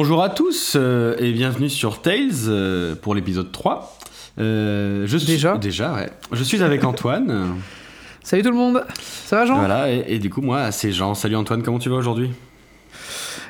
Bonjour 0.00 0.22
à 0.22 0.30
tous 0.30 0.74
euh, 0.76 1.16
et 1.18 1.32
bienvenue 1.32 1.68
sur 1.68 2.00
Tales 2.00 2.30
euh, 2.46 2.94
pour 2.94 3.16
l'épisode 3.16 3.50
3. 3.50 3.98
Euh, 4.38 5.02
je 5.08 5.18
suis, 5.18 5.26
Déjà 5.26 5.58
Déjà, 5.58 5.92
ouais. 5.92 6.08
Je 6.30 6.44
suis 6.44 6.62
avec 6.62 6.84
Antoine. 6.84 7.56
Salut 8.22 8.44
tout 8.44 8.52
le 8.52 8.56
monde, 8.56 8.84
ça 8.94 9.38
va 9.38 9.46
Jean? 9.46 9.58
Voilà, 9.58 9.90
et, 9.90 10.04
et 10.06 10.18
du 10.20 10.30
coup, 10.30 10.40
moi, 10.40 10.70
c'est 10.70 10.92
Jean. 10.92 11.14
Salut 11.14 11.34
Antoine, 11.34 11.64
comment 11.64 11.80
tu 11.80 11.88
vas 11.88 11.96
aujourd'hui? 11.96 12.30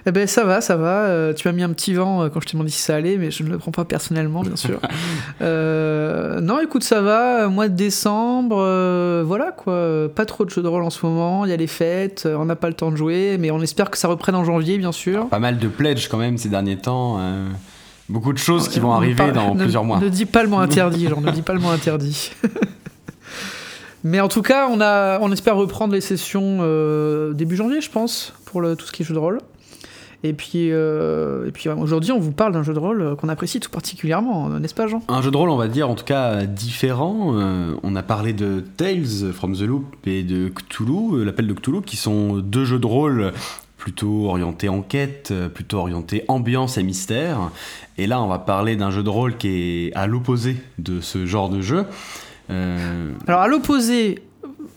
Eh 0.06 0.12
ben 0.12 0.26
ça 0.26 0.44
va, 0.44 0.60
ça 0.60 0.76
va. 0.76 1.02
Euh, 1.06 1.32
tu 1.34 1.46
m'as 1.48 1.52
mis 1.52 1.62
un 1.62 1.70
petit 1.70 1.94
vent 1.94 2.22
euh, 2.22 2.28
quand 2.28 2.40
je 2.40 2.46
t'ai 2.46 2.52
demandé 2.52 2.70
si 2.70 2.80
ça 2.80 2.94
allait, 2.96 3.16
mais 3.18 3.30
je 3.30 3.42
ne 3.42 3.48
le 3.50 3.58
prends 3.58 3.70
pas 3.72 3.84
personnellement, 3.84 4.42
bien 4.42 4.56
sûr. 4.56 4.80
Euh, 5.40 6.40
non, 6.40 6.58
écoute, 6.60 6.82
ça 6.82 7.00
va. 7.00 7.48
Mois 7.48 7.68
de 7.68 7.74
décembre, 7.76 8.56
euh, 8.60 9.22
voilà 9.26 9.52
quoi. 9.52 10.08
Pas 10.14 10.24
trop 10.26 10.44
de 10.44 10.50
jeux 10.50 10.62
de 10.62 10.68
rôle 10.68 10.82
en 10.82 10.90
ce 10.90 11.04
moment. 11.06 11.44
Il 11.44 11.50
y 11.50 11.54
a 11.54 11.56
les 11.56 11.66
fêtes, 11.66 12.26
on 12.30 12.44
n'a 12.44 12.56
pas 12.56 12.68
le 12.68 12.74
temps 12.74 12.90
de 12.90 12.96
jouer, 12.96 13.36
mais 13.38 13.50
on 13.50 13.60
espère 13.62 13.90
que 13.90 13.98
ça 13.98 14.08
reprenne 14.08 14.34
en 14.34 14.44
janvier, 14.44 14.78
bien 14.78 14.92
sûr. 14.92 15.28
Pas 15.28 15.38
mal 15.38 15.58
de 15.58 15.68
pledges 15.68 16.08
quand 16.08 16.18
même 16.18 16.38
ces 16.38 16.48
derniers 16.48 16.76
temps. 16.76 17.20
beaucoup 18.08 18.32
de 18.32 18.38
choses 18.38 18.68
qui 18.68 18.80
vont 18.80 18.90
On 18.90 18.94
arriver 18.94 19.30
dans 19.32 19.54
ne- 19.54 19.62
plusieurs 19.62 19.84
mois. 19.84 20.00
Ne 20.00 20.08
dis 20.08 20.26
pas 20.26 20.42
le 20.42 20.48
mot 20.48 20.58
interdit, 20.58 21.08
genre, 21.08 21.20
ne 21.20 21.30
dis 21.30 21.42
pas 21.42 21.52
le 21.52 21.60
mot 21.60 21.68
interdit. 21.70 22.32
Mais 24.04 24.20
en 24.20 24.28
tout 24.28 24.42
cas, 24.42 24.68
on, 24.70 24.80
a, 24.80 25.18
on 25.20 25.32
espère 25.32 25.56
reprendre 25.56 25.92
les 25.92 26.00
sessions 26.00 26.58
euh, 26.60 27.32
début 27.32 27.56
janvier, 27.56 27.80
je 27.80 27.90
pense, 27.90 28.32
pour 28.44 28.60
le, 28.60 28.76
tout 28.76 28.86
ce 28.86 28.92
qui 28.92 29.02
est 29.02 29.04
jeu 29.04 29.14
de 29.14 29.18
rôle. 29.18 29.40
Et 30.24 30.32
puis, 30.32 30.72
euh, 30.72 31.46
et 31.46 31.52
puis 31.52 31.68
aujourd'hui, 31.68 32.10
on 32.10 32.18
vous 32.18 32.32
parle 32.32 32.52
d'un 32.52 32.64
jeu 32.64 32.74
de 32.74 32.78
rôle 32.78 33.02
euh, 33.02 33.14
qu'on 33.14 33.28
apprécie 33.28 33.60
tout 33.60 33.70
particulièrement, 33.70 34.50
euh, 34.50 34.58
n'est-ce 34.58 34.74
pas, 34.74 34.88
Jean? 34.88 35.00
Un 35.06 35.22
jeu 35.22 35.30
de 35.30 35.36
rôle, 35.36 35.48
on 35.50 35.56
va 35.56 35.68
dire, 35.68 35.88
en 35.88 35.94
tout 35.94 36.04
cas 36.04 36.44
différent. 36.44 37.34
Euh, 37.34 37.74
on 37.84 37.94
a 37.94 38.02
parlé 38.02 38.32
de 38.32 38.64
Tales 38.76 39.32
from 39.32 39.54
the 39.54 39.60
Loop 39.60 39.84
et 40.06 40.24
de 40.24 40.48
Cthulhu, 40.48 41.24
l'appel 41.24 41.46
de 41.46 41.54
Cthulhu, 41.54 41.82
qui 41.82 41.96
sont 41.96 42.38
deux 42.38 42.64
jeux 42.64 42.80
de 42.80 42.86
rôle 42.86 43.32
plutôt 43.76 44.28
orientés 44.28 44.68
enquête, 44.68 45.32
plutôt 45.54 45.78
orientés 45.78 46.24
ambiance 46.26 46.78
et 46.78 46.82
mystère. 46.82 47.52
Et 47.96 48.08
là, 48.08 48.20
on 48.20 48.26
va 48.26 48.40
parler 48.40 48.74
d'un 48.74 48.90
jeu 48.90 49.04
de 49.04 49.08
rôle 49.08 49.36
qui 49.36 49.86
est 49.86 49.94
à 49.94 50.08
l'opposé 50.08 50.56
de 50.78 51.00
ce 51.00 51.26
genre 51.26 51.48
de 51.48 51.60
jeu. 51.60 51.84
Euh, 52.50 53.12
Alors, 53.26 53.40
à 53.40 53.48
l'opposé, 53.48 54.22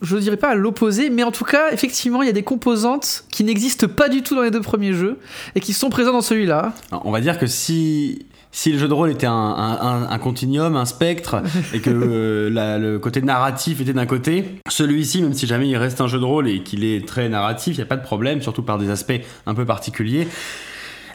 je 0.02 0.16
ne 0.16 0.22
dirais 0.22 0.38
pas 0.38 0.50
à 0.50 0.56
l'opposé, 0.56 1.10
mais 1.10 1.24
en 1.24 1.32
tout 1.32 1.44
cas, 1.46 1.72
effectivement, 1.72 2.22
il 2.22 2.26
y 2.26 2.30
a 2.30 2.34
des 2.34 2.44
composantes 2.44 3.26
qui 3.32 3.44
n'existent 3.44 3.88
pas 3.88 4.10
du 4.10 4.24
tout 4.24 4.36
dans 4.36 4.42
les 4.42 4.52
deux 4.52 4.62
premiers 4.62 4.94
jeux 4.94 5.18
et 5.56 5.60
qui 5.60 5.74
sont 5.74 5.90
présentes 5.90 6.14
dans 6.14 6.22
celui-là. 6.22 6.74
on 7.04 7.12
va 7.12 7.22
dire 7.22 7.38
que 7.38 7.46
si, 7.48 8.26
si 8.52 8.72
le 8.72 8.80
jeu 8.80 8.88
de 8.88 8.94
rôle 8.94 9.12
était 9.12 9.28
un, 9.28 9.32
un, 9.34 9.80
un- 9.82 10.10
un 10.10 10.18
continuum, 10.20 10.76
un 10.76 10.86
spectre, 10.86 11.42
et 11.74 11.80
que 11.80 11.90
euh, 11.92 12.50
la- 12.54 12.78
le 12.80 13.00
côté 13.00 13.22
narratif 13.22 13.80
était 13.82 13.94
d'un 13.94 14.06
côté, 14.08 14.46
celui-ci, 14.68 15.22
même 15.22 15.34
si 15.34 15.46
jamais 15.48 15.68
il 15.70 15.78
reste 15.78 16.02
un 16.02 16.08
jeu 16.08 16.20
de 16.20 16.26
rôle 16.26 16.50
et 16.50 16.64
qu'il 16.64 16.84
est 16.84 17.08
très 17.08 17.30
narratif, 17.30 17.76
il 17.76 17.78
n'y 17.78 17.84
a 17.84 17.88
pas 17.88 17.98
de 17.98 18.04
problème, 18.04 18.42
surtout 18.42 18.64
par 18.64 18.78
des 18.78 18.90
aspects 18.90 19.22
un 19.46 19.54
peu 19.54 19.66
particuliers. 19.66 20.28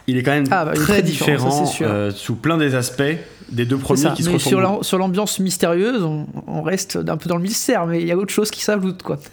Il 0.07 0.17
est 0.17 0.23
quand 0.23 0.31
même 0.31 0.45
Ah, 0.51 0.63
bah, 0.65 0.71
très, 0.73 0.93
très 0.93 1.01
différent, 1.03 1.65
ça, 1.65 1.83
euh, 1.83 2.11
sous 2.11 2.35
plein 2.35 2.57
des 2.57 2.75
aspects 2.75 3.03
des 3.51 3.65
deux 3.65 3.77
premiers 3.77 4.01
ça. 4.01 4.09
qui 4.11 4.23
se 4.23 4.29
Mais 4.29 4.39
sur 4.39 4.57
ressemblent. 4.59 4.75
l'am- 4.75 4.83
sur 4.83 4.97
l'ambiance 4.97 5.39
mystérieuse, 5.39 6.01
on, 6.03 6.27
on 6.47 6.61
reste 6.61 6.97
un 7.07 7.17
peu 7.17 7.27
dans 7.29 7.35
le 7.37 7.41
mystère, 7.43 7.85
mais 7.85 8.01
il 8.01 8.07
y 8.07 8.11
a 8.11 8.17
autre 8.17 8.33
chose 8.33 8.49
qui 8.51 8.61
s'ajoute, 8.61 9.03
quoi. 9.03 9.17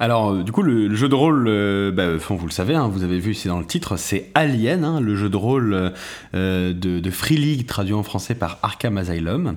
Alors, 0.00 0.30
euh, 0.30 0.42
du 0.44 0.52
coup, 0.52 0.62
le, 0.62 0.86
le 0.86 0.94
jeu 0.94 1.08
de 1.08 1.14
rôle, 1.16 1.46
euh, 1.48 1.90
bah, 1.90 2.04
enfin, 2.14 2.36
vous 2.36 2.46
le 2.46 2.52
savez, 2.52 2.74
hein, 2.74 2.86
vous 2.88 3.02
avez 3.02 3.18
vu, 3.18 3.34
c'est 3.34 3.48
dans 3.48 3.58
le 3.58 3.64
titre, 3.66 3.96
c'est 3.96 4.30
Alien, 4.34 4.84
hein, 4.84 5.00
le 5.00 5.16
jeu 5.16 5.28
de 5.28 5.36
rôle 5.36 5.92
euh, 6.34 6.72
de, 6.72 7.00
de 7.00 7.10
Free 7.10 7.36
League, 7.36 7.66
traduit 7.66 7.94
en 7.94 8.04
français 8.04 8.36
par 8.36 8.58
Arkham 8.62 8.96
Asylum. 8.96 9.56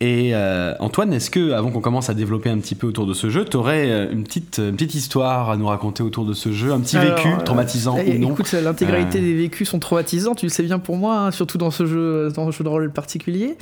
Et 0.00 0.30
euh, 0.32 0.74
Antoine, 0.78 1.12
est-ce 1.12 1.28
que, 1.28 1.50
avant 1.52 1.70
qu'on 1.70 1.80
commence 1.80 2.08
à 2.08 2.14
développer 2.14 2.50
un 2.50 2.58
petit 2.58 2.76
peu 2.76 2.86
autour 2.86 3.04
de 3.06 3.14
ce 3.14 3.30
jeu, 3.30 3.44
tu 3.44 3.56
aurais 3.56 4.08
une 4.12 4.22
petite, 4.22 4.58
une 4.58 4.76
petite 4.76 4.94
histoire 4.94 5.50
à 5.50 5.56
nous 5.56 5.66
raconter 5.66 6.04
autour 6.04 6.24
de 6.24 6.34
ce 6.34 6.52
jeu, 6.52 6.72
un 6.72 6.78
petit 6.78 6.96
Alors, 6.96 7.16
vécu 7.16 7.28
euh, 7.28 7.36
traumatisant 7.44 7.96
Eh, 7.98 8.14
ou 8.16 8.18
non? 8.20 8.30
Écoute, 8.32 8.52
l'intégralité 8.52 9.18
Euh. 9.18 9.22
des 9.22 9.34
vécus 9.34 9.68
sont 9.68 9.80
traumatisants, 9.80 10.36
tu 10.36 10.46
le 10.46 10.50
sais 10.50 10.62
bien 10.62 10.78
pour 10.78 10.96
moi, 10.96 11.16
hein, 11.18 11.30
surtout 11.32 11.58
dans 11.58 11.72
ce 11.72 11.84
jeu, 11.84 12.30
dans 12.34 12.50
ce 12.52 12.56
jeu 12.56 12.62
de 12.62 12.68
rôle 12.68 12.90
particulier. 12.92 13.56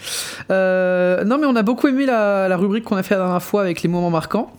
Euh, 0.50 1.24
non, 1.24 1.38
mais 1.38 1.46
on 1.46 1.56
a 1.56 1.62
beaucoup 1.62 1.88
aimé 1.88 2.04
la, 2.04 2.48
la 2.48 2.56
rubrique 2.58 2.84
qu'on 2.84 2.96
a 2.96 3.02
fait 3.02 3.14
la 3.14 3.22
dernière 3.22 3.42
fois 3.42 3.62
avec 3.62 3.82
les 3.82 3.88
moments 3.88 4.10
marquants. 4.10 4.52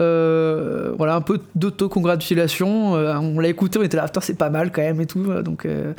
Euh, 0.00 0.92
voilà, 0.96 1.14
un 1.14 1.20
peu 1.20 1.40
d'autocongratulation. 1.54 2.96
Euh, 2.96 3.14
on 3.18 3.38
l'a 3.40 3.48
écouté, 3.48 3.78
on 3.78 3.82
était 3.82 3.96
là, 3.96 4.04
putain, 4.06 4.20
c'est 4.20 4.38
pas 4.38 4.50
mal 4.50 4.70
quand 4.72 4.82
même 4.82 5.00
et 5.00 5.06
tout. 5.06 5.26
euh, 5.28 5.42
Donc, 5.42 5.66
euh, 5.66 5.92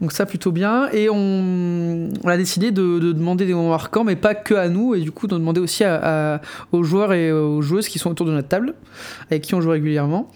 donc 0.00 0.12
ça, 0.12 0.26
plutôt 0.26 0.50
bien. 0.52 0.88
Et 0.92 1.08
on, 1.08 2.08
on 2.24 2.28
a 2.28 2.36
décidé 2.36 2.70
de, 2.72 2.98
de 2.98 3.12
demander 3.12 3.46
des 3.46 3.54
moments 3.54 3.70
marquants, 3.70 4.04
mais 4.04 4.16
pas 4.16 4.34
que 4.34 4.54
à 4.54 4.68
nous, 4.72 4.94
et 4.96 5.00
du 5.00 5.12
coup, 5.12 5.28
de 5.28 5.36
demander 5.36 5.60
aussi 5.60 5.84
à- 5.84 6.34
à- 6.34 6.40
aux 6.72 6.82
joueurs 6.82 7.12
et 7.12 7.30
aux 7.30 7.62
joueuses 7.62 7.86
qui 7.88 8.00
sont 8.00 8.10
autour 8.10 8.26
de 8.26 8.32
notre 8.32 8.48
table, 8.48 8.74
avec 9.30 9.42
qui 9.42 9.54
on 9.54 9.60
joue 9.60 9.70
régulièrement. 9.70 10.28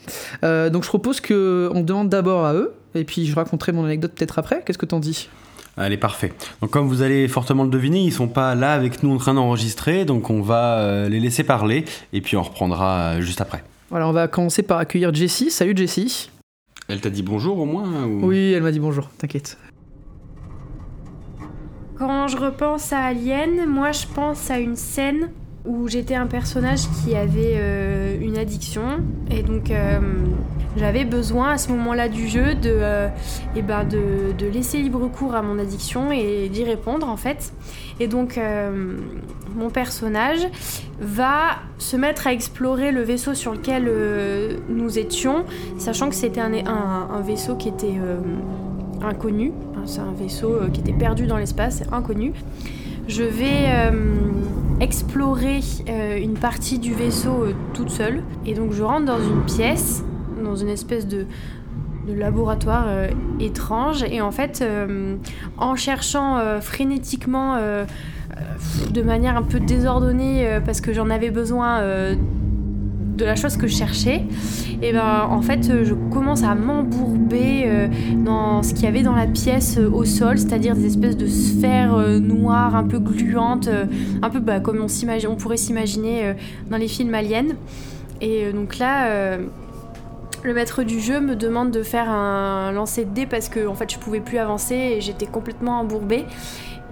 Euh, 0.45 0.71
donc 0.71 0.85
je 0.85 0.89
propose 0.89 1.21
que 1.21 1.69
on 1.75 1.81
demande 1.83 2.09
d'abord 2.09 2.45
à 2.45 2.55
eux, 2.55 2.73
et 2.95 3.03
puis 3.05 3.27
je 3.27 3.35
raconterai 3.35 3.73
mon 3.73 3.85
anecdote 3.85 4.13
peut-être 4.15 4.39
après. 4.39 4.63
Qu'est-ce 4.65 4.79
que 4.79 4.87
t'en 4.87 5.01
dis? 5.01 5.29
Allez, 5.79 5.99
parfait. 5.99 6.33
Donc, 6.63 6.71
comme 6.71 6.87
vous 6.89 7.03
allez 7.03 7.29
fortement 7.29 7.63
le 7.65 7.69
deviner, 7.69 8.01
ils 8.03 8.13
sont 8.13 8.29
pas 8.29 8.55
là 8.55 8.73
avec 8.73 9.03
nous 9.03 9.13
en 9.15 9.19
train 9.19 9.35
d'enregistrer, 9.35 10.07
donc 10.07 10.31
on 10.31 10.41
va 10.41 10.79
euh, 10.79 11.09
les 11.11 11.21
laisser 11.21 11.45
parler, 11.45 11.85
et 12.15 12.23
puis 12.23 12.37
on 12.39 12.43
reprendra 12.43 12.99
euh, 13.17 13.21
juste 13.21 13.43
après. 13.43 13.63
Voilà, 13.91 14.09
on 14.09 14.13
va 14.13 14.27
commencer 14.27 14.63
par 14.63 14.79
accueillir 14.79 15.13
Jessie. 15.15 15.51
Salut 15.51 15.75
Jessie. 15.77 16.31
Elle 16.89 17.01
t'a 17.03 17.11
dit 17.11 17.23
bonjour 17.23 17.59
au 17.59 17.67
moins 17.67 18.05
ou- 18.07 18.27
Oui, 18.27 18.53
elle 18.53 18.63
m'a 18.63 18.71
dit 18.73 18.81
bonjour, 18.81 19.11
t'inquiète. 19.19 19.59
Quand 21.99 22.29
je 22.29 22.37
repense 22.37 22.93
à 22.93 22.99
Alien, 23.01 23.67
moi 23.67 23.93
je 23.93 24.07
pense 24.15 24.51
à 24.51 24.59
une 24.59 24.77
scène 24.77 25.31
où 25.65 25.89
j'étais 25.89 26.15
un 26.15 26.27
personnage 26.27 26.83
qui 26.91 27.17
avait 27.17 27.55
euh, 27.57 28.17
une 28.21 28.37
addiction 28.37 28.83
et 29.31 29.43
donc 29.43 29.71
euh, 29.71 29.99
j'avais 30.77 31.05
besoin 31.05 31.53
à 31.53 31.59
ce 31.59 31.71
moment-là 31.73 32.09
du 32.09 32.29
jeu 32.29 32.55
de, 32.55 32.71
euh, 32.71 33.09
eh 33.56 33.62
ben 33.62 33.83
de, 33.85 34.33
de 34.39 34.47
laisser 34.47 34.79
libre 34.79 35.09
cours 35.09 35.35
à 35.35 35.43
mon 35.43 35.59
addiction 35.59 36.12
et 36.12 36.49
d'y 36.51 36.65
répondre 36.65 37.09
en 37.09 37.17
fait. 37.17 37.53
Et 37.99 38.06
donc 38.09 38.37
euh, 38.37 38.99
mon 39.56 39.71
personnage 39.71 40.47
va 41.01 41.56
se 41.79 41.97
mettre 41.97 42.27
à 42.27 42.33
explorer 42.35 42.93
le 42.93 43.03
vaisseau 43.03 43.33
sur 43.35 43.53
lequel 43.55 43.91
nous 44.69 44.99
étions, 44.99 45.45
sachant 45.79 46.11
que 46.11 46.15
c'était 46.15 46.41
un, 46.43 46.53
un- 46.67 47.21
vaisseau 47.23 47.56
qui 47.56 47.69
était 47.71 47.95
inconnu. 49.03 49.53
C'est 49.87 50.01
un 50.01 50.13
vaisseau 50.13 50.55
euh, 50.55 50.69
qui 50.69 50.81
était 50.81 50.93
perdu 50.93 51.27
dans 51.27 51.37
l'espace, 51.37 51.83
inconnu. 51.93 52.33
Je 53.07 53.23
vais 53.23 53.67
euh, 53.69 53.91
explorer 54.81 55.61
euh, 55.89 56.19
une 56.19 56.35
partie 56.35 56.81
du 56.81 56.93
vaisseau 56.93 57.47
toute 57.73 57.91
seule. 57.91 58.23
Et 58.45 58.55
donc 58.55 58.73
je 58.73 58.83
rentre 58.83 59.07
dans 59.07 59.21
une 59.21 59.45
pièce, 59.45 60.05
dans 60.45 60.57
une 60.57 60.69
espèce 60.69 61.07
de, 61.07 61.27
laboratoire 62.09 62.87
étrange. 63.41 64.05
Et 64.05 64.21
en 64.21 64.31
fait, 64.31 64.65
en 65.59 65.75
cherchant 65.75 66.41
frénétiquement, 66.61 67.57
de 67.57 69.03
manière 69.03 69.37
un 69.37 69.43
peu 69.43 69.59
désordonnée, 69.59 70.61
parce 70.65 70.81
que 70.81 70.93
j'en 70.93 71.11
avais 71.11 71.31
besoin 71.31 71.81
de 73.16 73.25
la 73.25 73.34
chose 73.34 73.56
que 73.56 73.66
je 73.66 73.75
cherchais, 73.75 74.22
et 74.82 74.93
ben 74.93 75.27
en 75.31 75.41
fait 75.41 75.71
euh, 75.71 75.84
je 75.84 75.94
commence 75.94 76.43
à 76.43 76.54
m'embourber 76.54 77.65
euh, 77.66 77.88
dans 78.25 78.62
ce 78.62 78.75
qu'il 78.75 78.84
y 78.84 78.88
avait 78.88 79.03
dans 79.03 79.15
la 79.15 79.27
pièce 79.27 79.78
euh, 79.78 79.91
au 79.91 80.04
sol, 80.04 80.38
c'est-à-dire 80.38 80.75
des 80.75 80.87
espèces 80.87 81.16
de 81.16 81.26
sphères 81.26 81.96
noires 82.20 82.76
un 82.76 82.85
peu 82.85 82.99
gluantes, 82.99 83.69
un 84.23 84.31
peu 84.31 84.41
bah, 84.41 84.61
comme 84.61 84.81
on, 84.81 85.31
on 85.31 85.37
pourrait 85.37 85.56
s'imaginer 85.56 86.35
dans 86.70 86.76
les 86.76 86.88
films 86.88 87.14
aliens. 87.14 87.55
Et 88.20 88.52
donc 88.52 88.79
là, 88.79 89.38
le 90.43 90.55
maître 90.55 90.82
du 90.82 91.00
jeu 91.00 91.20
me 91.20 91.35
demande 91.37 91.70
de 91.70 91.82
faire 91.82 92.08
un 92.11 92.73
lancer 92.73 93.05
de 93.05 93.11
dés 93.11 93.26
parce 93.26 93.49
que 93.49 93.67
en 93.67 93.75
fait 93.75 93.93
je 93.93 93.99
pouvais 93.99 94.20
plus 94.20 94.38
avancer 94.38 94.75
et 94.75 95.00
j'étais 95.00 95.26
complètement 95.26 95.81
embourbée. 95.81 96.25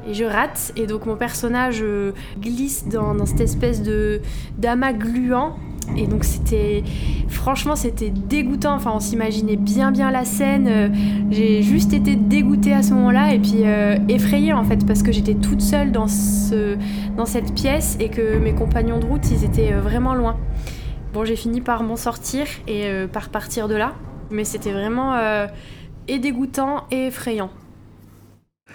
Et 0.06 0.14
je 0.14 0.24
rate, 0.24 0.72
et 0.76 0.86
donc 0.86 1.06
mon 1.06 1.16
personnage 1.16 1.80
euh, 1.82 2.12
glisse 2.40 2.86
dans, 2.88 3.24
cette 3.24 3.40
espèce 3.40 3.82
de 3.82 4.20
d'amas 4.58 4.92
gluant. 4.92 5.56
Et 5.96 6.06
donc 6.06 6.24
c'était, 6.24 6.82
franchement 7.28 7.76
c'était 7.76 8.10
dégoûtant. 8.10 8.74
Enfin 8.74 8.92
on 8.94 9.00
s'imaginait 9.00 9.56
bien 9.56 9.92
bien 9.92 10.10
la 10.10 10.24
scène. 10.24 10.66
Euh, 10.68 10.88
J'ai 11.30 11.62
juste 11.62 11.92
été 11.92 12.16
dégoûtée 12.16 12.74
à 12.74 12.82
ce 12.82 12.92
moment-là 12.94 13.34
et 13.34 13.38
puis 13.38 13.62
euh, 13.64 13.96
effrayée 14.08 14.52
en 14.52 14.64
fait 14.64 14.86
parce 14.86 15.02
que 15.02 15.12
j'étais 15.12 15.34
toute 15.34 15.60
seule 15.60 15.92
dans 15.92 16.08
ce, 16.08 16.76
dans 17.16 17.26
cette 17.26 17.54
pièce 17.54 17.96
et 18.00 18.08
que 18.08 18.38
mes 18.38 18.54
compagnons 18.54 18.98
de 18.98 19.04
route 19.04 19.30
ils 19.30 19.44
étaient 19.44 19.72
vraiment 19.72 20.14
loin. 20.14 20.36
Bon 21.12 21.24
j'ai 21.24 21.36
fini 21.36 21.60
par 21.60 21.82
m'en 21.82 21.96
sortir 21.96 22.46
et 22.66 22.86
par 23.12 23.28
partir 23.28 23.68
de 23.68 23.74
là. 23.74 23.92
Mais 24.30 24.44
c'était 24.44 24.72
vraiment 24.72 25.16
et 26.08 26.18
dégoûtant 26.18 26.84
et 26.90 27.06
effrayant. 27.06 27.50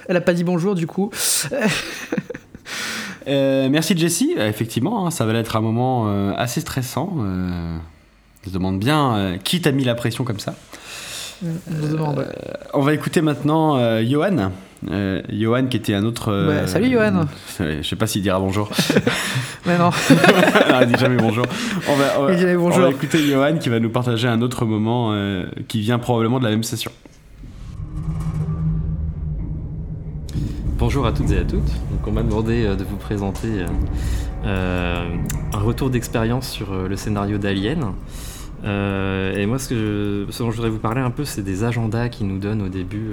Elle 0.08 0.16
a 0.18 0.22
pas 0.22 0.34
dit 0.34 0.44
bonjour 0.44 0.76
du 0.76 0.88
coup. 0.88 1.12
Euh, 3.28 3.68
merci 3.70 3.96
Jessie. 3.98 4.34
Euh, 4.38 4.48
effectivement, 4.50 5.06
hein, 5.06 5.12
ça 5.12 5.26
va 5.26 5.34
être 5.34 5.56
un 5.56 5.62
moment 5.62 6.06
euh, 6.08 6.34
assez 6.36 6.62
stressant. 6.62 7.14
Euh, 7.20 7.78
je 8.46 8.50
demande 8.50 8.80
bien 8.80 9.38
qui 9.44 9.62
t'a 9.62 9.72
mis 9.72 9.84
la 9.84 9.94
pression 9.94 10.24
comme 10.24 10.40
ça. 10.40 10.56
On 11.44 11.86
se 11.86 11.92
demande. 11.92 12.28
On 12.74 12.82
va 12.82 12.94
écouter 12.94 13.22
maintenant 13.22 13.78
Johan. 14.04 14.52
Johan 15.30 15.66
qui 15.68 15.78
était 15.78 15.94
un 15.94 16.06
autre. 16.06 16.48
Ouais, 16.48 16.66
salut, 16.68 16.90
Johan. 16.92 17.26
Je 17.60 17.82
sais 17.88 17.96
pas 17.96 18.08
s'il 18.08 18.24
dira 18.24 18.40
bonjour. 18.40 18.70
Mais 19.66 19.78
non. 19.78 19.90
non, 20.70 20.82
il 20.82 20.88
dit 20.88 21.00
jamais 21.00 21.18
bonjour. 21.18 21.46
On 21.88 21.96
va, 21.96 22.06
on 22.20 22.24
va- 22.24 22.32
Il 22.32 22.36
dit 22.38 22.42
jamais 22.42 22.56
bonjour. 22.58 22.80
on 22.80 22.84
va 22.84 22.90
écouter 22.90 23.20
Johan 23.20 23.58
qui 23.58 23.70
va 23.70 23.80
nous 23.80 23.90
partager 23.92 24.28
un 24.28 24.42
autre 24.42 24.66
moment 24.66 25.14
qui 25.68 25.82
vient 25.82 26.00
probablement 26.00 26.40
de 26.40 26.46
la 26.46 26.52
même 26.52 26.64
session. 26.64 26.92
Bonjour 30.80 31.06
à 31.06 31.12
toutes 31.12 31.32
et 31.32 31.38
à 31.38 31.44
toutes. 31.44 31.70
On 32.08 32.12
m'a 32.12 32.24
demandé 32.24 32.64
de 32.64 32.84
vous 32.86 32.96
présenter 32.96 33.66
un 34.46 35.60
retour 35.60 35.90
d'expérience 35.90 36.50
sur 36.50 36.74
le 36.74 36.96
scénario 36.96 37.38
d'Alien. 37.38 37.94
et 38.64 39.46
moi, 39.46 39.60
ce, 39.60 39.70
que 39.70 40.26
ce, 40.32 40.42
dont 40.42 40.52
je 40.52 40.56
voudrais 40.56 40.70
vous 40.70 40.80
parler 40.80 41.02
un 41.02 41.12
peu, 41.12 41.26
c'est 41.26 41.44
des 41.44 41.66
agendas 41.66 42.08
qui 42.08 42.24
nous 42.24 42.40
donnent 42.40 42.62
au 42.62 42.70
début 42.70 43.10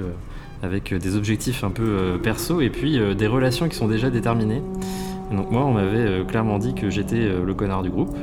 avec 0.63 0.93
des 0.93 1.15
objectifs 1.17 1.63
un 1.63 1.69
peu 1.69 2.17
perso 2.23 2.61
et 2.61 2.69
puis 2.69 2.99
des 3.15 3.27
relations 3.27 3.67
qui 3.67 3.75
sont 3.75 3.87
déjà 3.87 4.09
déterminées. 4.09 4.61
Donc 5.31 5.51
moi, 5.51 5.65
on 5.65 5.73
m'avait 5.73 6.23
clairement 6.25 6.57
dit 6.59 6.73
que 6.73 6.89
j'étais 6.89 7.29
le 7.45 7.53
connard 7.53 7.83
du 7.83 7.89
groupe 7.89 8.15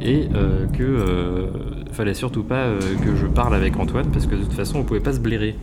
et 0.00 0.28
que 0.76 1.46
fallait 1.92 2.14
surtout 2.14 2.42
pas 2.42 2.70
que 3.04 3.14
je 3.14 3.26
parle 3.26 3.54
avec 3.54 3.78
Antoine 3.78 4.10
parce 4.10 4.26
que 4.26 4.34
de 4.34 4.42
toute 4.42 4.54
façon, 4.54 4.78
on 4.78 4.84
pouvait 4.84 5.00
pas 5.00 5.12
se 5.12 5.20
blairer. 5.20 5.56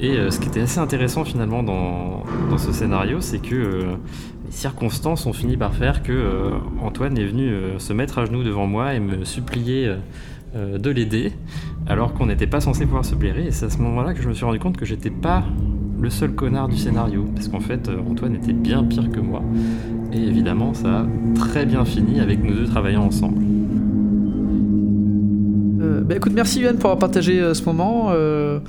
Et 0.00 0.16
euh, 0.16 0.30
ce 0.30 0.38
qui 0.38 0.48
était 0.48 0.60
assez 0.60 0.78
intéressant 0.78 1.24
finalement 1.24 1.62
dans, 1.62 2.24
ce 2.56 2.72
scénario, 2.72 3.20
c'est 3.20 3.38
que 3.38 3.54
euh, 3.54 3.82
les 4.46 4.52
circonstances 4.52 5.26
ont 5.26 5.32
fini 5.32 5.56
par 5.56 5.74
faire 5.74 6.02
que 6.02 6.12
euh, 6.12 6.50
Antoine 6.82 7.18
est 7.18 7.24
venu 7.24 7.52
se 7.78 7.92
mettre 7.92 8.18
à 8.18 8.24
genoux 8.24 8.42
devant 8.42 8.66
moi 8.66 8.94
et 8.94 9.00
me 9.00 9.24
supplier 9.24 9.92
de 10.54 10.90
l'aider, 10.90 11.32
alors 11.86 12.14
qu'on 12.14 12.26
n'était 12.26 12.46
pas 12.46 12.60
censé 12.60 12.84
pouvoir 12.84 13.04
se 13.04 13.14
blairer. 13.14 13.46
Et 13.46 13.50
c'est 13.50 13.66
à 13.66 13.70
ce 13.70 13.78
moment-là 13.78 14.14
que 14.14 14.22
je 14.22 14.28
me 14.28 14.34
suis 14.34 14.44
rendu 14.44 14.58
compte 14.58 14.76
que 14.76 14.86
j'étais 14.86 15.10
pas 15.10 15.44
le 16.00 16.10
seul 16.10 16.32
connard 16.32 16.68
du 16.68 16.76
scénario, 16.76 17.26
parce 17.34 17.48
qu'en 17.48 17.60
fait 17.60 17.90
Antoine 18.10 18.34
était 18.34 18.54
bien 18.54 18.82
pire 18.82 19.10
que 19.10 19.20
moi. 19.20 19.42
Et 20.12 20.22
évidemment, 20.22 20.72
ça 20.72 21.00
a 21.00 21.06
très 21.34 21.66
bien 21.66 21.84
fini 21.84 22.20
avec 22.20 22.42
nous 22.42 22.54
deux 22.54 22.66
travaillant 22.66 23.04
ensemble. 23.04 23.42
Euh, 26.08 26.14
bah 26.14 26.16
écoute, 26.16 26.32
merci 26.34 26.60
Yann 26.60 26.76
pour 26.76 26.90
avoir 26.90 26.98
partagé 26.98 27.38
euh, 27.38 27.54
ce 27.54 27.62
moment. 27.64 28.08
Euh, 28.10 28.60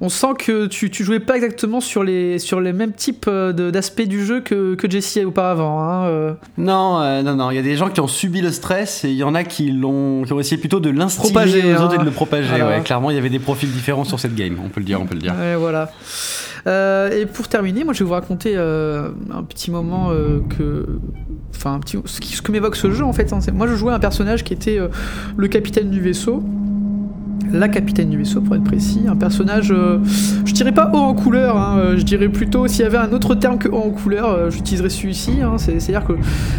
on 0.00 0.08
sent 0.08 0.34
que 0.38 0.66
tu, 0.66 0.90
tu 0.90 1.04
jouais 1.04 1.20
pas 1.20 1.36
exactement 1.36 1.80
sur 1.80 2.02
les, 2.02 2.38
sur 2.38 2.60
les 2.60 2.72
mêmes 2.72 2.92
types 2.92 3.28
d'aspects 3.28 4.02
du 4.02 4.24
jeu 4.24 4.40
que, 4.40 4.74
que 4.74 4.90
Jessie 4.90 5.24
auparavant. 5.24 5.82
Hein, 5.82 6.36
non, 6.58 7.22
non, 7.22 7.36
non. 7.36 7.50
Il 7.50 7.56
y 7.56 7.58
a 7.58 7.62
des 7.62 7.76
gens 7.76 7.90
qui 7.90 8.00
ont 8.00 8.08
subi 8.08 8.40
le 8.40 8.50
stress 8.50 9.04
et 9.04 9.10
il 9.10 9.16
y 9.16 9.24
en 9.24 9.34
a 9.34 9.44
qui, 9.44 9.70
l'ont, 9.70 10.22
qui 10.24 10.32
ont 10.32 10.40
essayé 10.40 10.58
plutôt 10.58 10.80
de 10.80 10.90
aux 10.96 11.02
autres 11.02 11.94
et 11.94 11.98
de 11.98 12.02
le 12.02 12.08
hein. 12.08 12.12
propager. 12.14 12.62
Ouais, 12.62 12.80
clairement, 12.82 13.10
il 13.10 13.16
y 13.16 13.18
avait 13.18 13.28
des 13.28 13.38
profils 13.38 13.70
différents 13.70 14.04
sur 14.04 14.18
cette 14.18 14.34
game. 14.34 14.56
On 14.64 14.68
peut 14.68 14.80
le 14.80 14.86
dire, 14.86 15.00
on 15.00 15.06
peut 15.06 15.14
le 15.14 15.20
dire. 15.20 15.34
Ouais, 15.38 15.56
voilà. 15.56 15.90
et 17.12 17.26
pour 17.26 17.48
terminer, 17.48 17.84
moi 17.84 17.92
je 17.92 18.00
vais 18.00 18.06
vous 18.06 18.14
raconter 18.14 18.56
un 18.56 19.42
petit 19.48 19.70
moment 19.70 20.10
que. 20.56 20.86
Enfin, 21.54 21.80
petit, 21.80 21.98
ce, 22.04 22.42
que 22.42 22.52
m'évoque 22.52 22.76
ce 22.76 22.90
jeu 22.90 23.04
en 23.04 23.12
fait. 23.12 23.32
Hein, 23.32 23.38
moi 23.52 23.66
je 23.66 23.74
jouais 23.74 23.92
un 23.92 23.98
personnage 23.98 24.44
qui 24.44 24.52
était 24.52 24.78
le 25.36 25.48
capitaine 25.48 25.90
du 25.90 26.00
vaisseau 26.00 26.42
la 27.52 27.68
capitaine 27.68 28.10
du 28.10 28.18
vaisseau 28.18 28.40
pour 28.40 28.56
être 28.56 28.64
précis, 28.64 29.02
un 29.08 29.16
personnage, 29.16 29.70
euh, 29.70 29.98
je 30.44 30.52
dirais 30.52 30.72
pas 30.72 30.90
haut 30.92 30.98
en 30.98 31.14
couleur, 31.14 31.56
hein, 31.56 31.78
euh, 31.78 31.96
je 31.96 32.02
dirais 32.02 32.28
plutôt 32.28 32.66
s'il 32.66 32.82
y 32.82 32.86
avait 32.86 32.96
un 32.96 33.12
autre 33.12 33.34
terme 33.34 33.58
que 33.58 33.68
haut 33.68 33.76
en 33.76 33.90
couleur, 33.90 34.28
euh, 34.28 34.50
j'utiliserais 34.50 34.90
celui-ci, 34.90 35.42
hein, 35.42 35.58
c'est-à-dire 35.58 36.04
que 36.04 36.14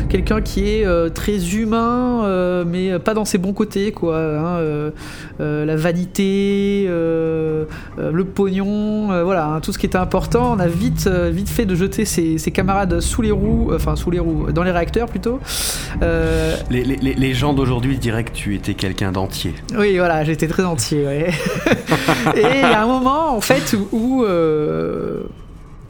quelqu'un 0.09 0.41
qui 0.41 0.67
est 0.67 0.85
très 1.13 1.55
humain, 1.55 2.63
mais 2.65 2.97
pas 2.99 3.13
dans 3.13 3.25
ses 3.25 3.37
bons 3.37 3.53
côtés, 3.53 3.91
quoi, 3.91 4.17
hein, 4.17 4.91
la 5.39 5.75
vanité, 5.75 6.85
le 6.87 8.23
pognon, 8.23 9.07
voilà, 9.23 9.59
tout 9.61 9.71
ce 9.71 9.77
qui 9.77 9.85
était 9.85 9.97
important, 9.97 10.53
on 10.55 10.59
a 10.59 10.67
vite, 10.67 11.07
vite 11.07 11.49
fait 11.49 11.65
de 11.65 11.75
jeter 11.75 12.05
ses, 12.05 12.37
camarades 12.51 12.99
sous 13.01 13.21
les 13.21 13.31
roues, 13.31 13.71
enfin 13.73 13.95
sous 13.95 14.11
les 14.11 14.19
roues, 14.19 14.51
dans 14.53 14.63
les 14.63 14.71
réacteurs 14.71 15.07
plutôt. 15.07 15.39
Les, 16.01 16.83
les, 16.83 17.13
les, 17.13 17.33
gens 17.33 17.53
d'aujourd'hui 17.53 17.97
diraient 17.97 18.23
que 18.23 18.31
tu 18.31 18.55
étais 18.55 18.73
quelqu'un 18.73 19.11
d'entier. 19.11 19.53
Oui, 19.77 19.97
voilà, 19.97 20.23
j'étais 20.23 20.47
très 20.47 20.63
entier 20.63 20.76
et 22.35 22.41
il 22.41 22.41
y 22.41 22.73
a 22.73 22.81
un 22.81 22.87
moment, 22.87 23.35
en 23.35 23.41
fait, 23.41 23.75
où, 23.91 24.23
euh, 24.23 25.23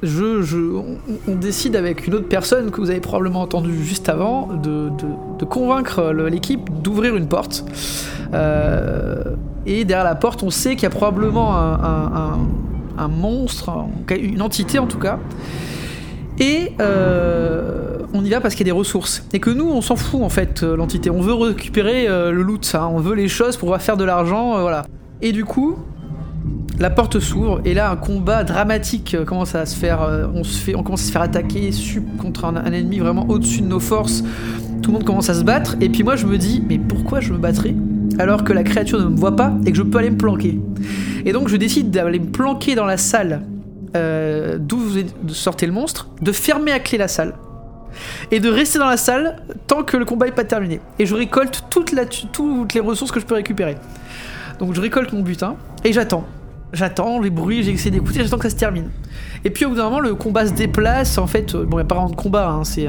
je, 0.04 0.78
on, 1.28 1.36
décide 1.36 1.76
avec 1.76 2.08
une 2.08 2.16
autre 2.16 2.28
personne 2.28 2.72
que 2.72 2.80
vous 2.80 2.90
avez 2.90 3.00
probablement 3.00 3.42
entendu 3.42 3.84
juste 3.84 4.10
avant 4.10 4.48
de, 4.48 4.90
convaincre 5.46 6.12
l'équipe 6.30 6.70
d'ouvrir 6.82 7.16
une 7.16 7.28
porte. 7.28 7.66
Euh, 8.34 9.24
et 9.66 9.86
derrière 9.86 10.06
la 10.06 10.16
porte, 10.16 10.44
on 10.44 10.50
sait 10.50 10.76
qu'il 10.76 10.84
y 10.84 10.88
a 10.88 10.90
probablement 10.92 11.56
un, 11.58 12.40
un, 12.98 13.08
monstre, 13.08 13.72
une 14.10 14.42
entité 14.42 14.80
en 14.80 14.88
tout 14.88 15.00
cas. 15.00 15.20
Et 16.40 16.74
euh, 16.80 17.87
on 18.14 18.24
y 18.24 18.30
va 18.30 18.42
parce 18.42 18.56
qu'il 18.56 18.66
y 18.66 18.70
a 18.70 18.74
des 18.74 18.78
ressources. 18.78 19.24
Et 19.34 19.40
que 19.40 19.50
nous, 19.50 19.70
on 19.70 19.82
s'en 19.82 19.96
fout 19.96 20.22
en 20.22 20.30
fait, 20.30 20.64
l'entité. 20.64 21.10
On 21.10 21.22
veut 21.22 21.34
récupérer 21.34 22.08
le 22.08 22.42
loot. 22.42 22.76
On 22.76 23.00
veut 23.00 23.16
les 23.16 23.28
choses 23.28 23.58
pour 23.58 23.68
pouvoir 23.68 23.82
faire 23.82 23.98
de 23.98 24.04
l'argent, 24.04 24.60
voilà. 24.62 24.86
Et 25.22 25.32
du 25.32 25.46
coup, 25.46 25.78
la 26.80 26.92
porte 26.92 27.20
s'ouvre 27.20 27.60
et 27.66 27.74
là 27.74 27.90
un 27.90 27.96
combat 27.96 28.44
dramatique 28.44 29.16
euh, 29.16 29.26
commence 29.26 29.56
à 29.56 29.66
se 29.66 29.76
faire. 29.76 30.04
Euh, 30.04 30.28
on 30.34 30.44
se 30.44 30.60
fait, 30.60 30.74
commence 30.74 31.02
à 31.04 31.06
se 31.08 31.12
faire 31.12 31.22
attaquer 31.22 31.72
contre 32.20 32.46
un, 32.46 32.72
ennemi 32.72 33.00
vraiment 33.00 33.28
au-dessus 33.30 33.62
de 33.62 33.68
nos 33.68 33.80
forces. 33.80 34.24
Tout 34.82 34.92
le 34.92 34.98
monde 34.98 35.04
commence 35.04 35.30
à 35.30 35.34
se 35.34 35.44
battre 35.44 35.76
et 35.82 35.90
puis 35.90 36.04
moi 36.04 36.16
je 36.16 36.28
me 36.28 36.38
dis 36.38 36.64
mais 36.68 36.78
pourquoi 36.78 37.20
je 37.20 37.34
me 37.34 37.38
battrais 37.40 37.76
alors 38.20 38.44
que 38.44 38.54
la 38.54 38.64
créature 38.64 39.00
ne 39.00 39.06
me 39.06 39.18
voit 39.18 39.36
pas 39.36 39.54
et 39.66 39.72
que 39.72 39.78
je 39.78 39.84
peux 39.84 39.98
aller 39.98 40.12
me 40.12 40.18
planquer? 40.18 40.60
Et 41.26 41.34
donc 41.34 41.48
je 41.48 41.58
décide 41.58 41.90
d'aller 41.90 42.20
me 42.20 42.28
planquer 42.28 42.76
dans 42.76 42.86
la 42.86 42.98
salle 42.98 43.42
euh, 43.96 44.58
d'où 44.60 44.80
sortait 45.30 45.66
le 45.66 45.72
monstre, 45.72 46.10
de 46.22 46.32
fermer 46.32 46.72
à 46.72 46.80
clé 46.80 47.00
la 47.00 47.08
salle 47.08 47.34
et 48.32 48.40
de 48.40 48.50
rester 48.50 48.80
dans 48.80 48.88
la 48.88 48.98
salle 48.98 49.38
tant 49.68 49.84
que 49.84 49.98
le 49.98 50.06
combat 50.06 50.26
n'est 50.26 50.32
pas 50.32 50.44
terminé. 50.44 50.80
Et 51.00 51.06
je 51.06 51.16
récolte 51.16 51.66
toutes 51.70 51.92
les 51.92 52.80
ressources 52.80 53.12
que 53.12 53.20
je 53.20 53.26
peux 53.26 53.36
récupérer. 53.36 53.78
Donc 54.60 54.74
je 54.74 54.82
récolte 54.82 55.14
mon 55.14 55.22
butin 55.22 55.56
et 55.84 55.94
j'attends. 55.94 56.26
J'attends 56.74 57.22
les 57.22 57.30
bruits, 57.30 57.64
j'ai 57.64 57.72
essayé 57.72 57.92
d'écouter, 57.92 58.22
j'attends 58.22 58.38
que 58.38 58.44
ça 58.44 58.50
se 58.50 58.60
termine. 58.60 58.90
Et 59.46 59.50
puis 59.50 59.64
au 59.64 59.70
bout 59.70 59.76
d'un 59.76 59.86
moment, 59.86 60.02
le 60.02 60.16
combat 60.16 60.46
se 60.46 60.52
déplace. 60.52 61.18
En 61.18 61.26
fait, 61.26 61.56
bon, 61.56 61.66
il 61.72 61.76
n'y 61.76 61.82
a 61.82 61.86
pas 61.86 61.96
vraiment 61.96 62.10
de 62.10 62.16
combat, 62.16 62.50
hein, 62.50 62.64
c'est 62.66 62.88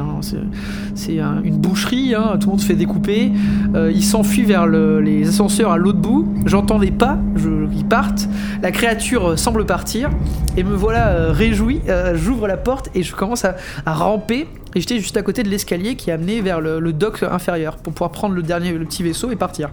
une 1.16 1.56
boucherie, 1.58 2.12
hein, 2.12 2.36
tout 2.40 2.48
le 2.48 2.50
monde 2.52 2.60
se 2.60 2.66
fait 2.66 2.74
découper. 2.74 3.30
Euh, 3.76 3.92
il 3.94 4.02
s'enfuit 4.02 4.42
vers 4.42 4.66
les 4.66 5.28
ascenseurs 5.28 5.70
à 5.70 5.76
l'autre 5.76 6.00
bout. 6.00 6.26
J'entends 6.44 6.80
des 6.80 6.90
pas, 6.90 7.18
je, 7.36 7.50
ils 7.72 7.84
partent. 7.84 8.28
La 8.62 8.72
créature 8.72 9.38
semble 9.38 9.64
partir. 9.64 10.10
Et 10.56 10.64
me 10.64 10.74
voilà 10.74 11.10
euh, 11.10 11.30
réjoui. 11.30 11.80
Euh, 11.88 12.16
j'ouvre 12.16 12.48
la 12.48 12.56
porte 12.56 12.90
et 12.96 13.04
je 13.04 13.14
commence 13.14 13.44
à, 13.44 13.54
ramper. 13.86 14.48
Et 14.78 14.80
j'étais 14.80 15.00
juste 15.00 15.16
à 15.16 15.22
côté 15.22 15.42
de 15.42 15.48
l'escalier 15.48 15.96
qui 15.96 16.12
amenait 16.12 16.40
vers 16.40 16.60
le, 16.60 16.92
dock 16.92 17.24
inférieur 17.24 17.78
pour 17.78 17.92
pouvoir 17.92 18.12
prendre 18.12 18.36
le 18.36 18.44
dernier, 18.44 18.72
petit 18.74 19.02
vaisseau 19.02 19.32
et 19.32 19.34
partir. 19.34 19.70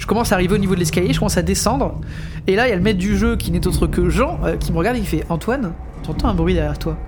Je 0.00 0.06
commence 0.08 0.32
à 0.32 0.34
arriver 0.34 0.56
au 0.56 0.58
niveau 0.58 0.74
de 0.74 0.80
l'escalier, 0.80 1.12
je 1.12 1.20
commence 1.20 1.36
à 1.36 1.42
descendre. 1.42 2.00
Et 2.48 2.56
là, 2.56 2.66
il 2.66 2.70
y 2.70 2.72
a 2.72 2.76
le 2.76 2.82
maître 2.82 2.98
du 2.98 3.16
jeu 3.16 3.36
qui 3.36 3.52
n'est 3.52 3.64
autre 3.64 3.86
que 3.86 4.08
Jean 4.08 4.40
euh, 4.42 4.56
qui 4.56 4.72
me 4.72 4.78
regarde 4.78 4.96
et 4.96 5.00
qui 5.00 5.06
fait 5.06 5.24
Antoine, 5.28 5.74
t'entends 6.02 6.26
un 6.26 6.34
bruit 6.34 6.54
derrière 6.54 6.76
toi? 6.76 6.98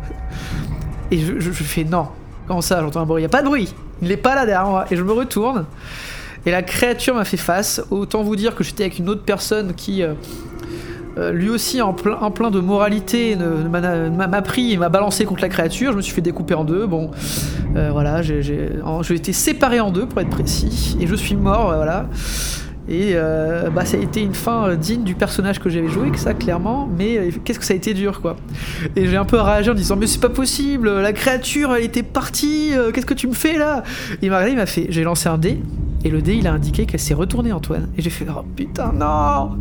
Et 1.10 1.18
je, 1.18 1.50
fais 1.50 1.82
Non. 1.82 2.06
Comment 2.46 2.60
ça, 2.60 2.80
j'entends 2.82 3.00
un 3.00 3.06
bruit? 3.06 3.22
Il 3.22 3.24
n'y 3.24 3.26
a 3.26 3.30
pas 3.30 3.42
de 3.42 3.48
bruit. 3.48 3.74
Il 4.00 4.06
n'est 4.06 4.16
pas 4.16 4.36
là 4.36 4.46
derrière 4.46 4.68
moi. 4.68 4.86
Et 4.92 4.96
je 4.96 5.02
me 5.02 5.10
retourne. 5.10 5.66
Et 6.46 6.52
la 6.52 6.62
créature 6.62 7.16
m'a 7.16 7.24
fait 7.24 7.36
face. 7.36 7.82
Autant 7.90 8.22
vous 8.22 8.36
dire 8.36 8.54
que 8.54 8.62
j'étais 8.62 8.84
avec 8.84 9.00
une 9.00 9.08
autre 9.08 9.24
personne 9.24 9.74
qui. 9.74 10.04
Euh, 10.04 10.14
euh, 11.16 11.32
lui 11.32 11.48
aussi 11.48 11.80
en 11.80 11.92
plein, 11.92 12.16
en 12.16 12.30
plein 12.30 12.50
de 12.50 12.60
moralité 12.60 13.36
m'a 13.36 14.42
pris 14.42 14.72
et 14.72 14.76
m'a 14.76 14.88
balancé 14.88 15.24
contre 15.24 15.42
la 15.42 15.48
créature. 15.48 15.92
Je 15.92 15.96
me 15.96 16.02
suis 16.02 16.12
fait 16.12 16.20
découper 16.20 16.54
en 16.54 16.64
deux. 16.64 16.86
Bon, 16.86 17.10
voilà, 17.74 18.22
j'ai 18.22 18.70
été 19.10 19.32
séparé 19.32 19.80
en 19.80 19.90
deux 19.90 20.06
pour 20.06 20.20
être 20.20 20.30
précis. 20.30 20.96
Et 21.00 21.06
je 21.06 21.14
suis 21.14 21.36
mort, 21.36 21.74
voilà. 21.74 22.06
Et 22.88 23.12
euh, 23.14 23.70
bah, 23.70 23.84
ça 23.86 23.96
a 23.96 24.00
été 24.00 24.20
une 24.20 24.34
fin 24.34 24.68
euh, 24.68 24.76
digne 24.76 25.04
du 25.04 25.14
personnage 25.14 25.58
que 25.58 25.70
j'avais 25.70 25.88
joué, 25.88 26.10
que 26.10 26.18
ça 26.18 26.34
clairement, 26.34 26.86
mais 26.98 27.16
euh, 27.16 27.30
qu'est-ce 27.44 27.58
que 27.58 27.64
ça 27.64 27.72
a 27.72 27.76
été 27.76 27.94
dur 27.94 28.20
quoi. 28.20 28.36
Et 28.94 29.06
j'ai 29.06 29.16
un 29.16 29.24
peu 29.24 29.40
réagi 29.40 29.70
en 29.70 29.74
disant 29.74 29.96
mais 29.96 30.06
c'est 30.06 30.20
pas 30.20 30.28
possible, 30.28 30.90
la 31.00 31.12
créature 31.14 31.74
elle 31.74 31.84
était 31.84 32.02
partie, 32.02 32.72
qu'est-ce 32.92 33.06
que 33.06 33.14
tu 33.14 33.26
me 33.26 33.32
fais 33.32 33.56
là? 33.56 33.84
Il 34.20 34.30
m'a 34.30 34.36
regardé, 34.36 34.52
il 34.52 34.58
m'a 34.58 34.66
fait, 34.66 34.86
j'ai 34.90 35.02
lancé 35.02 35.30
un 35.30 35.38
dé, 35.38 35.62
et 36.04 36.10
le 36.10 36.20
dé 36.20 36.34
il 36.34 36.46
a 36.46 36.52
indiqué 36.52 36.84
qu'elle 36.84 37.00
s'est 37.00 37.14
retournée 37.14 37.52
Antoine. 37.52 37.88
Et 37.96 38.02
j'ai 38.02 38.10
fait 38.10 38.26
oh 38.28 38.44
putain 38.54 38.92
non 38.92 39.58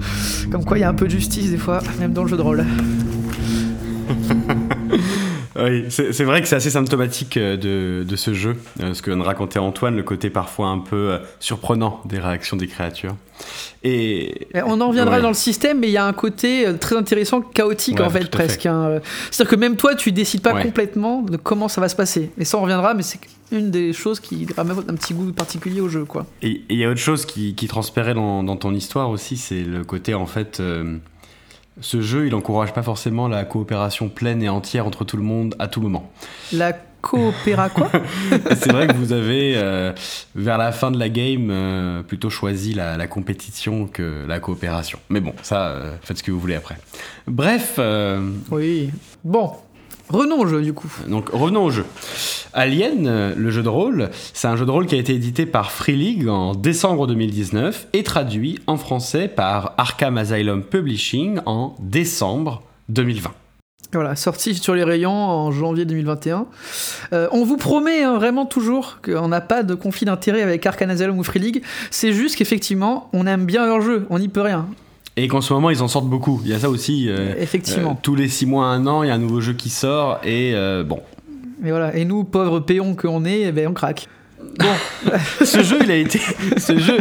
Comme 0.51 0.65
quoi 0.65 0.77
il 0.77 0.81
y 0.81 0.83
a 0.83 0.89
un 0.89 0.93
peu 0.93 1.05
de 1.05 1.11
justice 1.11 1.49
des 1.49 1.57
fois, 1.57 1.79
même 1.99 2.11
dans 2.11 2.23
le 2.23 2.29
jeu 2.29 2.37
de 2.37 2.41
rôle. 2.41 2.65
Oui, 5.55 5.85
c'est 5.89 6.23
vrai 6.23 6.41
que 6.41 6.47
c'est 6.47 6.55
assez 6.55 6.71
symptomatique 6.71 7.37
euh, 7.37 8.03
de, 8.03 8.15
ce 8.15 8.33
jeu, 8.33 8.55
euh, 8.81 8.93
ce 8.93 9.01
que 9.01 9.11
vient 9.11 9.19
de 9.19 9.25
raconter 9.25 9.59
Antoine, 9.59 9.95
le 9.95 10.03
côté 10.03 10.29
parfois 10.29 10.67
un 10.67 10.79
peu 10.79 11.11
euh, 11.11 11.19
surprenant 11.39 12.01
des 12.05 12.19
réactions 12.19 12.57
des 12.57 12.67
créatures. 12.67 13.15
Et 13.83 14.47
on 14.65 14.79
en 14.81 14.89
reviendra 14.89 15.19
dans 15.19 15.27
le 15.27 15.33
système, 15.33 15.79
mais 15.79 15.87
il 15.87 15.93
y 15.93 15.97
a 15.97 16.05
un 16.05 16.13
côté 16.13 16.65
très 16.79 16.95
intéressant, 16.95 17.41
chaotique 17.41 17.99
en 17.99 18.09
fait, 18.09 18.29
presque. 18.31 18.65
Hein. 18.65 19.01
C'est-à-dire 19.29 19.51
que 19.51 19.55
même 19.59 19.75
toi, 19.75 19.95
tu 19.95 20.11
décides 20.11 20.41
pas 20.41 20.61
complètement 20.61 21.21
de 21.21 21.37
comment 21.37 21.67
ça 21.67 21.81
va 21.81 21.89
se 21.89 21.95
passer. 21.95 22.31
Et 22.37 22.45
ça, 22.45 22.57
on 22.57 22.61
reviendra, 22.61 22.93
mais 22.93 23.03
c'est 23.03 23.19
une 23.51 23.69
des 23.69 23.91
choses 23.91 24.19
qui 24.19 24.47
ramène 24.55 24.77
un 24.87 24.95
petit 24.95 25.13
goût 25.13 25.31
particulier 25.33 25.81
au 25.81 25.89
jeu, 25.89 26.05
quoi. 26.05 26.25
Et 26.41 26.61
il 26.69 26.77
y 26.77 26.85
a 26.85 26.89
autre 26.89 26.99
chose 26.99 27.25
qui, 27.25 27.53
transpérait 27.67 28.13
dans, 28.13 28.55
ton 28.55 28.73
histoire 28.73 29.09
aussi, 29.09 29.35
c'est 29.35 29.63
le 29.63 29.83
côté 29.83 30.13
en 30.13 30.27
fait 30.27 30.61
ce 31.81 32.01
jeu, 32.01 32.25
il 32.27 32.31
n'encourage 32.31 32.73
pas 32.73 32.83
forcément 32.83 33.27
la 33.27 33.45
coopération 33.45 34.09
pleine 34.09 34.43
et 34.43 34.49
entière 34.49 34.85
entre 34.85 35.05
tout 35.05 35.17
le 35.17 35.23
monde 35.23 35.55
à 35.59 35.67
tout 35.67 35.81
moment. 35.81 36.11
La 36.51 36.73
coopéra 37.01 37.69
quoi? 37.69 37.91
C'est 38.55 38.71
vrai 38.71 38.87
que 38.87 38.93
vous 38.93 39.11
avez, 39.11 39.53
euh, 39.57 39.91
vers 40.35 40.57
la 40.57 40.71
fin 40.71 40.91
de 40.91 40.97
la 40.97 41.09
game, 41.09 41.49
euh, 41.51 42.03
plutôt 42.03 42.29
choisi 42.29 42.73
la, 42.73 43.07
compétition 43.07 43.87
que 43.87 44.25
la 44.27 44.39
coopération. 44.39 44.99
Mais 45.09 45.19
bon, 45.19 45.33
ça, 45.41 45.67
euh, 45.67 45.95
faites 46.01 46.19
ce 46.19 46.23
que 46.23 46.31
vous 46.31 46.39
voulez 46.39 46.55
après. 46.55 46.77
Bref. 47.27 47.79
Oui. 48.51 48.91
Bon, 49.23 49.51
Revenons 50.13 50.39
au 50.41 50.45
jeu 50.45 50.61
du 50.61 50.73
coup. 50.73 50.91
Donc 51.07 51.29
revenons 51.29 51.65
au 51.65 51.71
jeu. 51.71 51.85
Alien, 52.53 53.07
euh, 53.07 53.33
le 53.35 53.49
jeu 53.49 53.63
de 53.63 53.69
rôle, 53.69 54.11
c'est 54.33 54.47
un 54.47 54.55
jeu 54.55 54.63
de 54.63 54.69
rôle 54.69 54.85
qui 54.85 54.93
a 54.93 54.99
été 54.99 55.15
édité 55.15 55.47
par 55.47 55.71
Free 55.71 55.95
League 55.95 56.29
en 56.29 56.53
décembre 56.53 57.07
2019 57.07 57.87
et 57.93 58.03
traduit 58.03 58.59
en 58.67 58.77
français 58.77 59.27
par 59.27 59.73
Arkham 59.79 60.19
Asylum 60.19 60.61
Publishing 60.61 61.39
en 61.47 61.75
décembre 61.79 62.61
2020. 62.89 63.31
Voilà, 63.91 64.15
sorti 64.15 64.53
sur 64.53 64.75
les 64.75 64.83
rayons 64.83 65.11
en 65.11 65.51
janvier 65.51 65.85
2021. 65.85 66.45
Euh, 67.13 67.27
on 67.31 67.43
vous 67.43 67.57
promet 67.57 68.03
hein, 68.03 68.15
vraiment 68.15 68.45
toujours 68.45 68.99
qu'on 69.03 69.27
n'a 69.27 69.41
pas 69.41 69.63
de 69.63 69.73
conflit 69.73 70.05
d'intérêt 70.05 70.43
avec 70.43 70.63
Arkham 70.63 70.91
Asylum 70.91 71.17
ou 71.17 71.23
Free 71.23 71.39
League. 71.39 71.63
C'est 71.89 72.13
juste 72.13 72.35
qu'effectivement, 72.35 73.09
on 73.13 73.25
aime 73.25 73.45
bien 73.45 73.65
leur 73.65 73.81
jeu, 73.81 74.05
on 74.11 74.19
n'y 74.19 74.29
peut 74.29 74.41
rien. 74.41 74.67
Et 75.15 75.27
qu'en 75.27 75.41
ce 75.41 75.53
moment, 75.53 75.69
ils 75.69 75.81
en 75.83 75.87
sortent 75.87 76.07
beaucoup. 76.09 76.41
Il 76.43 76.49
y 76.49 76.53
a 76.53 76.59
ça 76.59 76.69
aussi. 76.69 77.07
euh, 77.07 77.35
Effectivement. 77.37 77.91
euh, 77.91 78.01
tous 78.01 78.15
les 78.15 78.27
6 78.27 78.45
mois, 78.47 78.65
un 78.67 78.87
an, 78.87 79.03
il 79.03 79.07
y 79.07 79.11
a 79.11 79.13
un 79.13 79.19
nouveau 79.19 79.41
jeu 79.41 79.53
qui 79.53 79.69
sort. 79.69 80.19
Et 80.23 80.53
euh, 80.55 80.83
bon. 80.83 81.01
Et 81.63 81.69
voilà. 81.69 81.95
Et 81.95 82.03
nous, 82.05 82.23
pauvres 82.23 82.59
péons 82.59 82.95
qu'on 82.95 83.23
est, 83.25 83.41
eh 83.41 83.51
ben, 83.51 83.67
on 83.67 83.73
craque. 83.73 84.07
Bon, 84.59 85.11
ce 85.45 85.63
jeu, 85.63 85.77
il 85.83 85.91
a 85.91 85.95
été. 85.97 86.19
ce 86.57 86.77
jeu. 86.77 86.97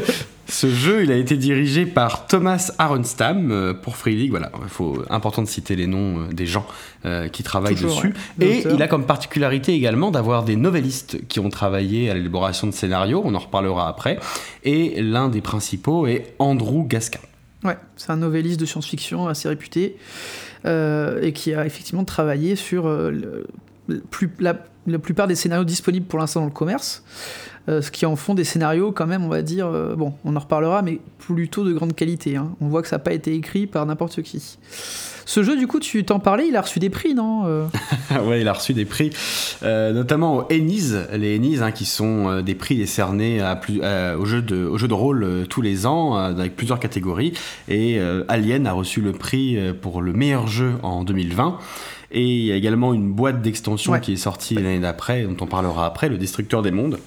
Ce 0.47 0.67
jeu, 0.69 1.03
il 1.05 1.11
a 1.11 1.17
été 1.17 1.39
dirigé 1.39 1.87
par 1.87 2.27
Thomas 2.27 2.73
Aronstam 2.79 3.75
pour 3.83 3.97
Free 3.97 4.15
League. 4.15 4.31
Voilà, 4.31 4.51
il 4.63 4.69
faut 4.69 5.03
important 5.09 5.41
de 5.41 5.49
citer 5.49 5.75
les 5.77 5.87
noms 5.87 6.27
des 6.31 6.45
gens 6.47 6.67
euh, 7.07 7.29
qui 7.29 7.43
travaillent 7.43 7.75
Toujours, 7.75 7.97
dessus. 7.97 8.15
ouais. 8.39 8.47
Et 8.59 8.67
il 8.71 8.83
a 8.83 8.87
comme 8.89 9.07
particularité 9.07 9.73
également 9.73 10.11
d'avoir 10.11 10.43
des 10.45 10.57
novellistes 10.57 11.27
qui 11.29 11.41
ont 11.41 11.49
travaillé 11.49 12.11
à 12.11 12.15
l'élaboration 12.15 12.67
de 12.67 12.73
scénarios. 12.73 13.23
On 13.25 13.35
en 13.35 13.39
reparlera 13.39 13.89
après. 13.89 14.19
Et 14.65 15.01
l'un 15.01 15.29
des 15.31 15.41
principaux 15.41 16.07
est 16.07 16.35
Andrew 16.39 16.87
Gaskin. 16.87 17.21
Ouais, 17.65 17.77
c'est 17.97 18.11
un 18.11 18.17
novelliste 18.17 18.61
de 18.61 18.67
science-fiction 18.67 19.29
assez 19.29 19.49
réputé 19.49 19.97
euh, 20.65 21.21
et 21.23 21.33
qui 21.33 21.55
a 21.55 21.67
effectivement 21.67 22.05
travaillé 22.05 22.57
sur 22.57 22.87
euh, 22.87 23.45
la, 24.41 24.55
plupart 24.99 25.29
des 25.29 25.35
scénarios 25.35 25.65
disponibles 25.65 26.07
pour 26.07 26.19
l'instant 26.19 26.41
dans 26.41 26.47
le 26.47 26.53
commerce. 26.53 27.05
euh, 27.69 27.81
ce 27.81 27.91
qui 27.91 28.07
en 28.07 28.17
font 28.17 28.35
des 28.35 28.45
scénarios 28.45 28.93
quand 28.93 29.07
même, 29.07 29.25
on 29.25 29.29
va 29.29 29.43
dire, 29.43 29.71
bon, 29.97 30.15
on 30.25 30.35
en 30.35 30.41
reparlera, 30.41 30.83
mais 30.83 31.01
plutôt 31.19 31.65
de 31.65 31.73
grande 31.73 31.95
qualité. 31.95 32.37
hein. 32.37 32.55
On 32.61 32.69
voit 32.69 32.83
que 32.83 32.89
ça 32.89 32.97
n'a 32.97 33.01
pas 33.01 33.13
été 33.13 33.35
écrit 33.35 33.67
par 33.67 33.87
n'importe 33.87 34.23
qui. 34.23 34.59
Ce 35.27 35.43
jeu, 35.43 35.57
du 35.57 35.67
coup, 35.67 35.81
tu 35.81 36.05
t'en 36.05 36.19
parlais, 36.19 36.49
il 36.49 36.57
a 36.57 36.61
reçu 36.61 36.79
des 36.79 36.91
prix, 36.91 37.15
non 37.15 37.47
Euh, 37.47 37.67
ouais, 38.27 38.41
il 38.41 38.49
a 38.49 38.53
reçu 38.53 38.73
des 38.75 38.85
prix, 38.85 39.11
euh, 39.63 39.93
notamment 39.93 40.37
aux 40.37 40.53
Ennies, 40.53 40.93
les 41.13 41.37
Ennies 41.37 41.59
hein, 41.61 41.73
qui 41.73 41.85
sont 41.85 42.29
euh, 42.29 42.43
des 42.43 42.55
prix 42.55 42.77
décernés 42.77 43.41
à 43.41 43.57
plus, 43.57 43.81
euh, 43.83 44.17
au, 44.17 44.25
jeu 44.25 44.43
de, 44.43 44.93
rôle 44.95 45.47
tous 45.49 45.63
les 45.63 45.87
ans, 45.87 46.15
avec 46.15 46.57
plusieurs 46.57 46.79
catégories. 46.79 47.33
Et 47.69 47.99
Alien 48.29 48.67
a 48.67 48.73
reçu 48.73 49.01
le 49.01 49.13
prix 49.13 49.57
pour 49.81 50.03
le 50.03 50.13
meilleur 50.13 50.47
jeu 50.47 50.73
en 50.83 51.05
2020. 51.05 51.59
Et 52.11 52.25
il 52.25 52.45
y 52.45 52.53
a 52.53 52.57
également 52.57 52.93
une 52.93 53.11
boîte 53.11 53.41
d'extension 53.41 53.93
Ouais. 53.93 54.01
qui 54.01 54.13
est 54.13 54.17
sortie 54.17 54.55
l'année 54.55 54.81
d'après, 54.81 55.23
dont 55.23 55.37
on 55.41 55.47
parlera 55.47 55.87
après, 55.87 56.09
le 56.09 56.19
Destructeur 56.19 56.63
des 56.63 56.71
Mondes 56.71 56.99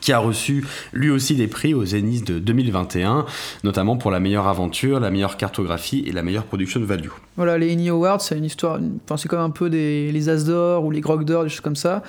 qui 0.00 0.12
a 0.12 0.18
reçu 0.18 0.64
lui 0.92 1.10
aussi 1.10 1.34
des 1.34 1.46
prix 1.46 1.74
aux 1.74 1.94
Ennies 1.94 2.22
de 2.22 2.38
2021, 2.38 3.26
notamment 3.64 3.96
pour 3.96 4.10
la 4.10 4.20
meilleure 4.20 4.48
aventure, 4.48 5.00
la 5.00 5.10
meilleure 5.10 5.36
cartographie 5.36 6.04
et 6.06 6.12
la 6.12 6.22
meilleure 6.22 6.44
production 6.44 6.80
value. 6.80 7.10
Voilà, 7.36 7.58
les 7.58 7.72
Ennie 7.72 7.88
Awards, 7.88 8.20
c'est 8.20 8.36
une 8.36 8.44
histoire, 8.44 8.78
enfin, 9.04 9.16
c'est 9.16 9.28
comme 9.28 9.40
un 9.40 9.50
peu 9.50 9.70
des, 9.70 10.12
les 10.12 10.28
As 10.28 10.44
d'or 10.44 10.84
ou 10.84 10.90
les 10.90 11.00
Grog 11.00 11.24
d'or, 11.24 11.44
des 11.44 11.48
choses 11.48 11.60
comme 11.60 11.76
ça. 11.76 12.02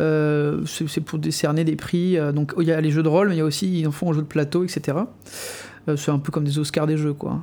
Euh, 0.00 0.62
c'est 0.66 1.00
pour 1.00 1.18
décerner 1.18 1.64
des 1.64 1.76
prix. 1.76 2.18
euh, 2.18 2.32
donc 2.32 2.52
il 2.58 2.66
y 2.66 2.72
a 2.72 2.80
les 2.80 2.90
jeux 2.90 3.02
de 3.02 3.08
rôle, 3.08 3.28
mais 3.28 3.36
il 3.36 3.38
y 3.38 3.42
a 3.42 3.44
aussi, 3.44 3.80
ils 3.80 3.86
en 3.86 3.92
font 3.92 4.08
en 4.08 4.12
jeu 4.12 4.22
de 4.22 4.26
plateau, 4.26 4.64
etc. 4.64 4.98
Euh, 5.88 5.96
c'est 5.96 6.10
un 6.10 6.18
peu 6.18 6.32
comme 6.32 6.44
des 6.44 6.58
Oscars 6.58 6.86
des 6.86 6.96
jeux, 6.96 7.14
quoi. 7.14 7.40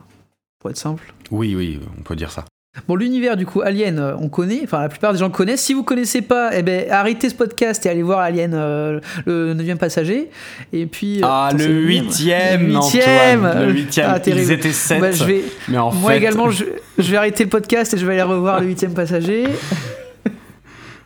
Pour 0.60 0.69
être 0.69 0.77
simple. 0.77 1.13
Oui, 1.31 1.55
oui, 1.55 1.79
on 2.00 2.03
peut 2.03 2.15
dire 2.15 2.31
ça. 2.31 2.45
Bon, 2.87 2.95
l'univers 2.95 3.35
du 3.35 3.45
coup, 3.45 3.59
Alien, 3.61 3.99
euh, 3.99 4.13
on 4.17 4.29
connaît, 4.29 4.61
enfin 4.63 4.79
la 4.81 4.87
plupart 4.87 5.11
des 5.11 5.19
gens 5.19 5.29
connaissent. 5.29 5.61
Si 5.61 5.73
vous 5.73 5.83
connaissez 5.83 6.21
pas, 6.21 6.51
eh 6.53 6.61
ben, 6.63 6.89
arrêtez 6.89 7.27
ce 7.29 7.35
podcast 7.35 7.85
et 7.85 7.89
allez 7.89 8.01
voir 8.01 8.19
Alien, 8.19 8.53
euh, 8.53 9.01
le 9.25 9.53
9 9.53 9.77
passager. 9.77 10.29
Et 10.71 10.85
puis. 10.85 11.17
euh, 11.21 11.27
Ah, 11.27 11.49
le 11.51 11.65
nul. 11.65 11.87
huitième, 11.87 12.67
Le 12.69 12.73
huitième. 12.75 13.45
Antoine, 13.45 13.67
le 13.67 13.73
huitième. 13.73 14.07
Ah, 14.09 14.19
terrible. 14.21 14.45
Ils 14.45 14.51
étaient 14.53 14.71
sept. 14.71 15.01
Bah, 15.01 15.11
je 15.11 15.25
vais, 15.25 15.43
Mais 15.67 15.77
en 15.79 15.91
moi 15.91 16.11
fait, 16.11 16.17
également, 16.19 16.49
je, 16.49 16.63
je 16.97 17.11
vais 17.11 17.17
arrêter 17.17 17.43
le 17.43 17.49
podcast 17.49 17.93
et 17.93 17.97
je 17.97 18.05
vais 18.05 18.13
aller 18.13 18.21
revoir 18.21 18.61
le 18.61 18.67
8 18.67 18.87
passager. 18.95 19.47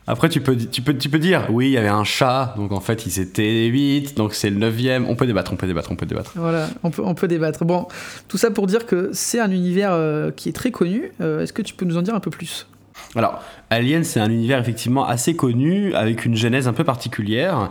Après 0.08 0.30
tu 0.30 0.40
peux, 0.42 0.56
tu, 0.56 0.82
peux, 0.82 0.96
tu 0.96 1.10
peux 1.10 1.20
dire, 1.20 1.48
oui, 1.50 1.68
il 1.68 1.72
y 1.72 1.78
avait 1.78 1.88
un 1.88 2.04
chat, 2.04 2.54
donc 2.58 2.72
en 2.72 2.80
fait 2.80 3.06
ils 3.06 3.20
étaient 3.20 3.66
8, 3.66 4.16
donc 4.16 4.34
c'est 4.36 4.50
le 4.50 4.58
neuvième. 4.58 5.06
On 5.10 5.16
peut 5.16 5.26
débattre, 5.26 5.52
on 5.52 5.56
peut 5.56 5.68
débattre, 5.68 5.92
on 5.92 5.96
peut 5.96 6.06
débattre. 6.06 6.34
Voilà, 6.36 6.70
on 6.84 6.92
peut, 6.92 7.02
on 7.04 7.16
peut 7.16 7.28
débattre. 7.28 7.66
Bon, 7.66 7.88
tout 8.28 8.38
ça 8.38 8.52
pour 8.52 8.68
dire 8.68 8.86
que 8.86 9.10
c'est 9.14 9.40
un 9.40 9.50
univers 9.52 9.92
euh, 9.94 10.32
qui 10.32 10.50
est 10.50 10.54
très 10.54 10.72
connu. 10.72 11.12
Euh, 11.22 11.42
Est-ce 11.42 11.54
que 11.54 11.62
tu 11.62 11.74
peux 11.74 11.86
nous 11.86 11.98
en 11.98 12.02
dire 12.02 12.14
un 12.14 12.20
peu 12.20 12.30
plus? 12.30 12.68
Alors, 13.16 13.42
Alien, 13.70 14.04
c'est 14.04 14.20
un 14.20 14.30
univers 14.30 14.60
effectivement 14.60 15.06
assez 15.06 15.36
connu, 15.36 15.94
avec 15.96 16.26
une 16.26 16.36
genèse 16.36 16.68
un 16.68 16.74
peu 16.74 16.84
particulière. 16.84 17.70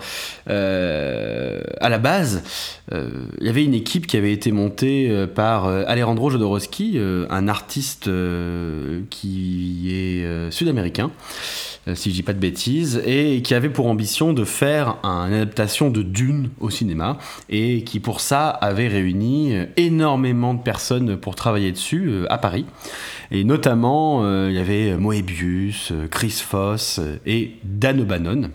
Euh, 0.51 1.61
à 1.81 1.89
la 1.89 1.99
base, 1.99 2.43
euh, 2.93 3.09
il 3.41 3.47
y 3.47 3.49
avait 3.49 3.65
une 3.65 3.75
équipe 3.75 4.07
qui 4.07 4.17
avait 4.17 4.33
été 4.33 4.51
montée 4.53 5.09
euh, 5.09 5.27
par 5.27 5.67
euh, 5.67 5.85
Alejandro 5.87 6.31
Jodorowsky, 6.31 6.99
un 7.31 7.49
artiste 7.49 8.11
qui 9.11 9.89
est 9.93 10.51
sud-américain, 10.51 11.11
si 11.95 12.11
je 12.11 12.15
dis 12.15 12.23
pas 12.23 12.33
de 12.33 12.39
bêtises, 12.39 13.03
et 13.07 13.43
qui 13.43 13.55
avait 13.55 13.69
pour 13.69 13.87
ambition 13.87 14.33
de 14.33 14.45
faire 14.45 14.97
un- 15.03 15.29
une 15.29 15.35
adaptation 15.35 15.91
de 15.91 16.03
Dune 16.03 16.51
au 16.61 16.71
cinéma, 16.71 17.19
et 17.51 17.85
qui 17.85 18.01
pour 18.01 18.21
ça 18.21 18.49
avait 18.49 18.89
réuni 18.89 19.55
énormément 19.77 20.55
de 20.55 20.63
personnes 20.63 21.17
pour 21.17 21.35
travailler 21.35 21.73
dessus 21.73 22.25
à 22.31 22.39
Paris. 22.39 22.65
Et 23.31 23.45
notamment, 23.45 24.23
il 24.49 24.55
y 24.55 24.59
avait 24.59 24.97
Moebius, 24.97 25.84
euh, 25.93 26.09
Chris 26.09 26.31
Foss 26.31 26.99
euh, 26.99 27.17
et 27.27 27.53
Dan 27.65 28.01
O'Bannon, 28.01 28.51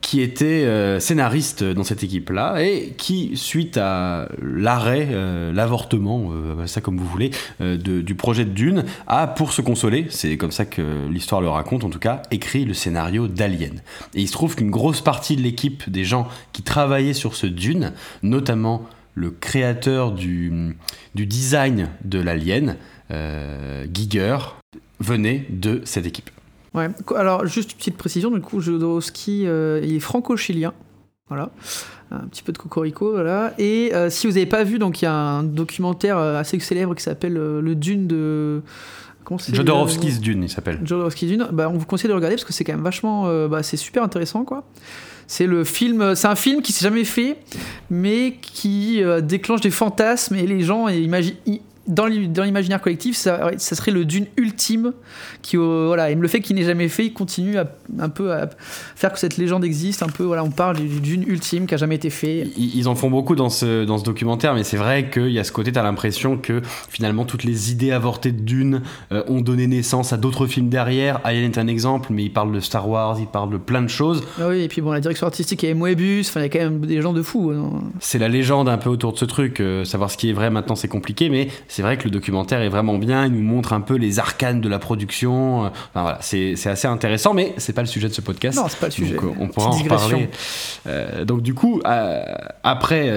qui 0.00 0.20
étaient 0.20 0.64
euh, 0.64 1.00
scénaristes 1.00 1.62
dans 1.62 1.84
cette 1.84 2.02
équipe-là 2.02 2.62
et 2.62 2.94
qui, 2.96 3.32
suite 3.36 3.76
à 3.76 4.28
l'arrêt, 4.42 5.08
l'avortement, 5.52 6.32
ça 6.66 6.80
comme 6.80 6.96
vous 6.96 7.06
voulez, 7.06 7.30
du 7.60 8.14
projet 8.14 8.44
de 8.44 8.50
Dune, 8.50 8.84
a, 9.06 9.26
pour 9.26 9.52
se 9.52 9.60
consoler, 9.60 10.06
c'est 10.08 10.36
comme 10.38 10.52
ça 10.52 10.64
que 10.64 11.06
l'histoire 11.08 11.42
le 11.42 11.50
raconte 11.50 11.84
en 11.84 11.90
tout 11.90 11.98
cas, 11.98 12.22
écrit 12.30 12.64
le 12.64 12.72
scénario 12.72 13.28
d'Alien. 13.28 13.82
Et 14.14 14.22
il 14.22 14.26
se 14.26 14.32
trouve 14.32 14.56
qu'une 14.56 14.70
grosse 14.70 15.02
partie 15.02 15.36
de 15.36 15.42
l'équipe 15.42 15.88
des 15.88 16.04
gens 16.04 16.28
qui 16.52 16.62
travaillaient 16.62 17.12
sur 17.12 17.34
ce 17.34 17.46
Dune, 17.46 17.92
notamment 18.22 18.86
le 19.14 19.30
créateur 19.30 20.12
du, 20.12 20.76
design 21.14 21.88
de 22.04 22.20
l'Alien, 22.20 22.76
Giger, 23.92 24.38
venait 24.98 25.46
de 25.50 25.82
cette 25.84 26.06
équipe. 26.06 26.30
Ouais. 26.74 26.88
Alors, 27.16 27.46
juste 27.46 27.72
une 27.72 27.78
petite 27.78 27.96
précision, 27.96 28.30
du 28.30 28.40
coup, 28.40 28.60
Jodorowsky, 28.60 29.46
euh, 29.46 29.80
il 29.82 29.94
est 29.96 30.00
franco-chilien. 30.00 30.72
Voilà. 31.28 31.50
Un 32.12 32.26
petit 32.28 32.42
peu 32.42 32.52
de 32.52 32.58
cocorico, 32.58 33.12
voilà. 33.12 33.54
Et 33.58 33.90
euh, 33.94 34.10
si 34.10 34.26
vous 34.26 34.32
n'avez 34.32 34.46
pas 34.46 34.64
vu, 34.64 34.78
donc 34.80 35.00
il 35.00 35.04
y 35.04 35.08
a 35.08 35.12
un 35.14 35.42
documentaire 35.44 36.18
euh, 36.18 36.38
assez 36.38 36.58
célèbre 36.58 36.94
qui 36.96 37.02
s'appelle 37.04 37.36
euh, 37.36 37.60
Le 37.60 37.74
Dune 37.76 38.06
de. 38.08 38.62
Comment 39.22 39.38
c'est 39.38 39.54
Jodorowsky's 39.54 40.18
Dune, 40.20 40.42
il 40.44 40.48
s'appelle. 40.48 40.80
Jodorowsky 40.84 41.26
Dune, 41.26 41.46
bah, 41.52 41.68
on 41.72 41.76
vous 41.78 41.86
conseille 41.86 42.08
de 42.08 42.12
le 42.12 42.16
regarder 42.16 42.34
parce 42.36 42.44
que 42.44 42.52
c'est 42.52 42.64
quand 42.64 42.72
même 42.72 42.82
vachement, 42.82 43.26
bah, 43.48 43.62
c'est 43.62 43.76
super 43.76 44.02
intéressant 44.02 44.44
quoi. 44.44 44.64
C'est 45.28 45.46
le 45.46 45.62
film, 45.62 46.16
c'est 46.16 46.26
un 46.26 46.34
film 46.34 46.62
qui 46.62 46.72
s'est 46.72 46.82
jamais 46.84 47.04
fait, 47.04 47.36
mais 47.90 48.34
qui 48.40 49.00
déclenche 49.22 49.60
des 49.60 49.70
fantasmes 49.70 50.34
et 50.36 50.46
les 50.46 50.62
gens 50.62 50.88
et 50.88 50.98
imagi- 51.06 51.36
i- 51.46 51.60
dans 51.90 52.06
l'i- 52.06 52.28
dans 52.28 52.44
l'imaginaire 52.44 52.80
collectif, 52.80 53.16
ça, 53.16 53.50
ça 53.58 53.76
serait 53.76 53.90
le 53.90 54.04
Dune 54.04 54.26
ultime 54.36 54.92
qui 55.42 55.56
euh, 55.56 55.84
voilà, 55.86 56.10
et 56.10 56.14
le 56.14 56.28
fait 56.28 56.40
qu'il 56.40 56.56
n'ait 56.56 56.64
jamais 56.64 56.88
fait, 56.88 57.06
il 57.06 57.12
continue 57.12 57.58
à, 57.58 57.70
un 57.98 58.08
peu 58.08 58.32
à 58.32 58.48
faire 58.96 59.12
que 59.12 59.18
cette 59.18 59.36
légende 59.36 59.64
existe, 59.64 60.02
un 60.02 60.08
peu 60.08 60.22
voilà, 60.24 60.44
on 60.44 60.50
parle 60.50 60.76
du 60.76 61.00
Dune 61.00 61.24
ultime 61.26 61.66
qui 61.66 61.74
a 61.74 61.76
jamais 61.76 61.96
été 61.96 62.10
fait. 62.10 62.46
Ils 62.56 62.76
ils 62.76 62.88
en 62.88 62.94
font 62.94 63.10
beaucoup 63.10 63.34
dans 63.36 63.48
ce, 63.50 63.84
dans 63.84 63.98
ce 63.98 64.04
documentaire, 64.04 64.54
mais 64.54 64.64
c'est 64.64 64.76
vrai 64.76 65.10
qu'il 65.10 65.30
y 65.30 65.38
a 65.38 65.44
ce 65.44 65.52
côté, 65.52 65.72
t'as 65.72 65.82
l'impression 65.82 66.36
que 66.38 66.62
finalement 66.88 67.24
toutes 67.24 67.44
les 67.44 67.72
idées 67.72 67.92
avortées 67.92 68.32
de 68.32 68.40
Dune 68.40 68.82
euh, 69.12 69.22
ont 69.28 69.40
donné 69.40 69.66
naissance 69.66 70.12
à 70.12 70.16
d'autres 70.16 70.46
films 70.46 70.68
derrière. 70.68 71.20
Alien 71.24 71.44
est 71.50 71.58
un 71.58 71.66
exemple, 71.66 72.08
mais 72.12 72.24
il 72.24 72.30
parle 72.32 72.52
de 72.52 72.60
Star 72.60 72.88
Wars, 72.88 73.16
il 73.20 73.26
parle 73.26 73.50
de 73.50 73.56
plein 73.58 73.82
de 73.82 73.88
choses. 73.88 74.22
Ah 74.40 74.48
oui, 74.48 74.60
et 74.62 74.68
puis 74.68 74.80
bon, 74.80 74.92
la 74.92 75.00
direction 75.00 75.26
artistique, 75.26 75.62
il 75.62 75.66
y 75.66 75.70
avait 75.70 75.78
Moebius, 75.78 76.28
enfin 76.28 76.40
il 76.40 76.44
y 76.44 76.46
a 76.46 76.48
quand 76.48 76.58
même 76.60 76.80
des 76.86 77.00
gens 77.02 77.12
de 77.12 77.22
fous. 77.22 77.50
hein. 77.50 77.80
C'est 78.00 78.18
la 78.18 78.28
légende 78.28 78.68
un 78.68 78.78
peu 78.78 78.88
autour 78.90 79.12
de 79.12 79.18
ce 79.18 79.24
truc. 79.24 79.60
euh, 79.60 79.84
savoir 79.84 80.10
ce 80.10 80.16
qui 80.16 80.30
est 80.30 80.32
vrai 80.32 80.50
maintenant, 80.50 80.76
c'est 80.76 80.88
compliqué, 80.88 81.28
mais 81.30 81.48
c'est 81.68 81.79
vrai 81.82 81.96
que 81.96 82.04
le 82.04 82.10
documentaire 82.10 82.60
est 82.62 82.68
vraiment 82.68 82.98
bien. 82.98 83.26
Il 83.26 83.32
nous 83.32 83.42
montre 83.42 83.72
un 83.72 83.80
peu 83.80 83.94
les 83.96 84.18
arcanes 84.18 84.60
de 84.60 84.68
la 84.68 84.78
production. 84.78 85.64
euh, 85.64 85.68
Enfin 85.68 86.02
voilà, 86.02 86.18
c'est 86.20 86.54
c'est 86.56 86.70
assez 86.70 86.88
intéressant, 86.88 87.34
mais 87.34 87.54
c'est 87.56 87.72
pas 87.72 87.82
le 87.82 87.86
sujet 87.88 88.08
de 88.08 88.12
ce 88.14 88.20
podcast. 88.20 88.56
Non, 88.58 88.66
c'est 88.68 88.78
pas 88.80 88.86
le 88.86 88.92
sujet. 88.92 89.14
Donc, 89.14 89.24
euh, 89.24 89.32
on 89.40 89.48
pourra 89.48 89.68
en 89.68 89.70
reparler. 89.72 90.28
Euh, 90.86 91.24
donc 91.24 91.42
du 91.42 91.54
coup, 91.54 91.80
euh, 91.86 92.22
après 92.62 93.10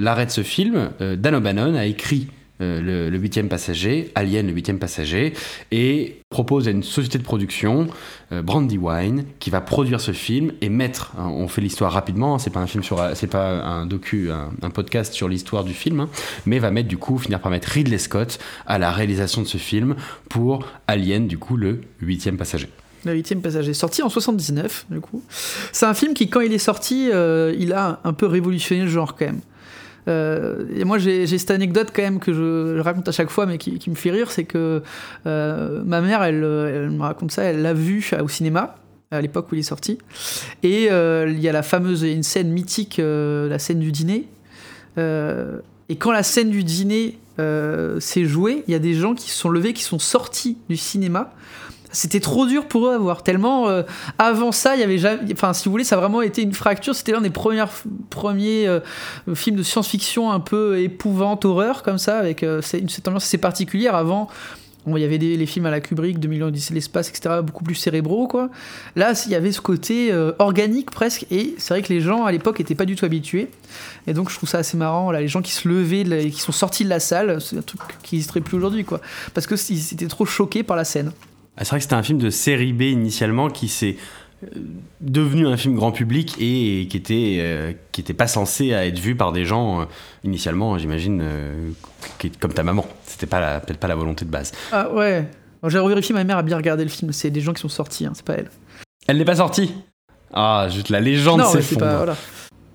l'arrêt 0.00 0.26
de 0.26 0.30
ce 0.30 0.42
film, 0.42 0.90
Dan 1.00 1.34
O'Bannon 1.34 1.74
a 1.74 1.86
écrit 1.86 2.28
le, 2.60 3.08
le 3.10 3.18
huitième 3.18 3.48
passager, 3.48 4.10
Alien 4.14 4.46
le 4.46 4.52
huitième 4.52 4.78
passager, 4.78 5.32
et 5.70 6.16
propose 6.30 6.68
à 6.68 6.70
une 6.70 6.82
société 6.82 7.18
de 7.18 7.22
production, 7.24 7.88
euh, 8.32 8.42
Brandywine, 8.42 9.24
qui 9.38 9.50
va 9.50 9.60
produire 9.60 10.00
ce 10.00 10.12
film 10.12 10.52
et 10.60 10.68
mettre. 10.68 11.12
hein, 11.18 11.28
on 11.28 11.48
fait 11.48 11.60
l'histoire 11.60 11.92
rapidement. 11.92 12.34
hein, 12.34 12.38
c'est 12.38 12.50
pas 12.50 12.60
un 12.60 12.66
film 12.66 12.84
sur, 12.84 13.02
c'est 13.14 13.26
pas 13.26 13.64
un 13.64 13.86
docu, 13.86 14.30
un, 14.30 14.50
un 14.62 14.70
podcast 14.70 15.12
sur 15.12 15.28
l'histoire 15.28 15.64
du 15.64 15.72
film, 15.74 16.00
hein, 16.00 16.08
mais 16.46 16.58
va 16.58 16.70
mettre 16.70 16.88
du 16.88 16.96
coup 16.98 17.18
finir 17.18 17.40
par 17.40 17.50
mettre 17.50 17.68
Ridley 17.68 17.98
Scott 17.98 18.38
à 18.66 18.78
la 18.78 18.90
réalisation 18.92 19.42
de 19.42 19.46
ce 19.46 19.58
film 19.58 19.96
pour 20.28 20.64
Alien, 20.86 21.26
du 21.26 21.38
coup 21.38 21.56
le 21.56 21.80
huitième 22.00 22.36
passager. 22.36 22.68
Le 23.06 23.14
huitième 23.14 23.40
passager, 23.40 23.72
sorti 23.72 24.02
en 24.02 24.10
79, 24.10 24.86
du 24.90 25.00
coup. 25.00 25.22
C'est 25.72 25.86
un 25.86 25.94
film 25.94 26.12
qui, 26.12 26.28
quand 26.28 26.40
il 26.40 26.52
est 26.52 26.58
sorti, 26.58 27.08
euh, 27.10 27.54
il 27.58 27.72
a 27.72 27.98
un 28.04 28.12
peu 28.12 28.26
révolutionné 28.26 28.82
le 28.82 28.88
genre, 28.90 29.16
quand 29.16 29.24
même. 29.24 29.40
Euh, 30.08 30.64
et 30.74 30.84
moi, 30.84 30.98
j'ai 30.98 31.26
cette 31.26 31.50
anecdote 31.50 31.88
quand 31.94 32.02
même 32.02 32.20
que 32.20 32.32
je, 32.32 32.78
raconte 32.80 33.08
à 33.08 33.12
chaque 33.12 33.30
fois, 33.30 33.46
mais 33.46 33.58
qui, 33.58 33.90
me 33.90 33.94
fait 33.94 34.10
rire, 34.10 34.30
c'est 34.30 34.44
que 34.44 34.82
euh, 35.26 35.82
ma 35.84 36.00
mère, 36.00 36.22
elle, 36.22 36.42
elle, 36.44 36.90
me 36.90 37.02
raconte 37.02 37.32
ça, 37.32 37.42
elle 37.42 37.62
l'a 37.62 37.74
vu 37.74 38.08
au 38.22 38.28
cinéma 38.28 38.76
à 39.10 39.20
l'époque 39.20 39.50
où 39.50 39.56
il 39.56 39.58
est 39.58 39.62
sorti. 39.62 39.98
Et 40.62 40.84
il 40.84 41.40
y 41.40 41.48
a 41.48 41.52
la 41.52 41.62
fameuse, 41.62 42.02
une 42.02 42.22
scène 42.22 42.50
mythique, 42.50 43.00
la 43.02 43.58
scène 43.58 43.80
du 43.80 43.92
dîner. 43.92 44.28
et 44.96 45.96
quand 45.96 46.12
la 46.12 46.22
scène 46.22 46.50
du 46.50 46.64
dîner 46.64 47.18
s'est 47.98 48.24
jouée, 48.24 48.62
il 48.68 48.72
y 48.72 48.74
a 48.74 48.78
des 48.78 48.94
gens 48.94 49.14
qui 49.14 49.30
se 49.30 49.36
sont 49.36 49.50
levés, 49.50 49.72
qui 49.72 49.82
sont 49.82 49.98
sortis 49.98 50.58
du 50.68 50.76
cinéma 50.76 51.32
c'était 51.92 52.20
trop 52.20 52.46
dur 52.46 52.66
pour 52.66 52.86
eux 52.86 52.94
à 52.94 52.98
voir. 52.98 53.22
Tellement 53.22 53.68
euh, 53.68 53.82
avant 54.18 54.52
ça, 54.52 54.76
il 54.76 54.80
y 54.80 54.84
avait 54.84 54.98
jamais. 54.98 55.32
Enfin, 55.32 55.52
si 55.52 55.64
vous 55.64 55.70
voulez, 55.70 55.84
ça 55.84 55.96
a 55.96 55.98
vraiment 55.98 56.22
été 56.22 56.42
une 56.42 56.54
fracture. 56.54 56.94
C'était 56.94 57.12
l'un 57.12 57.20
des 57.20 57.30
premiers, 57.30 58.66
euh, 58.66 58.80
films 59.34 59.56
de 59.56 59.62
science-fiction 59.62 60.30
un 60.30 60.40
peu 60.40 60.80
épouvante, 60.80 61.44
horreur, 61.44 61.82
comme 61.82 61.98
ça, 61.98 62.18
avec 62.18 62.42
euh, 62.42 62.60
cette 62.62 63.08
ambiance 63.08 63.24
assez 63.24 63.38
particulière. 63.38 63.94
Avant, 63.94 64.28
il 64.86 64.98
y 64.98 65.04
avait 65.04 65.18
les 65.18 65.46
films 65.46 65.66
à 65.66 65.70
la 65.70 65.80
Kubrick, 65.80 66.18
2000 66.18 66.38
millions 66.38 66.50
de 66.50 66.74
l'espace, 66.74 67.10
etc., 67.10 67.40
beaucoup 67.42 67.62
plus 67.62 67.74
cérébraux, 67.74 68.26
quoi. 68.26 68.48
Là, 68.96 69.12
il 69.26 69.32
y 69.32 69.34
avait 69.34 69.52
ce 69.52 69.60
côté 69.60 70.10
organique 70.38 70.90
presque, 70.90 71.26
et 71.30 71.54
c'est 71.58 71.74
vrai 71.74 71.82
que 71.82 71.92
les 71.92 72.00
gens 72.00 72.24
à 72.24 72.32
l'époque 72.32 72.58
n'étaient 72.58 72.74
pas 72.74 72.86
du 72.86 72.96
tout 72.96 73.04
habitués. 73.04 73.50
Et 74.06 74.14
donc, 74.14 74.30
je 74.30 74.36
trouve 74.36 74.48
ça 74.48 74.58
assez 74.58 74.78
marrant, 74.78 75.10
les 75.12 75.28
gens 75.28 75.42
qui 75.42 75.52
se 75.52 75.68
levaient, 75.68 76.30
qui 76.30 76.40
sont 76.40 76.50
sortis 76.50 76.84
de 76.84 76.88
la 76.88 76.98
salle, 76.98 77.42
c'est 77.42 77.58
un 77.58 77.62
truc 77.62 77.82
qui 78.02 78.14
n'existerait 78.14 78.40
plus 78.40 78.56
aujourd'hui, 78.56 78.84
quoi. 78.84 79.02
Parce 79.34 79.46
qu'ils 79.46 79.92
étaient 79.92 80.06
trop 80.06 80.24
choqués 80.24 80.62
par 80.62 80.78
la 80.78 80.84
scène. 80.84 81.12
Ah, 81.60 81.64
c'est 81.64 81.70
vrai 81.70 81.78
que 81.78 81.82
c'était 81.82 81.94
un 81.94 82.02
film 82.02 82.18
de 82.18 82.30
série 82.30 82.72
B 82.72 82.82
initialement 82.82 83.50
qui 83.50 83.68
s'est 83.68 83.96
euh, 84.42 84.46
devenu 85.02 85.46
un 85.46 85.58
film 85.58 85.74
grand 85.74 85.92
public 85.92 86.34
et 86.40 86.88
qui 86.88 86.96
était 86.96 87.36
euh, 87.40 87.72
qui 87.92 88.00
était 88.00 88.14
pas 88.14 88.26
censé 88.26 88.68
être 88.70 88.98
vu 88.98 89.14
par 89.14 89.32
des 89.32 89.44
gens 89.44 89.82
euh, 89.82 89.84
initialement 90.24 90.78
j'imagine 90.78 91.22
comme 92.40 92.54
ta 92.54 92.62
maman. 92.62 92.86
C'était 93.04 93.26
pas 93.26 93.60
peut-être 93.60 93.78
pas 93.78 93.88
la 93.88 93.94
volonté 93.94 94.24
de 94.24 94.30
base. 94.30 94.52
Ah 94.72 94.90
ouais. 94.90 95.28
J'ai 95.68 95.78
revérifié 95.78 96.14
ma 96.14 96.24
mère 96.24 96.38
a 96.38 96.42
bien 96.42 96.56
regardé 96.56 96.82
le 96.82 96.88
film. 96.88 97.12
C'est 97.12 97.28
des 97.28 97.42
gens 97.42 97.52
qui 97.52 97.60
sont 97.60 97.68
sortis 97.68 98.06
hein, 98.06 98.12
c'est 98.14 98.24
pas 98.24 98.36
elle. 98.36 98.50
Elle 99.06 99.18
n'est 99.18 99.26
pas 99.26 99.36
sortie? 99.36 99.74
Ah 100.32 100.66
juste 100.70 100.88
la 100.88 101.00
légende 101.00 101.44
s'effondre. 101.44 101.84
voilà. 101.84 102.16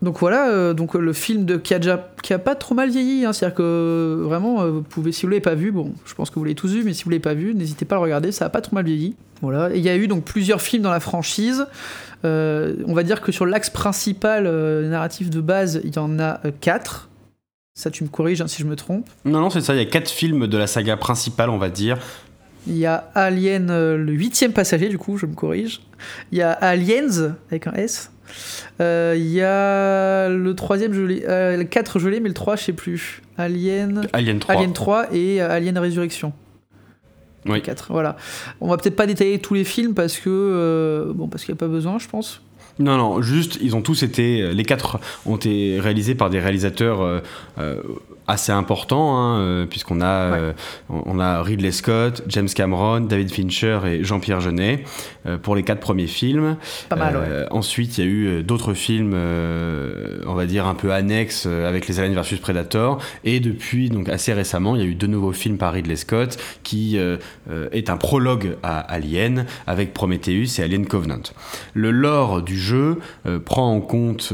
Donc 0.02 0.20
voilà, 0.20 0.50
euh, 0.50 0.74
donc 0.74 0.94
le 0.94 1.14
film 1.14 1.46
de, 1.46 1.58
qui, 1.58 1.74
a 1.74 2.10
qui 2.22 2.34
a 2.34 2.40
pas 2.40 2.56
trop 2.56 2.76
mal 2.76 2.90
vieilli, 2.90 3.26
hein, 3.26 3.34
c'est-à-dire 3.34 3.56
que 3.56 3.64
euh, 3.64 4.24
vraiment, 4.24 4.62
euh, 4.62 4.70
vous 4.70 4.82
pouvez, 4.82 5.12
si 5.12 5.24
vous 5.24 5.30
l'avez 5.30 5.42
pas 5.42 5.56
vu, 5.56 5.72
bon, 5.72 5.94
je 6.06 6.14
pense 6.14 6.30
que 6.30 6.36
vous 6.36 6.44
l'avez 6.44 6.56
tous 6.56 6.72
vu, 6.72 6.84
mais 6.84 6.94
si 6.94 7.06
vous 7.06 7.10
l'avez 7.10 7.22
pas 7.22 7.34
vu, 7.34 7.56
n'hésitez 7.56 7.86
pas 7.86 7.96
à 7.96 8.00
le 8.00 8.04
regarder, 8.04 8.32
ça 8.32 8.46
a 8.46 8.50
pas 8.50 8.62
trop 8.62 8.76
mal 8.76 8.86
vieilli. 8.86 9.16
Voilà, 9.42 9.76
il 9.76 9.82
y 9.82 9.90
a 9.90 9.96
eu 9.96 10.08
donc 10.08 10.24
plusieurs 10.24 10.62
films 10.62 10.84
dans 10.84 10.92
la 10.92 11.00
franchise. 11.00 11.66
on 12.24 12.94
va 12.94 13.04
dire 13.04 13.22
que 13.22 13.32
sur 13.32 13.46
l'axe 13.46 13.70
principal 13.70 14.46
narratif 14.88 15.30
de 15.30 15.42
base, 15.42 15.82
il 15.84 15.96
y 15.96 16.00
en 16.00 16.20
a 16.20 16.40
quatre. 16.62 17.10
Ça, 17.78 17.92
tu 17.92 18.06
me 18.06 18.10
corriges 18.10 18.42
hein, 18.42 18.48
si 18.48 18.62
je 18.62 18.68
me 18.68 18.78
trompe. 18.78 19.06
Non, 19.26 19.42
non, 19.42 19.50
c'est 19.50 19.60
ça, 19.60 19.74
il 19.76 19.80
y 19.80 19.82
a 19.82 19.86
quatre 19.86 20.10
films 20.10 20.48
de 20.48 20.58
la 20.58 20.66
saga 20.66 20.96
principale, 20.96 21.50
on 21.50 21.58
va 21.58 21.70
dire. 21.70 21.98
Il 22.68 22.78
y 22.78 22.86
a 22.86 23.10
Alien, 23.14 23.68
le 23.68 24.12
huitième 24.12 24.52
passager, 24.52 24.90
du 24.90 24.98
coup, 24.98 25.18
je 25.18 25.26
me 25.26 25.34
corrige. 25.34 25.82
Il 26.32 26.38
y 26.38 26.42
a 26.42 26.52
Aliens, 26.52 27.36
avec 27.50 27.68
un 27.68 27.74
S. 27.74 28.12
Il 28.80 28.84
euh, 28.84 29.16
y 29.16 29.42
a 29.42 30.30
le 30.30 30.56
troisième, 30.56 30.94
je 30.94 31.02
l'ai, 31.02 31.24
euh, 31.28 31.58
le 31.58 31.64
4 31.64 32.00
je 32.00 32.10
l'ai, 32.10 32.20
mais 32.20 32.30
le 32.30 32.34
3 32.34 32.56
je 32.56 32.64
sais 32.64 32.74
plus. 32.74 33.22
Alien, 33.38 34.08
Alien 34.14 34.40
3, 34.40 34.56
Alien 34.56 34.74
3 34.74 35.14
et 35.14 35.42
euh, 35.42 35.50
Alien 35.50 35.78
Résurrection. 35.78 36.34
Oui. 37.46 37.62
4, 37.62 37.92
voilà. 37.92 38.18
On 38.60 38.68
va 38.68 38.78
peut-être 38.78 38.96
pas 38.96 39.06
détailler 39.06 39.40
tous 39.40 39.54
les 39.54 39.64
films 39.64 39.94
parce 39.94 40.18
que 40.18 41.12
bon 41.16 41.28
parce 41.28 41.46
qu'il 41.46 41.54
n'y 41.54 41.58
a 41.58 41.60
pas 41.60 41.68
besoin, 41.68 42.00
je 42.00 42.08
pense. 42.08 42.42
Non, 42.80 42.98
non, 42.98 43.22
juste, 43.22 43.58
ils 43.62 43.76
ont 43.76 43.82
tous 43.82 44.04
été. 44.04 44.54
Les 44.54 44.64
quatre 44.64 45.00
ont 45.26 45.38
été 45.38 45.80
réalisés 45.80 46.16
par 46.16 46.30
des 46.30 46.40
réalisateurs 46.40 47.22
assez 48.28 48.52
important, 48.52 49.18
hein, 49.18 49.40
euh, 49.40 49.66
puisqu'on 49.66 50.02
a, 50.02 50.06
euh, 50.06 50.54
on 50.90 51.20
a 51.20 51.42
Ridley 51.44 51.72
Scott, 51.72 52.24
James 52.28 52.48
Cameron, 52.48 53.02
David 53.02 53.32
Fincher 53.32 53.80
et 53.86 54.04
Jean-Pierre 54.04 54.42
Jeunet 54.42 54.84
euh, 55.26 55.38
pour 55.38 55.56
les 55.56 55.64
quatre 55.64 55.80
premiers 55.80 56.08
films. 56.08 56.58
Pas 56.90 56.96
mal, 56.96 57.48
Ensuite, 57.52 57.98
il 57.98 58.04
y 58.04 58.08
a 58.08 58.12
eu 58.12 58.44
d'autres 58.44 58.74
films, 58.74 59.14
on 59.14 60.34
va 60.34 60.46
dire, 60.46 60.68
un 60.68 60.76
peu 60.76 60.92
annexes 60.92 61.46
avec 61.46 61.88
les 61.88 62.00
Aliens 62.00 62.14
versus 62.14 62.40
Predator. 62.40 63.02
Et 63.24 63.40
depuis, 63.40 63.90
donc 63.90 64.10
assez 64.10 64.34
récemment, 64.34 64.76
il 64.76 64.82
y 64.82 64.86
a 64.86 64.88
eu 64.88 64.96
deux 64.96 65.08
nouveaux 65.08 65.32
films 65.32 65.58
par 65.58 65.74
Ridley 65.74 65.96
Scott 65.96 66.38
qui 66.64 66.98
est 66.98 67.90
un 67.90 67.98
prologue 67.98 68.58
à 68.64 68.80
Alien 68.80 69.46
avec 69.68 69.94
Prometheus 69.94 70.60
et 70.60 70.64
Alien 70.64 70.86
Covenant. 70.86 71.22
Le 71.74 71.92
lore 71.92 72.42
du 72.42 72.58
jeu 72.66 73.00
prend 73.46 73.72
en 73.72 73.82
compte 73.82 74.34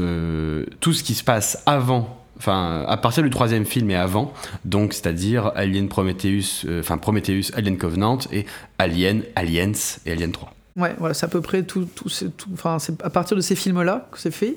tout 0.80 0.92
ce 0.92 1.02
qui 1.02 1.14
se 1.14 1.24
passe 1.24 1.62
avant 1.66 2.22
enfin 2.42 2.84
à 2.88 2.96
partir 2.96 3.22
du 3.22 3.30
troisième 3.30 3.64
film 3.64 3.90
et 3.90 3.96
avant, 3.96 4.32
donc 4.64 4.94
c'est-à-dire 4.94 5.52
Alien 5.54 5.88
Prometheus, 5.88 6.66
euh, 6.66 6.80
enfin 6.80 6.98
Prometheus, 6.98 7.52
Alien 7.54 7.78
Covenant 7.78 8.18
et 8.32 8.46
Alien, 8.78 9.22
Aliens 9.36 9.72
et 10.04 10.12
Alien 10.12 10.32
3. 10.32 10.52
Ouais, 10.74 10.94
voilà, 10.98 11.14
c'est 11.14 11.26
à 11.26 11.28
peu 11.28 11.40
près 11.40 11.62
tout, 11.62 11.86
enfin 12.52 12.78
c'est 12.80 13.00
à 13.02 13.10
partir 13.10 13.36
de 13.36 13.42
ces 13.42 13.54
films-là 13.54 14.08
que 14.10 14.18
c'est 14.18 14.32
fait. 14.32 14.56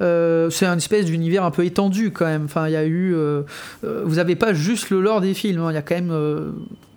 Euh, 0.00 0.50
c'est 0.50 0.66
un 0.66 0.76
espèce 0.76 1.04
d'univers 1.04 1.44
un 1.44 1.52
peu 1.52 1.64
étendu 1.64 2.10
quand 2.10 2.24
même. 2.24 2.46
Enfin, 2.46 2.66
il 2.66 2.72
y 2.72 2.76
a 2.76 2.84
eu, 2.84 3.14
euh, 3.14 3.42
vous 3.82 4.16
n'avez 4.16 4.34
pas 4.34 4.52
juste 4.52 4.90
le 4.90 5.00
lore 5.00 5.20
des 5.20 5.34
films, 5.34 5.60
hein. 5.60 5.70
il 5.70 5.74
y 5.74 5.78
a 5.78 5.82
quand 5.82 5.94
même 5.94 6.54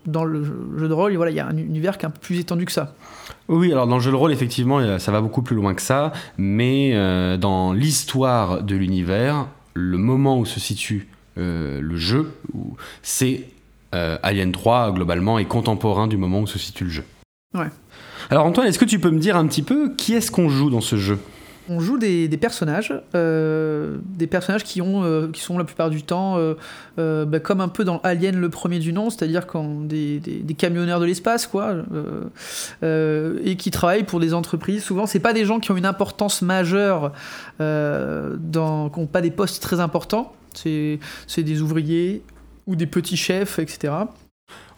dans 0.08 0.24
le 0.24 0.44
jeu 0.44 0.88
de 0.88 0.94
rôle, 0.94 1.16
voilà, 1.16 1.32
il 1.32 1.38
y 1.38 1.40
a 1.40 1.46
un 1.46 1.58
univers 1.58 1.98
qui 1.98 2.06
est 2.06 2.08
un 2.08 2.12
peu 2.12 2.20
plus 2.20 2.40
étendu 2.40 2.66
que 2.66 2.72
ça. 2.72 2.96
Oui, 3.48 3.72
alors 3.72 3.86
dans 3.86 3.98
le 3.98 4.02
jeu 4.02 4.12
de 4.12 4.16
rôle, 4.16 4.32
effectivement, 4.32 4.98
ça 4.98 5.12
va 5.12 5.22
beaucoup 5.22 5.44
plus 5.44 5.56
loin 5.56 5.74
que 5.76 5.82
ça, 5.82 6.12
mais 6.38 6.94
dans 7.38 7.74
l'histoire 7.74 8.64
de 8.64 8.76
l'univers, 8.76 9.48
le 9.74 9.98
moment 9.98 10.40
où 10.40 10.46
se 10.46 10.60
situe 10.60 11.08
euh, 11.38 11.80
le 11.82 11.98
jeu, 11.98 12.32
c'est 13.04 13.44
euh, 13.94 14.18
Alien 14.24 14.52
3 14.52 14.92
globalement 14.92 15.38
est 15.38 15.46
contemporain 15.46 16.08
du 16.08 16.18
moment 16.18 16.42
où 16.42 16.48
se 16.48 16.58
situe 16.58 16.86
le 16.86 16.90
jeu. 16.90 17.04
Ouais. 17.54 17.68
Alors 18.30 18.46
Antoine, 18.46 18.68
est-ce 18.68 18.80
que 18.80 18.86
tu 18.86 19.00
peux 19.00 19.12
me 19.12 19.20
dire 19.20 19.38
un 19.38 19.46
petit 19.48 19.62
peu 19.62 19.94
qui 19.96 20.14
est-ce 20.14 20.32
qu'on 20.32 20.50
joue 20.50 20.70
dans 20.70 20.82
ce 20.82 20.96
jeu? 20.98 21.20
On 21.70 21.80
joue 21.80 21.98
des, 21.98 22.30
personnages, 22.38 22.94
euh, 23.16 23.98
des 24.04 24.28
personnages 24.28 24.64
qui, 24.64 24.82
ont, 24.82 25.04
euh, 25.04 25.28
qui 25.32 25.42
sont 25.42 25.58
la 25.58 25.64
plupart 25.64 25.90
du 25.90 26.04
temps 26.04 26.38
euh, 26.38 27.26
bah, 27.26 27.40
comme 27.40 27.62
un 27.62 27.68
peu 27.68 27.84
dans 27.84 28.00
Alien 28.00 28.40
le 28.40 28.50
premier 28.50 28.80
du 28.80 28.94
nom, 28.94 29.10
c'est-à-dire 29.10 29.46
des, 29.84 30.20
des, 30.20 30.54
camionneurs 30.54 31.00
de 31.00 31.06
l'espace, 31.06 31.48
quoi, 31.48 31.76
et 32.82 33.56
qui 33.58 33.72
travaillent 33.72 34.04
pour 34.04 34.20
des 34.20 34.34
entreprises. 34.34 34.84
Souvent, 34.84 35.06
c'est 35.06 35.20
pas 35.20 35.34
des 35.34 35.46
gens 35.46 35.60
qui 35.60 35.72
ont 35.72 35.78
une 35.78 35.86
importance 35.86 36.42
majeure, 36.42 37.12
dans, 37.60 38.90
qui 38.90 39.00
n'ont 39.00 39.08
pas 39.08 39.22
des 39.22 39.32
postes 39.32 39.62
très 39.62 39.80
importants. 39.80 40.34
C'est 40.54 41.00
des 41.38 41.62
ouvriers 41.62 42.24
ou 42.66 42.76
des 42.76 42.88
petits 42.88 43.18
chefs, 43.18 43.60
etc. 43.60 43.94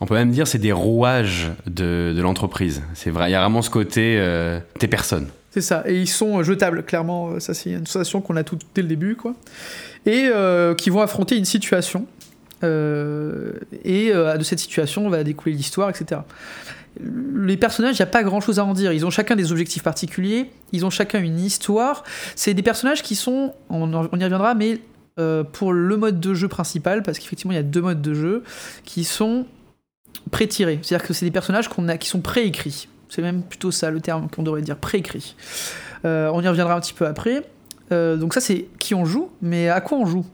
On 0.01 0.05
peut 0.05 0.15
même 0.15 0.31
dire 0.31 0.47
c'est 0.47 0.57
des 0.57 0.71
rouages 0.71 1.51
de, 1.65 2.15
l'entreprise. 2.19 2.83
C'est 2.93 3.11
vrai, 3.11 3.29
il 3.29 3.33
y 3.33 3.35
a 3.35 3.41
vraiment 3.41 3.61
ce 3.61 3.69
côté 3.69 4.21
des 4.79 4.87
personnes. 4.87 5.27
Et 5.85 6.01
ils 6.01 6.07
sont 6.07 6.43
jetables, 6.43 6.83
clairement. 6.83 7.31
Euh, 7.31 7.39
ça, 7.39 7.53
c'est 7.53 7.71
une 7.71 7.87
sensation 7.87 8.21
qu'on 8.21 8.35
a 8.35 8.43
tout 8.43 8.57
dès 8.75 8.81
le 8.81 8.87
début, 8.87 9.15
quoi. 9.15 9.35
Et 10.05 10.29
euh, 10.33 10.75
qui 10.75 10.89
vont 10.89 11.01
affronter 11.01 11.37
une 11.37 11.45
situation. 11.45 12.05
Euh, 12.63 13.53
et 13.85 14.11
de 14.11 14.43
cette 14.43 14.59
situation 14.59 15.09
va 15.09 15.23
découler 15.23 15.55
l'histoire, 15.55 15.89
etc. 15.89 16.21
Les 16.99 17.55
personnages, 17.55 17.95
il 17.95 18.01
n'y 18.01 18.09
a 18.09 18.11
pas 18.11 18.23
grand 18.23 18.41
chose 18.41 18.59
à 18.59 18.65
en 18.65 18.73
dire. 18.73 18.91
Ils 18.91 19.05
ont 19.05 19.09
chacun 19.09 19.35
des 19.35 19.51
objectifs 19.51 19.83
particuliers, 19.83 20.51
ils 20.73 20.85
ont 20.85 20.89
chacun 20.89 21.21
une 21.21 21.39
histoire. 21.39 22.03
C'est 22.35 22.53
des 22.53 22.63
personnages 22.63 23.01
qui 23.01 23.15
sont, 23.15 23.53
on, 23.69 23.89
y 23.91 23.95
reviendra, 23.95 24.55
mais 24.55 24.81
pour 25.53 25.73
le 25.73 25.97
mode 25.97 26.19
de 26.19 26.33
jeu 26.33 26.47
principal, 26.47 27.03
parce 27.03 27.19
qu'effectivement 27.19 27.53
il 27.53 27.57
y 27.57 27.59
a 27.59 27.63
deux 27.63 27.81
modes 27.81 28.01
de 28.01 28.13
jeu, 28.13 28.43
qui 28.83 29.05
sont 29.05 29.45
pré-tirés. 30.31 30.79
C'est-à-dire 30.81 31.07
que 31.07 31.13
c'est 31.13 31.25
des 31.25 31.31
personnages 31.31 31.69
qui 31.99 32.09
sont 32.09 32.21
préécrits. 32.21 32.87
C'est 33.09 33.21
même 33.21 33.41
plutôt 33.41 33.71
ça 33.71 33.91
le 33.91 33.99
terme 33.99 34.29
qu'on 34.29 34.43
devrait 34.43 34.61
dire, 34.61 34.77
préécrit. 34.77 35.35
Euh, 36.05 36.31
on 36.33 36.41
y 36.41 36.47
reviendra 36.47 36.75
un 36.75 36.79
petit 36.79 36.93
peu 36.93 37.07
après. 37.07 37.43
Euh, 37.91 38.17
donc 38.17 38.33
ça 38.33 38.39
c'est 38.39 38.67
qui 38.77 38.93
on 38.93 39.03
joue, 39.03 39.29
mais 39.41 39.67
à 39.67 39.81
quoi 39.81 39.97
on 39.97 40.05
joue? 40.05 40.25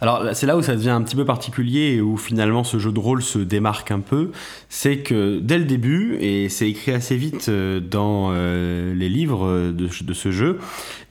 Alors 0.00 0.24
c'est 0.34 0.46
là 0.46 0.56
où 0.56 0.62
ça 0.62 0.74
devient 0.74 0.90
un 0.90 1.02
petit 1.02 1.16
peu 1.16 1.24
particulier 1.24 1.94
et 1.94 2.00
où 2.00 2.16
finalement 2.16 2.64
ce 2.64 2.78
jeu 2.78 2.92
de 2.92 2.98
rôle 2.98 3.22
se 3.22 3.38
démarque 3.38 3.92
un 3.92 4.00
peu, 4.00 4.32
c'est 4.68 4.98
que 4.98 5.38
dès 5.38 5.56
le 5.56 5.64
début, 5.64 6.18
et 6.20 6.48
c'est 6.48 6.68
écrit 6.68 6.92
assez 6.92 7.16
vite 7.16 7.48
euh, 7.48 7.80
dans 7.80 8.32
les 8.32 9.08
livres 9.08 9.72
de, 9.72 9.88
de, 10.04 10.12
ce 10.12 10.32
jeu, 10.32 10.58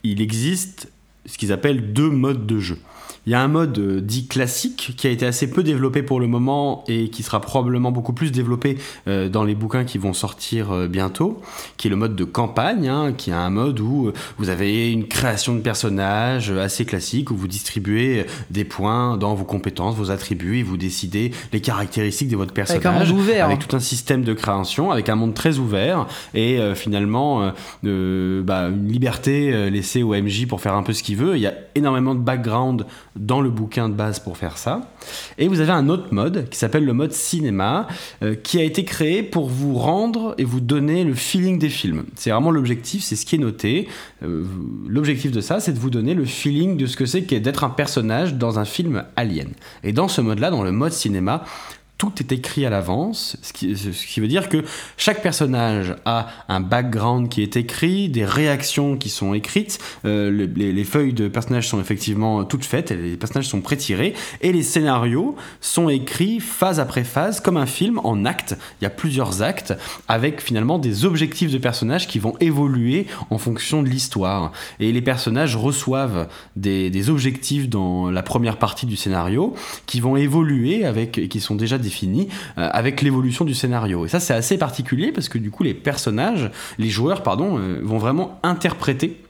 il 0.04 0.22
existe 0.22 0.92
ce 1.26 1.38
qu'ils 1.38 1.52
appellent 1.52 1.94
deux 1.94 2.10
modes 2.10 2.46
de 2.46 2.60
jeu. 2.60 2.78
Il 3.27 3.31
y 3.31 3.36
a 3.36 3.41
un 3.41 3.47
mode 3.47 3.77
euh, 3.77 4.01
dit 4.01 4.25
classique 4.25 4.93
qui 4.97 5.05
a 5.05 5.12
été 5.12 5.27
assez 5.27 5.47
peu 5.47 5.62
développé 5.62 6.01
pour 6.01 6.19
le 6.19 6.25
moment 6.25 6.84
et 6.88 7.10
qui 7.10 7.21
sera 7.21 7.39
probablement 7.39 7.91
beaucoup 7.91 8.13
plus 8.13 8.31
développé 8.31 8.79
euh, 9.07 9.29
dans 9.29 9.43
les 9.43 9.53
bouquins 9.53 9.84
qui 9.84 9.99
vont 9.99 10.13
sortir 10.13 10.71
euh, 10.71 10.88
bientôt, 10.88 11.39
qui 11.77 11.88
est 11.88 11.91
le 11.91 11.97
mode 11.97 12.15
de 12.15 12.23
campagne, 12.23 12.88
hein, 12.88 13.13
qui 13.15 13.29
est 13.29 13.34
un 13.34 13.51
mode 13.51 13.79
où 13.79 14.12
vous 14.39 14.49
avez 14.49 14.91
une 14.91 15.07
création 15.07 15.53
de 15.53 15.60
personnages 15.60 16.49
assez 16.49 16.84
classique, 16.84 17.29
où 17.29 17.36
vous 17.36 17.47
distribuez 17.47 18.25
des 18.49 18.63
points 18.63 19.17
dans 19.17 19.36
vos 19.36 19.45
compétences, 19.45 19.95
vos 19.95 20.10
attributs, 20.10 20.60
et 20.60 20.63
vous 20.63 20.77
décidez 20.77 21.31
les 21.53 21.62
caractéristiques 21.62 22.29
de 22.29 22.38
votre 22.38 22.53
Avec 22.53 22.69
un 22.71 22.91
personnage. 22.91 23.12
monde 23.12 23.19
ouvert. 23.19 23.45
Avec 23.45 23.60
tout 23.60 23.75
un 23.75 23.79
système 23.79 24.23
de 24.23 24.34
création, 24.34 24.91
avec 24.91 25.10
un 25.10 25.15
monde 25.15 25.36
très 25.36 25.60
ouvert, 25.60 26.07
et 26.34 26.60
finalement 26.75 27.51
bah, 27.84 28.69
une 28.69 28.88
liberté 28.88 29.69
laissée 29.69 30.03
au 30.03 30.15
MJ 30.15 30.47
pour 30.47 30.62
faire 30.62 30.73
un 30.73 30.84
peu 30.84 30.93
ce 30.93 31.03
qu'il 31.03 31.17
veut. 31.17 31.36
Il 31.36 31.41
y 31.41 31.47
a 31.47 31.53
énormément 31.75 32.15
de 32.15 32.19
background 32.19 32.86
dans 33.15 33.41
le 33.41 33.50
bouquin 33.50 33.89
de 33.89 33.93
base 33.93 34.19
pour 34.19 34.38
faire 34.38 34.58
ça. 34.58 34.82
Et 35.38 35.47
vous 35.47 35.60
avez 35.60 35.71
un 35.71 35.89
autre 35.89 36.13
mode 36.13 36.50
qui 36.50 36.58
s'appelle 36.58 36.86
le 36.86 36.93
mode 36.93 37.12
cinéma, 37.12 37.88
euh, 38.24 38.36
qui 38.36 38.60
a 38.60 38.63
été 38.63 38.86
créé 38.86 39.24
pour 39.24 39.50
vous 39.50 39.76
rendre 39.76 40.36
et 40.38 40.43
vous 40.43 40.62
donner 40.62 41.04
le 41.04 41.13
feeling 41.13 41.60
des 41.60 41.69
films. 41.69 42.06
C'est 42.15 42.32
vraiment 42.32 42.52
l'objectif, 42.52 43.04
c'est 43.04 43.15
ce 43.15 43.26
qui 43.26 43.36
est 43.36 43.39
noté. 43.39 43.88
Euh, 44.24 44.45
l'objectif 44.88 45.32
de 45.32 45.41
ça, 45.41 45.60
c'est 45.60 45.74
de 45.74 45.80
vous 45.80 45.89
donner 45.89 46.13
le 46.13 46.26
feeling 46.26 46.78
de 46.78 46.86
ce 46.86 46.95
que 46.95 47.06
c'est 47.06 47.24
qu'est 47.24 47.39
d'être 47.39 47.63
un 47.63 47.69
personnage 47.69 48.36
dans 48.36 48.60
un 48.60 48.65
film 48.65 49.04
alien. 49.15 49.50
Et 49.84 49.91
dans 49.91 50.08
ce 50.08 50.21
mode-là, 50.21 50.50
dans 50.50 50.63
le 50.63 50.71
mode 50.71 50.93
cinéma, 50.93 51.43
tout 52.02 52.14
est 52.20 52.32
écrit 52.32 52.66
à 52.66 52.72
l'avance, 52.72 53.38
ce 53.44 53.54
qui, 53.54 54.20
veut 54.20 54.28
dire 54.28 54.50
que 54.50 54.64
chaque 54.98 55.22
personnage 55.22 55.94
a 56.06 56.30
un 56.48 56.60
background 56.60 57.30
qui 57.30 57.44
est 57.44 57.58
écrit, 57.58 58.10
des 58.10 58.26
réactions 58.26 58.98
qui 58.98 59.10
sont 59.10 59.36
écrites, 59.36 59.78
euh, 60.06 60.32
le- 60.32 60.46
les, 60.46 60.74
les 60.74 60.84
feuilles 60.84 61.14
de 61.14 61.28
personnages 61.28 61.68
sont 61.68 61.80
effectivement 61.80 62.44
toutes 62.44 62.66
faites, 62.66 62.90
les 62.90 63.18
personnages 63.18 63.48
sont 63.48 63.62
pré-tirés, 63.62 64.16
et 64.42 64.52
les 64.52 64.64
scénarios 64.64 65.36
sont 65.60 65.90
écrits 65.90 66.40
phase 66.40 66.80
après 66.80 67.04
phase, 67.04 67.40
comme 67.40 67.56
un 67.56 67.68
film 67.68 68.00
en 68.04 68.26
actes. 68.26 68.58
Il 68.82 68.86
y 68.86 68.88
a 68.88 68.90
plusieurs 68.90 69.44
actes, 69.44 69.76
avec 70.08 70.42
finalement 70.42 70.80
des 70.80 71.06
objectifs 71.06 71.52
de 71.52 71.60
personnages 71.60 72.08
qui 72.08 72.18
vont 72.18 72.34
évoluer 72.40 73.06
en 73.30 73.38
fonction 73.38 73.84
de 73.84 73.90
l'histoire. 73.90 74.54
Et 74.80 74.92
les 74.92 75.04
personnages 75.04 75.56
reçoivent 75.56 76.30
des, 76.56 76.90
des 76.90 77.12
objectifs 77.12 77.70
dans 77.70 78.10
la 78.10 78.24
première 78.24 78.58
partie 78.58 78.88
du 78.88 78.96
scénario, 78.96 79.54
qui 79.86 80.00
vont 80.00 80.16
évoluer 80.16 80.84
avec, 80.84 81.20
et 81.20 81.28
qui 81.28 81.40
sont 81.40 81.54
déjà 81.54 81.78
euh, 82.04 82.69
avec 82.71 83.01
l'évolution 83.01 83.45
du 83.45 83.54
scénario. 83.54 84.06
Et 84.06 84.08
ça, 84.08 84.19
c'est 84.19 84.34
assez 84.34 84.58
particulier 84.58 85.12
parce 85.12 85.30
que 85.30 85.38
du 85.38 85.51
coup, 85.51 85.63
les 85.63 85.73
personnages, 85.73 86.51
les 86.77 86.89
joueurs, 86.89 87.23
pardon, 87.23 87.58
euh, 87.58 87.80
vont 87.84 87.97
vraiment 87.97 88.39
interpréter 88.43 89.21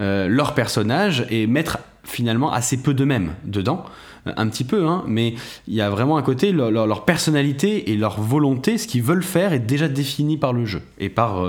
euh, 0.00 0.28
leur 0.28 0.54
personnage 0.54 1.26
et 1.30 1.46
mettre 1.46 1.78
finalement 2.04 2.52
assez 2.52 2.76
peu 2.78 2.94
d'eux-mêmes 2.94 3.32
dedans. 3.44 3.84
Un 4.26 4.48
petit 4.48 4.64
peu, 4.64 4.86
hein, 4.86 5.02
mais 5.06 5.34
il 5.66 5.74
y 5.74 5.80
a 5.80 5.88
vraiment 5.88 6.18
un 6.18 6.22
côté, 6.22 6.52
leur, 6.52 7.04
personnalité 7.06 7.90
et 7.90 7.96
leur 7.96 8.20
volonté, 8.20 8.76
ce 8.76 8.86
qu'ils 8.86 9.02
veulent 9.02 9.22
faire 9.22 9.54
est 9.54 9.60
déjà 9.60 9.88
défini 9.88 10.36
par 10.36 10.52
le 10.52 10.66
jeu 10.66 10.82
et 10.98 11.08
par 11.08 11.42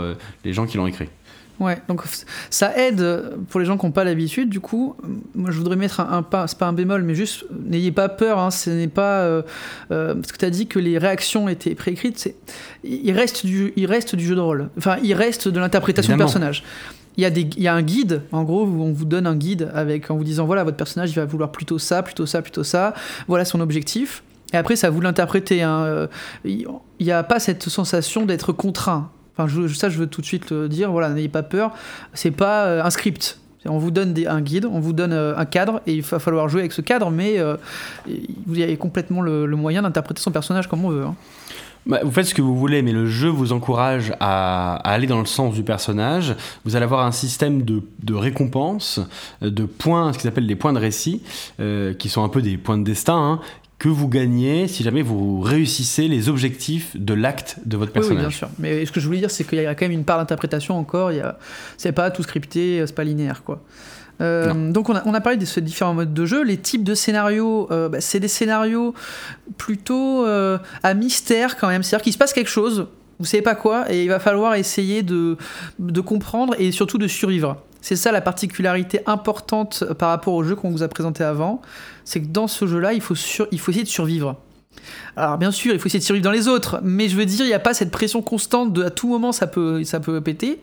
les 0.45 0.54
gens 0.54 0.65
qui 0.65 0.77
l'ont 0.77 0.88
écrit. 0.88 1.10
Ouais, 1.62 1.78
donc 1.88 2.02
ça 2.50 2.76
aide 2.76 3.02
euh, 3.02 3.38
pour 3.50 3.60
les 3.60 3.67
gens 3.67 3.78
qui 3.78 3.86
n'ont 3.86 3.91
pas 3.91 4.04
l'habitude. 4.04 4.50
Du 4.50 4.60
coup, 4.60 4.95
moi 5.36 5.52
je 5.52 5.58
voudrais 5.60 5.76
mettre 5.76 6.00
un, 6.00 6.12
un 6.12 6.24
pas, 6.24 6.47
c'est 6.47 6.58
pas 6.58 6.65
un 6.65 6.74
bémol, 6.74 7.04
mais 7.04 7.13
juste 7.15 7.45
n'ayez 7.52 7.91
pas 7.91 8.10
peur. 8.10 8.39
Hein, 8.39 8.50
ce 8.50 8.71
n'est 8.71 8.88
pas 8.88 9.19
euh, 9.21 9.43
euh, 9.91 10.15
parce 10.15 10.32
que 10.32 10.38
tu 10.38 10.45
as 10.45 10.50
dit 10.50 10.65
que 10.65 10.80
les 10.80 10.97
réactions 10.97 11.47
étaient 11.47 11.76
préécrites. 11.76 12.17
C'est 12.17 12.36
il 12.84 13.12
reste 13.12 13.45
du, 13.45 13.74
il 13.76 13.86
reste 13.86 14.15
du 14.15 14.26
jeu 14.26 14.36
de 14.36 14.39
rôle. 14.41 14.69
Enfin, 14.78 14.97
il 15.04 15.13
reste 15.13 15.47
de 15.47 15.60
l'interprétation 15.60 16.13
du 16.13 16.17
personnage. 16.17 16.63
Il 17.17 17.21
y, 17.24 17.26
a 17.26 17.30
des, 17.30 17.41
il 17.41 17.62
y 17.62 17.67
a 17.67 17.74
un 17.76 17.82
guide, 17.84 18.24
en 18.32 18.43
gros, 18.43 18.65
où 18.65 18.82
on 18.82 18.91
vous 18.91 19.06
donne 19.06 19.28
un 19.28 19.36
guide 19.36 19.69
avec, 19.76 20.10
en 20.10 20.15
vous 20.17 20.24
disant 20.24 20.45
voilà, 20.45 20.63
votre 20.63 20.78
personnage 20.78 21.12
il 21.12 21.15
va 21.15 21.26
vouloir 21.26 21.52
plutôt 21.52 21.78
ça, 21.78 22.02
plutôt 22.02 22.26
ça, 22.26 22.41
plutôt 22.41 22.63
ça, 22.63 22.93
voilà 23.28 23.45
son 23.45 23.60
objectif. 23.60 24.24
Et 24.54 24.58
après, 24.58 24.76
ça 24.76 24.89
vous 24.89 25.00
l'interpréter. 25.02 25.62
hein. 25.62 25.84
Euh, 25.84 26.08
Il 26.45 26.65
n'y 27.00 27.12
a 27.12 27.21
pas 27.24 27.39
cette 27.39 27.69
sensation 27.69 28.26
d'être 28.26 28.52
contraint. 28.52 29.12
Enfin, 29.41 29.51
je, 29.51 29.67
ça, 29.73 29.89
je 29.89 29.97
veux 29.97 30.08
tout 30.08 30.21
de 30.21 30.25
suite 30.25 30.51
le 30.51 30.69
dire. 30.69 30.91
Voilà, 30.91 31.10
n'ayez 31.10 31.30
pas 31.30 31.43
peur. 31.43 31.71
C'est 32.13 32.32
pas 32.32 32.65
euh, 32.65 32.84
un 32.84 32.89
script. 32.89 33.39
On 33.65 33.77
vous 33.77 33.91
donne 33.91 34.15
un 34.27 34.41
guide, 34.41 34.65
on 34.65 34.80
vous 34.80 34.93
donne 34.93 35.13
euh, 35.13 35.38
un 35.38 35.45
cadre, 35.45 35.82
et 35.86 35.93
il 35.93 36.01
va 36.01 36.17
falloir 36.17 36.49
jouer 36.49 36.62
avec 36.62 36.71
ce 36.71 36.82
cadre, 36.82 37.12
mais 37.12 37.38
euh, 37.38 37.58
vous 38.47 38.60
avez 38.60 38.75
complètement 38.75 39.21
le, 39.21 39.45
moyen 39.56 39.84
d'interpréter 39.84 40.19
son 40.19 40.32
personnage 40.32 40.67
comme 40.67 40.84
on 40.84 40.89
veut. 40.89 41.06
hein. 41.06 41.15
Bah, 41.86 41.99
vous 42.04 42.12
faites 42.12 42.25
ce 42.25 42.34
que 42.34 42.41
vous 42.41 42.56
voulez, 42.56 42.82
mais 42.82 42.91
le 42.91 43.06
jeu 43.06 43.30
vous 43.30 43.54
encourage 43.54 44.13
à, 44.19 44.75
aller 44.77 45.06
dans 45.06 45.19
le 45.19 45.25
sens 45.25 45.54
du 45.54 45.62
personnage. 45.62 46.36
Vous 46.65 46.75
allez 46.75 46.86
avoir 46.86 47.06
un 47.06 47.12
système 47.12 47.62
de, 47.62 47.84
de 48.01 48.13
récompenses, 48.15 48.99
de 49.41 49.65
points, 49.65 50.13
ce 50.13 50.19
qu'ils 50.19 50.27
appellent 50.27 50.47
des 50.47 50.56
points 50.56 50.73
de 50.73 50.80
récit, 50.80 51.21
qui 51.97 52.10
sont 52.10 52.23
un 52.23 52.30
peu 52.30 52.41
des 52.41 52.58
points 52.58 52.77
de 52.77 52.84
destin, 52.84 53.15
hein, 53.15 53.39
que 53.82 53.89
vous 53.89 54.08
gagnez 54.08 54.67
si 54.67 54.84
jamais 54.84 55.02
vous 55.02 55.39
réussissez 55.41 56.08
les 56.08 56.30
objectifs 56.30 56.96
de 56.96 57.15
l'acte 57.15 57.58
de 57.65 57.78
votre 57.78 57.91
Oui, 57.94 58.02
oui, 58.02 58.10
personnage. 58.10 58.28
bien 58.28 58.38
sûr. 58.38 58.50
Mais 58.60 58.86
ce 58.86 58.91
que 58.91 59.00
je 59.00 59.08
voulais 59.08 59.17
dire, 59.17 59.32
c'est 59.32 59.44
qu'il 59.44 59.60
y 59.60 59.65
a 59.65 59.74
quand 59.74 59.86
même 59.86 59.91
une 59.91 60.04
part 60.04 60.20
d'interprétation 60.20 60.78
encore. 60.78 61.12
Il 61.12 61.17
y 61.17 61.20
a... 61.20 61.39
C'est 61.78 61.91
pas 61.91 62.12
tout 62.12 62.22
scripté, 62.22 62.84
c'est 62.86 62.94
pas 62.94 63.04
linéaire, 63.04 63.41
quoi. 63.44 63.60
Euh, 64.22 64.72
donc 64.72 64.89
on 64.89 64.96
a, 64.96 65.02
on 65.08 65.15
a 65.15 65.20
parlé 65.20 65.39
de 65.39 65.46
ces 65.46 65.62
différents 65.62 65.96
modes 65.96 66.13
de 66.13 66.26
jeu. 66.28 66.44
Les 66.44 66.58
types 66.58 66.84
de 66.84 66.94
scénarios, 66.94 67.70
euh, 67.72 67.89
bah, 67.89 68.02
c'est 68.02 68.20
des 68.20 68.28
scénarios 68.28 68.94
plutôt 69.58 70.28
euh, 70.28 70.60
à 70.84 70.94
mystère 70.94 71.58
quand 71.58 71.67
même. 71.67 71.82
C'est-à-dire 71.82 72.04
qu'il 72.04 72.13
se 72.13 72.20
passe 72.20 72.34
quelque 72.34 72.52
chose, 72.52 72.86
vous 73.17 73.26
savez 73.26 73.41
pas 73.41 73.56
quoi, 73.56 73.91
et 73.91 74.04
il 74.04 74.10
va 74.10 74.20
falloir 74.20 74.54
essayer 74.54 75.02
de, 75.02 75.38
de 75.80 76.02
comprendre 76.02 76.54
et 76.60 76.72
surtout 76.72 77.00
de 77.00 77.08
survivre. 77.08 77.58
C'est 77.82 77.96
ça 77.96 78.12
la 78.12 78.22
particularité 78.22 79.02
importante 79.08 79.84
par 79.98 80.10
rapport 80.10 80.34
au 80.36 80.44
jeu 80.44 80.56
qu'on 80.56 80.70
vous 80.70 80.84
a 80.84 80.88
présenté 80.88 81.24
avant. 81.24 81.62
C'est 82.06 82.22
que 82.22 82.28
dans 82.28 82.48
ce 82.48 82.67
jeu-là, 82.67 82.94
il 82.94 83.02
faut, 83.02 83.15
sur- 83.15 83.48
il 83.52 83.60
faut 83.60 83.72
essayer 83.72 83.84
de 83.84 83.89
survivre. 83.89 84.38
Alors 85.17 85.38
bien 85.38 85.52
sûr, 85.52 85.74
il 85.74 85.80
faut 85.80 85.88
essayer 85.88 86.00
de 86.00 86.06
survivre 86.06 86.24
dans 86.24 86.32
les 86.32 86.48
autres, 86.48 86.80
mais 86.84 87.10
je 87.10 87.15
veux 87.17 87.26
dire, 87.26 87.44
il 87.46 87.50
n'y 87.50 87.54
a 87.54 87.60
pas 87.60 87.74
cette 87.74 87.91
pression 87.91 88.22
constante 88.22 88.72
de 88.72 88.84
à 88.84 88.89
tout 88.89 89.08
moment 89.10 89.32
ça 89.32 89.46
peut, 89.46 89.84
ça 89.84 90.00
peut 90.00 90.22
péter. 90.22 90.62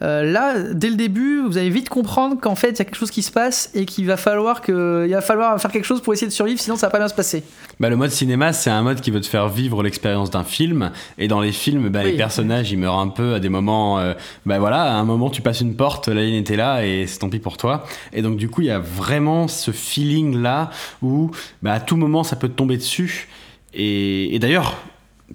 Euh, 0.00 0.22
là, 0.22 0.54
dès 0.74 0.90
le 0.90 0.94
début, 0.96 1.40
vous 1.42 1.58
allez 1.58 1.70
vite 1.70 1.88
comprendre 1.88 2.36
qu'en 2.40 2.54
fait, 2.54 2.70
il 2.70 2.78
y 2.78 2.82
a 2.82 2.84
quelque 2.84 2.96
chose 2.96 3.10
qui 3.10 3.22
se 3.22 3.32
passe 3.32 3.70
et 3.74 3.84
qu'il 3.84 4.06
va 4.06 4.16
falloir 4.16 4.60
que, 4.60 5.04
il 5.08 5.12
va 5.12 5.20
falloir 5.20 5.60
faire 5.60 5.72
quelque 5.72 5.84
chose 5.84 6.00
pour 6.02 6.12
essayer 6.12 6.28
de 6.28 6.32
survivre, 6.32 6.60
sinon 6.60 6.76
ça 6.76 6.86
va 6.86 6.90
pas 6.92 6.98
bien 6.98 7.08
se 7.08 7.14
passer. 7.14 7.42
Bah, 7.80 7.88
le 7.88 7.96
mode 7.96 8.10
cinéma, 8.10 8.52
c'est 8.52 8.70
un 8.70 8.82
mode 8.82 9.00
qui 9.00 9.10
veut 9.10 9.20
te 9.20 9.26
faire 9.26 9.48
vivre 9.48 9.82
l'expérience 9.82 10.30
d'un 10.30 10.44
film. 10.44 10.92
Et 11.18 11.26
dans 11.26 11.40
les 11.40 11.52
films, 11.52 11.88
bah, 11.88 12.00
Oui. 12.04 12.12
les 12.12 12.16
personnages, 12.16 12.70
ils 12.70 12.78
meurent 12.78 12.98
un 12.98 13.08
peu 13.08 13.34
à 13.34 13.40
des 13.40 13.48
moments. 13.48 13.98
euh, 13.98 14.14
bah 14.46 14.58
voilà, 14.58 14.82
à 14.82 14.92
un 14.94 15.04
moment, 15.04 15.30
tu 15.30 15.42
passes 15.42 15.60
une 15.60 15.74
porte, 15.74 16.08
la 16.08 16.22
ligne 16.22 16.34
était 16.36 16.56
là 16.56 16.84
et 16.86 17.06
c'est 17.08 17.18
tant 17.18 17.28
pis 17.28 17.38
pour 17.40 17.56
toi. 17.56 17.84
Et 18.12 18.22
donc, 18.22 18.36
du 18.36 18.48
coup, 18.48 18.60
il 18.60 18.68
y 18.68 18.70
a 18.70 18.78
vraiment 18.78 19.48
ce 19.48 19.70
feeling-là 19.72 20.70
où 21.02 21.30
bah, 21.62 21.72
à 21.72 21.80
tout 21.80 21.96
moment, 21.96 22.22
ça 22.24 22.36
peut 22.36 22.48
te 22.48 22.54
tomber 22.54 22.76
dessus. 22.76 23.28
Et, 23.74 24.34
et 24.34 24.38
d'ailleurs, 24.38 24.76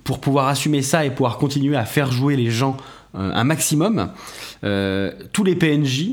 pour 0.04 0.19
pouvoir 0.19 0.47
assumer 0.47 0.82
ça 0.82 1.06
et 1.06 1.10
pouvoir 1.12 1.38
continuer 1.38 1.76
à 1.78 1.86
faire 1.86 2.12
jouer 2.12 2.36
les 2.36 2.49
gens 2.49 2.78
un 3.13 3.43
maximum, 3.43 4.10
euh, 4.63 5.12
tous 5.32 5.43
les 5.43 5.56
PNJ 5.56 6.10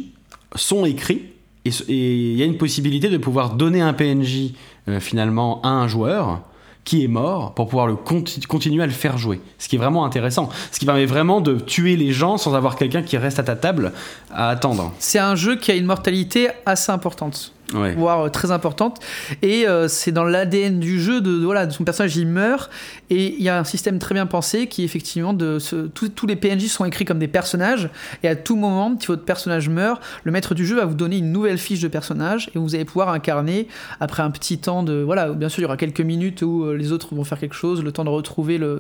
sont 0.55 0.85
écrits. 0.85 1.23
Et 1.67 1.71
il 1.89 2.37
y 2.39 2.43
a 2.43 2.47
une 2.47 2.57
possibilité 2.57 3.09
de 3.11 3.19
pouvoir 3.19 3.51
donner 3.55 3.83
un 3.83 3.93
PNJ 3.93 4.53
euh, 4.89 4.99
finalement 5.01 5.61
à 5.63 5.69
un 5.69 5.89
joueur 5.89 6.41
qui 6.85 7.05
est 7.05 7.09
mort 7.09 7.53
pour 7.55 7.69
pouvoir 7.69 7.87
le 7.87 7.95
conti- 7.97 8.41
continuer 8.41 8.83
à 8.83 8.87
le 8.87 8.93
faire 8.93 9.19
jouer. 9.19 9.41
Ce 9.59 9.69
qui 9.69 9.77
est 9.77 9.79
vraiment 9.79 10.07
intéressant. 10.07 10.49
Ce 10.73 10.79
qui 10.81 10.87
permet 10.87 11.05
vraiment 11.05 11.43
de 11.43 11.57
tuer 11.61 11.97
les 11.97 12.13
gens 12.13 12.39
sans 12.39 12.55
avoir 12.55 12.77
quelqu'un 12.77 13.03
qui 13.03 13.19
reste 13.19 13.39
à 13.39 13.43
ta 13.43 13.55
table 13.57 13.93
à 14.31 14.49
attendre. 14.49 14.91
C'est 14.99 15.19
un 15.19 15.35
jeu 15.35 15.57
qui 15.57 15.71
a 15.71 15.75
une 15.75 15.85
mortalité 15.85 16.49
assez 16.65 16.91
importante. 16.91 17.53
Ouais. 17.75 17.95
voire 17.95 18.21
euh, 18.27 18.29
très 18.29 18.51
importante. 18.51 18.99
Et 19.43 19.67
euh, 19.69 19.87
c'est 19.89 20.13
dans 20.13 20.25
l'ADN 20.25 20.81
du 20.81 21.01
jeu 21.01 21.21
de, 21.21 21.31
voilà, 21.45 21.67
de 21.67 21.73
son 21.73 21.85
personnage, 21.85 22.17
il 22.17 22.27
meurt. 22.27 22.71
Et 23.11 23.35
il 23.37 23.43
y 23.43 23.49
a 23.49 23.59
un 23.59 23.65
système 23.65 23.99
très 23.99 24.15
bien 24.15 24.27
pensé 24.27 24.67
qui, 24.67 24.83
effectivement, 24.85 25.33
de 25.33 25.59
ce- 25.59 25.87
tous 25.87 26.27
les 26.27 26.37
PNJ 26.37 26.67
sont 26.67 26.85
écrits 26.85 27.05
comme 27.05 27.19
des 27.19 27.29
personnages. 27.29 27.89
Et 28.23 28.29
à 28.29 28.37
tout 28.37 28.57
moment, 28.57 28.97
si 28.99 29.07
votre 29.07 29.25
personnage 29.25 29.69
meurt, 29.69 30.03
le 30.25 30.33
maître 30.33 30.55
du 30.55 30.67
jeu 30.67 30.77
va 30.77 30.85
vous 30.85 30.95
donner 30.95 31.19
une 31.19 31.33
nouvelle 31.33 31.59
fiche 31.59 31.81
de 31.81 31.89
personnage 31.89 32.51
et 32.55 32.59
vous 32.59 32.75
allez 32.75 32.85
pouvoir 32.85 33.09
incarner 33.11 33.69
après 34.01 34.23
un 34.23 34.31
petit 34.31 34.59
temps 34.59 34.83
de. 34.83 35.03
Voilà, 35.03 35.31
bien 35.31 35.49
sûr, 35.49 35.61
il 35.61 35.63
y 35.63 35.67
aura 35.67 35.77
quelques 35.77 36.01
minutes 36.01 36.43
où 36.43 36.65
euh, 36.65 36.77
les 36.77 36.93
autres 36.93 37.15
vont 37.15 37.25
faire 37.25 37.39
quelque 37.39 37.55
chose, 37.55 37.83
le 37.85 37.93
temps 37.93 38.05
de 38.05 38.11
retrouver 38.11 38.59
le, 38.59 38.79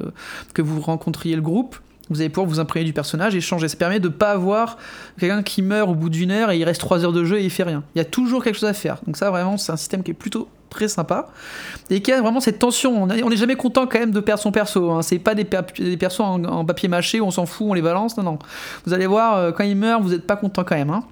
que 0.54 0.62
vous 0.62 0.80
rencontriez 0.80 1.36
le 1.36 1.42
groupe. 1.42 1.76
Vous 2.10 2.20
allez 2.20 2.28
pouvoir 2.28 2.48
vous 2.48 2.60
imprégner 2.60 2.84
du 2.84 2.92
personnage 2.92 3.34
et 3.36 3.40
changer. 3.40 3.68
Ça 3.68 3.76
permet 3.76 4.00
de 4.00 4.08
pas 4.08 4.32
avoir 4.32 4.76
quelqu'un 5.18 5.42
qui 5.42 5.62
meurt 5.62 5.88
au 5.88 5.94
bout 5.94 6.08
d'une 6.10 6.30
heure 6.32 6.50
et 6.50 6.58
il 6.58 6.64
reste 6.64 6.80
3 6.80 7.04
heures 7.04 7.12
de 7.12 7.24
jeu 7.24 7.38
et 7.38 7.44
il 7.44 7.50
fait 7.50 7.62
rien. 7.62 7.82
Il 7.94 7.98
y 7.98 8.00
a 8.02 8.04
toujours 8.04 8.42
quelque 8.42 8.56
chose 8.58 8.68
à 8.68 8.72
faire. 8.74 8.98
Donc 9.06 9.16
ça 9.16 9.30
vraiment 9.30 9.56
c'est 9.56 9.72
un 9.72 9.76
système 9.76 10.02
qui 10.02 10.10
est 10.10 10.14
plutôt 10.14 10.48
très 10.70 10.86
sympa 10.88 11.28
et 11.88 12.00
qui 12.02 12.12
a 12.12 12.20
vraiment 12.20 12.40
cette 12.40 12.58
tension. 12.58 13.02
On 13.02 13.06
n'est 13.06 13.36
jamais 13.36 13.56
content 13.56 13.86
quand 13.86 13.98
même 13.98 14.10
de 14.12 14.20
perdre 14.20 14.42
son 14.42 14.52
perso. 14.52 14.90
Hein. 14.90 15.02
C'est 15.02 15.18
pas 15.18 15.34
des, 15.34 15.44
per- 15.44 15.96
persos 15.98 16.20
en, 16.20 16.44
en 16.44 16.64
papier 16.64 16.88
mâché 16.88 17.20
où 17.20 17.24
on 17.26 17.30
s'en 17.30 17.46
fout, 17.46 17.66
on 17.70 17.74
les 17.74 17.82
balance. 17.82 18.16
Non 18.16 18.22
non. 18.24 18.38
Vous 18.86 18.92
allez 18.94 19.06
voir 19.06 19.36
euh, 19.36 19.52
quand 19.52 19.64
il 19.64 19.76
meurt, 19.76 20.02
vous 20.02 20.10
n'êtes 20.10 20.26
pas 20.26 20.36
content 20.36 20.64
quand 20.64 20.76
même. 20.76 20.90
hein. 20.90 21.04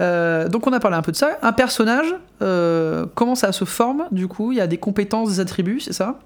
Euh, 0.00 0.48
donc 0.48 0.66
on 0.66 0.72
a 0.72 0.80
parlé 0.80 0.96
un 0.96 1.02
peu 1.02 1.12
de 1.12 1.16
ça. 1.16 1.38
Un 1.42 1.52
personnage, 1.52 2.14
euh, 2.42 3.06
comment 3.14 3.34
ça 3.34 3.50
se 3.52 3.64
forme 3.64 4.04
du 4.12 4.28
coup? 4.28 4.52
Il 4.52 4.58
y 4.58 4.60
a 4.60 4.66
des 4.66 4.78
compétences, 4.78 5.28
des 5.30 5.40
attributs, 5.40 5.80
c'est 5.80 5.92
ça? 5.92 6.16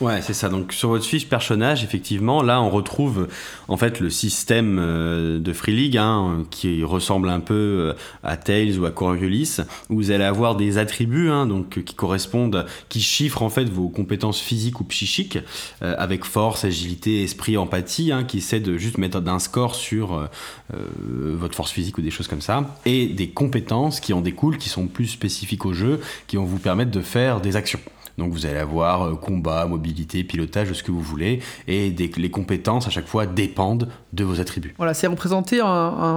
Ouais, 0.00 0.22
c'est 0.22 0.34
ça. 0.34 0.48
Donc 0.48 0.72
sur 0.72 0.90
votre 0.90 1.04
fiche 1.04 1.28
personnage, 1.28 1.82
effectivement, 1.82 2.40
là 2.40 2.62
on 2.62 2.70
retrouve 2.70 3.26
en 3.66 3.76
fait 3.76 3.98
le 3.98 4.10
système 4.10 4.78
euh, 4.78 5.40
de 5.40 5.52
Free 5.52 5.74
League 5.74 5.96
hein, 5.96 6.44
qui 6.52 6.84
ressemble 6.84 7.28
un 7.28 7.40
peu 7.40 7.54
euh, 7.54 7.94
à 8.22 8.36
Tails 8.36 8.78
ou 8.78 8.86
à 8.86 8.92
Coriolis, 8.92 9.56
où 9.90 9.96
vous 9.96 10.10
allez 10.12 10.22
avoir 10.22 10.54
des 10.54 10.78
attributs 10.78 11.30
hein, 11.30 11.46
donc 11.46 11.82
qui 11.82 11.94
correspondent, 11.94 12.64
qui 12.88 13.00
chiffrent 13.00 13.42
en 13.42 13.50
fait 13.50 13.64
vos 13.64 13.88
compétences 13.88 14.40
physiques 14.40 14.78
ou 14.78 14.84
psychiques 14.84 15.40
euh, 15.82 15.96
avec 15.98 16.24
force, 16.24 16.64
agilité, 16.64 17.24
esprit, 17.24 17.56
empathie, 17.56 18.12
hein, 18.12 18.22
qui 18.22 18.38
essaient 18.38 18.60
de 18.60 18.78
juste 18.78 18.98
mettre 18.98 19.20
d'un 19.20 19.40
score 19.40 19.74
sur 19.74 20.28
votre 20.70 21.56
force 21.56 21.72
physique 21.72 21.98
ou 21.98 22.02
des 22.02 22.10
choses 22.10 22.28
comme 22.28 22.40
ça, 22.40 22.76
et 22.84 23.06
des 23.06 23.30
compétences 23.30 24.00
qui 24.00 24.12
en 24.12 24.20
découlent, 24.20 24.58
qui 24.58 24.68
sont 24.68 24.86
plus 24.86 25.06
spécifiques 25.06 25.64
au 25.64 25.72
jeu, 25.72 26.00
qui 26.26 26.36
vont 26.36 26.44
vous 26.44 26.58
permettre 26.58 26.90
de 26.90 27.00
faire 27.00 27.40
des 27.40 27.56
actions. 27.56 27.80
Donc 28.18 28.32
vous 28.32 28.46
allez 28.46 28.58
avoir 28.58 29.02
euh, 29.02 29.14
combat, 29.14 29.64
mobilité, 29.66 30.24
pilotage, 30.24 30.72
ce 30.72 30.82
que 30.82 30.90
vous 30.90 31.00
voulez, 31.00 31.40
et 31.66 31.90
les 31.90 32.30
compétences 32.30 32.86
à 32.86 32.90
chaque 32.90 33.06
fois 33.06 33.26
dépendent 33.26 33.88
de 34.12 34.24
vos 34.24 34.40
attributs. 34.40 34.74
Voilà, 34.76 34.92
c'est 34.92 35.06
représenté, 35.06 35.56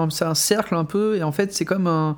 c'est 0.10 0.26
un 0.26 0.36
cercle 0.36 0.76
un 0.76 0.86
peu, 0.86 1.18
et 1.18 1.24
en 1.24 1.32
fait 1.32 1.54
c'est 1.54 1.66
comme 1.66 1.88
un, 1.88 2.16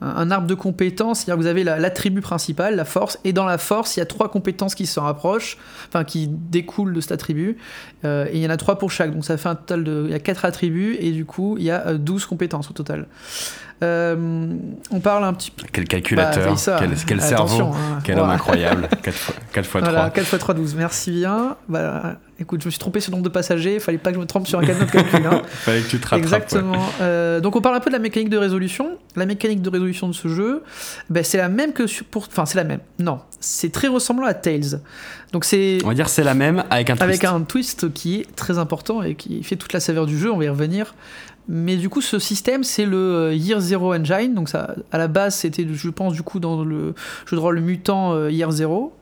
arbre 0.00 0.46
de 0.46 0.54
compétences, 0.54 1.20
c'est-à-dire 1.20 1.36
que 1.36 1.40
vous 1.40 1.46
avez 1.46 1.64
l'attribut 1.64 2.20
principal, 2.20 2.76
la 2.76 2.84
force, 2.84 3.18
et 3.24 3.32
dans 3.32 3.44
la 3.44 3.58
force 3.58 3.96
il 3.96 4.00
y 4.00 4.02
a 4.02 4.06
trois 4.06 4.30
compétences 4.30 4.74
qui 4.74 4.86
s'en 4.86 5.02
rapprochent, 5.02 5.58
enfin 5.88 6.04
qui 6.04 6.28
découlent 6.28 6.92
de 6.92 7.00
cet 7.00 7.12
attribut, 7.12 7.56
euh, 8.04 8.26
et 8.30 8.36
il 8.36 8.42
y 8.42 8.46
en 8.46 8.50
a 8.50 8.56
trois 8.56 8.78
pour 8.78 8.90
chaque, 8.90 9.12
donc 9.12 9.24
ça 9.24 9.36
fait 9.36 9.48
un 9.48 9.54
total 9.54 9.84
de, 9.84 10.04
il 10.06 10.12
y 10.12 10.14
a 10.14 10.18
quatre 10.18 10.44
attributs, 10.44 10.96
et 11.00 11.10
du 11.12 11.24
coup 11.24 11.56
il 11.58 11.64
y 11.64 11.70
a 11.70 11.94
12 11.94 12.22
euh, 12.22 12.26
compétences 12.26 12.70
au 12.70 12.72
total. 12.72 13.06
Euh, 13.82 14.56
on 14.90 15.00
parle 15.00 15.24
un 15.24 15.34
petit 15.34 15.50
peu. 15.50 15.66
Quel 15.70 15.84
calculateur, 15.84 16.54
bah, 16.54 16.80
quel, 17.06 17.20
cerveau, 17.20 17.64
hein. 17.64 17.98
quel 18.04 18.18
homme 18.18 18.30
incroyable. 18.30 18.88
4 19.02 19.32
x 19.56 19.68
3. 19.68 19.80
Voilà, 19.80 20.10
4 20.10 20.26
x 20.26 20.38
3, 20.38 20.54
12. 20.54 20.74
Merci 20.76 21.10
bien. 21.10 21.56
Bah, 21.68 22.16
écoute, 22.40 22.60
je 22.62 22.66
me 22.66 22.70
suis 22.70 22.78
trompé 22.78 23.00
sur 23.00 23.10
le 23.10 23.16
nombre 23.16 23.28
de 23.28 23.32
passagers. 23.32 23.74
Il 23.74 23.80
fallait 23.80 23.98
pas 23.98 24.10
que 24.10 24.16
je 24.16 24.20
me 24.20 24.26
trompe 24.26 24.46
sur 24.46 24.58
un 24.58 24.64
cadenas 24.64 24.86
de 24.86 24.90
calcul. 24.90 25.26
Hein. 25.26 25.42
fallait 25.46 25.80
que 25.80 25.88
tu 25.88 25.98
te 25.98 26.08
rattrapes. 26.08 26.18
Exactement. 26.20 26.86
Euh, 27.00 27.40
donc, 27.40 27.56
on 27.56 27.60
parle 27.60 27.76
un 27.76 27.80
peu 27.80 27.90
de 27.90 27.94
la 27.94 28.00
mécanique 28.00 28.28
de 28.28 28.36
résolution. 28.36 28.98
La 29.16 29.26
mécanique 29.26 29.62
de 29.62 29.70
résolution 29.70 30.08
de 30.08 30.12
ce 30.12 30.28
jeu, 30.28 30.62
bah, 31.10 31.22
c'est 31.22 31.38
la 31.38 31.48
même 31.48 31.72
que 31.72 31.84
pour. 32.04 32.26
Enfin, 32.26 32.46
c'est 32.46 32.56
la 32.56 32.64
même. 32.64 32.80
Non, 32.98 33.20
c'est 33.40 33.72
très 33.72 33.88
ressemblant 33.88 34.26
à 34.26 34.34
Tails. 34.34 34.80
Donc 35.32 35.44
c'est. 35.44 35.78
On 35.84 35.88
va 35.88 35.94
dire 35.94 36.08
c'est 36.08 36.24
la 36.24 36.34
même 36.34 36.64
avec 36.70 36.90
un 36.90 36.96
twist. 36.96 37.02
Avec 37.02 37.24
un 37.24 37.40
twist 37.42 37.92
qui 37.92 38.20
est 38.20 38.36
très 38.36 38.58
important 38.58 39.02
et 39.02 39.14
qui 39.14 39.42
fait 39.42 39.56
toute 39.56 39.72
la 39.72 39.80
saveur 39.80 40.06
du 40.06 40.18
jeu. 40.18 40.30
On 40.30 40.38
va 40.38 40.44
y 40.44 40.48
revenir. 40.48 40.94
Mais 41.46 41.76
du 41.76 41.90
coup, 41.90 42.00
ce 42.00 42.18
système, 42.18 42.64
c'est 42.64 42.86
le 42.86 42.96
euh, 42.96 43.34
Year 43.34 43.60
Zero 43.60 43.94
Engine. 43.94 44.34
Donc, 44.34 44.50
à 44.54 44.98
la 44.98 45.08
base, 45.08 45.34
c'était, 45.34 45.66
je 45.70 45.90
pense, 45.90 46.14
du 46.14 46.22
coup, 46.22 46.40
dans 46.40 46.64
le 46.64 46.94
jeu 47.26 47.36
de 47.36 47.40
rôle 47.40 47.60
mutant 47.60 48.14
euh, 48.14 48.30
Year 48.30 48.50
Zero. 48.50 48.94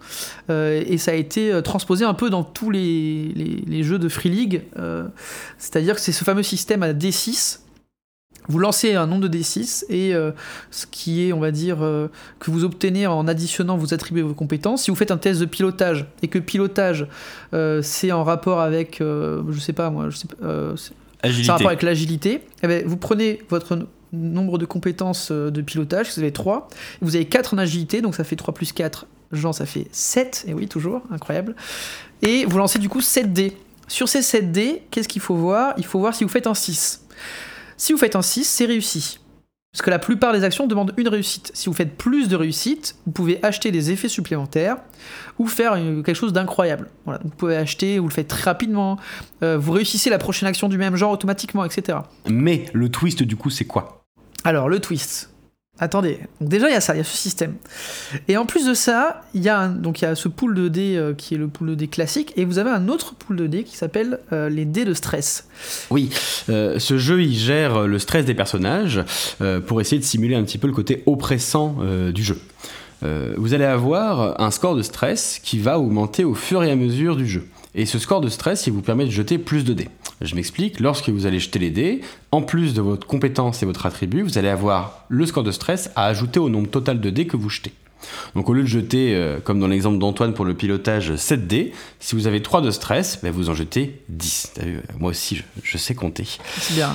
Euh, 0.51 0.83
et 0.87 0.99
ça 0.99 1.13
a 1.13 1.15
été 1.15 1.61
transposé 1.63 2.05
un 2.05 2.15
peu 2.15 2.31
dans 2.31 2.43
tous 2.43 2.71
les, 2.71 3.33
les, 3.67 3.83
jeux 3.83 3.99
de 3.99 4.09
Free 4.09 4.31
League. 4.31 4.63
c'est-à-dire 5.59 5.95
que 5.95 6.01
c'est 6.01 6.13
ce 6.13 6.25
fameux 6.25 6.43
système 6.43 6.83
à 6.83 6.93
D6. 6.93 7.61
Vous 8.49 8.59
lancez 8.59 8.95
un 8.97 9.07
nombre 9.07 9.29
de 9.29 9.39
D6 9.39 9.85
et 9.89 10.15
ce 10.71 10.87
qui 10.87 11.27
est, 11.27 11.33
on 11.33 11.41
va 11.41 11.51
dire, 11.53 11.79
que 11.79 12.51
vous 12.51 12.65
obtenez 12.65 13.07
en 13.07 13.29
additionnant 13.29 13.77
vos 13.77 13.95
attributs 13.95 14.21
et 14.21 14.25
vos 14.25 14.35
compétences. 14.35 14.85
Si 14.85 14.91
vous 14.91 14.97
faites 14.97 15.11
un 15.11 15.17
test 15.17 15.41
de 15.41 15.47
pilotage 15.47 16.07
et 16.23 16.29
que 16.29 16.39
pilotage, 16.39 17.07
c'est 17.83 18.13
en 18.13 18.25
rapport 18.25 18.61
avec, 18.61 18.99
je 19.01 19.61
sais 19.61 19.73
pas 19.73 19.91
moi, 19.91 20.11
je 20.11 20.17
sais 20.17 20.29
pas, 20.29 20.75
Agilité. 21.23 21.53
rapport 21.53 21.69
avec 21.69 21.83
l'agilité. 21.83 22.41
Eh 22.63 22.67
ben, 22.67 22.87
vous 22.87 22.97
prenez 22.97 23.41
votre 23.49 23.87
nombre 24.13 24.59
de 24.59 24.67
compétences 24.67 25.31
euh, 25.31 25.51
de 25.51 25.63
pilotage, 25.63 26.09
vous 26.15 26.21
avez 26.21 26.33
3, 26.33 26.69
vous 27.01 27.17
avez 27.17 27.25
4 27.25 27.55
en 27.55 27.59
agilité, 27.59 28.03
donc 28.03 28.15
ça 28.15 28.25
fait 28.25 28.37
3 28.37 28.53
plus 28.53 28.73
4, 28.73 29.07
Jean, 29.33 29.53
ça 29.53 29.65
fait 29.65 29.87
7, 29.93 30.45
et 30.49 30.55
oui, 30.55 30.69
toujours, 30.69 31.03
incroyable. 31.11 31.57
Et 32.21 32.45
vous 32.45 32.59
lancez 32.59 32.79
du 32.79 32.89
coup 32.89 33.01
7 33.01 33.33
dés. 33.33 33.57
Sur 33.89 34.09
ces 34.09 34.23
7 34.23 34.53
dés, 34.53 34.83
qu'est-ce 34.91 35.09
qu'il 35.09 35.23
faut 35.23 35.35
voir? 35.35 35.75
Il 35.79 35.85
faut 35.85 35.99
voir 35.99 36.15
si 36.15 36.25
vous 36.25 36.31
faites 36.31 36.47
un 36.47 36.55
6. 36.55 37.05
Si 37.77 37.93
vous 37.93 37.99
faites 37.99 38.17
un 38.17 38.23
6, 38.23 38.45
c'est 38.45 38.67
réussi. 38.67 39.19
Parce 39.73 39.81
que 39.81 39.91
la 39.91 39.99
plupart 39.99 40.35
des 40.35 40.45
actions 40.45 40.67
demandent 40.67 40.93
une 40.99 41.09
réussite. 41.09 41.51
Si 41.55 41.71
vous 41.71 41.73
faites 41.73 41.97
plus 41.97 42.29
de 42.29 42.37
réussite, 42.37 42.95
vous 43.07 43.13
pouvez 43.13 43.43
acheter 43.43 43.71
des 43.71 43.91
effets 43.91 44.09
supplémentaires 44.09 44.77
ou 45.39 45.47
faire 45.47 45.77
quelque 45.77 46.13
chose 46.13 46.35
d'incroyable. 46.35 46.91
Voilà, 47.07 47.21
vous 47.25 47.31
pouvez 47.31 47.57
acheter, 47.57 47.99
vous 47.99 48.09
le 48.09 48.13
faites 48.13 48.29
très 48.29 48.43
rapidement, 48.43 48.99
euh, 49.43 49.57
vous 49.57 49.73
réussissez 49.73 50.11
la 50.11 50.19
prochaine 50.19 50.47
action 50.47 50.69
du 50.69 50.77
même 50.77 50.95
genre 50.97 51.11
automatiquement, 51.11 51.65
etc. 51.65 52.01
Mais 52.29 52.67
le 52.75 52.91
twist 52.91 53.23
du 53.23 53.37
coup, 53.37 53.49
c'est 53.49 53.65
quoi? 53.65 54.05
Alors 54.45 54.69
le 54.69 54.79
twist, 54.79 55.31
Attendez, 55.79 56.19
donc 56.39 56.51
déjà 56.51 56.69
il 56.69 56.73
y 56.73 56.77
a 56.77 56.83
ça, 56.83 56.95
il 56.95 56.99
y 56.99 57.01
a 57.01 57.05
ce 57.05 57.17
système. 57.17 57.55
Et 58.29 58.37
en 58.37 58.45
plus 58.45 58.67
de 58.67 58.75
ça, 58.75 59.23
il 59.33 59.43
y 59.43 59.49
a, 59.49 59.69
donc 59.69 60.03
il 60.03 60.05
y 60.05 60.07
a 60.07 60.15
ce 60.15 60.29
pool 60.29 60.55
de 60.55 60.69
dés 60.69 60.97
euh, 60.97 61.15
qui 61.15 61.35
est 61.35 61.39
le 61.39 61.49
pool 61.49 61.71
de 61.71 61.75
dés 61.75 61.89
classique, 61.89 62.35
et 62.37 62.45
vous 62.45 62.59
avez 62.59 62.69
un 62.69 62.89
autre 62.89 63.15
pool 63.15 63.37
de 63.37 63.47
dés 63.47 63.65
qui 63.65 63.79
s'appelle 63.79 64.21
euh, 64.35 64.51
les 64.51 64.67
dés 64.67 64.85
de 64.85 64.93
stress. 64.93 65.49
Oui, 65.91 66.11
euh, 66.51 66.79
ce 66.79 66.99
jeu 66.99 67.23
il 67.23 67.35
gère 67.35 67.87
le 67.89 67.99
stress 67.99 68.27
des 68.27 68.35
personnages 68.35 69.03
pour 69.67 69.81
essayer 69.81 69.99
de 69.99 70.05
simuler 70.05 70.37
un 70.37 70.45
petit 70.45 70.59
peu 70.59 70.67
le 70.67 70.75
côté 70.75 71.03
oppressant 71.07 71.79
du 72.13 72.23
jeu. 72.23 72.39
vous 73.01 73.55
allez 73.55 73.65
avoir 73.65 74.41
un 74.41 74.51
score 74.51 74.77
de 74.77 74.83
stress 74.83 75.41
qui 75.43 75.59
va 75.59 75.79
augmenter 75.79 76.25
au 76.25 76.35
fur 76.35 76.63
et 76.63 76.71
à 76.71 76.77
mesure 76.77 77.17
du 77.17 77.27
jeu. 77.27 77.49
Et 77.75 77.87
ce 77.87 77.99
score 77.99 78.21
de 78.21 78.29
stress, 78.29 78.67
il 78.67 78.73
vous 78.73 78.83
permet 78.83 79.07
de 79.07 79.11
jeter 79.11 79.39
plus 79.39 79.65
de 79.65 79.73
dés. 79.73 79.89
Je 80.21 80.35
m'explique, 80.35 80.79
lorsque 80.79 81.09
vous 81.09 81.27
allez 81.27 81.41
jeter 81.41 81.59
les 81.59 81.71
dés, 81.71 82.01
en 82.31 82.43
plus 82.43 82.75
de 82.75 82.83
votre 82.83 83.07
compétence 83.07 83.63
et 83.63 83.67
votre 83.67 83.87
attribut, 83.87 84.23
vous 84.23 84.37
allez 84.39 84.49
avoir 84.49 85.07
le 85.09 85.25
score 85.25 85.43
de 85.43 85.51
stress 85.53 85.91
à 85.97 86.07
ajouter 86.07 86.39
au 86.39 86.51
nombre 86.51 86.69
total 86.69 87.01
de 87.01 87.11
dés 87.11 87.27
que 87.27 87.37
vous 87.37 87.49
jetez. 87.49 87.73
Donc 88.35 88.49
au 88.49 88.53
lieu 88.53 88.63
de 88.63 88.69
jeter, 88.69 89.15
euh, 89.15 89.39
comme 89.41 89.61
dans 89.61 89.69
l'exemple 89.69 89.99
d'Antoine 89.99 90.35
pour 90.35 90.45
le 90.45 90.55
pilotage, 90.55 91.15
7 91.17 91.47
dés, 91.47 91.73
si 92.01 92.15
vous 92.15 92.27
avez 92.27 92.43
3 92.43 92.61
de 92.61 92.71
stress, 92.71 93.21
ben, 93.23 93.33
vous 93.33 93.49
en 93.49 93.55
jetez 93.55 94.03
10. 94.09 94.55
Moi 94.99 95.11
aussi, 95.11 95.37
je, 95.37 95.43
je 95.63 95.79
sais 95.79 95.95
compter. 95.95 96.27
C'est 96.59 96.75
bien. 96.75 96.95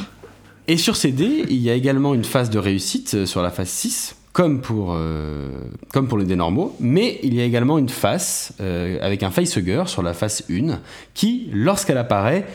Et 0.68 0.78
sur 0.78 0.96
ces 0.98 1.12
dés, 1.12 1.46
il 1.50 1.60
y 1.60 1.70
a 1.70 1.74
également 1.74 2.14
une 2.14 2.26
phase 2.26 2.50
de 2.50 2.60
réussite 2.60 3.14
euh, 3.14 3.26
sur 3.26 3.42
la 3.42 3.52
phase 3.52 3.70
6 3.70 4.17
comme 4.38 4.62
pour, 4.62 4.94
euh, 4.94 5.50
comme 5.92 6.08
pour 6.08 6.20
les 6.20 6.26
dés 6.26 6.36
normaux, 6.36 6.76
mais 6.80 7.20
il 7.24 7.34
y 7.34 7.42
a 7.42 7.44
également 7.44 7.80
une 7.80 7.90
face 7.90 8.54
euh, 8.62 9.00
avec 9.02 9.24
un 9.24 9.32
facehugger 9.32 9.86
sur 9.88 10.04
la 10.04 10.14
face 10.14 10.44
1 10.48 10.80
qui, 11.16 11.50
lorsqu'elle 11.52 11.98
apparaît, 11.98 12.46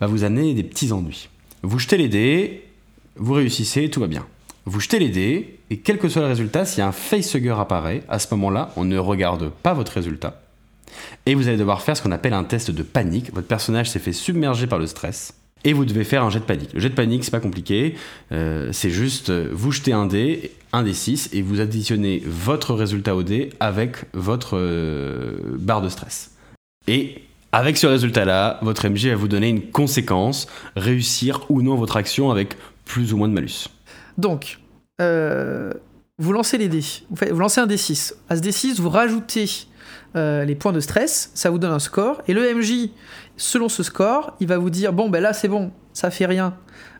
va 0.00 0.06
vous 0.06 0.22
amener 0.22 0.54
des 0.54 0.62
petits 0.62 0.92
ennuis. 0.92 1.28
Vous 1.64 1.80
jetez 1.80 1.96
les 1.96 2.08
dés, 2.08 2.62
vous 3.16 3.32
réussissez, 3.32 3.90
tout 3.90 3.98
va 3.98 4.06
bien. 4.06 4.24
Vous 4.66 4.78
jetez 4.78 5.00
les 5.00 5.08
dés, 5.08 5.58
et 5.70 5.78
quel 5.78 5.98
que 5.98 6.08
soit 6.08 6.22
le 6.22 6.28
résultat, 6.28 6.64
si 6.64 6.80
un 6.80 6.92
facehugger 6.92 7.56
apparaît, 7.58 8.04
à 8.08 8.20
ce 8.20 8.32
moment-là, 8.36 8.70
on 8.76 8.84
ne 8.84 8.96
regarde 8.96 9.50
pas 9.50 9.74
votre 9.74 9.90
résultat. 9.90 10.40
Et 11.26 11.34
vous 11.34 11.48
allez 11.48 11.56
devoir 11.56 11.82
faire 11.82 11.96
ce 11.96 12.02
qu'on 12.02 12.12
appelle 12.12 12.34
un 12.34 12.44
test 12.44 12.70
de 12.70 12.84
panique. 12.84 13.34
Votre 13.34 13.48
personnage 13.48 13.90
s'est 13.90 13.98
fait 13.98 14.12
submerger 14.12 14.68
par 14.68 14.78
le 14.78 14.86
stress 14.86 15.39
et 15.64 15.72
vous 15.72 15.84
devez 15.84 16.04
faire 16.04 16.24
un 16.24 16.30
jet 16.30 16.40
de 16.40 16.44
panique. 16.44 16.72
Le 16.72 16.80
jet 16.80 16.90
de 16.90 16.94
panique, 16.94 17.24
c'est 17.24 17.30
pas 17.30 17.40
compliqué, 17.40 17.96
euh, 18.32 18.70
c'est 18.72 18.90
juste 18.90 19.30
euh, 19.30 19.48
vous 19.52 19.72
jetez 19.72 19.92
un 19.92 20.06
dé, 20.06 20.52
un 20.72 20.82
dé 20.82 20.94
6, 20.94 21.30
et 21.32 21.42
vous 21.42 21.60
additionnez 21.60 22.22
votre 22.26 22.74
résultat 22.74 23.14
au 23.14 23.22
dé 23.22 23.50
avec 23.60 23.96
votre 24.12 24.56
euh, 24.56 25.38
barre 25.58 25.82
de 25.82 25.88
stress. 25.88 26.32
Et 26.86 27.22
avec 27.52 27.76
ce 27.76 27.86
résultat-là, 27.86 28.58
votre 28.62 28.88
MJ 28.88 29.08
va 29.08 29.16
vous 29.16 29.28
donner 29.28 29.48
une 29.48 29.70
conséquence, 29.70 30.46
réussir 30.76 31.44
ou 31.50 31.62
non 31.62 31.74
votre 31.74 31.96
action 31.96 32.30
avec 32.30 32.56
plus 32.84 33.12
ou 33.12 33.16
moins 33.16 33.28
de 33.28 33.34
malus. 33.34 33.68
Donc, 34.18 34.58
vous 34.98 36.32
lancez 36.32 36.58
les 36.58 36.68
dés, 36.68 36.84
vous, 37.10 37.38
lancez 37.38 37.60
un 37.60 37.66
dé 37.66 37.76
6. 37.76 38.16
À 38.28 38.36
ce 38.36 38.40
dé 38.40 38.52
6, 38.52 38.78
vous 38.78 38.90
rajoutez 38.90 39.46
les 40.14 40.54
points 40.54 40.72
de 40.72 40.80
stress, 40.80 41.32
ça 41.34 41.50
vous 41.50 41.58
donne 41.58 41.72
un 41.72 41.80
score, 41.80 42.22
et 42.28 42.34
le 42.34 42.54
MJ 42.54 42.90
selon 43.40 43.68
ce 43.68 43.82
score, 43.82 44.36
il 44.40 44.46
va 44.46 44.58
vous 44.58 44.70
dire 44.70 44.92
bon 44.92 45.08
ben 45.08 45.22
là 45.22 45.32
c'est 45.32 45.48
bon, 45.48 45.72
ça 45.92 46.10
fait 46.10 46.26
rien. 46.26 46.54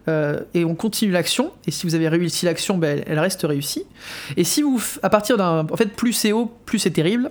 Euh, 0.09 0.41
et 0.55 0.65
on 0.65 0.75
continue 0.75 1.13
l'action. 1.13 1.53
Et 1.67 1.71
si 1.71 1.87
vous 1.87 1.95
avez 1.95 2.09
réussi 2.09 2.47
l'action, 2.47 2.79
ben, 2.79 3.03
elle 3.07 3.19
reste 3.19 3.43
réussie. 3.43 3.85
Et 4.39 4.45
si 4.45 4.63
vous, 4.63 4.81
à 5.03 5.11
partir 5.11 5.37
d'un, 5.37 5.67
en 5.71 5.77
fait, 5.77 5.95
plus 5.95 6.15
c'est 6.15 6.33
haut, 6.33 6.51
plus 6.65 6.79
c'est 6.79 6.91
terrible. 6.91 7.31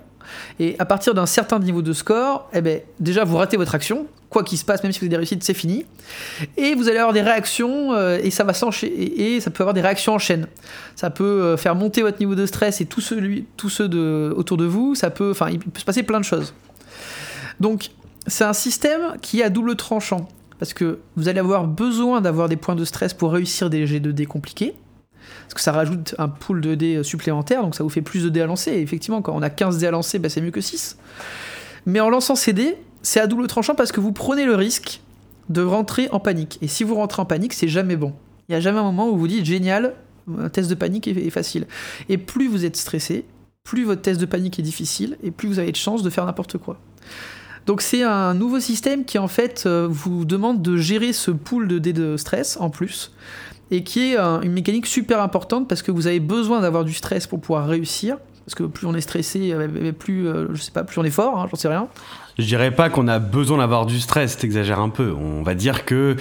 Et 0.59 0.75
à 0.77 0.85
partir 0.85 1.15
d'un 1.15 1.25
certain 1.25 1.57
niveau 1.57 1.81
de 1.81 1.91
score, 1.91 2.47
eh 2.53 2.61
ben, 2.61 2.81
déjà 2.99 3.23
vous 3.23 3.37
ratez 3.37 3.57
votre 3.57 3.73
action. 3.73 4.05
Quoi 4.29 4.43
qu'il 4.43 4.59
se 4.59 4.63
passe, 4.63 4.83
même 4.83 4.91
si 4.91 4.99
vous 4.99 5.05
avez 5.05 5.09
des 5.09 5.17
réussites, 5.17 5.43
c'est 5.43 5.55
fini. 5.55 5.87
Et 6.55 6.75
vous 6.75 6.87
allez 6.87 6.99
avoir 6.99 7.13
des 7.13 7.23
réactions 7.23 7.93
euh, 7.93 8.19
et 8.23 8.29
ça 8.29 8.43
va 8.43 8.53
s'enchaîner. 8.53 8.93
Et 9.19 9.39
ça 9.41 9.49
peut 9.49 9.63
avoir 9.63 9.73
des 9.73 9.81
réactions 9.81 10.13
en 10.13 10.19
chaîne. 10.19 10.45
Ça 10.95 11.09
peut 11.09 11.23
euh, 11.23 11.57
faire 11.57 11.73
monter 11.73 12.03
votre 12.03 12.19
niveau 12.19 12.35
de 12.35 12.45
stress 12.45 12.79
et 12.81 12.85
tous 12.85 13.01
ceux, 13.01 13.43
tous 13.57 13.69
ceux 13.69 13.89
de, 13.89 14.31
autour 14.37 14.57
de 14.57 14.65
vous. 14.65 14.93
Ça 14.93 15.09
peut, 15.09 15.31
enfin, 15.31 15.49
il 15.49 15.57
peut 15.57 15.79
se 15.79 15.85
passer 15.85 16.03
plein 16.03 16.19
de 16.19 16.25
choses. 16.25 16.53
Donc, 17.59 17.89
c'est 18.29 18.43
un 18.43 18.53
système 18.53 19.17
qui 19.21 19.41
est 19.41 19.43
à 19.43 19.49
double 19.49 19.75
tranchant. 19.75 20.27
Parce 20.57 20.73
que 20.73 20.99
vous 21.15 21.29
allez 21.29 21.39
avoir 21.39 21.67
besoin 21.67 22.19
d'avoir 22.19 22.49
des 22.49 22.57
points 22.57 22.75
de 22.75 22.83
stress 22.83 23.13
pour 23.13 23.31
réussir 23.31 23.69
des 23.69 23.87
G 23.87 23.99
de 23.99 24.11
dés 24.11 24.25
compliqués. 24.25 24.75
Parce 25.43 25.53
que 25.53 25.61
ça 25.61 25.71
rajoute 25.71 26.15
un 26.17 26.27
pool 26.27 26.61
de 26.61 26.75
dés 26.75 27.03
supplémentaire, 27.03 27.61
donc 27.61 27.75
ça 27.75 27.83
vous 27.83 27.89
fait 27.89 28.01
plus 28.01 28.23
de 28.23 28.29
dés 28.29 28.41
à 28.41 28.45
lancer. 28.45 28.71
Et 28.71 28.81
effectivement, 28.81 29.21
quand 29.21 29.33
on 29.33 29.41
a 29.41 29.49
15 29.49 29.77
dés 29.77 29.87
à 29.87 29.91
lancer, 29.91 30.19
bah, 30.19 30.29
c'est 30.29 30.41
mieux 30.41 30.51
que 30.51 30.61
6. 30.61 30.97
Mais 31.85 32.01
en 32.01 32.09
lançant 32.09 32.35
ces 32.35 32.51
dés, 32.51 32.75
c'est 33.01 33.21
à 33.21 33.27
double 33.27 33.47
tranchant 33.47 33.75
parce 33.75 33.91
que 33.91 34.01
vous 34.01 34.11
prenez 34.11 34.45
le 34.45 34.55
risque 34.55 35.01
de 35.47 35.61
rentrer 35.61 36.09
en 36.11 36.19
panique. 36.19 36.59
Et 36.61 36.67
si 36.67 36.83
vous 36.83 36.95
rentrez 36.95 37.21
en 37.21 37.25
panique, 37.25 37.53
c'est 37.53 37.67
jamais 37.67 37.95
bon. 37.95 38.13
Il 38.47 38.51
n'y 38.51 38.55
a 38.55 38.59
jamais 38.59 38.79
un 38.79 38.83
moment 38.83 39.09
où 39.09 39.17
vous 39.17 39.27
dites 39.27 39.45
génial, 39.45 39.93
un 40.37 40.49
test 40.49 40.69
de 40.69 40.75
panique 40.75 41.07
est 41.07 41.29
facile. 41.29 41.67
Et 42.09 42.17
plus 42.17 42.47
vous 42.47 42.65
êtes 42.65 42.75
stressé, 42.75 43.25
plus 43.63 43.85
votre 43.85 44.01
test 44.01 44.19
de 44.19 44.25
panique 44.25 44.59
est 44.59 44.63
difficile, 44.63 45.17
et 45.23 45.31
plus 45.31 45.47
vous 45.47 45.59
avez 45.59 45.71
de 45.71 45.77
chances 45.77 46.03
de 46.03 46.09
faire 46.09 46.25
n'importe 46.25 46.57
quoi. 46.57 46.79
Donc 47.69 47.83
c'est 47.83 48.01
un 48.01 48.33
nouveau 48.33 48.59
système 48.59 49.05
qui 49.05 49.19
en 49.19 49.27
fait 49.27 49.65
euh, 49.67 49.87
vous 49.87 50.25
demande 50.25 50.63
de 50.63 50.75
gérer 50.75 51.13
ce 51.13 51.29
pool 51.29 51.67
de 51.67 51.77
dés 51.77 51.93
de 51.93 52.17
stress 52.17 52.57
en 52.59 52.71
plus 52.71 53.11
et 53.69 53.83
qui 53.83 54.13
est 54.13 54.17
euh, 54.17 54.41
une 54.41 54.53
mécanique 54.53 54.87
super 54.87 55.21
importante 55.21 55.67
parce 55.67 55.83
que 55.83 55.91
vous 55.91 56.07
avez 56.07 56.19
besoin 56.19 56.61
d'avoir 56.61 56.83
du 56.83 56.95
stress 56.95 57.27
pour 57.27 57.39
pouvoir 57.39 57.67
réussir. 57.67 58.17
Parce 58.43 58.55
que 58.55 58.63
plus 58.63 58.87
on 58.87 58.95
est 58.95 59.01
stressé, 59.01 59.51
euh, 59.53 59.91
plus, 59.91 60.27
je 60.51 60.59
sais 60.59 60.71
pas, 60.71 60.83
plus 60.83 60.99
on 60.99 61.03
est 61.03 61.11
fort, 61.11 61.37
hein, 61.37 61.45
j'en 61.47 61.57
sais 61.57 61.67
rien. 61.67 61.87
Je 62.39 62.45
dirais 62.45 62.71
pas 62.71 62.89
qu'on 62.89 63.07
a 63.07 63.19
besoin 63.19 63.59
d'avoir 63.59 63.85
du 63.85 63.99
stress, 63.99 64.35
t'exagères 64.35 64.79
un 64.79 64.89
peu. 64.89 65.11
On 65.11 65.43
va 65.43 65.53
dire 65.53 65.85
que 65.85 66.15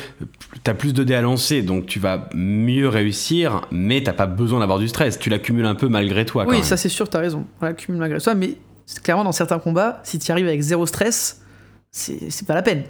t'as 0.65 0.75
plus 0.75 0.93
de 0.93 1.03
dés 1.03 1.15
à 1.15 1.23
lancer, 1.23 1.63
donc 1.63 1.87
tu 1.87 1.99
vas 1.99 2.29
mieux 2.35 2.89
réussir, 2.89 3.63
mais 3.71 4.03
t'as 4.03 4.13
pas 4.13 4.27
besoin 4.27 4.61
d'avoir 4.61 4.79
du 4.79 4.89
stress. 4.89 5.19
Tu 5.19 5.31
l'accumules 5.31 5.65
un 5.65 5.77
peu 5.77 5.89
malgré 5.89 6.27
toi. 6.27 6.45
quand 6.45 6.51
oui, 6.51 6.57
même. 6.57 6.65
ça 6.65 6.77
c'est 6.77 6.91
sûr, 6.91 7.09
t'as 7.09 7.21
raison. 7.21 7.47
On 7.63 7.65
l'accumule 7.65 8.01
malgré 8.01 8.21
ça, 8.21 8.35
mais 8.35 8.59
c'est 8.89 9.03
clairement 9.03 9.25
dans 9.25 9.33
certains 9.33 9.59
combats, 9.59 10.01
si 10.03 10.19
tu 10.19 10.33
arrives 10.33 10.47
avec 10.47 10.63
zéro 10.63 10.87
stress, 10.87 11.43
c'est 11.91 12.47
pas 12.47 12.55
la 12.55 12.63
peine. 12.63 12.85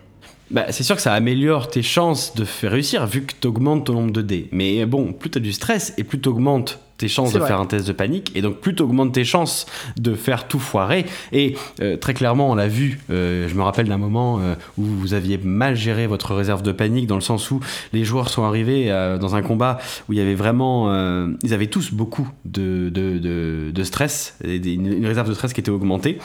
Bah, 0.48 0.66
c'est 0.70 0.84
sûr 0.84 0.94
que 0.94 1.02
ça 1.02 1.12
améliore 1.12 1.68
tes 1.68 1.82
chances 1.82 2.37
de 2.37 2.44
faire 2.44 2.70
réussir 2.70 3.04
vu 3.04 3.24
que 3.24 3.34
t'augmentes 3.34 3.87
ton 3.87 3.94
nombre 3.94 4.12
de 4.12 4.22
dés. 4.22 4.48
Mais 4.52 4.87
bon, 4.87 5.12
plus 5.12 5.28
t'as 5.28 5.40
du 5.40 5.52
stress 5.52 5.94
et 5.98 6.04
plus 6.04 6.20
t'augmentes 6.20 6.78
tes 6.98 7.08
chances 7.08 7.32
de 7.32 7.38
vrai. 7.38 7.48
faire 7.48 7.61
un 7.61 7.66
test 7.66 7.87
de 7.87 7.92
panique 7.92 8.32
et 8.34 8.42
donc 8.42 8.58
plus 8.58 8.74
t'augmentes 8.74 9.12
tes 9.12 9.24
chances 9.24 9.66
de 9.98 10.14
faire 10.14 10.48
tout 10.48 10.58
foirer. 10.58 11.06
Et 11.32 11.56
euh, 11.80 11.96
très 11.96 12.12
clairement, 12.12 12.50
on 12.50 12.54
l'a 12.54 12.68
vu, 12.68 13.00
euh, 13.11 13.48
je 13.48 13.54
me 13.54 13.62
rappelle 13.62 13.87
d'un 13.88 13.98
moment 13.98 14.40
euh, 14.40 14.54
où 14.76 14.82
vous 14.82 15.14
aviez 15.14 15.38
mal 15.38 15.76
géré 15.76 16.06
votre 16.06 16.34
réserve 16.34 16.62
de 16.62 16.72
panique 16.72 17.06
dans 17.06 17.14
le 17.14 17.20
sens 17.22 17.50
où 17.50 17.61
les 17.92 18.04
joueurs 18.04 18.28
sont 18.28 18.42
arrivés 18.42 18.88
dans 19.20 19.34
un 19.34 19.42
combat 19.42 19.78
où 20.08 20.12
il 20.12 20.18
y 20.18 20.22
avait 20.22 20.34
vraiment... 20.34 20.92
ils 21.42 21.54
avaient 21.54 21.68
tous 21.68 21.92
beaucoup 21.92 22.28
de, 22.44 22.90
de, 22.90 23.18
de- 23.18 23.70
de 23.72 23.84
stress, 23.84 24.37
et 24.44 24.56
une, 24.56 24.92
une 24.92 25.06
réserve 25.06 25.28
de 25.28 25.34
stress 25.34 25.52
qui 25.52 25.61
était 25.61 25.70
augmentée. 25.70 26.18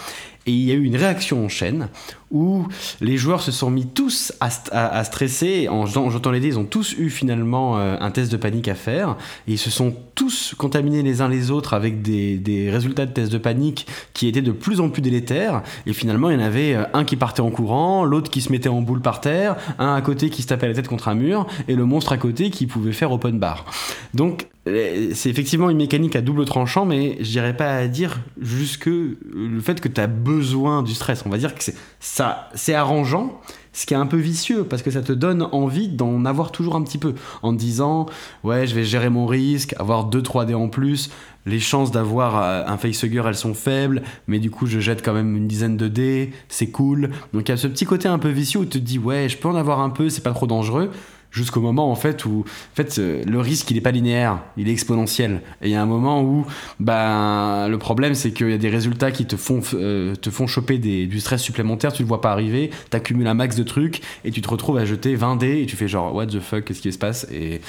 Et 0.46 0.52
il 0.52 0.64
y 0.66 0.72
a 0.72 0.74
eu 0.74 0.84
une 0.84 0.98
réaction 0.98 1.46
en 1.46 1.48
chaîne 1.48 1.88
où 2.32 2.68
les 3.00 3.16
joueurs 3.16 3.42
se 3.42 3.54
sont 3.54 3.70
mis 3.70 3.86
tous 3.88 4.34
à, 4.42 4.50
st- 4.50 4.70
à- 4.74 4.88
à 4.88 5.04
stresser. 5.06 5.70
En 5.70 5.86
jetant 5.86 6.04
en 6.04 6.10
jetant 6.10 6.32
les 6.32 6.42
dés, 6.42 6.48
ils 6.50 6.60
ont 6.60 6.66
tous 6.66 6.96
eu 6.98 7.10
finalement 7.10 7.78
euh, 7.78 7.96
un 8.02 8.12
test 8.12 8.30
de 8.30 8.36
panique 8.36 8.68
à 8.68 8.76
faire. 8.76 9.16
Et 9.48 9.54
ils 9.54 9.58
se 9.58 9.70
sont 9.70 9.96
tous 10.16 10.54
contaminés 10.58 11.02
les 11.02 11.22
uns 11.22 11.28
les 11.28 11.52
autres 11.52 11.74
avec 11.74 12.02
des, 12.02 12.38
des 12.38 12.70
résultats 12.70 13.06
de 13.06 13.12
test 13.12 13.32
de 13.32 13.38
panique 13.38 13.88
qui 14.14 14.28
étaient 14.28 14.42
de 14.42 14.52
plus 14.52 14.80
en 14.80 14.90
plus 14.90 15.02
délétères. 15.02 15.64
Et 15.86 15.94
finalement, 15.94 16.30
il 16.30 16.40
y 16.40 16.42
en 16.42 16.46
avait 16.46 16.76
euh, 16.76 16.84
un 16.94 17.04
qui 17.04 17.16
partait 17.16 17.42
en 17.42 17.50
courant, 17.50 18.06
l'autre 18.06 18.30
qui 18.30 18.42
se 18.42 18.52
mettait 18.52 18.70
en 18.70 18.82
boule 18.82 19.02
par 19.02 19.22
terre, 19.22 19.56
un 19.80 19.94
à 19.94 20.02
côté 20.02 20.30
qui 20.30 20.42
se 20.42 20.48
tapait 20.48 20.68
la 20.68 20.74
tête 20.74 20.88
contre 20.88 21.08
un 21.08 21.16
mur, 21.16 21.48
et 21.68 21.76
le 21.76 21.86
monstre 21.86 22.12
à 22.12 22.18
côté 22.18 22.50
qui 22.50 22.68
pouvait 22.68 22.92
faire 22.92 23.12
open 23.12 23.40
bar. 23.40 23.66
Donc, 24.14 24.48
euh, 24.68 25.10
c'est 25.14 25.30
effectivement 25.30 25.70
une 25.70 25.78
mécanique 25.78 26.16
à 26.16 26.22
double 26.22 26.46
tranchant, 26.46 26.86
mais 26.86 27.18
je 27.20 27.30
dirais 27.32 27.56
pas 27.56 27.76
à 27.76 27.88
dire 27.88 28.20
jusque 28.40 28.86
le 28.86 29.60
fait 29.62 29.82
que 29.82 29.88
tu 29.88 30.00
as 30.00 30.08
besoin 30.08 30.84
du 30.84 30.94
stress. 30.94 31.24
On 31.26 31.30
va 31.30 31.38
dire 31.38 31.54
que 31.56 31.64
ça, 32.00 32.50
c'est 32.54 32.74
arrangeant, 32.74 33.42
ce 33.74 33.86
qui 33.86 33.94
est 33.94 33.98
un 33.98 34.06
peu 34.06 34.18
vicieux 34.18 34.64
parce 34.64 34.82
que 34.82 34.92
ça 34.92 35.02
te 35.02 35.12
donne 35.12 35.48
envie 35.52 35.90
d'en 35.90 36.26
avoir 36.26 36.52
toujours 36.52 36.76
un 36.76 36.84
petit 36.84 36.98
peu 36.98 37.14
en 37.42 37.54
te 37.54 37.60
disant 37.60 38.06
ouais, 38.44 38.68
je 38.68 38.76
vais 38.76 38.86
gérer 38.86 39.10
mon 39.10 39.26
risque, 39.26 39.76
avoir 39.80 40.06
2 40.06 40.22
3 40.22 40.46
dés 40.46 40.54
en 40.54 40.70
plus. 40.70 41.10
Les 41.46 41.60
chances 41.60 41.92
d'avoir 41.92 42.42
euh, 42.42 42.64
un 42.66 42.78
facehugger, 42.78 43.24
elles 43.28 43.36
sont 43.36 43.54
faibles, 43.54 44.02
mais 44.28 44.40
du 44.40 44.50
coup, 44.50 44.66
je 44.66 44.80
jette 44.80 45.04
quand 45.04 45.12
même 45.12 45.36
une 45.36 45.48
dizaine 45.48 45.76
de 45.76 45.90
dés, 45.90 46.32
c'est 46.48 46.68
cool. 46.68 47.10
Donc, 47.34 47.50
il 47.50 47.52
y 47.52 47.54
a 47.54 47.58
ce 47.58 47.68
petit 47.68 47.84
côté 47.84 48.08
un 48.08 48.18
peu 48.18 48.30
vicieux 48.30 48.62
où 48.62 48.66
tu 48.66 48.80
te 48.80 48.86
dis, 48.86 48.98
ouais, 48.98 49.28
je 49.28 49.38
peux 49.38 49.50
en 49.50 49.56
avoir 49.56 49.82
un 49.82 49.90
peu, 49.90 50.08
c'est 50.08 50.24
pas 50.24 50.32
trop 50.32 50.48
dangereux 50.48 50.90
jusqu'au 51.34 51.60
moment 51.60 51.92
en 51.92 51.96
fait 51.96 52.26
où 52.26 52.46
en 52.46 52.76
fait 52.76 53.00
euh, 53.00 53.24
le 53.26 53.40
risque 53.40 53.70
il 53.72 53.78
est 53.78 53.82
pas 53.82 53.92
linéaire 53.92 54.40
il 54.56 54.70
est 54.70 54.72
exponentiel. 54.72 55.42
Et 55.62 55.68
il 55.68 55.72
y 55.72 55.76
a 55.76 55.82
un 55.82 55.88
moment 55.88 56.22
où 56.22 56.46
ben 56.80 57.68
le 57.68 57.78
problème 57.78 58.14
c'est 58.14 58.32
qu'il 58.32 58.52
y 58.52 58.54
a 58.54 58.58
des 58.58 58.70
résultats 58.70 59.12
qui 59.12 59.26
te 59.26 59.36
font 59.36 59.60
euh, 59.74 60.16
te 60.16 60.30
font 60.30 60.48
choper 60.48 60.78
des, 60.78 61.08
du 61.08 61.20
stress 61.20 61.42
supplémentaire. 61.42 61.92
Tu 61.92 62.04
le 62.04 62.08
vois 62.08 62.22
pas 62.22 62.32
arriver 62.32 62.70
t'accumules 62.90 63.28
un 63.28 63.34
max 63.34 63.56
de 63.56 63.64
trucs 63.64 64.02
et 64.24 64.32
tu 64.32 64.42
te 64.42 64.48
retrouves 64.48 64.78
à 64.78 64.86
jeter 64.86 65.16
20 65.16 65.36
dés 65.36 65.62
et 65.62 65.66
tu 65.66 65.76
fais 65.76 65.88
genre 65.88 66.16
what 66.16 66.28
the 66.28 66.40
fuck 66.40 66.66
qu'est-ce 66.66 66.82
qui 66.82 66.94
se 66.94 66.98
passe? 66.98 67.28
Et, 67.32 67.62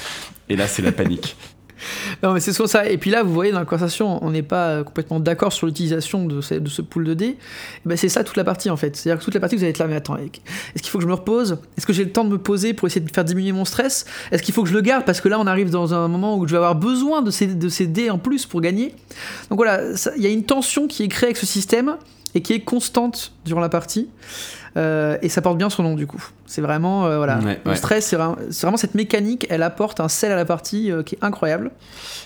et 0.49 0.57
là 0.57 0.67
c'est 0.67 0.83
la 0.83 0.93
panique 0.93 1.37
Non, 2.23 2.33
mais 2.33 2.41
c'est 2.41 2.53
souvent 2.53 2.67
ça. 2.69 2.89
Et 2.89 2.99
puis 2.99 3.11
là, 3.11 3.23
vous 3.23 3.33
voyez, 3.33 3.53
dans 3.53 3.59
la 3.59 3.65
conversation, 3.65 4.23
on 4.25 4.31
n'est 4.31 4.43
pas 4.43 4.69
euh, 4.69 4.85
complètement 4.85 5.21
d'accord 5.21 5.53
sur 5.53 5.67
l'utilisation 5.67 6.27
de, 6.27 6.41
ce- 6.41 6.83
pool 6.83 7.05
de 7.05 7.15
dés. 7.15 7.27
Et 7.27 7.37
ben, 7.87 7.97
c'est 7.97 8.09
ça 8.09 8.25
toute 8.25 8.37
la 8.37 8.45
partie, 8.45 8.71
en 8.71 8.77
fait. 8.77 8.97
C'est-à-dire 8.97 9.19
que 9.21 9.25
toute 9.25 9.35
la 9.35 9.41
partie, 9.41 9.57
vous 9.57 9.63
allez 9.63 9.71
être 9.71 9.79
là, 9.79 9.87
mais 9.87 9.97
attends, 9.97 10.17
est-ce 10.17 10.83
qu'il 10.83 10.91
faut 10.91 10.99
que 10.99 11.05
je 11.05 11.09
me 11.09 11.15
repose? 11.15 11.59
Est-ce 11.77 11.87
que 11.87 11.93
j'ai 11.93 12.05
le 12.05 12.13
temps 12.13 12.25
de 12.25 12.31
me 12.31 12.39
poser 12.39 12.75
pour 12.75 12.87
essayer 12.89 13.05
de 13.05 13.11
faire 13.13 13.25
diminuer 13.25 13.53
mon 13.53 13.65
stress? 13.65 14.05
Est-ce 14.33 14.43
qu'il 14.43 14.55
faut 14.55 14.63
que 14.63 14.69
je 14.69 14.75
le 14.75 14.81
garde? 14.81 15.05
Parce 15.05 15.21
que 15.21 15.29
là, 15.29 15.39
on 15.41 15.47
arrive 15.47 15.71
dans 15.71 15.95
un 15.95 16.09
moment 16.09 16.37
où 16.37 16.47
je 16.47 16.53
vais 16.53 16.59
avoir 16.59 16.75
besoin 16.77 17.23
de 17.23 17.31
ces, 17.31 17.47
dés 17.87 18.11
en 18.11 18.19
plus 18.19 18.47
pour 18.47 18.61
gagner. 18.61 18.95
Donc 19.51 19.59
voilà, 19.59 19.81
il 20.17 20.23
y 20.23 20.27
a 20.27 20.31
une 20.31 20.45
tension 20.45 20.87
qui 20.87 21.03
est 21.03 21.09
créée 21.09 21.29
avec 21.29 21.37
ce 21.37 21.47
système 21.47 21.97
et 22.35 22.43
qui 22.43 22.53
est 22.53 22.61
constante 22.61 23.33
durant 23.45 23.61
la 23.61 23.69
partie. 23.69 24.09
Euh, 24.77 25.17
et 25.23 25.29
ça 25.29 25.41
porte 25.41 25.57
bien 25.57 25.71
son 25.71 25.83
nom 25.85 25.95
du 25.95 26.07
coup. 26.07 26.23
C'est 26.47 26.61
vraiment 26.61 27.07
euh, 27.07 27.19
voilà. 27.19 27.39
Ouais, 27.39 27.61
le 27.65 27.71
ouais. 27.71 27.77
stress, 27.77 28.07
c'est 28.07 28.17
vraiment, 28.17 28.77
cette 28.77 28.95
mécanique. 28.95 29.47
Elle 29.51 29.63
apporte 29.63 30.01
un 30.01 30.09
sel 30.09 30.33
à 30.33 30.37
la 30.37 30.45
partie 30.45 30.91
euh, 30.91 31.03
qui 31.03 31.15
est 31.15 31.23
incroyable. 31.25 31.71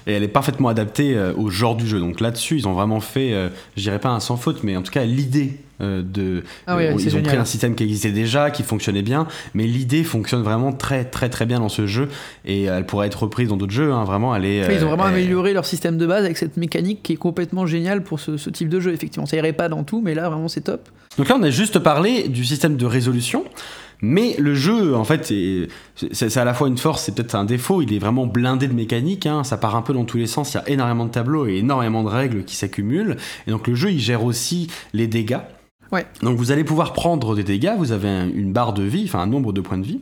et 0.07 0.13
elle 0.15 0.23
est 0.23 0.29
parfaitement 0.29 0.69
adaptée 0.69 1.19
au 1.37 1.51
genre 1.51 1.77
du 1.77 1.87
jeu 1.87 2.01
donc 2.01 2.21
là-dessus 2.21 2.57
ils 2.57 2.67
ont 2.69 2.73
vraiment 2.73 3.01
fait 3.01 3.33
je 3.77 3.83
dirais 3.83 3.99
pas 3.99 4.09
un 4.09 4.21
sans 4.21 4.37
faute 4.37 4.63
mais 4.63 4.77
en 4.77 4.83
tout 4.83 4.93
cas 4.93 5.05
l'idée 5.05 5.59
de 5.81 6.43
Ah 6.67 6.77
oui, 6.77 6.85
euh, 6.87 6.93
ils 6.99 7.07
ont 7.07 7.11
génial. 7.11 7.23
pris 7.25 7.37
un 7.37 7.45
système 7.45 7.75
qui 7.75 7.85
existait 7.85 8.11
déjà 8.11 8.51
qui 8.51 8.63
fonctionnait 8.63 9.03
bien 9.03 9.27
mais 9.55 9.65
l'idée 9.65 10.03
fonctionne 10.05 10.43
vraiment 10.43 10.73
très 10.73 11.05
très 11.05 11.29
très 11.29 11.47
bien 11.47 11.61
dans 11.61 11.69
ce 11.69 11.87
jeu 11.87 12.09
et 12.45 12.65
elle 12.65 12.85
pourrait 12.87 13.07
être 13.09 13.23
reprise 13.23 13.49
dans 13.49 13.57
d'autres 13.57 13.73
jeux 13.73 13.93
hein, 13.93 14.05
vraiment 14.05 14.35
elle 14.35 14.45
est 14.45 14.75
ils 14.75 14.85
ont 14.85 14.89
vraiment 14.89 15.07
elle- 15.09 15.15
amélioré 15.15 15.53
leur 15.53 15.67
système 15.67 15.99
de 15.99 16.07
base 16.07 16.25
avec 16.25 16.37
cette 16.39 16.57
mécanique 16.57 17.03
qui 17.03 17.13
est 17.13 17.17
complètement 17.17 17.67
géniale 17.67 18.03
pour 18.03 18.19
ce, 18.21 18.37
ce 18.37 18.51
type 18.51 18.69
de 18.69 18.81
jeu. 18.81 18.93
Effectivement, 18.93 19.27
ça 19.27 19.37
irait 19.37 19.53
pas 19.53 19.69
dans 19.69 19.85
tout, 19.85 20.01
mais 20.01 20.15
là 20.15 20.29
vraiment 20.29 20.49
c'est 20.49 20.63
top. 20.63 20.89
Donc 21.17 21.29
là, 21.29 21.37
on 21.39 21.43
a 21.43 21.51
juste 21.51 21.79
parlé 21.81 22.29
du 22.39 22.45
système 22.45 22.77
de 22.77 22.87
résolution, 22.87 23.45
mais 24.01 24.37
le 24.39 24.55
jeu, 24.55 24.95
en 24.95 25.05
fait, 25.05 25.31
est- 25.33 25.69
c'est 25.97 26.31
c'est 26.31 26.37
à 26.41 26.45
la 26.45 26.55
fois 26.55 26.69
une 26.69 26.79
force 26.79 27.09
et 27.09 27.13
peut-être 27.13 27.35
un 27.35 27.45
défaut. 27.45 27.83
Il 27.83 27.93
est 27.93 27.99
vraiment 27.99 28.27
blindé 28.27 28.69
de 28.69 28.73
mécanique, 28.75 29.27
hein, 29.27 29.43
ça 29.45 29.57
part 29.57 29.75
un 29.75 29.83
peu 29.83 29.93
dans 29.93 30.05
tous 30.05 30.19
les 30.19 30.27
sens. 30.29 30.55
Il 30.55 30.57
y 30.59 30.61
a 30.61 30.69
énormément 30.69 31.05
de 31.05 31.11
tableaux 31.11 31.47
et 31.47 31.57
énormément 31.57 32.05
de 32.05 32.09
règles 32.09 32.45
qui 32.45 32.55
s'accumulent. 32.55 33.17
Et 33.47 33.51
donc 33.51 33.67
le 33.67 33.75
jeu, 33.75 33.91
il 33.91 33.99
gère 33.99 34.23
aussi 34.25 34.69
les 34.93 35.09
dégâts. 35.09 35.41
Ouais. 35.91 36.07
Donc 36.23 36.37
vous 36.37 36.53
allez 36.53 36.65
pouvoir 36.65 36.93
prendre 36.93 37.35
des 37.35 37.43
dégâts, 37.45 37.73
vous 37.79 37.91
avez 37.93 38.09
un- 38.09 38.29
une 38.29 38.53
barre 38.53 38.73
de 38.75 38.83
vie, 38.85 39.05
enfin 39.07 39.21
un 39.21 39.27
nombre 39.27 39.53
de 39.53 39.61
points 39.63 39.79
de 39.79 39.87
vie, 39.87 40.01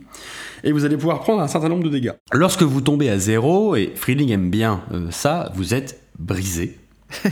et 0.63 0.71
vous 0.73 0.83
allez 0.85 0.97
pouvoir 0.97 1.21
prendre 1.21 1.41
un 1.41 1.47
certain 1.47 1.69
nombre 1.69 1.83
de 1.85 1.89
dégâts. 1.89 2.11
Lorsque 2.33 2.61
vous 2.63 2.81
tombez 2.81 3.09
à 3.09 3.17
zéro, 3.17 3.75
et 3.75 3.93
Freeling 3.95 4.29
aime 4.31 4.49
bien 4.51 4.81
euh, 4.93 5.07
ça, 5.11 5.49
vous 5.55 5.73
êtes 5.73 6.01
brisé. 6.19 6.77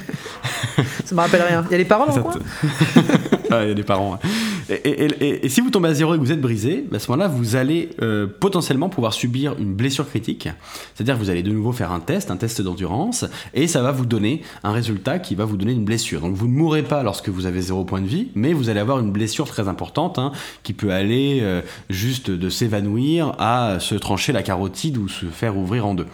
Ça 1.06 1.14
me 1.16 1.20
rappelle 1.20 1.42
rien. 1.42 1.66
Il 1.70 1.72
y 1.72 1.76
a 1.76 1.78
les 1.78 1.86
parents 1.86 2.08
dans 2.08 2.16
le 2.16 2.22
coin? 2.24 2.34
Ah, 3.52 3.64
il 3.64 3.68
y 3.70 3.72
a 3.72 3.76
des 3.76 3.84
parents. 3.84 4.16
hein. 4.16 4.20
Et, 4.70 4.74
et- 4.74 5.06
et- 5.24 5.46
et 5.46 5.50
si 5.50 5.62
vous 5.62 5.70
tombez 5.70 5.90
à 5.90 5.94
zéro 5.94 6.16
et 6.16 6.18
que 6.18 6.24
vous 6.24 6.32
êtes 6.32 6.42
brisé, 6.42 6.86
bah, 6.90 6.98
à 6.98 7.00
ce 7.00 7.12
moment-là, 7.12 7.28
vous 7.28 7.56
allez 7.56 7.90
euh, 8.02 8.26
potentiellement 8.28 8.90
pouvoir 8.90 9.14
subir 9.14 9.56
une 9.60 9.74
blessure 9.76 10.08
critique. 10.10 10.50
C'est-à-dire 10.96 11.16
que 11.16 11.20
vous 11.20 11.30
allez 11.30 11.44
de 11.44 11.52
nouveau 11.52 11.72
faire 11.72 11.92
un 11.92 12.00
test, 12.00 12.32
un 12.32 12.38
test 12.38 12.62
d'endurance, 12.62 13.26
et 13.54 13.68
ça 13.68 13.82
va 13.84 13.92
vous 13.92 14.06
donner 14.08 14.42
un 14.64 14.72
résultat 14.72 15.20
qui 15.20 15.36
va 15.36 15.46
vous 15.46 15.58
donner 15.58 15.74
une 15.74 15.86
blessure. 15.86 16.22
Donc 16.22 16.36
vous 16.36 16.48
ne 16.48 16.54
mourrez 16.54 16.82
pas 16.84 17.04
lorsque 17.04 17.30
vous 17.30 17.46
avez 17.46 17.62
zéro 17.62 17.86
point 17.86 18.02
de 18.02 18.08
vie, 18.08 18.30
mais 18.34 18.54
vous 18.54 18.70
allez 18.70 18.80
avoir 18.80 19.00
une 19.00 19.12
blessure 19.12 19.46
très 19.48 19.68
importante 19.68 20.18
hein, 20.18 20.32
qui 20.64 20.74
peut 20.74 20.92
aller 20.92 21.40
euh, 21.44 21.62
juste 21.92 22.32
de 22.32 22.50
s'évanouir 22.50 23.36
à 23.38 23.78
se 23.80 23.94
trancher 23.96 24.32
la 24.32 24.42
carotide 24.42 24.98
ou 24.98 25.08
se 25.08 25.28
faire 25.28 25.58
ouvrir 25.58 25.86
en 25.86 25.94
deux. 25.94 26.08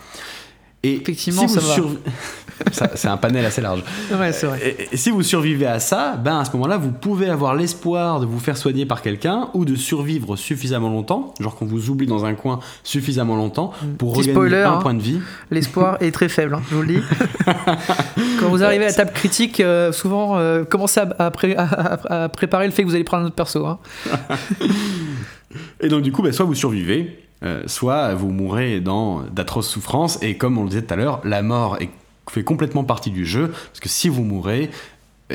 Et 0.83 0.95
Effectivement, 0.95 1.47
si 1.47 1.53
ça 1.53 1.59
vous 1.61 1.67
surv- 1.67 1.97
Ça, 2.05 2.11
c'est 2.71 3.07
un 3.07 3.17
panel 3.17 3.45
assez 3.45 3.61
large. 3.61 3.83
Ouais, 4.13 4.31
c'est 4.31 4.45
vrai. 4.47 4.59
Et, 4.63 4.93
et 4.93 4.97
si 4.97 5.09
vous 5.11 5.23
survivez 5.23 5.65
à 5.67 5.79
ça, 5.79 6.15
ben 6.15 6.39
à 6.39 6.45
ce 6.45 6.51
moment-là, 6.53 6.77
vous 6.77 6.91
pouvez 6.91 7.29
avoir 7.29 7.55
l'espoir 7.55 8.19
de 8.19 8.25
vous 8.25 8.39
faire 8.39 8.57
soigner 8.57 8.85
par 8.85 9.01
quelqu'un 9.01 9.49
ou 9.53 9.65
de 9.65 9.75
survivre 9.75 10.35
suffisamment 10.35 10.89
longtemps, 10.89 11.33
genre 11.39 11.55
qu'on 11.55 11.65
vous 11.65 11.89
oublie 11.89 12.07
dans 12.07 12.25
un 12.25 12.33
coin 12.33 12.59
suffisamment 12.83 13.35
longtemps 13.35 13.73
pour 13.97 14.11
Petit 14.13 14.19
regagner 14.29 14.33
spoiler, 14.33 14.57
un 14.63 14.73
hein. 14.73 14.79
point 14.81 14.93
de 14.93 15.01
vie. 15.01 15.19
L'espoir 15.51 15.97
est 16.01 16.11
très 16.11 16.29
faible, 16.29 16.55
hein, 16.55 16.61
je 16.69 16.75
vous 16.75 16.81
le 16.81 16.87
dis. 16.87 17.01
Quand 18.39 18.49
vous 18.49 18.63
arrivez 18.63 18.85
à 18.85 18.87
la 18.89 18.93
table 18.93 19.11
critique, 19.13 19.59
euh, 19.59 19.91
souvent 19.91 20.37
euh, 20.37 20.63
commencez 20.63 20.99
à, 20.99 21.07
à 21.19 21.31
pré- 21.31 21.55
à- 21.55 21.63
à- 21.63 22.23
à 22.23 22.29
préparer 22.29 22.65
le 22.65 22.71
fait 22.71 22.83
que 22.83 22.87
vous 22.87 22.95
allez 22.95 23.03
prendre 23.03 23.23
un 23.23 23.27
autre 23.27 23.35
perso. 23.35 23.65
hein. 23.65 23.79
Et 25.81 25.89
donc 25.89 26.01
du 26.01 26.11
coup, 26.11 26.21
ben, 26.21 26.31
soit 26.31 26.45
vous 26.45 26.55
survivez, 26.55 27.19
euh, 27.43 27.63
soit 27.65 28.13
vous 28.13 28.29
mourrez 28.31 28.79
dans 28.79 29.21
d'atroces 29.31 29.67
souffrances. 29.69 30.21
Et 30.21 30.37
comme 30.37 30.57
on 30.57 30.63
le 30.63 30.69
disait 30.69 30.81
tout 30.83 30.93
à 30.93 30.97
l'heure, 30.97 31.21
la 31.23 31.41
mort 31.41 31.77
est- 31.81 31.89
fait 32.31 32.43
complètement 32.43 32.83
partie 32.83 33.11
du 33.11 33.25
jeu, 33.25 33.49
parce 33.49 33.79
que 33.79 33.89
si 33.89 34.09
vous 34.09 34.23
mourrez, 34.23 34.69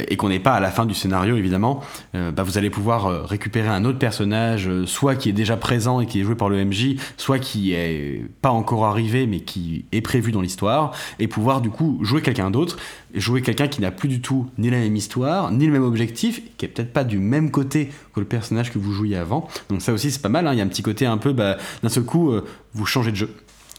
et 0.09 0.17
qu'on 0.17 0.29
n'est 0.29 0.41
pas 0.41 0.55
à 0.55 0.61
la 0.61 0.71
fin 0.71 0.87
du 0.87 0.95
scénario 0.95 1.37
évidemment, 1.37 1.81
euh, 2.15 2.31
bah, 2.31 2.43
vous 2.43 2.59
allez 2.59 2.71
pouvoir 2.71 3.07
euh, 3.07 3.23
récupérer 3.23 3.69
un 3.69 3.85
autre 3.85 3.99
personnage, 3.99 4.69
euh, 4.69 4.87
soit 4.87 5.15
qui 5.15 5.29
est 5.29 5.33
déjà 5.33 5.57
présent 5.57 6.01
et 6.01 6.07
qui 6.07 6.21
est 6.21 6.25
joué 6.25 6.35
par 6.35 6.49
le 6.49 6.65
MJ, 6.65 6.97
soit 7.17 7.39
qui 7.39 7.73
est 7.73 8.23
pas 8.43 8.51
encore 8.51 8.85
arrivé 8.85 9.27
mais 9.27 9.41
qui 9.41 9.85
est 9.93 10.01
prévu 10.01 10.33
dans 10.33 10.41
l'histoire, 10.41 10.93
et 11.19 11.29
pouvoir 11.29 11.61
du 11.61 11.71
coup 11.71 11.99
jouer 12.03 12.23
quelqu'un 12.23 12.51
d'autre, 12.51 12.77
jouer 13.15 13.43
quelqu'un 13.43 13.69
qui 13.69 13.81
n'a 13.81 13.91
plus 13.91 14.09
du 14.09 14.21
tout 14.21 14.47
ni 14.59 14.71
la 14.71 14.79
même 14.79 14.97
histoire, 14.97 15.51
ni 15.51 15.67
le 15.67 15.73
même 15.73 15.85
objectif, 15.85 16.43
qui 16.57 16.67
est 16.67 16.69
peut-être 16.69 16.93
pas 16.93 17.05
du 17.05 17.19
même 17.19 17.51
côté 17.51 17.91
que 18.15 18.21
le 18.21 18.27
personnage 18.27 18.73
que 18.73 18.79
vous 18.79 18.93
jouiez 18.93 19.17
avant. 19.17 19.49
Donc 19.71 19.83
ça 19.83 19.93
aussi 19.93 20.11
c'est 20.11 20.23
pas 20.23 20.29
mal, 20.29 20.47
hein. 20.47 20.53
il 20.53 20.59
y 20.59 20.61
a 20.61 20.65
un 20.65 20.69
petit 20.69 20.83
côté 20.83 21.07
un 21.07 21.19
peu, 21.19 21.33
bah, 21.33 21.57
d'un 21.83 21.89
seul 21.89 22.05
coup, 22.05 22.31
euh, 22.31 22.45
vous 22.75 22.87
changez 22.87 23.11
de 23.11 23.17
jeu. 23.17 23.35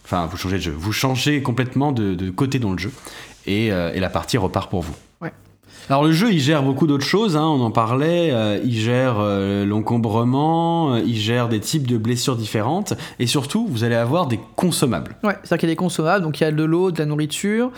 Enfin, 0.10 0.26
vous 0.26 0.38
changez 0.38 0.56
de 0.56 0.62
jeu, 0.62 0.72
vous 0.72 0.94
changez 0.94 1.42
complètement 1.42 1.92
de, 1.92 2.16
de 2.16 2.30
côté 2.30 2.60
dans 2.60 2.72
le 2.72 2.78
jeu, 2.78 2.94
et, 3.46 3.74
euh, 3.74 3.92
et 3.94 4.00
la 4.00 4.10
partie 4.10 4.38
repart 4.38 4.70
pour 4.70 4.82
vous. 4.82 4.96
Alors 5.90 6.04
le 6.04 6.12
jeu, 6.12 6.32
il 6.32 6.40
gère 6.40 6.64
beaucoup 6.64 6.88
d'autres 6.88 7.06
choses, 7.06 7.38
hein, 7.38 7.46
on 7.46 7.62
en 7.62 7.72
parlait, 7.72 8.32
euh, 8.32 8.60
il 8.64 8.74
gère 8.78 9.18
euh, 9.20 9.66
l'encombrement, 9.66 10.98
il 10.98 11.16
gère 11.16 11.48
des 11.50 11.60
types 11.60 11.88
de 11.88 11.98
blessures 11.98 12.36
différentes, 12.38 12.94
et 13.20 13.28
surtout, 13.28 13.68
vous 13.68 13.84
allez 13.84 13.96
avoir 13.96 14.28
des 14.28 14.40
consommables. 14.56 15.18
Ouais, 15.24 15.36
c'est-à-dire 15.44 15.58
qu'il 15.60 15.70
y 15.70 15.72
a 15.72 15.74
des 15.74 15.78
consommables, 15.78 16.24
donc 16.24 16.40
il 16.40 16.44
y 16.44 16.48
a 16.48 16.52
de 16.52 16.64
l'eau, 16.64 16.92
de 16.92 17.00
la 17.00 17.06
nourriture, 17.06 17.72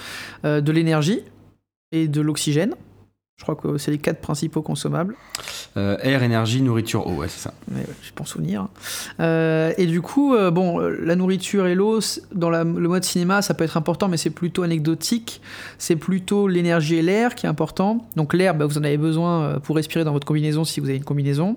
de 0.43 0.71
l'énergie 0.71 1.21
et 1.91 2.07
de 2.07 2.21
l'oxygène. 2.21 2.75
Je 3.39 3.43
crois 3.43 3.55
que 3.55 3.77
c'est 3.77 3.91
les 3.91 3.97
quatre 3.99 4.19
principaux 4.19 4.61
consommables. 4.61 5.15
Euh, 5.77 5.95
air, 6.01 6.23
énergie, 6.23 6.61
nourriture, 6.61 7.07
eau, 7.07 7.11
ouais, 7.13 7.29
c'est 7.29 7.39
ça. 7.39 7.53
Ouais, 7.73 7.85
je 8.03 8.11
pense 8.13 8.27
souvenir. 8.27 8.67
Euh, 9.21 9.71
et 9.77 9.85
du 9.85 10.01
coup, 10.01 10.35
euh, 10.35 10.51
bon, 10.51 10.77
la 10.79 11.15
nourriture 11.15 11.65
et 11.65 11.73
l'eau, 11.73 11.99
dans 12.35 12.49
la- 12.49 12.65
le 12.65 12.87
mode 12.89 13.05
cinéma, 13.05 13.41
ça 13.41 13.53
peut 13.53 13.63
être 13.63 13.77
important, 13.77 14.09
mais 14.09 14.17
c'est 14.17 14.29
plutôt 14.29 14.63
anecdotique. 14.63 15.41
C'est 15.77 15.95
plutôt 15.95 16.49
l'énergie 16.49 16.95
et 16.97 17.01
l'air 17.01 17.33
qui 17.33 17.45
est 17.45 17.49
important. 17.49 18.05
Donc 18.17 18.33
l'air, 18.33 18.55
bah, 18.55 18.65
vous 18.65 18.77
en 18.77 18.83
avez 18.83 18.97
besoin 18.97 19.59
pour 19.63 19.77
respirer 19.77 20.03
dans 20.03 20.11
votre 20.11 20.27
combinaison 20.27 20.65
si 20.65 20.81
vous 20.81 20.87
avez 20.89 20.97
une 20.97 21.05
combinaison. 21.05 21.55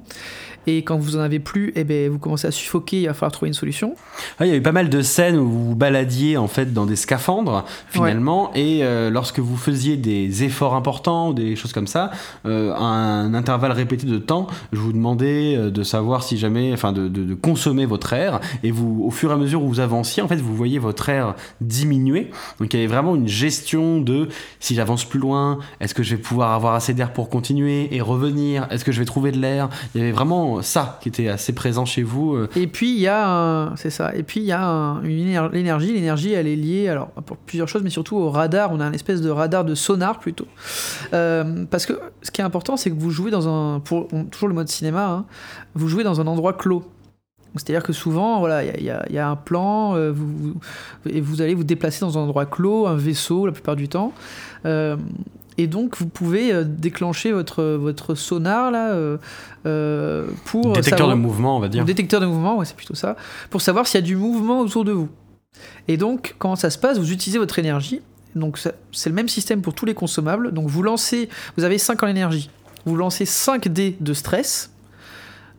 Et 0.66 0.82
quand 0.84 0.96
vous 0.98 1.16
en 1.16 1.20
avez 1.20 1.38
plus, 1.40 1.72
eh 1.76 1.84
ben, 1.84 2.10
vous 2.10 2.18
commencez 2.18 2.46
à 2.46 2.50
suffoquer, 2.50 3.02
il 3.02 3.06
va 3.06 3.14
falloir 3.14 3.32
trouver 3.32 3.48
une 3.48 3.54
solution. 3.54 3.94
Ah, 4.38 4.46
il 4.46 4.50
y 4.50 4.52
a 4.52 4.56
eu 4.56 4.62
pas 4.62 4.72
mal 4.72 4.88
de 4.88 5.02
scènes 5.02 5.36
où 5.36 5.48
vous 5.48 5.68
vous 5.68 5.74
baladiez 5.74 6.36
en 6.36 6.48
fait 6.48 6.72
dans 6.72 6.86
des 6.86 6.96
scaphandres 6.96 7.64
finalement, 7.88 8.50
et 8.54 8.80
euh, 8.82 9.10
lorsque 9.10 9.38
vous 9.38 9.56
faisiez 9.56 9.96
des 9.96 10.44
efforts 10.44 10.74
importants 10.74 11.30
ou 11.30 11.34
des 11.34 11.56
choses 11.56 11.72
comme 11.72 11.86
ça, 11.86 12.10
euh, 12.46 12.72
à 12.74 12.82
un 12.82 13.34
intervalle 13.34 13.72
répété 13.72 14.06
de 14.06 14.18
temps, 14.18 14.46
je 14.72 14.78
vous 14.78 14.92
demandais 14.92 15.56
euh, 15.56 15.70
de 15.70 15.82
savoir 15.82 16.22
si 16.22 16.38
jamais, 16.38 16.72
enfin 16.72 16.92
de, 16.92 17.08
de- 17.08 17.24
de 17.24 17.34
consommer 17.34 17.86
votre 17.86 18.12
air, 18.12 18.40
et 18.62 18.70
vous, 18.70 19.02
au 19.04 19.10
fur 19.10 19.30
et 19.30 19.34
à 19.34 19.36
mesure 19.36 19.62
où 19.62 19.68
vous 19.68 19.80
avanciez, 19.80 20.22
en 20.22 20.28
fait, 20.28 20.36
vous 20.36 20.54
voyez 20.54 20.78
votre 20.78 21.08
air 21.08 21.34
diminuer. 21.60 22.30
Donc 22.60 22.72
il 22.72 22.76
y 22.80 22.82
avait 22.82 22.92
vraiment 22.92 23.14
une 23.16 23.28
gestion 23.28 24.00
de 24.00 24.28
si 24.60 24.74
j'avance 24.74 25.04
plus 25.04 25.18
loin, 25.20 25.58
est-ce 25.80 25.94
que 25.94 26.02
je 26.02 26.14
vais 26.16 26.20
pouvoir 26.22 26.52
avoir 26.52 26.74
assez 26.74 26.94
d'air 26.94 27.12
pour 27.12 27.28
continuer 27.28 27.94
et 27.94 28.00
revenir, 28.00 28.66
est-ce 28.70 28.84
que 28.84 28.92
je 28.92 28.98
vais 28.98 29.04
trouver 29.06 29.32
de 29.32 29.38
l'air? 29.38 29.68
Il 29.94 30.00
y 30.00 30.04
avait 30.04 30.12
vraiment 30.12 30.51
ça 30.60 30.98
qui 31.00 31.08
était 31.08 31.28
assez 31.28 31.54
présent 31.54 31.84
chez 31.86 32.02
vous. 32.02 32.34
euh, 32.34 32.48
Et 32.56 32.66
puis 32.66 32.90
il 32.92 33.00
y 33.00 33.08
a 33.08 33.72
c'est 33.76 33.88
ça. 33.90 34.14
Et 34.14 34.22
puis 34.22 34.40
il 34.40 34.46
y 34.46 34.52
a 34.52 34.62
un- 34.62 35.02
une 35.04 35.28
éner- 35.28 35.48
l'énergie. 35.52 35.94
L'énergie, 35.94 36.32
elle 36.32 36.46
est 36.48 36.56
liée, 36.56 36.88
alors 36.88 37.08
pour 37.24 37.38
plusieurs 37.38 37.68
choses, 37.68 37.82
mais 37.82 37.90
surtout 37.90 38.16
au 38.16 38.28
radar. 38.30 38.72
On 38.72 38.80
a 38.80 38.84
un 38.84 38.92
espèce 38.92 39.22
de 39.22 39.30
radar 39.30 39.64
de 39.64 39.74
sonar 39.74 40.18
plutôt. 40.18 40.46
Euh, 41.14 41.64
parce 41.70 41.86
que 41.86 41.94
ce 42.22 42.30
qui 42.30 42.40
est 42.40 42.44
important, 42.44 42.76
c'est 42.76 42.90
que 42.90 42.98
vous 42.98 43.10
jouez 43.10 43.30
dans 43.30 43.48
un, 43.48 43.80
toujours 43.80 44.48
le 44.48 44.54
mode 44.54 44.68
cinéma, 44.68 45.06
hein, 45.08 45.24
vous 45.74 45.88
jouez 45.88 46.04
dans 46.04 46.20
un 46.20 46.26
endroit 46.26 46.52
clos. 46.52 46.84
C'est-à-dire 47.54 47.82
que 47.82 47.92
souvent, 47.92 48.38
voilà, 48.38 48.64
il 48.64 48.82
y 48.82 48.88
a- 49.18 49.28
un 49.28 49.36
plan, 49.36 49.94
euh, 49.94 50.14
et 51.06 51.20
vous 51.20 51.42
allez 51.42 51.54
vous 51.54 51.64
déplacer 51.64 52.00
dans 52.00 52.16
un 52.16 52.22
endroit 52.22 52.46
clos, 52.46 52.86
un 52.86 52.96
vaisseau 52.96 53.44
la 53.44 53.52
plupart 53.52 53.76
du 53.76 53.88
temps. 53.90 54.12
Euh, 54.64 54.96
et 55.58 55.66
donc, 55.66 55.96
vous 55.98 56.06
pouvez 56.08 56.52
euh, 56.52 56.64
déclencher 56.64 57.32
votre, 57.32 57.62
votre 57.62 58.14
sonar 58.14 58.70
là, 58.70 58.92
euh, 58.92 59.18
euh, 59.66 60.26
pour 60.46 60.72
détecteur 60.72 60.98
savoir- 61.00 61.16
de 61.16 61.20
mouvement, 61.20 61.56
on 61.56 61.60
va 61.60 61.68
dire. 61.68 61.84
détecteur 61.84 62.20
de 62.20 62.26
mouvement, 62.26 62.56
ouais, 62.58 62.64
c'est 62.64 62.76
plutôt 62.76 62.94
ça, 62.94 63.16
pour 63.50 63.60
savoir 63.60 63.86
s'il 63.86 64.00
y 64.00 64.02
a 64.02 64.06
du 64.06 64.16
mouvement 64.16 64.60
autour 64.60 64.84
de 64.84 64.92
vous. 64.92 65.08
Et 65.88 65.96
donc, 65.96 66.34
comment 66.38 66.56
ça 66.56 66.70
se 66.70 66.78
passe? 66.78 66.98
Vous 66.98 67.12
utilisez 67.12 67.38
votre 67.38 67.58
énergie. 67.58 68.00
Donc, 68.34 68.58
c'est 68.92 69.10
le 69.10 69.14
même 69.14 69.28
système 69.28 69.60
pour 69.60 69.74
tous 69.74 69.84
les 69.84 69.94
consommables. 69.94 70.52
Donc, 70.52 70.68
vous 70.68 70.82
lancez, 70.82 71.28
vous 71.58 71.64
avez 71.64 71.76
5 71.76 72.02
en 72.02 72.06
énergie. 72.06 72.48
Vous 72.86 72.96
lancez 72.96 73.26
5 73.26 73.68
dés 73.68 73.96
de 74.00 74.14
stress. 74.14 74.70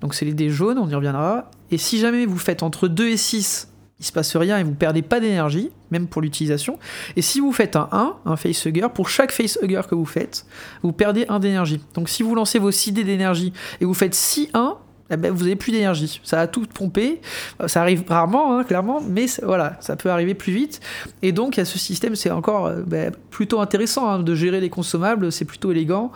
Donc, 0.02 0.16
c'est 0.16 0.26
les 0.26 0.34
dés 0.34 0.50
jaunes, 0.50 0.80
on 0.80 0.90
y 0.90 0.96
reviendra. 0.96 1.52
Et 1.72 1.78
si 1.78 2.00
jamais 2.00 2.26
vous 2.26 2.38
faites 2.40 2.64
entre 2.64 2.88
2 2.88 3.08
et 3.10 3.18
6, 3.18 3.70
il 4.00 4.06
se 4.06 4.12
passe 4.12 4.36
rien 4.36 4.58
et 4.58 4.64
vous 4.64 4.74
perdez 4.74 5.02
pas 5.02 5.20
d'énergie, 5.20 5.70
même 5.92 6.08
pour 6.08 6.22
l'utilisation. 6.22 6.78
Et 7.16 7.22
si 7.22 7.40
vous 7.40 7.52
faites 7.52 7.76
un 7.76 7.88
1, 7.92 8.16
un 8.26 8.36
facehugger, 8.36 8.88
pour 8.94 9.10
chaque 9.10 9.32
facehugger 9.32 9.82
que 9.90 9.96
vous 9.96 10.06
faites, 10.06 10.46
vous 10.82 10.92
perdez 10.92 11.26
1 11.30 11.40
d'énergie. 11.40 11.82
Donc, 11.94 12.10
si 12.10 12.24
vous 12.24 12.36
lancez 12.36 12.60
vos 12.60 12.72
6 12.72 12.92
dés 12.92 13.04
d'énergie 13.04 13.54
et 13.80 13.86
vous 13.86 13.94
faites 13.94 14.14
6-1, 14.14 14.78
eh 15.10 15.18
ben, 15.18 15.32
vous 15.32 15.44
avez 15.44 15.56
plus 15.56 15.72
d'énergie. 15.72 16.22
Ça 16.24 16.40
a 16.42 16.48
tout 16.48 16.66
pompé. 16.66 17.22
Euh, 17.62 17.68
Ça 17.68 17.82
arrive 17.82 18.04
rarement, 18.08 18.58
hein, 18.58 18.64
clairement, 18.64 19.02
mais 19.02 19.26
voilà, 19.44 19.78
ça 19.80 19.96
peut 19.96 20.10
arriver 20.10 20.34
plus 20.34 20.54
vite. 20.54 20.80
Et 21.22 21.32
donc, 21.32 21.58
il 21.58 21.60
y 21.60 21.62
a 21.62 21.66
ce 21.66 21.78
système, 21.78 22.16
c'est 22.16 22.32
encore 22.32 22.68
euh, 22.68 22.82
ben, 22.86 23.12
plutôt 23.30 23.60
intéressant 23.60 24.10
hein, 24.10 24.20
de 24.20 24.36
gérer 24.36 24.60
les 24.60 24.70
consommables, 24.70 25.32
c'est 25.32 25.46
plutôt 25.46 25.72
élégant. 25.72 26.12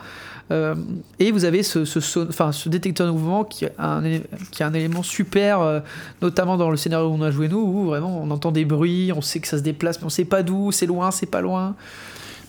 Euh, 0.50 0.74
et 1.18 1.30
vous 1.30 1.44
avez 1.44 1.62
ce, 1.62 2.68
détecteur 2.68 3.06
de 3.06 3.12
mouvement 3.12 3.44
qui 3.44 3.64
est 3.64 3.72
un, 3.78 4.02
élément 4.74 5.02
super, 5.02 5.60
euh, 5.60 5.80
notamment 6.22 6.56
dans 6.56 6.70
le 6.70 6.76
scénario 6.76 7.08
où 7.08 7.12
on 7.12 7.22
a 7.22 7.30
joué 7.30 7.48
nous, 7.48 7.58
où 7.58 7.86
vraiment 7.86 8.20
on 8.22 8.30
entend 8.30 8.52
des 8.52 8.64
bruits, 8.64 9.12
on 9.14 9.20
sait 9.20 9.40
que 9.40 9.48
ça 9.48 9.58
se 9.58 9.62
déplace, 9.62 10.00
mais 10.00 10.06
on 10.06 10.10
sait 10.10 10.24
pas 10.24 10.42
d'où, 10.42 10.72
c'est 10.72 10.86
loin, 10.86 11.10
c'est 11.10 11.30
pas 11.30 11.40
loin. 11.40 11.74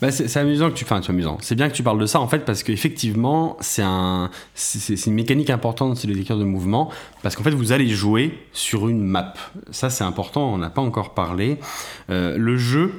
Bah, 0.02 0.12
c'est 0.12 0.38
amusant 0.38 0.70
que 0.70 0.76
tu, 0.76 0.86
enfin, 0.86 1.02
c'est 1.04 1.10
amusant. 1.10 1.38
C'est 1.42 1.56
bien 1.56 1.68
que 1.68 1.74
tu 1.74 1.84
parles 1.84 2.00
de 2.00 2.06
ça 2.06 2.22
en 2.22 2.28
fait 2.28 2.46
parce 2.46 2.64
qu'effectivement 2.64 3.58
c'est 3.60 3.84
une 3.84 5.14
mécanique 5.14 5.50
importante 5.50 5.98
c'est 5.98 6.08
le 6.08 6.14
détecteur 6.14 6.38
de 6.38 6.46
mouvement 6.46 6.90
parce 7.22 7.36
qu'en 7.36 7.44
fait 7.44 7.52
vous 7.52 7.74
allez 7.74 7.90
jouer 7.90 8.40
sur 8.54 8.88
une 8.88 9.02
map. 9.02 9.34
Ça 9.72 9.90
c'est 9.90 10.06
important, 10.06 10.54
on 10.54 10.58
n'a 10.58 10.70
pas 10.70 10.82
encore 10.82 11.14
parlé. 11.14 11.58
Euh, 12.10 12.38
le 12.38 12.56
jeu 12.56 12.94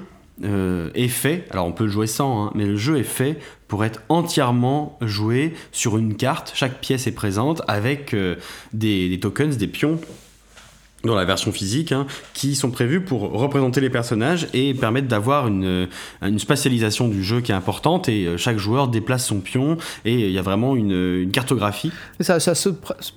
euh, 0.44 0.90
est 0.94 1.08
fait, 1.08 1.44
alors 1.50 1.66
on 1.66 1.72
peut 1.72 1.84
le 1.84 1.90
jouer 1.90 2.06
sans, 2.06 2.46
hein, 2.46 2.52
mais 2.54 2.66
le 2.66 2.76
jeu 2.76 2.98
est 2.98 3.02
fait 3.02 3.38
pour 3.68 3.84
être 3.84 4.02
entièrement 4.08 4.98
joué 5.00 5.54
sur 5.72 5.98
une 5.98 6.16
carte. 6.16 6.52
Chaque 6.54 6.80
pièce 6.80 7.06
est 7.06 7.14
présente 7.14 7.62
avec 7.68 8.14
euh, 8.14 8.36
des, 8.72 9.08
des 9.08 9.20
tokens, 9.20 9.56
des 9.56 9.68
pions 9.68 10.00
dans 11.04 11.14
la 11.14 11.24
version 11.24 11.52
physique, 11.52 11.92
hein, 11.92 12.06
qui 12.34 12.54
sont 12.54 12.70
prévus 12.70 13.00
pour 13.00 13.32
représenter 13.32 13.80
les 13.80 13.90
personnages 13.90 14.48
et 14.52 14.74
permettre 14.74 15.08
d'avoir 15.08 15.46
une, 15.46 15.88
une 16.22 16.38
spatialisation 16.38 17.08
du 17.08 17.24
jeu 17.24 17.40
qui 17.40 17.52
est 17.52 17.54
importante 17.54 18.08
et 18.08 18.26
euh, 18.26 18.36
chaque 18.36 18.58
joueur 18.58 18.88
déplace 18.88 19.26
son 19.26 19.40
pion 19.40 19.78
et 20.04 20.14
il 20.14 20.30
y 20.30 20.38
a 20.38 20.42
vraiment 20.42 20.76
une, 20.76 20.92
une 21.22 21.30
cartographie. 21.30 21.92
Ça, 22.20 22.38
se 22.40 22.68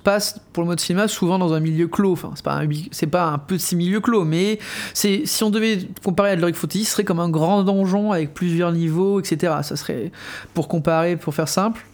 passe 0.02 0.40
pour 0.52 0.62
le 0.62 0.68
mode 0.68 0.80
cinéma 0.80 1.08
souvent 1.08 1.38
dans 1.38 1.52
un 1.52 1.60
milieu 1.60 1.88
clos. 1.88 2.12
Enfin, 2.12 2.32
c'est 2.34 2.44
pas 2.44 2.54
un, 2.54 2.66
pas 3.10 3.26
un 3.26 3.38
petit 3.38 3.76
milieu 3.76 4.00
clos, 4.00 4.24
mais 4.24 4.58
si 4.94 5.42
on 5.42 5.50
devait 5.50 5.78
comparer 6.02 6.30
à 6.30 6.36
de 6.36 6.40
l'Heroic 6.40 6.56
Fantasy, 6.56 6.84
ce 6.84 6.92
serait 6.92 7.04
comme 7.04 7.20
un 7.20 7.28
grand 7.28 7.62
donjon 7.62 8.12
avec 8.12 8.34
plusieurs 8.34 8.72
niveaux, 8.72 9.20
etc. 9.20 9.54
Ça 9.62 9.76
serait 9.76 10.10
pour 10.54 10.68
comparer, 10.68 11.16
pour 11.16 11.34
faire 11.34 11.48
simple. 11.48 11.84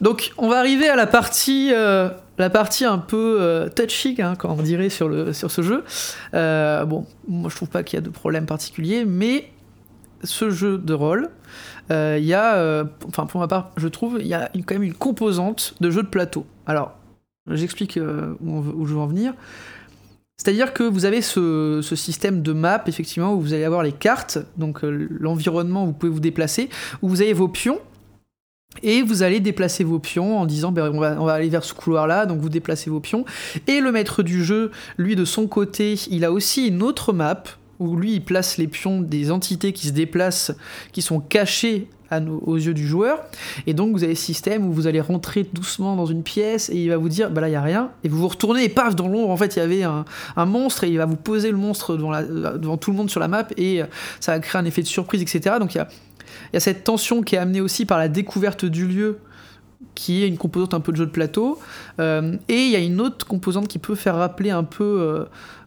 Donc, 0.00 0.32
on 0.38 0.48
va 0.48 0.58
arriver 0.58 0.88
à 0.88 0.96
la 0.96 1.06
partie, 1.06 1.70
euh, 1.72 2.08
la 2.38 2.50
partie 2.50 2.84
un 2.84 2.98
peu 2.98 3.38
euh, 3.40 3.68
touchy, 3.68 4.16
hein, 4.20 4.34
quand 4.36 4.50
on 4.58 4.62
dirait 4.62 4.88
sur, 4.88 5.08
le, 5.08 5.32
sur 5.32 5.50
ce 5.50 5.62
jeu. 5.62 5.84
Euh, 6.34 6.84
bon, 6.84 7.06
moi 7.28 7.50
je 7.50 7.56
trouve 7.56 7.68
pas 7.68 7.82
qu'il 7.82 7.96
y 7.96 7.98
a 7.98 8.02
de 8.02 8.10
problème 8.10 8.46
particulier, 8.46 9.04
mais 9.04 9.50
ce 10.24 10.50
jeu 10.50 10.78
de 10.78 10.94
rôle, 10.94 11.30
euh, 11.90 12.16
il 12.18 12.24
y 12.24 12.34
a, 12.34 12.56
euh, 12.56 12.84
enfin 13.06 13.26
pour 13.26 13.40
ma 13.40 13.48
part, 13.48 13.72
je 13.76 13.88
trouve, 13.88 14.18
il 14.20 14.26
y 14.26 14.34
a 14.34 14.50
quand 14.66 14.74
même 14.74 14.82
une 14.82 14.94
composante 14.94 15.74
de 15.80 15.90
jeu 15.90 16.02
de 16.02 16.08
plateau. 16.08 16.46
Alors, 16.66 16.96
j'explique 17.50 17.98
où, 18.40 18.86
je 18.86 18.94
veux 18.94 19.00
en 19.00 19.06
venir. 19.06 19.34
C'est-à-dire 20.38 20.72
que 20.72 20.82
vous 20.82 21.04
avez 21.04 21.22
ce, 21.22 21.80
système 21.82 22.42
de 22.42 22.52
map, 22.52 22.82
effectivement, 22.86 23.34
où 23.34 23.40
vous 23.40 23.52
allez 23.52 23.64
avoir 23.64 23.82
les 23.82 23.92
cartes, 23.92 24.38
donc 24.56 24.80
l'environnement 24.82 25.84
où 25.84 25.86
vous 25.86 25.92
pouvez 25.92 26.12
vous 26.12 26.20
déplacer, 26.20 26.68
où 27.00 27.08
vous 27.08 27.20
avez 27.22 27.32
vos 27.32 27.48
pions, 27.48 27.78
et 28.82 29.02
vous 29.02 29.22
allez 29.22 29.40
déplacer 29.40 29.84
vos 29.84 29.98
pions 29.98 30.38
en 30.38 30.46
disant 30.46 30.72
ben, 30.72 30.90
on, 30.94 30.98
va, 30.98 31.32
aller 31.32 31.48
vers 31.48 31.64
ce 31.64 31.74
couloir-là, 31.74 32.26
donc 32.26 32.40
vous 32.40 32.48
déplacez 32.48 32.90
vos 32.90 33.00
pions. 33.00 33.24
Et 33.66 33.80
le 33.80 33.92
maître 33.92 34.22
du 34.22 34.44
jeu, 34.44 34.70
lui 34.96 35.16
de 35.16 35.24
son 35.24 35.46
côté, 35.46 35.94
il 36.10 36.24
a 36.24 36.32
aussi 36.32 36.68
une 36.68 36.82
autre 36.82 37.12
map 37.12 37.42
où 37.78 37.96
lui 37.96 38.14
il 38.14 38.24
place 38.24 38.58
les 38.58 38.68
pions 38.68 39.00
des 39.00 39.30
entités 39.30 39.72
qui 39.72 39.88
se 39.88 39.92
déplacent, 39.92 40.52
qui 40.92 41.02
sont 41.02 41.20
cachées 41.20 41.88
aux 42.44 42.56
yeux 42.56 42.74
du 42.74 42.86
joueur. 42.86 43.20
Et 43.66 43.74
donc 43.74 43.92
vous 43.92 44.04
avez 44.04 44.14
ce 44.14 44.24
système 44.24 44.66
où 44.66 44.72
vous 44.72 44.86
allez 44.86 45.00
rentrer 45.00 45.46
doucement 45.50 45.96
dans 45.96 46.06
une 46.06 46.22
pièce 46.22 46.70
et 46.70 46.76
il 46.76 46.88
va 46.88 46.96
vous 46.96 47.08
dire 47.08 47.30
bah 47.30 47.40
là 47.40 47.48
il 47.48 47.52
y 47.52 47.56
a 47.56 47.62
rien 47.62 47.90
et 48.04 48.08
vous 48.08 48.18
vous 48.18 48.28
retournez 48.28 48.64
et 48.64 48.68
paf 48.68 48.94
dans 48.94 49.08
l'ombre 49.08 49.30
en 49.30 49.36
fait 49.36 49.56
il 49.56 49.58
y 49.58 49.62
avait 49.62 49.82
un, 49.82 50.04
monstre 50.44 50.84
et 50.84 50.88
il 50.88 50.98
va 50.98 51.06
vous 51.06 51.16
poser 51.16 51.50
le 51.50 51.56
monstre 51.56 51.96
devant, 51.96 52.76
tout 52.76 52.90
le 52.90 52.96
monde 52.96 53.10
sur 53.10 53.20
la 53.20 53.28
map 53.28 53.46
et 53.56 53.82
ça 54.20 54.32
va 54.32 54.40
créer 54.40 54.60
un 54.60 54.64
effet 54.64 54.82
de 54.82 54.86
surprise 54.86 55.22
etc. 55.22 55.56
Donc 55.58 55.74
il 55.74 55.78
y 55.78 55.80
a, 55.80 55.88
il 56.52 56.56
y 56.56 56.58
a 56.58 56.60
cette 56.60 56.84
tension 56.84 57.22
qui 57.22 57.34
est 57.34 57.38
amenée 57.38 57.60
aussi 57.60 57.86
par 57.86 57.98
la 57.98 58.08
découverte 58.08 58.64
du 58.64 58.86
lieu 58.86 59.18
qui 59.94 60.22
est 60.22 60.28
une 60.28 60.38
composante 60.38 60.74
un 60.74 60.80
peu 60.80 60.92
de 60.92 60.96
jeu 60.96 61.06
de 61.06 61.10
plateau 61.10 61.58
Euh, 62.00 62.36
et 62.48 62.62
il 62.62 62.70
y 62.70 62.76
a 62.76 62.78
une 62.78 63.00
autre 63.00 63.26
composante 63.26 63.68
qui 63.68 63.78
peut 63.78 63.94
faire 63.94 64.16
rappeler 64.16 64.50
un 64.50 64.64
peu 64.64 64.84
euh, 64.84 65.24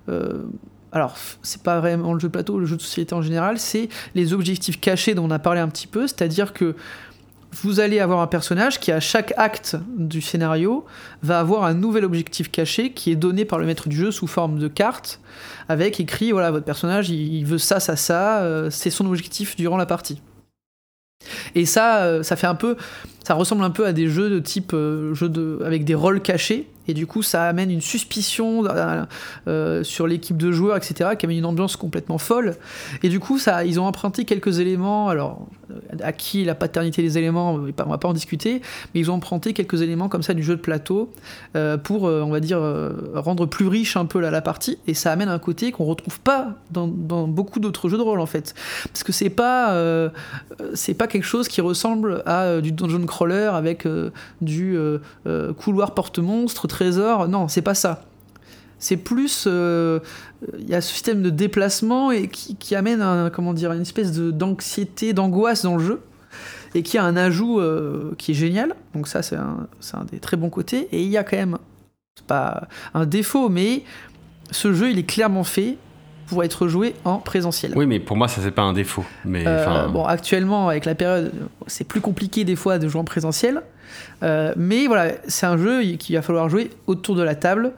euh, 0.09 0.43
alors, 0.91 1.15
c'est 1.43 1.61
pas 1.61 1.79
vraiment 1.79 2.13
le 2.13 2.19
jeu 2.19 2.29
de 2.29 2.31
plateau, 2.31 2.57
le 2.57 2.65
jeu 2.65 2.77
de 2.77 2.81
société 2.81 3.13
en 3.13 3.21
général, 3.21 3.59
c'est 3.59 3.89
les 4.15 4.31
objectifs 4.31 4.79
cachés 4.79 5.13
dont 5.13 5.25
on 5.25 5.31
a 5.31 5.39
parlé 5.39 5.59
un 5.59 5.67
petit 5.67 5.87
peu, 5.87 6.07
c'est-à-dire 6.07 6.53
que 6.53 6.73
vous 7.61 7.81
allez 7.81 7.99
avoir 7.99 8.21
un 8.21 8.27
personnage 8.27 8.79
qui, 8.79 8.93
à 8.93 9.01
chaque 9.01 9.33
acte 9.35 9.75
du 9.97 10.21
scénario, 10.21 10.85
va 11.21 11.39
avoir 11.39 11.65
un 11.65 11.73
nouvel 11.73 12.05
objectif 12.05 12.49
caché 12.49 12.91
qui 12.93 13.11
est 13.11 13.17
donné 13.17 13.43
par 13.43 13.59
le 13.59 13.65
maître 13.65 13.89
du 13.89 13.97
jeu 13.97 14.11
sous 14.11 14.27
forme 14.27 14.57
de 14.57 14.69
carte, 14.69 15.19
avec 15.67 15.99
écrit 15.99 16.31
voilà, 16.31 16.49
votre 16.49 16.65
personnage, 16.65 17.09
il, 17.09 17.45
veut 17.45 17.57
ça, 17.57 17.81
ça, 17.81 17.97
ça, 17.97 18.69
c'est 18.71 18.89
son 18.89 19.05
objectif 19.05 19.57
durant 19.57 19.77
la 19.77 19.85
partie. 19.85 20.21
Et 21.55 21.65
ça, 21.65 22.03
euh, 22.03 22.23
ça 22.23 22.35
fait 22.35 22.47
un 22.47 22.55
peu, 22.55 22.75
ça 23.23 23.33
ressemble 23.33 23.63
un 23.63 23.69
peu 23.69 23.85
à 23.85 23.93
des 23.93 24.07
jeux 24.07 24.29
de 24.29 24.39
type 24.39 24.71
euh, 24.73 25.13
avec 25.65 25.85
des 25.85 25.95
rôles 25.95 26.21
cachés. 26.21 26.67
Et 26.87 26.93
du 26.93 27.07
coup, 27.07 27.23
ça 27.23 27.43
amène 27.43 27.71
une 27.71 27.81
suspicion 27.81 28.65
euh, 28.65 29.05
euh, 29.47 29.83
sur 29.83 30.07
l'équipe 30.07 30.37
de 30.37 30.51
joueurs, 30.51 30.77
etc., 30.77 31.11
qui 31.17 31.25
amène 31.25 31.39
une 31.39 31.45
ambiance 31.45 31.75
complètement 31.75 32.17
folle. 32.17 32.55
Et 33.03 33.09
du 33.09 33.19
coup, 33.19 33.39
ça, 33.39 33.65
ils 33.65 33.79
ont 33.79 33.85
emprunté 33.85 34.25
quelques 34.25 34.59
éléments. 34.59 35.09
Alors, 35.09 35.47
à 36.01 36.11
qui 36.11 36.45
la 36.45 36.55
paternité 36.55 37.01
des 37.01 37.17
éléments, 37.17 37.55
on 37.55 37.89
va 37.89 37.97
pas 37.97 38.07
en 38.07 38.13
discuter, 38.13 38.61
mais 38.93 38.99
ils 38.99 39.09
ont 39.09 39.15
emprunté 39.15 39.53
quelques 39.53 39.81
éléments 39.81 40.09
comme 40.09 40.21
ça 40.21 40.33
du 40.33 40.43
jeu 40.43 40.55
de 40.55 40.61
plateau 40.61 41.11
euh, 41.55 41.77
pour, 41.77 42.03
on 42.03 42.29
va 42.29 42.39
dire, 42.39 42.59
rendre 43.15 43.45
plus 43.45 43.67
riche 43.67 43.97
un 43.97 44.05
peu 44.05 44.19
la, 44.19 44.41
partie. 44.41 44.77
Et 44.85 44.93
ça 44.93 45.11
amène 45.11 45.29
un 45.29 45.39
côté 45.39 45.71
qu'on 45.71 45.85
retrouve 45.85 46.19
pas 46.19 46.55
dans, 46.71 46.87
dans 46.87 47.27
beaucoup 47.27 47.59
d'autres 47.59 47.89
jeux 47.89 47.97
de 47.97 48.03
rôle, 48.03 48.19
en 48.19 48.25
fait. 48.25 48.53
Parce 48.91 49.03
que 49.03 49.11
c'est 49.11 49.29
pas, 49.29 49.75
c'est 50.73 50.93
pas 50.93 51.07
quelque 51.07 51.23
chose 51.23 51.47
qui 51.47 51.61
ressemble 51.61 52.21
à 52.25 52.61
du 52.61 52.71
dungeon 52.71 53.05
crawler 53.05 53.49
avec 53.51 53.87
du 54.41 54.77
couloir 55.57 55.93
porte-monstre 55.93 56.67
trésor. 56.75 57.27
Non, 57.27 57.47
c'est 57.47 57.61
pas 57.61 57.73
ça. 57.73 58.03
C'est 58.79 58.97
plus. 58.97 59.45
Euh, 59.47 59.99
il 60.59 60.69
y 60.69 60.75
a 60.75 60.81
ce 60.81 60.91
système 60.91 61.21
de 61.21 61.29
déplacement 61.29 62.11
et 62.11 62.27
qui, 62.27 62.75
amène 62.75 63.01
un, 63.01 63.29
comment 63.29 63.53
dire, 63.53 63.71
une 63.71 63.81
espèce 63.81 64.11
d'anxiété, 64.11 65.13
d'angoisse 65.13 65.63
dans 65.63 65.77
le 65.77 65.83
jeu. 65.83 66.01
Et 66.73 66.83
qui 66.83 66.97
a 66.97 67.05
un 67.05 67.15
ajout 67.15 67.61
euh, 67.61 68.13
qui 68.17 68.31
est 68.31 68.35
génial. 68.35 68.75
Donc, 68.93 69.07
ça, 69.07 69.21
c'est 69.21 69.37
un, 69.37 69.67
un, 69.93 70.03
des 70.11 70.19
très 70.19 70.35
bons 70.35 70.49
côtés. 70.49 70.89
Et 70.91 71.03
il 71.03 71.09
y 71.09 71.17
a 71.17 71.23
quand 71.23 71.37
même. 71.37 71.57
pas 72.27 72.67
un 72.93 73.05
défaut, 73.05 73.47
mais 73.47 73.83
ce 74.51 74.73
jeu, 74.73 74.91
il 74.91 74.99
est 74.99 75.03
clairement 75.03 75.45
fait 75.45 75.77
pour 76.27 76.43
être 76.43 76.67
joué 76.67 76.95
en 77.05 77.19
présentiel. 77.19 77.71
Oui, 77.75 77.85
mais 77.85 77.99
pour 77.99 78.17
moi, 78.17 78.27
ça 78.27 78.41
c'est 78.41 78.51
pas 78.51 78.63
un 78.63 78.73
défaut. 78.73 79.05
Mais 79.23 79.43
euh, 79.47 79.87
bon, 79.87 80.03
actuellement, 80.03 80.67
avec 80.67 80.83
la 80.83 80.95
période, 80.95 81.31
c'est 81.67 81.85
plus 81.85 82.01
compliqué 82.01 82.43
des 82.43 82.57
fois 82.57 82.77
de 82.77 82.87
jouer 82.89 82.99
en 82.99 83.05
présentiel. 83.05 83.61
Euh, 84.23 84.53
mais 84.55 84.87
voilà, 84.87 85.13
c'est 85.27 85.45
un 85.45 85.57
jeu 85.57 85.81
qu'il 85.93 86.15
va 86.15 86.21
falloir 86.21 86.49
jouer 86.49 86.69
autour 86.87 87.15
de 87.15 87.23
la 87.23 87.35
table. 87.35 87.73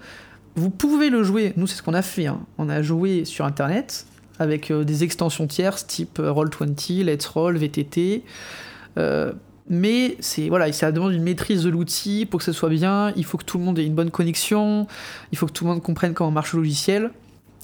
Vous 0.56 0.70
pouvez 0.70 1.10
le 1.10 1.24
jouer, 1.24 1.54
nous 1.56 1.68
c'est 1.68 1.78
ce 1.78 1.84
qu'on 1.84 1.94
a 1.94 2.02
fait, 2.02 2.28
hein. 2.28 2.40
on 2.58 2.70
a 2.70 2.82
joué 2.82 3.26
sur 3.26 3.46
internet 3.46 4.06
avec 4.40 4.72
euh, 4.72 4.84
des 4.84 5.04
extensions 5.04 5.48
tierces 5.48 5.86
type 5.86 6.20
euh, 6.20 6.32
Roll20, 6.32 7.04
Let's 7.04 7.28
Roll, 7.28 7.58
VTT. 7.58 8.24
mais 9.70 10.18
c'est 10.20 10.50
voilà, 10.50 10.72
ça 10.72 10.92
demande 10.92 11.14
une 11.14 11.24
maîtrise 11.24 11.64
de 11.64 11.70
l'outil 11.70 12.26
pour 12.26 12.40
que 12.40 12.46
ce 12.46 12.54
soit 12.54 12.70
bien. 12.70 13.12
Il 13.16 13.26
faut 13.26 13.38
que 13.38 13.46
tout 13.46 13.58
le 13.58 13.64
monde 13.64 13.78
ait 13.78 13.86
une 13.86 13.96
bonne 13.96 14.12
connexion. 14.12 14.88
Il 15.32 15.38
faut 15.38 15.46
que 15.46 15.52
tout 15.52 15.66
le 15.66 15.72
monde 15.72 15.84
comprenne 15.84 16.14
comment 16.14 16.32
marche 16.32 16.54
le 16.54 16.60
logiciel 16.60 17.12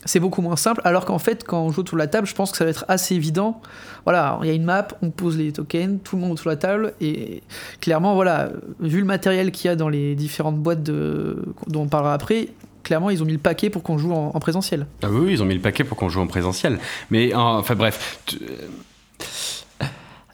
c'est 0.06 0.20
beaucoup 0.20 0.42
moins 0.42 0.56
simple. 0.56 0.82
Alors 0.84 1.06
qu'en 1.06 1.20
fait, 1.20 1.44
quand 1.44 1.62
on 1.62 1.72
joue 1.72 1.82
autour 1.82 1.96
de 1.96 2.00
la 2.00 2.08
table, 2.08 2.28
je 2.28 2.36
pense 2.36 2.52
que 2.52 2.58
ça 2.58 2.64
va 2.64 2.72
être 2.72 2.86
assez 2.88 3.16
évident. 3.16 3.62
Voilà, 4.06 4.40
il 4.42 4.48
y 4.48 4.52
a 4.52 4.54
une 4.54 4.66
map, 4.66 4.88
on 5.02 5.12
pose 5.12 5.38
les 5.38 5.52
tokens, 5.52 6.00
tout 6.04 6.16
le 6.16 6.22
monde 6.22 6.32
autour 6.34 6.46
de 6.46 6.52
la 6.52 6.58
table, 6.58 6.94
et 7.00 7.42
clairement, 7.80 8.16
voilà, 8.16 8.50
vu 8.80 9.00
le 9.00 9.06
matériel 9.06 9.52
qu'il 9.52 9.68
y 9.68 9.72
a 9.72 9.76
dans 9.76 9.90
les 9.90 10.16
différentes 10.16 10.58
boîtes 10.58 10.84
dont 10.84 11.54
on 11.76 11.88
parlera 11.88 12.14
après, 12.14 12.50
clairement, 12.84 13.10
ils 13.10 13.24
ont 13.24 13.26
mis 13.26 13.34
le 13.34 13.40
paquet 13.40 13.70
pour 13.70 13.82
qu'on 13.82 13.98
joue 13.98 14.12
en, 14.12 14.32
présentiel. 14.40 14.88
Ah 15.02 15.08
oui, 15.10 15.34
ils 15.34 15.42
ont 15.42 15.46
mis 15.46 15.56
le 15.56 15.62
paquet 15.62 15.84
pour 15.84 15.98
qu'on 15.98 16.10
joue 16.10 16.22
en 16.22 16.28
présentiel. 16.28 16.80
Mais 17.10 17.34
enfin 17.34 17.76
bref, 17.76 18.20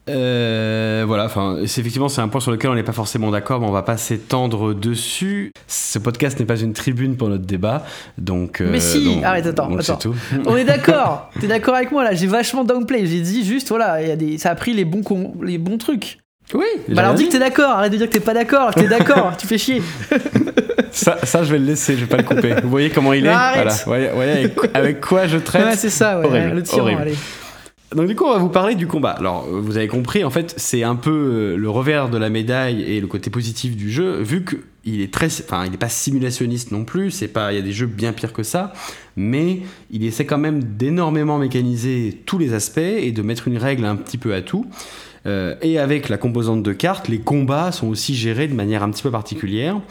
euh, 0.09 1.03
voilà, 1.07 1.25
enfin, 1.25 1.57
effectivement 1.61 2.09
c'est 2.09 2.21
un 2.21 2.27
point 2.27 2.41
sur 2.41 2.51
lequel 2.51 2.71
on 2.71 2.75
n'est 2.75 2.83
pas 2.83 2.91
forcément 2.91 3.31
d'accord, 3.31 3.59
mais 3.59 3.67
on 3.67 3.71
va 3.71 3.83
pas 3.83 3.97
s'étendre 3.97 4.73
dessus. 4.73 5.51
Ce 5.67 5.99
podcast 5.99 6.39
n'est 6.39 6.45
pas 6.45 6.59
une 6.59 6.73
tribune 6.73 7.17
pour 7.17 7.29
notre 7.29 7.45
débat, 7.45 7.85
donc. 8.17 8.61
Euh, 8.61 8.69
mais 8.71 8.79
si, 8.79 9.19
arrête, 9.23 9.45
attends, 9.45 9.75
attends. 9.77 9.99
on 10.45 10.57
est 10.57 10.65
d'accord. 10.65 11.29
T'es 11.39 11.47
d'accord 11.47 11.75
avec 11.75 11.91
moi 11.91 12.03
là 12.03 12.13
J'ai 12.13 12.27
vachement 12.27 12.63
downplay. 12.63 13.05
J'ai 13.05 13.21
dit 13.21 13.43
juste, 13.45 13.69
voilà, 13.69 14.01
y 14.01 14.11
a 14.11 14.15
des, 14.15 14.37
ça 14.37 14.51
a 14.51 14.55
pris 14.55 14.73
les 14.73 14.85
bons 14.85 15.03
les 15.41 15.57
bons 15.57 15.77
trucs. 15.77 16.19
Oui. 16.53 16.65
Bah 16.87 17.03
alors 17.03 17.13
dis 17.13 17.27
que 17.27 17.31
t'es 17.31 17.39
d'accord. 17.39 17.71
Arrête 17.71 17.91
de 17.91 17.97
dire 17.97 18.07
que 18.07 18.13
t'es 18.13 18.19
pas 18.19 18.33
d'accord. 18.33 18.73
T'es 18.73 18.87
d'accord. 18.87 19.37
tu 19.37 19.45
fais 19.45 19.57
chier. 19.57 19.83
ça, 20.91 21.17
ça, 21.23 21.43
je 21.43 21.51
vais 21.51 21.59
le 21.59 21.65
laisser. 21.65 21.95
Je 21.95 22.01
vais 22.01 22.07
pas 22.07 22.17
le 22.17 22.23
couper. 22.23 22.55
Vous 22.63 22.69
voyez 22.69 22.89
comment 22.89 23.13
il 23.13 23.25
est. 23.25 23.29
Voilà. 23.29 23.73
Voyez, 23.85 24.09
voyez 24.13 24.53
avec, 24.73 24.99
quoi 24.99 25.27
je 25.27 25.37
traite. 25.37 25.65
Ouais, 25.65 25.75
c'est 25.75 25.89
ça. 25.89 26.19
Ouais, 26.19 26.49
le 26.49 26.63
tyran. 26.63 26.87
Allez. 26.87 27.15
Donc 27.95 28.07
du 28.07 28.15
coup, 28.15 28.25
on 28.25 28.33
va 28.33 28.37
vous 28.37 28.49
parler 28.49 28.75
du 28.75 28.85
combat. 28.85 29.11
Alors, 29.11 29.47
vous 29.49 29.77
avez 29.77 29.87
compris, 29.87 30.23
en 30.23 30.29
fait, 30.29 30.53
c'est 30.57 30.83
un 30.83 30.95
peu 30.95 31.09
euh, 31.09 31.55
le 31.55 31.69
revers 31.69 32.09
de 32.09 32.19
la 32.19 32.29
médaille 32.29 32.83
et 32.83 33.01
le 33.01 33.07
côté 33.07 33.31
positif 33.31 33.75
du 33.75 33.89
jeu, 33.89 34.21
vu 34.21 34.45
qu'il 34.45 35.01
est 35.01 35.11
très, 35.11 35.25
enfin, 35.25 35.65
il 35.65 35.71
n'est 35.71 35.77
pas 35.77 35.89
simulationniste 35.89 36.71
non 36.71 36.85
plus. 36.85 37.09
C'est 37.09 37.27
pas, 37.27 37.51
il 37.51 37.55
y 37.55 37.59
a 37.59 37.63
des 37.63 37.71
jeux 37.71 37.87
bien 37.87 38.13
pires 38.13 38.31
que 38.31 38.43
ça, 38.43 38.73
mais 39.15 39.61
il 39.89 40.05
essaie 40.05 40.25
quand 40.25 40.37
même 40.37 40.63
d'énormément 40.63 41.39
mécaniser 41.39 42.21
tous 42.27 42.37
les 42.37 42.53
aspects 42.53 42.77
et 42.77 43.11
de 43.11 43.21
mettre 43.23 43.47
une 43.47 43.57
règle 43.57 43.85
un 43.85 43.95
petit 43.95 44.19
peu 44.19 44.35
à 44.35 44.43
tout. 44.43 44.67
Euh, 45.25 45.55
et 45.63 45.79
avec 45.79 46.09
la 46.09 46.17
composante 46.17 46.61
de 46.61 46.73
cartes, 46.73 47.07
les 47.07 47.19
combats 47.19 47.71
sont 47.71 47.87
aussi 47.87 48.13
gérés 48.13 48.47
de 48.47 48.53
manière 48.53 48.83
un 48.83 48.91
petit 48.91 49.03
peu 49.03 49.11
particulière. 49.11 49.81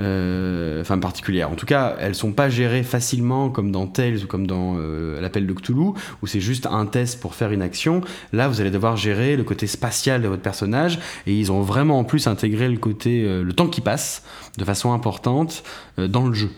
Euh, 0.00 0.80
enfin 0.80 0.98
particulière. 0.98 1.50
En 1.50 1.54
tout 1.54 1.66
cas, 1.66 1.94
elles 2.00 2.16
sont 2.16 2.32
pas 2.32 2.48
gérées 2.48 2.82
facilement 2.82 3.48
comme 3.48 3.70
dans 3.70 3.86
Tales 3.86 4.24
ou 4.24 4.26
comme 4.26 4.44
dans 4.44 4.74
euh, 4.76 5.20
l'appel 5.20 5.46
de 5.46 5.52
Cthulhu, 5.52 5.92
où 6.20 6.26
c'est 6.26 6.40
juste 6.40 6.66
un 6.66 6.86
test 6.86 7.20
pour 7.20 7.34
faire 7.34 7.52
une 7.52 7.62
action. 7.62 8.00
Là, 8.32 8.48
vous 8.48 8.60
allez 8.60 8.72
devoir 8.72 8.96
gérer 8.96 9.36
le 9.36 9.44
côté 9.44 9.68
spatial 9.68 10.20
de 10.20 10.26
votre 10.26 10.42
personnage, 10.42 10.98
et 11.26 11.38
ils 11.38 11.52
ont 11.52 11.62
vraiment 11.62 12.00
en 12.00 12.04
plus 12.04 12.26
intégré 12.26 12.68
le 12.68 12.78
côté 12.78 13.22
euh, 13.24 13.44
le 13.44 13.52
temps 13.52 13.68
qui 13.68 13.80
passe 13.80 14.24
de 14.58 14.64
façon 14.64 14.92
importante 14.92 15.62
dans 15.96 16.26
le 16.26 16.34
jeu. 16.34 16.50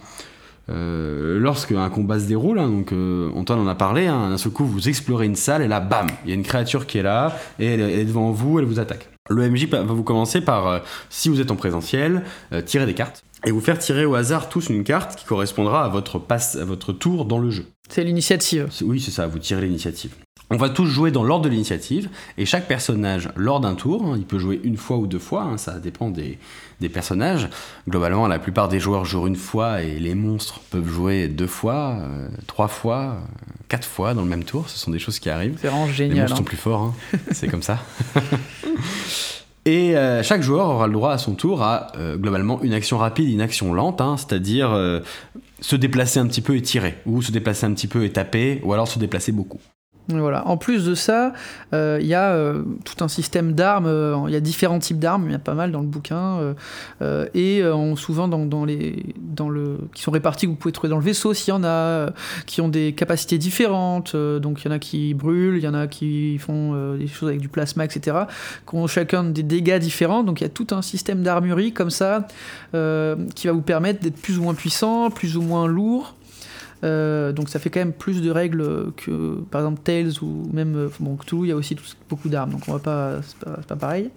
Euh, 0.68 1.38
lorsque 1.38 1.72
un 1.72 1.90
combat 1.90 2.18
se 2.18 2.26
déroule, 2.26 2.58
hein, 2.58 2.68
donc 2.68 2.92
Antoine 3.36 3.60
en 3.60 3.66
a 3.68 3.74
parlé, 3.74 4.06
hein, 4.06 4.30
d'un 4.30 4.38
seul 4.38 4.52
coup 4.52 4.64
vous 4.64 4.88
explorez 4.88 5.26
une 5.26 5.36
salle 5.36 5.62
et 5.62 5.68
là, 5.68 5.80
bam, 5.80 6.06
il 6.24 6.30
y 6.30 6.32
a 6.32 6.34
une 6.34 6.42
créature 6.42 6.86
qui 6.86 6.98
est 6.98 7.02
là 7.02 7.36
et 7.58 7.66
elle 7.66 7.80
est 7.80 8.04
devant 8.04 8.30
vous, 8.32 8.58
elle 8.58 8.64
vous 8.64 8.80
attaque. 8.80 9.08
Le 9.28 9.48
MJ 9.48 9.66
va 9.68 9.82
vous 9.82 10.04
commencer 10.04 10.40
par, 10.40 10.82
si 11.08 11.28
vous 11.28 11.40
êtes 11.40 11.50
en 11.50 11.56
présentiel, 11.56 12.22
tirer 12.64 12.86
des 12.86 12.94
cartes 12.94 13.25
et 13.44 13.50
vous 13.50 13.60
faire 13.60 13.78
tirer 13.78 14.04
au 14.04 14.14
hasard 14.14 14.48
tous 14.48 14.68
une 14.68 14.84
carte 14.84 15.16
qui 15.16 15.24
correspondra 15.24 15.84
à 15.84 15.88
votre, 15.88 16.18
passe, 16.18 16.56
à 16.56 16.64
votre 16.64 16.92
tour 16.92 17.24
dans 17.24 17.38
le 17.38 17.50
jeu. 17.50 17.66
C'est 17.88 18.04
l'initiative. 18.04 18.68
Oui, 18.82 19.00
c'est 19.00 19.10
ça, 19.10 19.26
vous 19.26 19.38
tirez 19.38 19.62
l'initiative. 19.62 20.12
On 20.48 20.56
va 20.56 20.68
tous 20.68 20.86
jouer 20.86 21.10
dans 21.10 21.24
l'ordre 21.24 21.44
de 21.44 21.48
l'initiative, 21.48 22.08
et 22.38 22.46
chaque 22.46 22.68
personnage, 22.68 23.30
lors 23.34 23.58
d'un 23.58 23.74
tour, 23.74 24.04
hein, 24.06 24.14
il 24.16 24.24
peut 24.24 24.38
jouer 24.38 24.60
une 24.62 24.76
fois 24.76 24.96
ou 24.96 25.08
deux 25.08 25.18
fois, 25.18 25.42
hein, 25.42 25.58
ça 25.58 25.80
dépend 25.80 26.08
des, 26.08 26.38
personnages. 26.88 27.48
Globalement, 27.88 28.28
la 28.28 28.38
plupart 28.38 28.68
des 28.68 28.78
joueurs 28.78 29.04
jouent 29.04 29.26
une 29.26 29.34
fois, 29.34 29.82
et 29.82 29.98
les 29.98 30.14
monstres 30.14 30.60
peuvent 30.70 30.88
jouer 30.88 31.26
deux 31.26 31.48
fois, 31.48 31.98
euh, 31.98 32.28
trois 32.46 32.68
fois, 32.68 33.00
euh, 33.00 33.42
quatre 33.68 33.88
fois 33.88 34.14
dans 34.14 34.22
le 34.22 34.28
même 34.28 34.44
tour, 34.44 34.68
ce 34.68 34.78
sont 34.78 34.92
des 34.92 35.00
choses 35.00 35.18
qui 35.18 35.30
arrivent. 35.30 35.58
C'est 35.60 35.66
vraiment 35.66 35.88
génial. 35.88 36.14
Les 36.14 36.20
monstres 36.20 36.36
sont 36.36 36.42
hein. 36.42 36.46
plus 36.46 36.56
forts, 36.56 36.94
c'est 37.32 37.48
comme 37.48 37.62
ça. 37.62 37.80
Et 39.66 39.96
euh, 39.96 40.22
chaque 40.22 40.42
joueur 40.42 40.68
aura 40.68 40.86
le 40.86 40.92
droit 40.92 41.10
à 41.10 41.18
son 41.18 41.34
tour 41.34 41.60
à 41.60 41.88
euh, 41.96 42.16
globalement 42.16 42.62
une 42.62 42.72
action 42.72 42.98
rapide 42.98 43.28
une 43.28 43.40
action 43.40 43.74
lente, 43.74 44.00
hein, 44.00 44.16
c'est-à-dire 44.16 44.70
euh, 44.70 45.00
se 45.60 45.74
déplacer 45.74 46.20
un 46.20 46.28
petit 46.28 46.40
peu 46.40 46.56
et 46.56 46.62
tirer, 46.62 46.94
ou 47.04 47.20
se 47.20 47.32
déplacer 47.32 47.66
un 47.66 47.74
petit 47.74 47.88
peu 47.88 48.04
et 48.04 48.12
taper, 48.12 48.60
ou 48.62 48.72
alors 48.72 48.86
se 48.86 49.00
déplacer 49.00 49.32
beaucoup. 49.32 49.60
Voilà. 50.08 50.46
En 50.46 50.56
plus 50.56 50.84
de 50.84 50.94
ça, 50.94 51.32
euh, 51.72 51.98
il 52.00 52.06
y 52.06 52.14
a 52.14 52.30
euh, 52.30 52.62
tout 52.84 53.02
un 53.02 53.08
système 53.08 53.52
d'armes. 53.52 53.86
Euh, 53.86 54.16
il 54.28 54.32
y 54.32 54.36
a 54.36 54.40
différents 54.40 54.78
types 54.78 55.00
d'armes. 55.00 55.24
Il 55.26 55.32
y 55.32 55.34
a 55.34 55.40
pas 55.40 55.54
mal 55.54 55.72
dans 55.72 55.80
le 55.80 55.86
bouquin. 55.86 56.54
et 57.34 57.62
souvent 57.96 58.28
dans, 58.28 58.64
les, 58.64 59.14
dans 59.18 59.48
le, 59.48 59.78
qui 59.94 60.02
sont 60.02 60.10
répartis, 60.10 60.46
que 60.46 60.50
vous 60.50 60.56
pouvez 60.56 60.72
trouver 60.72 60.90
dans 60.90 60.98
le 60.98 61.04
vaisseau 61.04 61.34
s'il 61.34 61.52
y 61.52 61.56
en 61.56 61.64
a, 61.64 62.10
qui 62.46 62.60
ont 62.60 62.68
des 62.68 62.92
capacités 62.92 63.38
différentes. 63.38 64.14
donc 64.14 64.62
il 64.62 64.68
y 64.68 64.68
en 64.68 64.74
a 64.74 64.78
qui 64.78 65.14
brûlent, 65.14 65.56
il 65.56 65.64
y 65.64 65.68
en 65.68 65.74
a 65.74 65.86
qui 65.86 66.38
font 66.38 66.94
des 66.96 67.08
choses 67.08 67.28
avec 67.28 67.40
du 67.40 67.48
plasma, 67.48 67.84
etc. 67.84 68.16
Qui 68.68 68.76
ont 68.76 68.86
chacun 68.86 69.24
des 69.24 69.42
dégâts 69.42 69.78
différents. 69.78 70.22
Donc 70.22 70.40
il 70.40 70.44
y 70.44 70.46
a 70.46 70.50
tout 70.50 70.68
un 70.70 70.82
système 70.82 71.22
d'armurerie 71.22 71.72
comme 71.72 71.90
ça 71.90 72.28
qui 72.72 73.46
va 73.46 73.52
vous 73.52 73.62
permettre 73.62 74.00
d'être 74.00 74.20
plus 74.20 74.38
ou 74.38 74.42
moins 74.42 74.54
puissant, 74.54 75.10
plus 75.10 75.36
ou 75.36 75.42
moins 75.42 75.66
lourd. 75.66 76.14
Euh, 76.84 77.32
donc 77.32 77.48
ça 77.48 77.58
fait 77.58 77.70
quand 77.70 77.80
même 77.80 77.92
plus 77.92 78.20
de 78.20 78.30
règles 78.30 78.92
que 78.96 79.40
par 79.50 79.62
exemple 79.62 79.80
Tails 79.82 80.20
ou 80.20 80.48
même 80.52 80.76
euh, 80.76 80.88
bon 81.00 81.16
Cthulhu, 81.16 81.44
il 81.44 81.48
y 81.48 81.52
a 81.52 81.56
aussi 81.56 81.76
beaucoup 82.08 82.28
d'armes, 82.28 82.50
donc 82.50 82.62
on 82.68 82.72
va 82.72 82.78
pas, 82.78 83.20
c'est 83.22 83.66
pas, 83.66 83.76
pareil. 83.76 84.10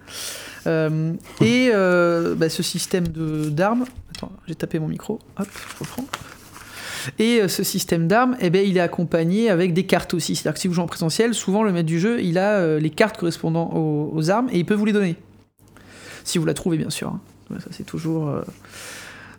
Euh, 0.67 1.13
et 1.41 1.71
bah, 2.35 2.49
ce 2.49 2.63
système 2.63 3.07
de 3.07 3.49
d'armes, 3.49 3.85
j'ai 4.47 4.55
tapé 4.55 4.79
mon 4.79 4.87
micro, 4.87 5.19
hop, 5.37 5.47
je 5.51 5.79
reprends. 5.79 6.05
Et 7.17 7.47
ce 7.47 7.63
système 7.63 8.09
d'armes, 8.09 8.35
eh 8.41 8.49
ben, 8.49 8.67
il 8.67 8.75
est 8.75 8.81
accompagné 8.81 9.49
avec 9.49 9.73
des 9.73 9.85
cartes 9.85 10.13
aussi. 10.13 10.35
C'est-à-dire 10.35 10.55
que 10.55 10.59
si 10.59 10.67
vous 10.67 10.73
jouez 10.73 10.83
en 10.83 10.87
présentiel, 10.87 11.33
souvent 11.33 11.63
le 11.63 11.71
maître 11.71 11.87
du 11.87 11.97
jeu, 11.97 12.21
il 12.21 12.37
a 12.37 12.77
les 12.77 12.89
cartes 12.89 13.17
correspondant 13.17 13.71
aux, 13.73 14.29
armes 14.29 14.49
et 14.51 14.59
il 14.59 14.65
peut 14.65 14.73
vous 14.73 14.85
les 14.85 14.91
donner. 14.91 15.15
Si 16.25 16.37
vous 16.37 16.45
la 16.45 16.53
trouvez, 16.53 16.77
bien 16.77 16.89
sûr. 16.89 17.07
Hein. 17.07 17.21
Ça, 17.59 17.69
c'est 17.71 17.85
toujours. 17.85 18.29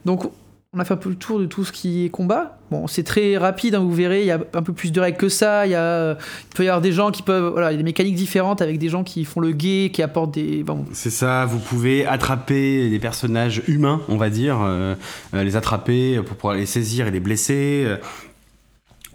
Donc, 0.07 0.31
on 0.73 0.79
a 0.79 0.85
fait 0.85 0.95
un 0.95 0.99
peu 0.99 1.09
le 1.09 1.16
tour 1.16 1.41
de 1.41 1.47
tout 1.47 1.64
ce 1.64 1.73
qui 1.73 2.05
est 2.05 2.11
combat. 2.11 2.57
Bon, 2.71 2.87
c'est 2.87 3.03
très 3.03 3.37
rapide, 3.37 3.75
hein, 3.75 3.81
vous 3.81 3.93
verrez, 3.93 4.21
il 4.21 4.27
y 4.27 4.31
a 4.31 4.39
un 4.55 4.62
peu 4.62 4.73
plus 4.73 4.93
de 4.93 5.01
règles 5.01 5.18
que 5.18 5.29
ça. 5.29 5.62
A, 5.62 5.66
il 5.66 6.16
peut 6.55 6.64
y 6.64 6.68
avoir 6.68 6.81
des 6.81 6.93
gens 6.93 7.11
qui 7.11 7.23
peuvent. 7.23 7.51
Voilà, 7.51 7.73
il 7.73 7.75
y 7.75 7.75
a 7.75 7.79
des 7.79 7.83
mécaniques 7.83 8.14
différentes 8.14 8.62
avec 8.62 8.79
des 8.79 8.89
gens 8.89 9.03
qui 9.03 9.25
font 9.25 9.41
le 9.41 9.51
guet, 9.51 9.91
qui 9.93 10.01
apportent 10.01 10.33
des. 10.33 10.64
C'est 10.93 11.11
ça, 11.11 11.45
vous 11.45 11.59
pouvez 11.59 12.07
attraper 12.07 12.89
des 12.89 12.99
personnages 13.01 13.62
humains, 13.66 14.01
on 14.09 14.16
va 14.16 14.31
dire, 14.31 14.61
euh, 14.62 14.95
euh, 15.35 15.43
les 15.43 15.57
attraper 15.57 16.21
pour 16.25 16.37
pouvoir 16.37 16.55
les 16.55 16.66
saisir 16.66 17.09
et 17.09 17.11
les 17.11 17.21
blesser. 17.21 17.89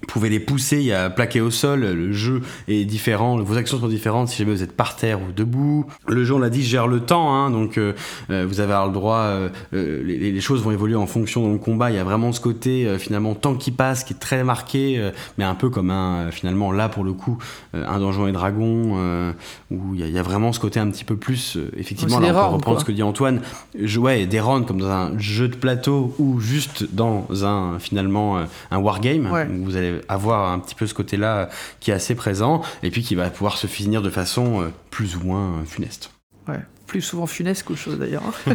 Pouvez 0.06 0.30
les 0.30 0.40
pousser 0.40 0.92
à 0.92 1.10
plaquer 1.10 1.42
au 1.42 1.52
sol. 1.52 1.82
Le 1.82 2.14
jeu 2.14 2.42
est 2.68 2.86
différent, 2.86 3.38
vos 3.38 3.58
actions 3.58 3.80
sont 3.80 3.88
différentes 3.88 4.30
si 4.30 4.38
jamais 4.38 4.52
vous 4.52 4.64
êtes 4.64 4.76
par 4.76 4.96
terre 4.96 5.20
ou 5.22 5.32
debout. 5.32 5.86
Le 6.08 6.24
jeu, 6.24 6.36
on 6.36 6.40
l'a 6.40 6.50
dit, 6.50 6.64
gère 6.64 6.88
le 6.88 7.00
temps, 7.00 7.34
hein, 7.34 7.52
donc 7.52 7.78
euh, 7.78 7.94
euh, 8.30 8.46
vous 8.48 8.60
avez 8.60 8.74
le 8.86 8.92
droit. 8.92 9.18
Euh, 9.18 9.50
les, 9.72 10.32
les, 10.32 10.42
choses 10.42 10.62
vont 10.62 10.72
évoluer 10.72 10.96
en 10.96 11.08
fonction 11.08 11.42
dans 11.42 11.52
le 11.52 11.58
combat. 11.58 11.90
Il 11.92 11.96
y 11.96 12.00
a 12.00 12.04
vraiment 12.04 12.32
ce 12.32 12.40
côté 12.40 12.88
finalement 13.00 13.34
temps 13.34 13.56
qui 13.56 13.72
passe 13.72 14.04
qui 14.04 14.14
est 14.14 14.20
très 14.20 14.44
marqué, 14.44 15.12
mais 15.38 15.44
un 15.44 15.56
peu 15.56 15.70
comme 15.70 15.90
un 15.90 16.30
finalement 16.32 16.72
là 16.72 16.90
pour 16.90 17.04
le 17.04 17.14
coup 17.14 17.38
un 17.74 18.00
donjon 18.00 18.28
et 18.28 18.32
dragon 18.32 19.34
où 19.72 19.96
il 19.96 20.08
y, 20.08 20.20
a, 20.20 20.22
vraiment 20.22 20.52
ce 20.52 20.60
côté 20.60 20.80
un 20.80 20.90
petit 20.90 21.04
peu 21.04 21.16
plus 21.16 21.58
effectivement. 21.78 22.20
Là, 22.20 22.30
on 22.30 22.50
peut 22.50 22.56
reprendre 22.56 22.80
ce 22.80 22.86
que 22.86 22.92
dit 22.92 23.04
Antoine. 23.04 23.42
Je, 23.80 24.00
ouais, 24.00 24.26
des 24.26 24.40
rounds 24.40 24.68
comme 24.68 24.80
dans 24.80 24.90
un 24.90 25.18
jeu 25.18 25.48
de 25.48 25.56
plateau 25.56 26.14
ou 26.20 26.40
juste 26.40 26.94
dans 26.94 27.26
un 27.44 27.80
finalement 27.80 28.40
un 28.72 28.78
wargame 28.78 29.28
où 29.52 29.66
vous 29.66 29.78
allez 29.78 29.95
avoir 30.08 30.52
un 30.52 30.60
petit 30.60 30.76
peu 30.76 30.88
ce 30.88 30.94
côté-là 30.94 31.50
qui 31.80 31.92
est 31.92 31.94
assez 31.94 32.16
présent 32.16 32.62
et 32.84 32.92
puis 32.92 33.04
qui 33.04 33.16
va 33.16 33.30
pouvoir 33.30 33.58
se 33.58 33.68
finir 33.68 34.02
de 34.02 34.10
façon 34.10 34.62
euh, 34.62 34.70
plus 34.90 35.16
ou 35.16 35.22
moins 35.22 35.60
euh, 35.60 35.66
funeste. 35.66 36.12
Ouais, 36.48 36.60
plus 36.88 37.02
souvent 37.02 37.28
funeste 37.28 37.64
qu'autre 37.64 37.80
chose 37.80 38.00
d'ailleurs. 38.00 38.24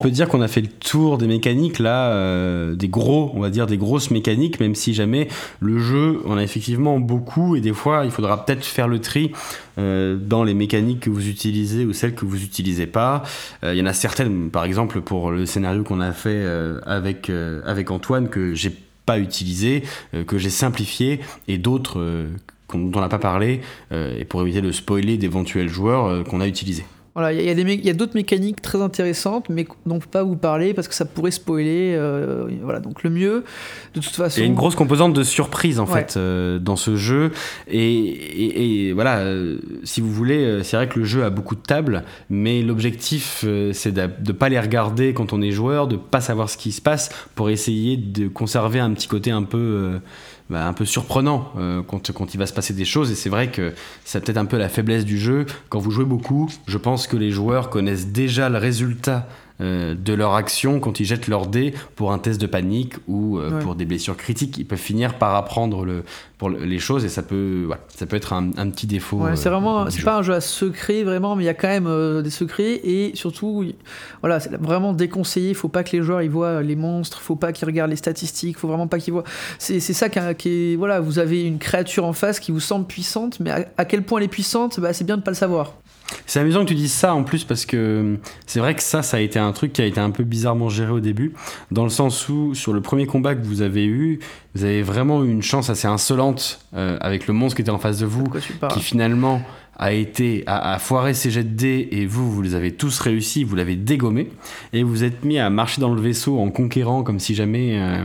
On 0.00 0.04
peut 0.08 0.10
dire 0.10 0.28
qu'on 0.28 0.42
a 0.42 0.48
fait 0.48 0.60
le 0.60 0.68
tour 0.68 1.16
des 1.16 1.28
mécaniques 1.28 1.78
là, 1.78 2.10
euh, 2.10 2.74
des 2.74 2.88
gros, 2.88 3.30
on 3.34 3.40
va 3.40 3.48
dire 3.48 3.66
des 3.66 3.78
grosses 3.78 4.10
mécaniques, 4.10 4.60
même 4.60 4.74
si 4.74 4.92
jamais 4.92 5.28
le 5.60 5.78
jeu 5.78 6.20
on 6.26 6.36
a 6.36 6.42
effectivement 6.42 6.98
beaucoup 6.98 7.56
et 7.56 7.62
des 7.62 7.72
fois 7.72 8.04
il 8.04 8.10
faudra 8.10 8.44
peut-être 8.44 8.64
faire 8.64 8.88
le 8.88 8.98
tri 8.98 9.32
dans 9.78 10.44
les 10.44 10.52
mécaniques 10.52 11.00
que 11.00 11.10
vous 11.10 11.28
utilisez 11.28 11.86
ou 11.86 11.92
celles 11.92 12.14
que 12.14 12.26
vous 12.26 12.36
n'utilisez 12.36 12.86
pas. 12.86 13.22
Il 13.62 13.76
y 13.76 13.80
en 13.80 13.86
a 13.86 13.94
certaines, 13.94 14.50
par 14.50 14.64
exemple 14.64 15.00
pour 15.00 15.30
le 15.30 15.46
scénario 15.46 15.84
qu'on 15.84 16.00
a 16.00 16.12
fait 16.12 16.44
avec 16.84 17.30
avec 17.64 17.90
Antoine 17.90 18.28
que 18.28 18.52
j'ai 18.54 18.76
pas 19.06 19.18
utilisé, 19.18 19.82
euh, 20.14 20.24
que 20.24 20.38
j'ai 20.38 20.50
simplifié, 20.50 21.20
et 21.48 21.58
d'autres 21.58 22.00
euh, 22.00 22.28
dont 22.72 22.90
on 22.94 23.00
n'a 23.00 23.08
pas 23.08 23.18
parlé, 23.18 23.60
euh, 23.92 24.18
et 24.18 24.24
pour 24.24 24.42
éviter 24.42 24.60
de 24.60 24.72
spoiler 24.72 25.16
d'éventuels 25.16 25.68
joueurs 25.68 26.24
qu'on 26.24 26.40
a 26.40 26.46
utilisés. 26.48 26.84
Voilà, 27.14 27.32
il 27.32 27.44
y, 27.44 27.90
a, 27.90 27.92
d'autres 27.94 28.16
mécaniques 28.16 28.60
très 28.60 28.82
intéressantes, 28.82 29.48
mais 29.48 29.64
dont 29.86 29.92
on 29.92 29.94
ne 29.94 30.00
peut 30.00 30.08
pas 30.10 30.24
vous 30.24 30.34
parler 30.34 30.74
parce 30.74 30.88
que 30.88 30.94
ça 30.94 31.04
pourrait 31.04 31.30
spoiler. 31.30 31.96
voilà, 32.62 32.80
donc 32.80 33.04
le 33.04 33.10
mieux, 33.10 33.44
de 33.94 34.00
toute 34.00 34.16
façon. 34.16 34.38
Il 34.38 34.40
y 34.40 34.42
a 34.42 34.46
une 34.46 34.56
grosse 34.56 34.74
composante 34.74 35.12
de 35.12 35.22
surprise 35.22 35.78
en 35.78 35.86
fait 35.86 36.18
dans 36.18 36.76
ce 36.76 36.96
jeu, 36.96 37.30
et, 37.68 38.92
voilà, 38.94 39.22
si 39.84 40.00
vous 40.00 40.10
voulez, 40.10 40.64
c'est 40.64 40.76
vrai 40.76 40.88
que 40.88 40.98
le 40.98 41.04
jeu 41.04 41.24
a 41.24 41.30
beaucoup 41.30 41.54
de 41.54 41.60
tables, 41.60 42.02
mais 42.30 42.62
l'objectif 42.62 43.44
c'est 43.72 43.92
de 43.92 44.02
ne 44.26 44.32
pas 44.32 44.48
les 44.48 44.58
regarder 44.58 45.14
quand 45.14 45.32
on 45.32 45.40
est 45.40 45.52
joueur, 45.52 45.86
de 45.86 45.96
pas 45.96 46.20
savoir 46.20 46.50
ce 46.50 46.56
qui 46.56 46.72
se 46.72 46.80
passe 46.80 47.10
pour 47.36 47.48
essayer 47.48 47.96
de 47.96 48.26
conserver 48.26 48.80
un 48.80 48.90
petit 48.90 49.06
côté 49.08 49.30
un 49.30 49.44
peu 49.44 50.00
bah, 50.50 50.66
un 50.66 50.72
peu 50.74 50.84
surprenant 50.84 51.52
euh, 51.58 51.82
quand, 51.82 52.12
quand, 52.12 52.34
il 52.34 52.38
va 52.38 52.46
se 52.46 52.52
passer 52.52 52.74
des 52.74 52.84
choses. 52.84 53.10
Et 53.10 53.14
c'est 53.14 53.30
vrai 53.30 53.50
que 53.50 53.72
c'est 54.04 54.22
peut-être 54.22 54.36
un 54.36 54.44
peu 54.44 54.58
la 54.58 54.68
faiblesse 54.68 55.04
du 55.04 55.18
jeu. 55.18 55.46
Quand 55.70 55.78
vous 55.78 55.90
jouez 55.90 56.04
beaucoup, 56.04 56.50
je 56.66 56.76
pense 56.76 57.06
que 57.06 57.16
les 57.16 57.30
joueurs 57.30 57.70
connaissent 57.70 58.08
déjà 58.08 58.48
le 58.48 58.58
résultat 58.58 59.26
euh, 59.60 59.94
de 59.94 60.12
leur 60.12 60.34
action 60.34 60.80
quand 60.80 60.98
ils 60.98 61.04
jettent 61.04 61.28
leur 61.28 61.46
dé 61.46 61.74
pour 61.94 62.10
un 62.10 62.18
test 62.18 62.40
de 62.40 62.46
panique 62.46 62.94
ou 63.06 63.38
euh, 63.38 63.60
pour 63.60 63.76
des 63.76 63.84
blessures 63.84 64.16
critiques. 64.16 64.58
Ils 64.58 64.66
peuvent 64.66 64.76
finir 64.76 65.14
par 65.14 65.36
apprendre 65.36 65.84
le, 65.84 66.02
pour 66.38 66.50
les 66.50 66.80
choses 66.80 67.04
et 67.04 67.08
ça 67.08 67.22
peut, 67.22 67.68
ça 67.94 68.06
peut 68.06 68.16
être 68.16 68.32
un, 68.32 68.50
petit 68.50 68.88
défaut. 68.88 69.22
c'est 69.36 69.48
vraiment, 69.48 69.88
c'est 69.90 70.02
pas 70.02 70.18
un 70.18 70.22
jeu 70.22 70.34
à 70.34 70.40
secret 70.40 71.04
vraiment, 71.04 71.36
mais 71.36 71.44
il 71.44 71.46
y 71.46 71.50
a 71.50 71.54
quand 71.54 71.68
même 71.68 72.22
des 72.22 72.30
secrets 72.30 72.80
et 72.82 73.12
surtout, 73.14 73.64
voilà, 74.22 74.40
c'est 74.40 74.56
vraiment 74.56 74.92
déconseillé. 74.92 75.50
Il 75.50 75.54
faut 75.54 75.68
pas 75.68 75.84
que 75.84 75.96
les 75.96 76.02
joueurs 76.02 76.22
ils 76.22 76.30
voient 76.30 76.60
les 76.60 76.76
monstres, 76.76 77.20
faut 77.20 77.36
pas 77.36 77.52
qu'ils 77.52 77.66
regardent 77.66 77.90
les 77.90 77.96
statistiques, 77.96 78.58
faut 78.58 78.66
vraiment 78.66 78.88
pas 78.88 78.98
qu'ils 78.98 79.12
voient. 79.12 79.24
C'est, 79.58 79.78
ça 79.78 80.08
qui, 80.08 80.48
est, 80.48 80.76
voilà, 80.76 80.98
vous 80.98 81.20
avez 81.20 81.44
une 81.44 81.58
créature 81.58 82.04
en 82.04 82.12
face 82.12 82.40
qui 82.40 82.50
vous 82.50 82.58
semble 82.58 82.86
puissante, 82.86 83.38
mais 83.38 83.52
à, 83.76 83.84
quel 83.84 84.02
point 84.02 84.18
elle 84.18 84.24
est 84.24 84.28
puissante, 84.28 84.80
bah, 84.80 84.92
c'est 84.92 85.04
bien 85.04 85.16
de 85.16 85.22
pas 85.22 85.30
le 85.30 85.36
savoir. 85.36 85.74
C'est 86.26 86.40
amusant 86.40 86.60
que 86.60 86.68
tu 86.68 86.74
dises 86.74 86.92
ça 86.92 87.14
en 87.14 87.22
plus 87.22 87.44
parce 87.44 87.66
que 87.66 88.18
c'est 88.46 88.60
vrai 88.60 88.74
que 88.74 88.82
ça, 88.82 89.02
ça 89.02 89.16
a 89.16 89.20
été 89.20 89.38
un 89.38 89.52
truc 89.52 89.72
qui 89.72 89.82
a 89.82 89.86
été 89.86 90.00
un 90.00 90.10
peu 90.10 90.24
bizarrement 90.24 90.68
géré 90.68 90.90
au 90.90 91.00
début, 91.00 91.32
dans 91.70 91.84
le 91.84 91.90
sens 91.90 92.28
où 92.28 92.54
sur 92.54 92.72
le 92.72 92.80
premier 92.80 93.06
combat 93.06 93.34
que 93.34 93.44
vous 93.44 93.62
avez 93.62 93.84
eu, 93.84 94.20
vous 94.54 94.64
avez 94.64 94.82
vraiment 94.82 95.24
eu 95.24 95.30
une 95.30 95.42
chance 95.42 95.70
assez 95.70 95.88
insolente 95.88 96.60
euh, 96.74 96.98
avec 97.00 97.26
le 97.26 97.34
monstre 97.34 97.56
qui 97.56 97.62
était 97.62 97.70
en 97.70 97.78
face 97.78 97.98
de 97.98 98.06
vous, 98.06 98.24
qui 98.72 98.80
finalement 98.80 99.42
a 99.76 99.92
été 99.92 100.44
à, 100.46 100.78
foirer 100.78 101.14
ses 101.14 101.30
jets 101.30 101.42
de 101.42 101.48
dés 101.48 101.88
et 101.90 102.06
vous, 102.06 102.30
vous 102.30 102.42
les 102.42 102.54
avez 102.54 102.72
tous 102.72 103.00
réussi, 103.00 103.42
vous 103.42 103.56
l'avez 103.56 103.76
dégommé 103.76 104.30
et 104.72 104.82
vous 104.82 105.02
êtes 105.02 105.24
mis 105.24 105.38
à 105.38 105.50
marcher 105.50 105.80
dans 105.80 105.92
le 105.92 106.00
vaisseau 106.00 106.38
en 106.38 106.50
conquérant 106.50 107.02
comme 107.02 107.18
si 107.18 107.34
jamais. 107.34 107.78
Euh, 107.80 108.04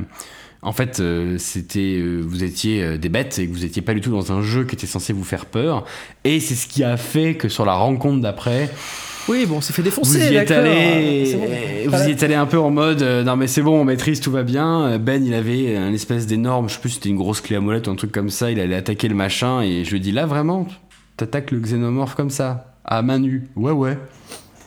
en 0.61 0.73
fait, 0.73 0.99
euh, 0.99 1.37
c'était, 1.37 1.97
euh, 1.99 2.21
vous 2.21 2.43
étiez 2.43 2.83
euh, 2.83 2.97
des 2.97 3.07
bêtes 3.07 3.39
et 3.39 3.47
que 3.47 3.53
vous 3.53 3.61
n'étiez 3.61 3.81
pas 3.81 3.93
du 3.93 4.01
tout 4.01 4.11
dans 4.11 4.33
un 4.33 4.41
jeu 4.41 4.65
qui 4.65 4.75
était 4.75 4.87
censé 4.87 5.13
vous 5.13 5.23
faire 5.23 5.45
peur. 5.45 5.85
Et 6.25 6.41
c'est 6.41 6.55
ce 6.55 6.67
qui 6.67 6.83
a 6.83 6.97
fait 6.97 7.35
que 7.35 7.47
sur 7.47 7.65
la 7.65 7.73
rencontre 7.73 8.21
d'après, 8.21 8.69
oui, 9.29 9.45
bon, 9.45 9.61
c'est 9.61 9.73
fait 9.73 9.83
défoncer. 9.83 10.17
Vous 10.17 10.33
y 10.33 10.35
êtes 10.35 10.51
allé, 10.51 11.85
vous 11.87 12.07
y 12.07 12.11
êtes 12.11 12.23
allé 12.23 12.33
un 12.33 12.47
peu 12.47 12.57
en 12.57 12.71
mode, 12.71 13.03
non 13.03 13.35
mais 13.35 13.45
c'est 13.45 13.61
bon, 13.61 13.79
on 13.79 13.85
maîtrise, 13.85 14.19
tout 14.21 14.31
va 14.31 14.41
bien. 14.41 14.97
Ben, 14.97 15.23
il 15.23 15.35
avait 15.35 15.77
un 15.77 15.93
espèce 15.93 16.25
d'énorme, 16.25 16.67
je 16.67 16.73
sais 16.73 16.79
plus, 16.79 16.89
c'était 16.89 17.09
une 17.09 17.17
grosse 17.17 17.39
clé 17.39 17.55
à 17.55 17.59
molette 17.59 17.87
ou 17.87 17.91
un 17.91 17.95
truc 17.95 18.11
comme 18.11 18.31
ça. 18.31 18.49
Il 18.49 18.59
allait 18.59 18.75
attaquer 18.75 19.07
le 19.07 19.13
machin 19.13 19.61
et 19.61 19.85
je 19.85 19.91
lui 19.91 19.99
dit 19.99 20.11
là 20.11 20.25
vraiment, 20.25 20.67
t'attaques 21.15 21.51
le 21.51 21.59
xénomorphe 21.59 22.15
comme 22.15 22.31
ça, 22.31 22.73
à 22.83 23.03
main 23.03 23.19
nue. 23.19 23.47
Ouais, 23.55 23.71
ouais. 23.71 23.99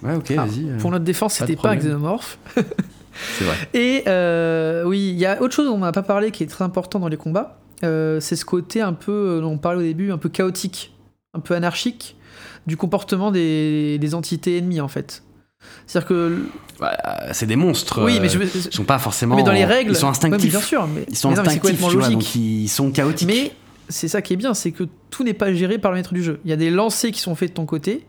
Ouais, 0.04 0.14
ok, 0.14 0.32
ah, 0.38 0.44
vas-y. 0.44 0.78
Pour 0.78 0.92
notre 0.92 1.04
défense, 1.04 1.34
c'était 1.34 1.56
pas 1.56 1.70
un 1.70 1.76
xénomorphe. 1.76 2.38
C'est 3.38 3.44
vrai. 3.44 3.56
Et 3.74 4.04
euh, 4.06 4.84
oui, 4.84 5.10
il 5.10 5.18
y 5.18 5.26
a 5.26 5.40
autre 5.42 5.54
chose 5.54 5.66
dont 5.66 5.74
on 5.74 5.78
n'a 5.78 5.92
pas 5.92 6.02
parlé 6.02 6.30
qui 6.30 6.42
est 6.42 6.46
très 6.46 6.64
important 6.64 6.98
dans 6.98 7.08
les 7.08 7.16
combats. 7.16 7.58
Euh, 7.84 8.20
c'est 8.20 8.36
ce 8.36 8.44
côté 8.44 8.80
un 8.80 8.92
peu, 8.92 9.12
euh, 9.12 9.40
dont 9.40 9.52
on 9.52 9.58
parlait 9.58 9.80
au 9.80 9.82
début, 9.82 10.12
un 10.12 10.18
peu 10.18 10.28
chaotique, 10.28 10.94
un 11.34 11.40
peu 11.40 11.54
anarchique 11.54 12.16
du 12.66 12.76
comportement 12.76 13.30
des, 13.32 14.14
entités 14.14 14.58
ennemies 14.58 14.80
en 14.80 14.88
fait. 14.88 15.24
C'est-à-dire 15.86 16.08
que. 16.08 16.46
c'est 17.32 17.46
des 17.46 17.56
monstres. 17.56 18.02
Oui, 18.04 18.18
mais 18.20 18.28
je... 18.28 18.40
Ils 18.40 18.72
sont 18.72 18.84
pas 18.84 18.98
forcément. 18.98 19.36
Mais 19.36 19.42
dans 19.42 19.52
les 19.52 19.64
règles. 19.64 19.92
Ils 19.92 19.96
sont 19.96 20.08
instinctifs. 20.08 20.50
bien 20.50 20.60
sûr. 20.60 20.86
Mais... 20.88 21.04
Ils 21.08 21.16
sont 21.16 21.30
instinctifs, 21.30 21.78
vois, 21.78 22.08
donc 22.08 22.34
ils 22.34 22.68
sont 22.68 22.90
chaotiques. 22.90 23.28
Mais 23.28 23.52
c'est 23.88 24.08
ça 24.08 24.22
qui 24.22 24.32
est 24.32 24.36
bien, 24.36 24.54
c'est 24.54 24.72
que 24.72 24.84
tout 25.10 25.22
n'est 25.22 25.34
pas 25.34 25.52
géré 25.52 25.78
par 25.78 25.92
le 25.92 25.98
maître 25.98 26.14
du 26.14 26.22
jeu. 26.22 26.40
Il 26.44 26.50
y 26.50 26.52
a 26.52 26.56
des 26.56 26.70
lancers 26.70 27.10
qui 27.10 27.20
sont 27.20 27.34
faits 27.34 27.50
de 27.50 27.54
ton 27.54 27.66
côté, 27.66 28.04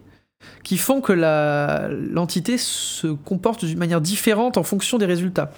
qui 0.63 0.77
font 0.77 1.01
que 1.01 1.13
l'entité 1.13 2.57
se 2.57 3.07
comporte 3.07 3.65
d'une 3.65 3.77
manière 3.77 4.01
différente 4.01 4.57
en 4.57 4.63
fonction 4.63 4.97
des 4.97 5.05
résultats. 5.05 5.51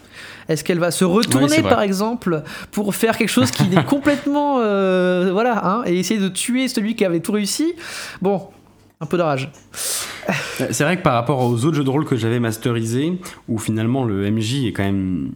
Est-ce 0.49 0.63
qu'elle 0.63 0.79
va 0.79 0.91
se 0.91 1.05
retourner, 1.05 1.61
par 1.61 1.81
exemple, 1.81 2.43
pour 2.71 2.95
faire 2.95 3.17
quelque 3.17 3.29
chose 3.29 3.51
qui 3.51 3.63
est 3.75 3.86
complètement... 3.86 4.59
Euh, 4.59 5.29
voilà, 5.31 5.65
hein, 5.65 5.83
et 5.86 5.97
essayer 5.99 6.19
de 6.19 6.29
tuer 6.29 6.67
celui 6.67 6.95
qui 6.95 7.05
avait 7.05 7.19
tout 7.19 7.31
réussi? 7.31 7.73
Bon, 8.21 8.47
un 8.99 9.05
peu 9.05 9.17
de 9.17 9.23
rage. 9.23 9.51
C'est 10.57 10.83
vrai 10.83 10.97
que 10.97 11.03
par 11.03 11.13
rapport 11.13 11.39
aux 11.43 11.65
autres 11.65 11.75
jeux 11.75 11.83
de 11.83 11.89
rôle 11.89 12.05
que 12.05 12.15
j'avais 12.15 12.39
masterisés, 12.39 13.13
où 13.47 13.57
finalement 13.59 14.03
le 14.03 14.29
MJ 14.31 14.65
est 14.65 14.73
quand 14.73 14.83
même 14.83 15.31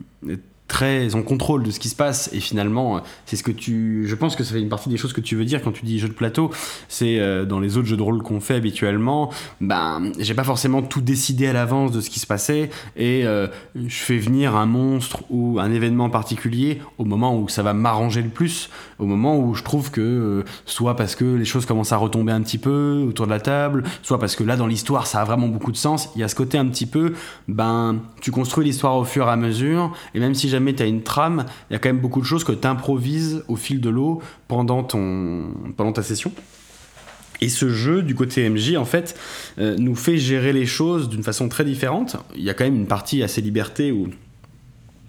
très 0.69 1.15
en 1.15 1.23
contrôle 1.23 1.63
de 1.63 1.71
ce 1.71 1.79
qui 1.79 1.89
se 1.89 1.95
passe. 1.95 2.29
Et 2.31 2.39
finalement 2.39 3.01
c'est 3.25 3.35
ce 3.35 3.43
que 3.43 3.51
tu 3.51 4.05
je 4.07 4.15
pense 4.15 4.37
que 4.37 4.43
ça 4.45 4.53
fait 4.53 4.61
une 4.61 4.69
partie 4.69 4.87
des 4.87 4.95
choses 4.95 5.11
que 5.11 5.19
tu 5.19 5.35
veux 5.35 5.43
dire 5.43 5.61
quand 5.61 5.73
tu 5.73 5.85
dis 5.85 5.99
jeu 5.99 6.07
de 6.07 6.13
plateau. 6.13 6.51
C'est 6.87 7.19
euh, 7.19 7.43
dans 7.43 7.59
les 7.59 7.75
autres 7.75 7.87
jeux 7.87 7.97
de 7.97 8.01
rôle 8.01 8.23
qu'on 8.23 8.39
fait 8.39 8.55
habituellement 8.55 9.31
ben 9.59 10.11
j'ai 10.19 10.33
pas 10.33 10.45
forcément 10.45 10.81
tout 10.81 11.01
décidé 11.01 11.47
à 11.47 11.53
l'avance 11.53 11.91
de 11.91 11.99
ce 11.99 12.09
qui 12.09 12.19
se 12.19 12.27
passait. 12.27 12.69
Et 12.95 13.25
euh, 13.25 13.47
je 13.75 13.97
fais 13.97 14.17
venir 14.17 14.55
un 14.55 14.65
monstre 14.65 15.23
ou 15.29 15.59
un 15.59 15.71
événement 15.71 16.09
particulier 16.09 16.81
au 16.97 17.03
moment 17.03 17.37
où 17.37 17.49
ça 17.49 17.63
va 17.63 17.73
m'arranger 17.73 18.21
le 18.21 18.29
plus. 18.29 18.69
Au 18.99 19.05
moment 19.05 19.37
où 19.37 19.55
je 19.55 19.63
trouve 19.63 19.91
que 19.91 20.01
euh, 20.01 20.43
soit 20.65 20.95
parce 20.95 21.15
que 21.15 21.25
les 21.25 21.45
choses 21.45 21.65
commencent 21.65 21.91
à 21.91 21.97
retomber 21.97 22.31
un 22.31 22.41
petit 22.41 22.57
peu 22.57 23.05
autour 23.07 23.25
de 23.25 23.31
la 23.31 23.39
table 23.39 23.83
soit 24.03 24.19
parce 24.19 24.35
que 24.35 24.43
là 24.43 24.55
dans 24.55 24.67
l'histoire 24.67 25.07
ça 25.07 25.21
a 25.21 25.25
vraiment 25.25 25.47
beaucoup 25.47 25.71
de 25.71 25.77
sens. 25.77 26.09
Il 26.15 26.21
y 26.21 26.23
a 26.23 26.27
ce 26.27 26.35
côté 26.35 26.57
un 26.57 26.67
petit 26.67 26.85
peu 26.85 27.13
ben 27.47 27.97
tu 28.21 28.31
construis 28.31 28.65
l'histoire 28.65 28.95
au 28.97 29.03
fur 29.03 29.27
et 29.27 29.31
à 29.31 29.35
mesure. 29.35 29.91
Et 30.13 30.19
même 30.19 30.35
si 30.35 30.49
jamais 30.59 30.73
tu 30.73 30.83
as 30.83 30.85
une 30.85 31.03
trame, 31.03 31.45
il 31.69 31.73
y 31.73 31.75
a 31.75 31.79
quand 31.79 31.89
même 31.89 31.99
beaucoup 31.99 32.19
de 32.19 32.25
choses 32.25 32.43
que 32.43 32.51
tu 32.51 32.67
improvises 32.67 33.43
au 33.47 33.55
fil 33.55 33.79
de 33.79 33.89
l'eau 33.89 34.21
pendant, 34.47 34.83
ton, 34.83 35.53
pendant 35.77 35.93
ta 35.93 36.03
session. 36.03 36.31
Et 37.41 37.47
ce 37.47 37.69
jeu, 37.69 38.01
du 38.01 38.15
côté 38.15 38.49
MJ, 38.49 38.75
en 38.75 38.83
fait, 38.83 39.17
euh, 39.59 39.77
nous 39.77 39.95
fait 39.95 40.17
gérer 40.17 40.51
les 40.51 40.65
choses 40.65 41.07
d'une 41.07 41.23
façon 41.23 41.47
très 41.47 41.63
différente. 41.63 42.17
Il 42.35 42.43
y 42.43 42.49
a 42.49 42.53
quand 42.53 42.65
même 42.65 42.75
une 42.75 42.87
partie 42.87 43.23
assez 43.23 43.39
liberté 43.39 43.93
où 43.93 44.09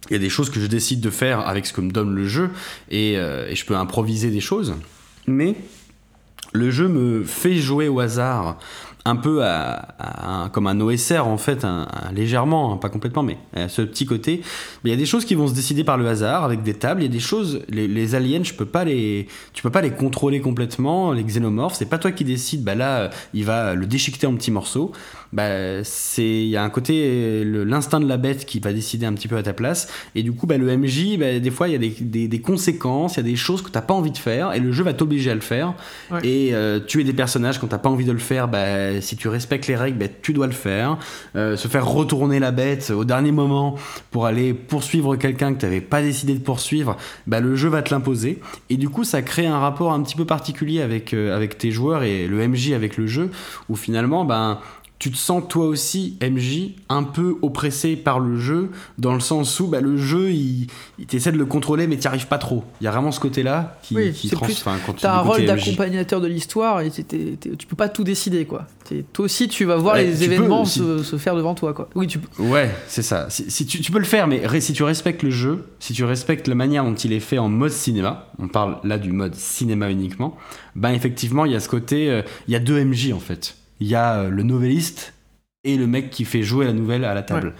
il 0.08 0.12
y 0.12 0.16
a 0.16 0.20
des 0.20 0.28
choses 0.28 0.50
que 0.50 0.60
je 0.60 0.66
décide 0.66 1.00
de 1.00 1.10
faire 1.10 1.40
avec 1.40 1.66
ce 1.66 1.72
que 1.72 1.80
me 1.80 1.90
donne 1.90 2.14
le 2.14 2.26
jeu 2.28 2.50
et, 2.88 3.14
euh, 3.16 3.48
et 3.48 3.56
je 3.56 3.64
peux 3.64 3.76
improviser 3.76 4.30
des 4.30 4.40
choses. 4.40 4.74
Mais 5.26 5.56
le 6.52 6.70
jeu 6.70 6.88
me 6.88 7.24
fait 7.24 7.56
jouer 7.56 7.88
au 7.88 8.00
hasard 8.00 8.58
un 9.04 9.16
peu 9.16 9.42
à, 9.44 10.50
comme 10.52 10.66
un 10.66 10.78
OSR 10.80 11.26
en 11.26 11.38
fait, 11.38 11.66
légèrement, 12.12 12.72
hein, 12.72 12.76
pas 12.76 12.88
complètement, 12.88 13.22
mais 13.22 13.38
à 13.54 13.68
ce 13.68 13.82
petit 13.82 14.06
côté. 14.06 14.42
Il 14.84 14.90
y 14.90 14.92
a 14.92 14.96
des 14.96 15.06
choses 15.06 15.24
qui 15.24 15.34
vont 15.34 15.48
se 15.48 15.54
décider 15.54 15.84
par 15.84 15.96
le 15.96 16.06
hasard 16.08 16.44
avec 16.44 16.62
des 16.62 16.74
tables. 16.74 17.00
Il 17.02 17.06
y 17.06 17.08
a 17.08 17.12
des 17.12 17.20
choses, 17.20 17.62
les, 17.68 18.14
aliens, 18.14 18.42
je 18.42 18.52
peux 18.54 18.66
pas 18.66 18.84
les, 18.84 19.26
tu 19.52 19.62
peux 19.62 19.70
pas 19.70 19.80
les 19.80 19.90
contrôler 19.90 20.40
complètement. 20.40 21.12
Les 21.12 21.24
xénomorphes, 21.24 21.76
c'est 21.76 21.88
pas 21.88 21.98
toi 21.98 22.12
qui 22.12 22.24
décides. 22.24 22.62
Bah 22.62 22.74
là, 22.74 23.10
il 23.32 23.44
va 23.44 23.74
le 23.74 23.86
déchiqueter 23.86 24.26
en 24.26 24.34
petits 24.34 24.50
morceaux 24.50 24.92
bah, 25.32 25.84
c'est 25.84 26.22
il 26.22 26.48
y 26.48 26.56
a 26.56 26.62
un 26.62 26.70
côté 26.70 27.44
l'instinct 27.44 28.00
de 28.00 28.08
la 28.08 28.16
bête 28.16 28.44
qui 28.44 28.58
va 28.60 28.72
décider 28.72 29.06
un 29.06 29.12
petit 29.12 29.28
peu 29.28 29.36
à 29.36 29.42
ta 29.42 29.52
place. 29.52 29.88
Et 30.14 30.22
du 30.22 30.32
coup 30.32 30.46
bah, 30.46 30.56
le 30.58 30.76
MJ 30.76 31.18
bah, 31.18 31.38
des 31.38 31.50
fois 31.50 31.68
il 31.68 31.72
y 31.72 31.74
a 31.74 31.78
des, 31.78 32.28
des, 32.28 32.40
conséquences 32.40 33.14
il 33.14 33.16
y 33.18 33.20
a 33.20 33.30
des 33.30 33.36
choses 33.36 33.62
que 33.62 33.70
t'as 33.70 33.82
pas 33.82 33.94
envie 33.94 34.10
de 34.10 34.18
faire 34.18 34.52
et 34.52 34.60
le 34.60 34.72
jeu 34.72 34.82
va 34.82 34.92
t'obliger 34.92 35.30
à 35.30 35.34
le 35.34 35.40
faire. 35.40 35.74
Et 36.24 36.50
euh, 36.52 36.80
tuer 36.80 37.04
des 37.04 37.12
personnages 37.12 37.58
quand 37.58 37.68
t'as 37.68 37.78
pas 37.78 37.88
envie 37.88 38.04
de 38.04 38.12
le 38.12 38.18
faire 38.18 38.48
bah, 38.48 39.00
si 39.00 39.16
tu 39.16 39.28
respectes 39.28 39.66
les 39.66 39.76
règles 39.76 39.98
bah, 39.98 40.06
tu 40.22 40.32
dois 40.32 40.46
le 40.46 40.52
faire. 40.52 40.98
Euh, 41.36 41.56
se 41.56 41.68
faire 41.68 41.86
retourner 41.86 42.38
la 42.38 42.50
bête 42.50 42.90
au 42.90 43.04
dernier 43.04 43.32
moment 43.32 43.76
pour 44.10 44.26
aller 44.26 44.54
poursuivre 44.54 45.16
quelqu'un 45.16 45.54
que 45.54 45.60
t'avais 45.60 45.80
pas 45.80 46.02
décidé 46.02 46.34
de 46.34 46.40
poursuivre 46.40 46.96
bah, 47.26 47.40
le 47.40 47.54
jeu 47.54 47.68
va 47.68 47.82
te 47.82 47.94
l'imposer. 47.94 48.40
Et 48.68 48.76
du 48.76 48.88
coup 48.88 49.04
ça 49.04 49.22
crée 49.22 49.46
un 49.46 49.58
rapport 49.58 49.92
un 49.92 50.02
petit 50.02 50.16
peu 50.16 50.24
particulier 50.24 50.80
avec, 50.80 51.14
euh, 51.14 51.36
avec 51.36 51.56
tes 51.58 51.70
joueurs 51.70 52.02
et 52.02 52.26
le 52.26 52.46
MJ 52.48 52.72
avec 52.72 52.96
le 52.96 53.06
jeu 53.06 53.30
où 53.68 53.76
finalement 53.76 54.24
ben 54.24 54.58
tu 55.00 55.10
te 55.10 55.16
sens 55.16 55.42
toi 55.48 55.64
aussi, 55.64 56.18
MJ, 56.20 56.74
un 56.90 57.04
peu 57.04 57.38
oppressé 57.40 57.96
par 57.96 58.20
le 58.20 58.38
jeu, 58.38 58.70
dans 58.98 59.14
le 59.14 59.20
sens 59.20 59.58
où 59.58 59.66
bah, 59.66 59.80
le 59.80 59.96
jeu, 59.96 60.30
il, 60.30 60.66
il 60.98 61.06
t'essaie 61.06 61.32
de 61.32 61.38
le 61.38 61.46
contrôler, 61.46 61.86
mais 61.86 61.96
tu 61.96 62.06
arrives 62.06 62.26
pas 62.26 62.36
trop. 62.36 62.64
Il 62.82 62.84
y 62.84 62.86
a 62.86 62.90
vraiment 62.90 63.10
ce 63.10 63.18
côté-là 63.18 63.78
qui, 63.82 63.96
oui, 63.96 64.12
qui 64.12 64.28
trans... 64.28 64.44
plus, 64.44 64.62
as 65.02 65.14
un 65.14 65.20
rôle 65.20 65.46
d'accompagnateur 65.46 66.20
de 66.20 66.26
l'histoire 66.26 66.82
et 66.82 66.90
tu 66.90 67.66
peux 67.66 67.76
pas 67.76 67.88
tout 67.88 68.04
décider, 68.04 68.44
quoi. 68.44 68.66
Toi 69.14 69.24
aussi, 69.24 69.48
tu 69.48 69.64
vas 69.64 69.76
voir 69.76 69.96
les 69.96 70.22
événements 70.22 70.66
se, 70.66 71.16
faire 71.16 71.34
devant 71.34 71.54
toi, 71.54 71.72
quoi. 71.72 71.88
Oui, 71.94 72.06
tu 72.06 72.20
Ouais, 72.38 72.70
c'est 72.86 73.02
ça. 73.02 73.28
Si, 73.30 73.64
tu, 73.64 73.80
tu, 73.80 73.90
peux 73.90 73.98
le 73.98 74.04
faire, 74.04 74.26
mais 74.26 74.60
si 74.60 74.74
tu 74.74 74.82
respectes 74.82 75.22
le 75.22 75.30
jeu, 75.30 75.64
si 75.78 75.94
tu 75.94 76.04
respectes 76.04 76.46
la 76.46 76.54
manière 76.54 76.84
dont 76.84 76.94
il 76.94 77.14
est 77.14 77.20
fait 77.20 77.38
en 77.38 77.48
mode 77.48 77.72
cinéma, 77.72 78.28
on 78.38 78.48
parle 78.48 78.76
là 78.84 78.98
du 78.98 79.12
mode 79.12 79.34
cinéma 79.34 79.90
uniquement, 79.90 80.36
ben 80.76 80.90
effectivement, 80.90 81.46
il 81.46 81.52
y 81.52 81.56
a 81.56 81.60
ce 81.60 81.70
côté, 81.70 82.10
euh, 82.10 82.20
il 82.48 82.52
y 82.52 82.56
a 82.56 82.60
deux 82.60 82.84
MJ 82.84 83.12
en 83.14 83.18
fait 83.18 83.56
il 83.80 83.88
y 83.88 83.94
a 83.94 84.20
euh, 84.20 84.30
le 84.30 84.42
novelliste 84.42 85.14
et 85.64 85.76
le 85.76 85.86
mec 85.86 86.10
qui 86.10 86.24
fait 86.24 86.42
jouer 86.42 86.66
la 86.66 86.72
nouvelle 86.72 87.04
à 87.04 87.14
la 87.14 87.22
table. 87.22 87.54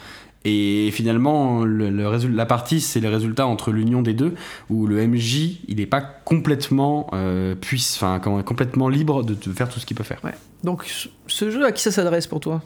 Et 0.45 0.91
finalement, 0.93 1.65
le, 1.65 1.91
la 1.91 2.47
partie, 2.47 2.81
c'est 2.81 3.01
le 3.01 3.11
résultat 3.11 3.47
entre 3.47 3.73
l'union 3.73 4.01
des 4.01 4.15
deux, 4.15 4.35
où 4.71 4.87
le 4.87 5.07
MJ, 5.07 5.61
il 5.69 5.77
n'est 5.77 5.87
pas 5.87 6.01
complètement 6.01 7.11
euh, 7.13 7.55
puisse, 7.55 7.97
enfin, 7.97 8.19
complètement 8.21 8.89
libre 8.89 9.23
de, 9.23 9.35
faire 9.53 9.69
tout 9.69 9.79
ce 9.81 9.85
qu'il 9.85 9.99
peut 9.99 10.05
faire. 10.05 10.23
Donc, 10.65 10.87
ce 11.27 11.51
jeu, 11.51 11.67
à 11.67 11.73
qui 11.73 11.83
ça 11.83 11.91
s'adresse 11.91 12.27
pour 12.27 12.41
toi? 12.41 12.63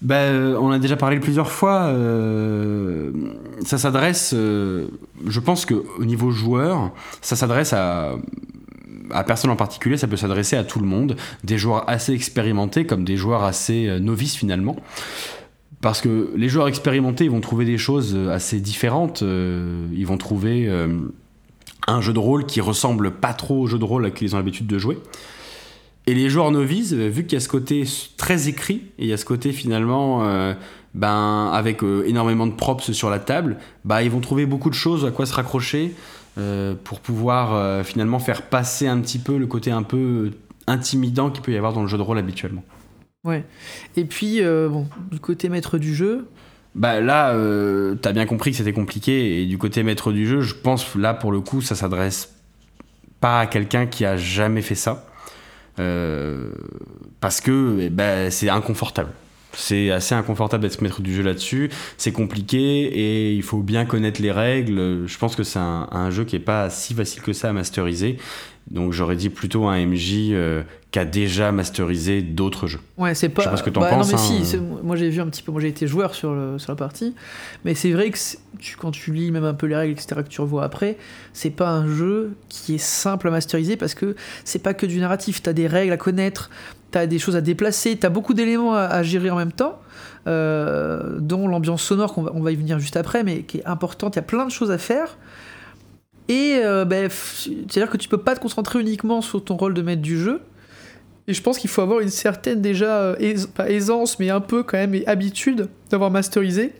Ben, 0.00 0.56
on 0.58 0.70
a 0.70 0.78
déjà 0.78 0.96
parlé 0.96 1.20
plusieurs 1.20 1.50
fois. 1.52 1.82
Euh, 1.88 3.10
ça 3.62 3.76
s'adresse, 3.76 4.32
je 4.32 5.40
pense 5.40 5.66
qu'au 5.66 5.84
niveau 6.02 6.30
joueur, 6.30 6.92
ça 7.20 7.36
s'adresse 7.36 7.74
à 7.74 8.16
à 9.10 9.24
personne 9.24 9.50
en 9.50 9.56
particulier, 9.56 9.96
ça 9.96 10.06
peut 10.06 10.16
s'adresser 10.16 10.56
à 10.56 10.64
tout 10.64 10.80
le 10.80 10.86
monde, 10.86 11.16
des 11.44 11.58
joueurs 11.58 11.88
assez 11.88 12.12
expérimentés 12.12 12.86
comme 12.86 13.04
des 13.04 13.16
joueurs 13.16 13.44
assez 13.44 13.86
euh, 13.86 13.98
novices 13.98 14.36
finalement. 14.36 14.76
Parce 15.80 16.00
que 16.00 16.32
les 16.36 16.48
joueurs 16.48 16.68
expérimentés, 16.68 17.24
ils 17.24 17.30
vont 17.30 17.40
trouver 17.40 17.64
des 17.64 17.78
choses 17.78 18.14
euh, 18.16 18.32
assez 18.32 18.60
différentes. 18.60 19.22
Euh, 19.22 19.86
ils 19.94 20.06
vont 20.06 20.16
trouver 20.16 20.68
un 21.86 22.00
jeu 22.00 22.12
de 22.12 22.18
rôle 22.18 22.46
qui 22.46 22.60
ressemble 22.60 23.12
pas 23.12 23.34
trop 23.34 23.62
au 23.62 23.66
jeu 23.66 23.78
de 23.78 23.84
rôle 23.84 24.12
qu'ils 24.12 24.34
ont 24.34 24.38
l'habitude 24.38 24.66
de 24.66 24.78
jouer. 24.78 24.98
Et 26.08 26.14
les 26.14 26.30
joueurs 26.30 26.50
novices, 26.50 26.92
vu 26.92 27.24
qu'il 27.24 27.34
y 27.34 27.36
a 27.36 27.40
ce 27.40 27.48
côté 27.48 27.84
très 28.16 28.48
écrit, 28.48 28.82
et 28.98 29.04
il 29.04 29.06
y 29.06 29.12
a 29.12 29.16
ce 29.16 29.24
côté 29.24 29.52
finalement, 29.52 30.24
ben, 30.94 31.50
avec 31.52 31.82
énormément 31.82 32.46
de 32.46 32.52
props 32.52 32.92
sur 32.92 33.10
la 33.10 33.18
table, 33.18 33.58
bah, 33.84 34.04
ils 34.04 34.10
vont 34.10 34.20
trouver 34.20 34.46
beaucoup 34.46 34.70
de 34.70 34.74
choses 34.74 35.04
à 35.04 35.10
quoi 35.10 35.26
se 35.26 35.34
raccrocher, 35.34 35.94
euh, 36.38 36.74
pour 36.84 37.00
pouvoir 37.00 37.54
euh, 37.54 37.82
finalement 37.82 38.18
faire 38.18 38.42
passer 38.42 38.86
un 38.86 39.00
petit 39.00 39.18
peu 39.18 39.38
le 39.38 39.46
côté 39.46 39.70
un 39.70 39.82
peu 39.82 40.32
intimidant 40.66 41.30
qu'il 41.30 41.42
peut 41.42 41.52
y 41.52 41.56
avoir 41.56 41.72
dans 41.72 41.80
le 41.80 41.88
jeu 41.88 41.96
de 41.96 42.02
rôle 42.02 42.18
habituellement. 42.18 42.62
Ouais. 43.24 43.44
Et 43.96 44.04
puis, 44.04 44.42
euh, 44.42 44.68
bon, 44.68 44.86
du 45.10 45.18
côté 45.18 45.48
maître 45.48 45.78
du 45.78 45.94
jeu. 45.94 46.28
Bah 46.74 47.00
là, 47.00 47.34
t'as 48.02 48.12
bien 48.12 48.26
compris 48.26 48.50
que 48.50 48.58
c'était 48.58 48.74
compliqué. 48.74 49.40
Et 49.40 49.46
du 49.46 49.56
côté 49.56 49.82
maître 49.82 50.12
du 50.12 50.26
jeu, 50.26 50.42
je 50.42 50.54
pense 50.54 50.94
là 50.94 51.14
pour 51.14 51.32
le 51.32 51.40
coup, 51.40 51.62
ça 51.62 51.74
s'adresse 51.74 52.34
pas 53.18 53.40
à 53.40 53.46
quelqu'un 53.46 53.86
qui 53.86 54.04
a 54.04 54.18
jamais 54.18 54.60
fait 54.60 54.74
ça. 54.74 55.06
parce 57.20 57.40
que 57.40 57.78
eh 57.80 57.88
ben, 57.88 58.30
c'est 58.30 58.50
inconfortable. 58.50 59.10
C'est 59.52 59.90
assez 59.90 60.14
inconfortable 60.14 60.62
d'être 60.62 60.80
maître 60.82 61.00
du 61.00 61.14
jeu 61.14 61.22
là-dessus. 61.22 61.70
C'est 61.96 62.12
compliqué 62.12 62.58
et 62.58 63.32
il 63.32 63.42
faut 63.42 63.62
bien 63.62 63.84
connaître 63.84 64.20
les 64.20 64.32
règles. 64.32 65.06
Je 65.06 65.18
pense 65.18 65.34
que 65.34 65.42
c'est 65.42 65.58
un, 65.58 66.10
jeu 66.10 66.24
qui 66.24 66.36
est 66.36 66.40
pas 66.40 66.70
si 66.70 66.94
facile 66.94 67.22
que 67.22 67.32
ça 67.32 67.48
à 67.48 67.52
masteriser. 67.52 68.18
Donc 68.70 68.92
j'aurais 68.92 69.16
dit 69.16 69.30
plutôt 69.30 69.66
un 69.66 69.86
MJ 69.86 70.30
euh, 70.32 70.62
qui 70.90 70.98
a 70.98 71.04
déjà 71.04 71.52
masterisé 71.52 72.20
d'autres 72.20 72.66
jeux. 72.66 72.80
Ouais, 72.98 73.14
c'est 73.14 73.28
pas. 73.28 73.42
Je 73.42 73.44
sais 73.44 73.50
pas 73.50 73.56
ce 73.58 73.62
que 73.62 73.70
t'en 73.70 73.80
bah, 73.80 73.90
penses. 73.90 74.10
Non, 74.10 74.18
mais 74.18 74.44
si, 74.44 74.56
hein. 74.56 74.62
moi 74.82 74.96
j'ai 74.96 75.08
vu 75.08 75.20
un 75.20 75.28
petit 75.28 75.42
peu. 75.42 75.52
Moi 75.52 75.60
j'ai 75.60 75.68
été 75.68 75.86
joueur 75.86 76.14
sur, 76.16 76.34
le, 76.34 76.58
sur 76.58 76.72
la 76.72 76.76
partie, 76.76 77.14
mais 77.64 77.74
c'est 77.76 77.92
vrai 77.92 78.10
que 78.10 78.18
tu, 78.58 78.76
quand 78.76 78.90
tu 78.90 79.12
lis 79.12 79.30
même 79.30 79.44
un 79.44 79.54
peu 79.54 79.66
les 79.66 79.76
règles, 79.76 79.92
etc., 79.92 80.22
que 80.24 80.28
tu 80.28 80.40
revois 80.40 80.64
après, 80.64 80.96
c'est 81.32 81.50
pas 81.50 81.70
un 81.70 81.86
jeu 81.86 82.32
qui 82.48 82.74
est 82.74 82.82
simple 82.82 83.28
à 83.28 83.30
masteriser 83.30 83.76
parce 83.76 83.94
que 83.94 84.16
c'est 84.44 84.62
pas 84.62 84.74
que 84.74 84.86
du 84.86 84.98
narratif. 84.98 85.42
T'as 85.42 85.52
des 85.52 85.68
règles 85.68 85.92
à 85.92 85.96
connaître, 85.96 86.50
t'as 86.90 87.06
des 87.06 87.18
choses 87.18 87.36
à 87.36 87.40
déplacer, 87.40 87.96
t'as 87.96 88.08
beaucoup 88.08 88.34
d'éléments 88.34 88.74
à, 88.74 89.02
gérer 89.02 89.30
en 89.30 89.36
même 89.36 89.52
temps. 89.52 89.80
Euh, 90.26 91.20
dont 91.20 91.46
l'ambiance 91.46 91.84
sonore 91.84 92.12
qu'on 92.12 92.22
va, 92.22 92.32
on 92.34 92.42
va 92.42 92.50
y 92.50 92.56
venir 92.56 92.80
juste 92.80 92.96
après, 92.96 93.22
mais 93.22 93.42
qui 93.42 93.58
est 93.58 93.66
importante. 93.66 94.16
Il 94.16 94.18
y 94.18 94.20
a 94.20 94.22
plein 94.22 94.44
de 94.44 94.50
choses 94.50 94.72
à 94.72 94.78
faire. 94.78 95.16
Et 96.28 96.56
euh, 96.56 96.84
ben, 96.84 97.08
c'est-à-dire 97.10 97.90
que 97.90 97.96
tu 97.96 98.08
peux 98.08 98.18
pas 98.18 98.34
te 98.34 98.40
concentrer 98.40 98.80
uniquement 98.80 99.20
sur 99.20 99.44
ton 99.44 99.56
rôle 99.56 99.74
de 99.74 99.82
maître 99.82 100.02
du 100.02 100.18
jeu. 100.18 100.40
Et 101.28 101.34
je 101.34 101.42
pense 101.42 101.58
qu'il 101.58 101.70
faut 101.70 101.82
avoir 101.82 102.00
une 102.00 102.08
certaine 102.08 102.60
déjà, 102.60 102.98
euh, 103.02 103.36
aisance, 103.68 104.18
mais 104.18 104.30
un 104.30 104.40
peu 104.40 104.62
quand 104.62 104.78
même, 104.78 104.94
et 104.94 105.06
habitude 105.06 105.68
d'avoir 105.90 106.10
masterisé. 106.10 106.72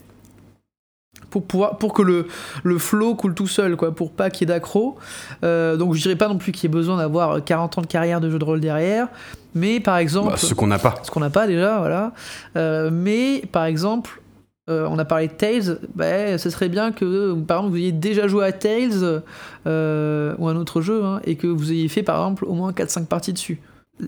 Pour, 1.36 1.44
pouvoir, 1.44 1.78
pour 1.78 1.92
que 1.92 2.02
le, 2.02 2.28
le 2.62 2.78
flow 2.78 3.14
coule 3.14 3.34
tout 3.34 3.46
seul, 3.46 3.76
quoi, 3.76 3.94
pour 3.94 4.12
pas 4.12 4.30
qu'il 4.30 4.48
y 4.48 4.50
ait 4.50 4.54
d'accro. 4.54 4.96
Euh, 5.44 5.76
donc 5.76 5.94
je 5.94 6.02
dirais 6.02 6.16
pas 6.16 6.28
non 6.28 6.38
plus 6.38 6.52
qu'il 6.52 6.64
y 6.64 6.66
ait 6.66 6.74
besoin 6.74 6.96
d'avoir 6.96 7.44
40 7.44 7.78
ans 7.78 7.82
de 7.82 7.86
carrière 7.86 8.20
de 8.20 8.30
jeu 8.30 8.38
de 8.38 8.44
rôle 8.44 8.60
derrière. 8.60 9.08
Mais 9.54 9.80
par 9.80 9.98
exemple. 9.98 10.30
Bah, 10.30 10.36
ce 10.36 10.54
qu'on 10.54 10.66
n'a 10.66 10.78
pas. 10.78 10.94
Ce 11.02 11.10
qu'on 11.10 11.20
n'a 11.20 11.30
pas 11.30 11.46
déjà, 11.46 11.78
voilà. 11.78 12.12
mais 12.90 13.42
par 13.52 13.64
exemple, 13.66 14.22
euh, 14.68 14.88
on 14.90 14.98
a 14.98 15.04
parlé 15.04 15.28
de 15.28 15.32
Tales, 15.32 15.78
bah, 15.94 16.38
ce 16.38 16.50
serait 16.50 16.68
bien 16.68 16.90
que, 16.90 17.34
par 17.34 17.58
exemple, 17.58 17.76
vous 17.76 17.80
ayez 17.80 17.92
déjà 17.92 18.26
joué 18.26 18.44
à 18.44 18.52
Tales 18.52 19.22
euh, 19.66 20.34
ou 20.38 20.48
un 20.48 20.56
autre 20.56 20.80
jeu, 20.80 21.04
hein, 21.04 21.20
et 21.24 21.36
que 21.36 21.46
vous 21.46 21.70
ayez 21.70 21.86
fait, 21.86 22.02
par 22.02 22.16
exemple, 22.16 22.44
au 22.44 22.54
moins 22.54 22.72
4-5 22.72 23.06
parties 23.06 23.32
dessus. 23.32 23.60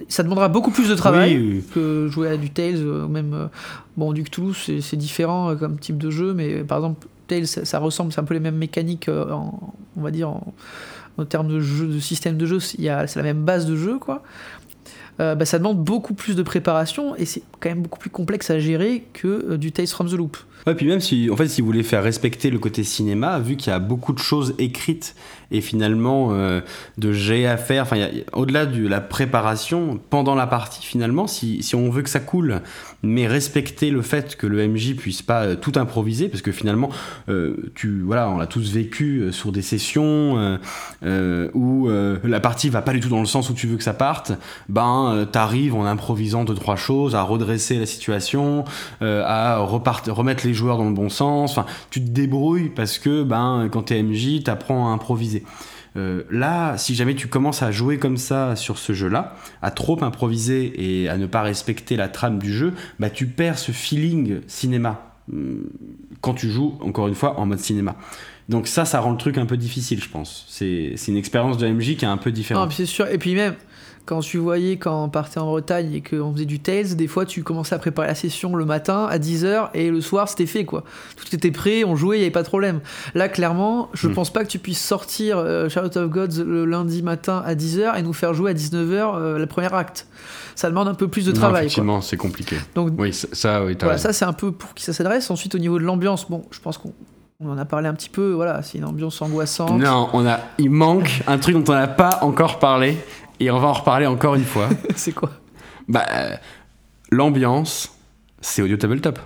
Ça 0.09 0.23
demandera 0.23 0.49
beaucoup 0.49 0.73
plus 0.73 0.89
de 0.89 0.95
travail 0.95 1.63
que 1.73 2.09
jouer 2.09 2.29
à 2.29 2.37
du 2.37 2.51
Tales, 2.51 2.75
euh, 2.79 3.05
ou 3.05 3.09
même, 3.09 3.49
bon, 3.97 4.13
du 4.13 4.25
Cthulhu, 4.25 4.53
c'est 4.55 4.97
différent 4.97 5.55
comme 5.55 5.79
type 5.79 5.97
de 5.97 6.11
jeu, 6.11 6.35
mais 6.35 6.65
par 6.65 6.79
exemple, 6.79 7.07
Tales, 7.29 7.47
ça, 7.47 7.79
ressemble, 7.79 8.13
c'est 8.13 8.21
un 8.21 8.25
peu 8.25 8.35
les 8.35 8.41
mêmes 8.41 8.57
mécaniques, 8.57 9.09
on 9.09 10.01
va 10.01 10.11
dire, 10.11 10.31
en, 10.31 11.25
termes 11.29 11.49
de, 11.49 11.61
jeu, 11.61 11.87
de 11.87 12.01
système 12.01 12.37
de 12.37 12.47
jeu, 12.47 12.61
c'est 12.61 12.79
la 12.79 13.23
même 13.23 13.45
base 13.45 13.67
de 13.67 13.77
jeu, 13.77 13.99
quoi. 13.99 14.23
Bah, 15.19 15.45
ça 15.45 15.59
demande 15.59 15.83
beaucoup 15.83 16.15
plus 16.15 16.37
de 16.37 16.43
préparation 16.45 17.17
et 17.17 17.25
c'est 17.25 17.43
quand 17.59 17.69
même 17.69 17.83
beaucoup 17.83 17.99
plus 17.99 18.11
complexe 18.11 18.51
à 18.51 18.61
gérer 18.61 19.05
que 19.13 19.57
du 19.57 19.73
Tales 19.73 19.89
from 19.89 20.09
the 20.09 20.13
Loop. 20.13 20.37
Ouais, 20.67 20.75
puis 20.75 20.87
même 20.87 21.01
si, 21.01 21.31
en 21.31 21.37
fait, 21.37 21.49
si 21.49 21.61
vous 21.61 21.67
voulez 21.67 21.83
faire 21.83 22.03
respecter 22.03 22.51
le 22.51 22.59
côté 22.59 22.85
cinéma, 22.85 23.39
vu 23.39 23.57
qu'il 23.57 23.73
y 23.73 23.75
a 23.75 23.79
beaucoup 23.79 24.13
de 24.13 24.19
choses 24.19 24.55
écrites 24.59 25.15
et 25.51 25.61
finalement 25.61 26.29
euh, 26.33 26.61
de 26.99 27.13
jets 27.13 27.47
à 27.47 27.57
faire, 27.57 27.85
enfin, 27.85 28.09
au-delà 28.33 28.67
de 28.67 28.87
la 28.87 29.01
préparation, 29.01 29.99
pendant 30.11 30.35
la 30.35 30.47
partie, 30.47 30.85
finalement, 30.85 31.27
si, 31.27 31.63
si, 31.63 31.75
on 31.75 31.89
veut 31.89 32.03
que 32.03 32.11
ça 32.11 32.21
coule, 32.21 32.61
mais 33.03 33.27
respecter 33.27 33.91
le 33.91 34.03
fait 34.03 34.37
que 34.37 34.47
le 34.47 34.67
MJ 34.69 34.95
puisse 34.95 35.23
pas 35.23 35.45
euh, 35.45 35.57
tout 35.57 35.73
improviser, 35.77 36.29
parce 36.29 36.43
que 36.43 36.53
finalement, 36.53 36.91
euh, 37.29 37.73
tu, 37.75 38.03
voilà, 38.03 38.29
on 38.29 38.37
l'a 38.37 38.47
tous 38.47 38.73
vécu 38.73 39.33
sur 39.33 39.53
des 39.53 39.63
sessions 39.63 40.59
où 41.03 41.89
la 41.89 42.41
partie 42.41 42.69
va 42.69 42.83
pas 42.83 42.93
du 42.93 43.01
tout 43.01 43.09
dans 43.09 43.21
le 43.21 43.27
sens 43.27 43.51
où 43.51 43.55
tu 43.55 43.67
veux 43.67 43.77
que 43.77 43.83
ça 43.83 43.95
parte, 43.95 44.33
ben, 44.69 45.27
t'arrives 45.31 45.75
en 45.75 45.87
improvisant 45.87 46.45
deux, 46.45 46.55
trois 46.55 46.77
choses, 46.77 47.15
à 47.15 47.23
redresser 47.23 47.79
la 47.79 47.87
situation, 47.87 48.65
à 49.01 49.59
remettre 49.59 50.47
les 50.47 50.48
joueurs 50.55 50.79
dans 50.79 50.89
le 50.89 50.95
bon 50.95 51.09
sens. 51.09 51.53
Enfin, 51.53 51.67
tu 51.91 52.03
te 52.03 52.09
débrouilles 52.09 52.71
parce 52.71 52.99
que 52.99 53.23
ben, 53.23 53.69
quand 53.71 53.91
es 53.91 54.03
MJ, 54.03 54.43
t'apprends 54.43 54.89
à 54.89 54.93
improviser. 54.93 55.45
Euh, 55.97 56.23
là, 56.31 56.77
si 56.77 56.95
jamais 56.95 57.15
tu 57.15 57.29
commences 57.29 57.63
à 57.63 57.71
jouer 57.71 57.99
comme 57.99 58.17
ça 58.17 58.57
sur 58.57 58.79
ce 58.79 58.93
jeu-là, 58.93 59.35
à 59.63 59.71
trop 59.71 60.03
improviser 60.03 61.03
et 61.03 61.09
à 61.09 61.17
ne 61.17 61.27
pas 61.27 61.43
respecter 61.43 61.97
la 61.97 62.09
trame 62.09 62.39
du 62.39 62.53
jeu, 62.53 62.75
bah, 62.99 63.11
tu 63.11 63.27
perds 63.27 63.59
ce 63.59 63.73
feeling 63.73 64.41
cinéma 64.47 65.15
hum, 65.33 65.65
quand 66.21 66.35
tu 66.35 66.49
joues, 66.49 66.75
encore 66.81 67.09
une 67.09 67.15
fois, 67.15 67.39
en 67.39 67.47
mode 67.47 67.59
cinéma. 67.59 67.97
Donc 68.49 68.67
ça, 68.67 68.85
ça 68.85 69.01
rend 69.01 69.11
le 69.13 69.19
truc 69.19 69.37
un 69.39 69.47
peu 69.47 69.57
difficile, 69.57 70.03
je 70.03 70.09
pense. 70.09 70.45
C'est 70.49 70.95
une 71.09 71.17
expérience 71.17 71.59
de 71.59 71.69
MJ 71.69 71.97
qui 71.97 72.05
est 72.05 72.09
un 72.09 72.17
peu 72.17 72.33
différente. 72.33 72.73
c'est 72.73 72.87
sûr. 72.87 73.07
Et 73.09 73.19
puis 73.19 73.35
même, 73.35 73.55
quand 74.07 74.21
tu 74.21 74.39
voyais, 74.39 74.79
quand 74.79 75.05
on 75.05 75.11
partait 75.11 75.39
en 75.39 75.45
Bretagne 75.45 75.93
et 75.93 76.01
qu'on 76.01 76.33
faisait 76.33 76.47
du 76.47 76.59
Tales, 76.61 76.97
des 76.97 77.09
fois 77.09 77.27
tu 77.27 77.43
commençais 77.43 77.75
à 77.75 77.79
préparer 77.79 78.09
la 78.09 78.15
session 78.15 78.57
le 78.57 78.65
matin 78.65 79.07
à 79.11 79.19
10h 79.19 79.69
et 79.75 79.91
le 79.91 80.01
soir 80.01 80.31
c'était 80.31 80.47
fait 80.47 80.65
quoi. 80.65 80.83
Tout 81.17 81.35
était 81.35 81.51
prêt, 81.51 81.85
on 81.85 81.95
jouait, 81.95 82.17
il 82.17 82.21
n'y 82.21 82.25
avait 82.25 82.31
pas 82.33 82.43
de 82.43 82.49
problème. 82.49 82.81
Là, 83.15 83.29
clairement, 83.29 83.91
je 83.93 84.09
Hmm. 84.09 84.15
pense 84.15 84.33
pas 84.33 84.45
que 84.45 84.49
tu 84.49 84.59
puisses 84.59 84.83
sortir 84.83 85.37
euh, 85.37 85.69
Charlotte 85.69 85.99
of 85.99 86.09
Gods 86.09 86.43
le 86.43 86.65
lundi 86.65 87.03
matin 87.03 87.43
à 87.45 87.55
10h 87.55 87.99
et 87.99 88.03
nous 88.03 88.15
faire 88.15 88.33
jouer 88.33 88.53
à 88.53 88.55
19h 88.55 89.15
euh, 89.15 89.39
le 89.39 89.45
premier 89.45 89.75
acte. 89.75 90.07
Ça 90.55 90.71
demande 90.71 90.89
un 90.89 90.95
peu 90.95 91.09
plus 91.09 91.27
de 91.27 91.33
travail. 91.33 91.67
effectivement, 91.67 92.01
c'est 92.01 92.17
compliqué. 92.17 92.57
Donc 92.75 92.93
Oui, 92.97 93.13
ça, 93.13 93.63
oui, 93.63 93.77
voilà, 93.79 93.99
ça 93.99 94.15
c'est 94.15 94.25
un 94.25 94.33
peu 94.33 94.53
pour 94.53 94.73
qui 94.73 94.85
ça 94.85 94.95
s'adresse. 94.95 95.31
Ensuite, 95.31 95.55
au 95.55 95.59
niveau 95.59 95.79
de 95.79 95.85
l'ambiance, 95.85 96.31
bon, 96.31 96.47
je 96.51 96.61
pense 96.61 96.79
qu'on 96.79 96.95
on 97.41 97.51
en 97.51 97.59
a 97.59 97.65
parlé 97.65 97.87
un 97.89 97.95
petit 97.95 98.09
peu. 98.09 98.33
Voilà, 98.33 98.63
c'est 98.63 98.79
une 98.79 98.85
ambiance 98.85 99.21
angoissante. 99.23 99.79
Non, 99.79 100.09
on 100.13 100.27
a, 100.27 100.41
il 100.59 100.71
manque 100.71 101.23
un 101.27 101.39
truc 101.39 101.57
dont 101.57 101.73
on 101.73 101.77
n'a 101.77 101.87
pas 101.89 102.19
encore 102.23 102.59
parlé, 102.59 102.97
et 103.41 103.51
on 103.51 103.59
va 103.61 103.69
en 103.69 103.73
reparler 103.75 104.07
encore 104.07 104.35
une 104.35 104.45
fois. 104.45 104.69
c'est 104.97 105.13
quoi? 105.13 105.31
Bah, 105.89 106.05
euh, 106.13 106.35
l'ambiance, 107.11 107.93
c'est 108.41 108.63
Audio 108.63 108.77
Tabletop. 108.77 109.19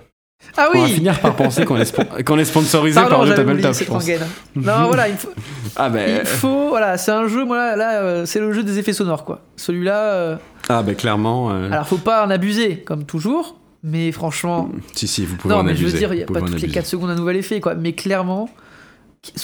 Ah 0.57 0.69
On 0.75 0.79
va 0.79 0.85
oui 0.85 0.93
finir 0.93 1.19
par 1.21 1.37
penser 1.37 1.65
qu'on 1.65 1.77
est, 1.77 1.91
spo- 1.91 2.23
qu'on 2.25 2.37
est 2.37 2.45
sponsorisé 2.45 2.97
Pardon, 2.97 3.11
par 3.11 3.21
Audio 3.21 3.35
Tabletop, 3.35 3.73
je 3.75 3.85
pense. 3.85 4.07
Non, 4.57 4.87
voilà, 4.89 5.09
il 5.09 5.17
faut, 5.17 5.31
Ah, 5.77 5.89
ben, 5.89 6.21
il 6.21 6.27
faut- 6.27 6.69
voilà, 6.69 6.99
c'est 6.99 7.13
un 7.13 7.29
jeu, 7.29 7.45
moi 7.45 7.57
là, 7.57 7.77
là, 7.77 7.93
euh, 8.03 8.27
c'est 8.27 8.41
le 8.41 8.53
jeu 8.53 8.63
des 8.65 8.79
effets 8.79 8.93
sonores 8.93 9.25
quoi. 9.25 9.41
Celui-là, 9.57 9.97
euh, 9.97 10.37
ah, 10.69 10.83
ben 10.83 10.95
clairement. 10.97 11.51
euh, 11.53 11.71
alors 11.71 11.87
faut 11.87 11.97
pas 11.97 12.27
en 12.27 12.31
abuser 12.31 12.79
comme 12.81 13.05
toujours, 13.05 13.57
mais 13.83 14.13
franchement, 14.13 14.71
si, 14.95 15.09
si, 15.09 15.25
vous 15.25 15.37
pouvez 15.37 15.55
non 15.55 15.61
en 15.61 15.65
mais 15.65 15.73
abuser. 15.73 15.87
je 15.87 15.93
veux 15.93 15.99
dire, 15.99 16.15
il 16.15 16.21
y 16.21 16.23
a 16.23 16.27
pas 16.27 16.41
toutes 16.41 16.51
les 16.51 16.65
abuser. 16.65 16.73
4 16.73 16.87
secondes 16.87 17.11
un 17.11 17.15
nouvel 17.17 17.37
effet 17.37 17.61
quoi, 17.61 17.75
mais 17.75 17.95
clairement, 17.95 18.49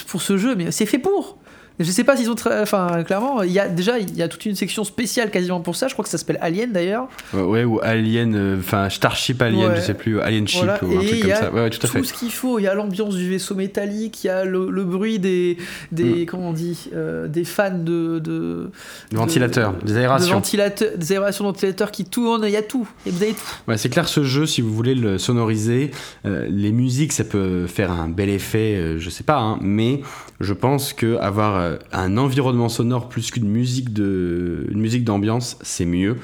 pour 0.07 0.22
ce 0.22 0.36
jeu, 0.36 0.55
mais 0.55 0.70
c'est 0.70 0.86
fait 0.86 0.99
pour. 0.99 1.39
Je 1.81 1.91
sais 1.91 2.03
pas 2.05 2.16
s'ils 2.16 2.29
ont, 2.31 2.35
enfin 2.61 3.03
clairement, 3.05 3.43
il 3.43 3.53
y 3.53 3.61
a 3.61 3.68
déjà 3.68 3.99
il 3.99 4.16
y 4.16 4.22
a 4.22 4.29
toute 4.29 4.45
une 4.47 4.57
section 4.57 4.83
spéciale 4.85 5.31
quasiment 5.31 5.61
pour 5.61 5.76
ça. 5.76 5.87
Je 5.89 5.93
crois 5.93 6.03
que 6.05 6.09
ça 6.11 6.18
s'appelle 6.18 6.39
Alien 6.41 6.72
d'ailleurs. 6.72 7.09
Ouais, 7.33 7.43
ouais, 7.43 7.64
ou 7.64 7.79
Alien, 7.83 8.35
euh, 8.35 8.57
enfin 8.59 8.89
Starship 8.89 9.41
Alien, 9.43 9.70
Ouais. 9.70 9.76
je 9.76 9.81
sais 9.83 9.95
plus, 9.95 10.20
Alien 10.20 10.47
Ship 10.49 10.59
Voilà, 10.64 10.79
ou 10.83 10.99
un 10.99 11.01
et 11.01 11.07
truc 11.07 11.20
comme 11.20 11.29
y 11.29 11.33
a 11.33 11.37
ça. 11.37 11.53
Ouais, 11.53 11.70
tout 11.70 11.87
à 11.87 11.89
fait. 11.89 11.99
Tout 12.01 12.05
ce 12.05 12.12
qu'il 12.14 12.31
faut, 12.33 12.59
il 12.59 12.62
y 12.62 12.66
a 12.66 12.74
l'ambiance 12.74 13.14
du 13.14 13.29
vaisseau 13.31 13.55
métallique, 13.55 14.24
il 14.24 14.26
y 14.26 14.31
a 14.31 14.45
le, 14.45 14.70
le 14.70 14.85
bruit 14.85 15.18
des, 15.18 15.57
Mm. 15.93 15.95
des 15.95 16.26
comment 16.26 16.49
on 16.51 16.53
dit, 16.53 16.91
euh, 16.95 17.29
des 17.29 17.45
fans 17.45 17.70
de, 17.79 18.18
de, 18.18 18.70
Le 19.12 19.18
ventilateur, 19.18 19.74
de- 19.74 19.87
des 19.87 19.93
de 19.93 19.99
aérations. 19.99 20.35
ventilateurs, 20.35 20.91
des 20.97 21.12
aérations 21.12 21.45
ventilateurs 21.45 21.91
qui 21.93 22.05
tournent, 22.05 22.43
il 22.45 22.51
y 22.51 22.57
a 22.57 22.62
tout, 22.62 22.89
et 23.07 23.11
vous 23.11 23.22
avez 23.22 23.33
tout. 23.33 23.45
Ouais, 23.68 23.76
c'est 23.76 23.89
clair, 23.89 24.09
ce 24.09 24.24
jeu, 24.24 24.47
si 24.47 24.61
vous 24.62 24.74
voulez 24.74 24.95
le 24.95 25.18
sonoriser, 25.18 25.93
euh, 26.26 26.47
les 26.51 26.72
musiques, 26.72 27.12
ça 27.12 27.24
peut 27.24 27.66
faire 27.66 27.93
un 27.93 28.09
bel 28.09 28.29
effet, 28.31 28.74
euh, 28.76 28.99
je 28.99 29.11
sais 29.11 29.24
pas, 29.24 29.39
hein, 29.39 29.59
mais 29.61 30.01
je 30.41 30.53
pense 30.53 30.93
que 30.93 31.16
avoir 31.16 31.57
euh, 31.57 31.76
un 31.93 32.16
environnement 32.16 32.68
sonore 32.68 33.09
plus 33.09 33.30
qu'une 33.30 33.49
musique 33.49 33.93
de, 33.93 34.66
une 34.70 34.80
musique 34.80 35.05
d'ambiance, 35.05 35.59
c'est 35.62 35.84
mieux 35.84 36.16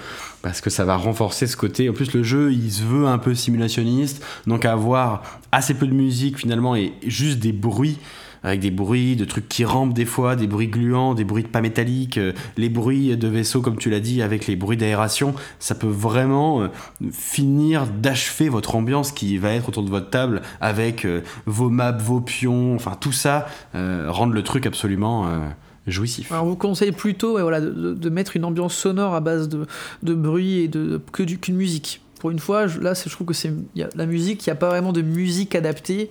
parce 0.43 0.61
que 0.61 0.71
ça 0.71 0.85
va 0.85 0.97
renforcer 0.97 1.47
ce 1.47 1.57
côté. 1.57 1.89
En 1.89 1.93
plus, 1.93 2.13
le 2.13 2.23
jeu, 2.23 2.53
il 2.53 2.71
se 2.71 2.83
veut 2.83 3.07
un 3.07 3.19
peu 3.19 3.35
simulationniste, 3.35 4.25
donc 4.47 4.65
avoir 4.65 5.41
assez 5.53 5.75
peu 5.75 5.87
de 5.87 5.95
musique 5.95 6.39
finalement 6.39 6.77
et 6.77 6.93
juste 7.07 7.39
des 7.39 7.53
bruits 7.53 7.99
avec 8.45 8.61
des 8.61 8.71
bruits 8.71 9.17
de 9.17 9.25
trucs 9.25 9.49
qui 9.49 9.65
rampent 9.65 9.95
des 9.95 10.05
fois, 10.05 10.37
des 10.37 10.47
bruits 10.47 10.69
gluants, 10.69 11.15
des 11.15 11.25
bruits 11.25 11.43
de 11.43 11.49
pas 11.49 11.61
métalliques, 11.61 12.19
euh, 12.19 12.33
les 12.57 12.69
bruits 12.69 13.17
de 13.17 13.29
vaisseaux 13.29 13.63
comme 13.63 13.79
tu 13.79 13.91
l'as 13.91 14.01
dit, 14.01 14.23
avec 14.23 14.47
les 14.47 14.55
bruits 14.55 14.77
d'aération, 14.77 15.35
ça 15.59 15.75
peut 15.75 15.87
vraiment 15.87 16.63
euh, 16.63 16.69
finir 17.11 17.87
d'achever 17.87 18.49
votre 18.49 18.77
ambiance 18.77 19.11
qui 19.13 19.39
va 19.39 19.53
être 19.53 19.69
autour 19.69 19.83
de 19.83 19.91
votre 19.91 20.11
table 20.11 20.43
avec 20.61 21.05
euh, 21.05 21.23
vos 21.47 21.71
maps, 21.71 21.93
vos 21.93 22.21
pions, 22.21 22.75
enfin 22.75 22.97
tout 23.01 23.13
ça, 23.13 23.47
rendre 23.75 24.33
le 24.33 24.43
truc 24.43 24.67
absolument 24.67 25.27
euh, 25.27 25.39
jouissif. 25.87 26.33
Alors, 26.33 26.45
on 26.45 26.49
vous 26.49 26.57
conseille 26.57 26.93
plutôt 26.93 27.33
voilà, 27.39 27.61
de, 27.61 28.11
mettre 28.11 28.37
une 28.37 28.45
ambiance 28.45 28.75
sonore 28.75 29.15
à 29.15 29.21
base 29.21 29.49
de, 29.49 29.67
de 30.03 30.15
bruit 30.15 30.61
et 30.61 30.69
de 30.69 31.01
que 31.13 31.53
musique. 31.53 32.01
Pour 32.21 32.31
une 32.31 32.39
fois, 32.39 32.67
là, 32.67 32.95
je 32.95 33.11
trouve 33.11 33.27
que 33.27 33.35
c'est 33.35 33.53
la 33.75 34.07
musique, 34.07 34.47
il 34.47 34.49
n'y 34.49 34.53
a 34.53 34.57
pas 34.57 34.69
vraiment 34.69 34.93
de 34.93 35.03
musique 35.03 35.55
adaptée. 35.55 36.11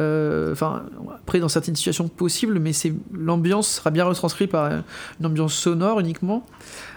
Euh, 0.00 0.52
Enfin, 0.52 0.84
après, 1.14 1.40
dans 1.40 1.48
certaines 1.48 1.76
situations 1.76 2.08
possibles, 2.08 2.58
mais 2.58 2.72
c'est 2.72 2.92
l'ambiance 3.12 3.68
sera 3.68 3.90
bien 3.90 4.04
retranscrite 4.04 4.50
par 4.50 4.70
une 5.20 5.26
ambiance 5.26 5.54
sonore 5.54 6.00
uniquement. 6.00 6.44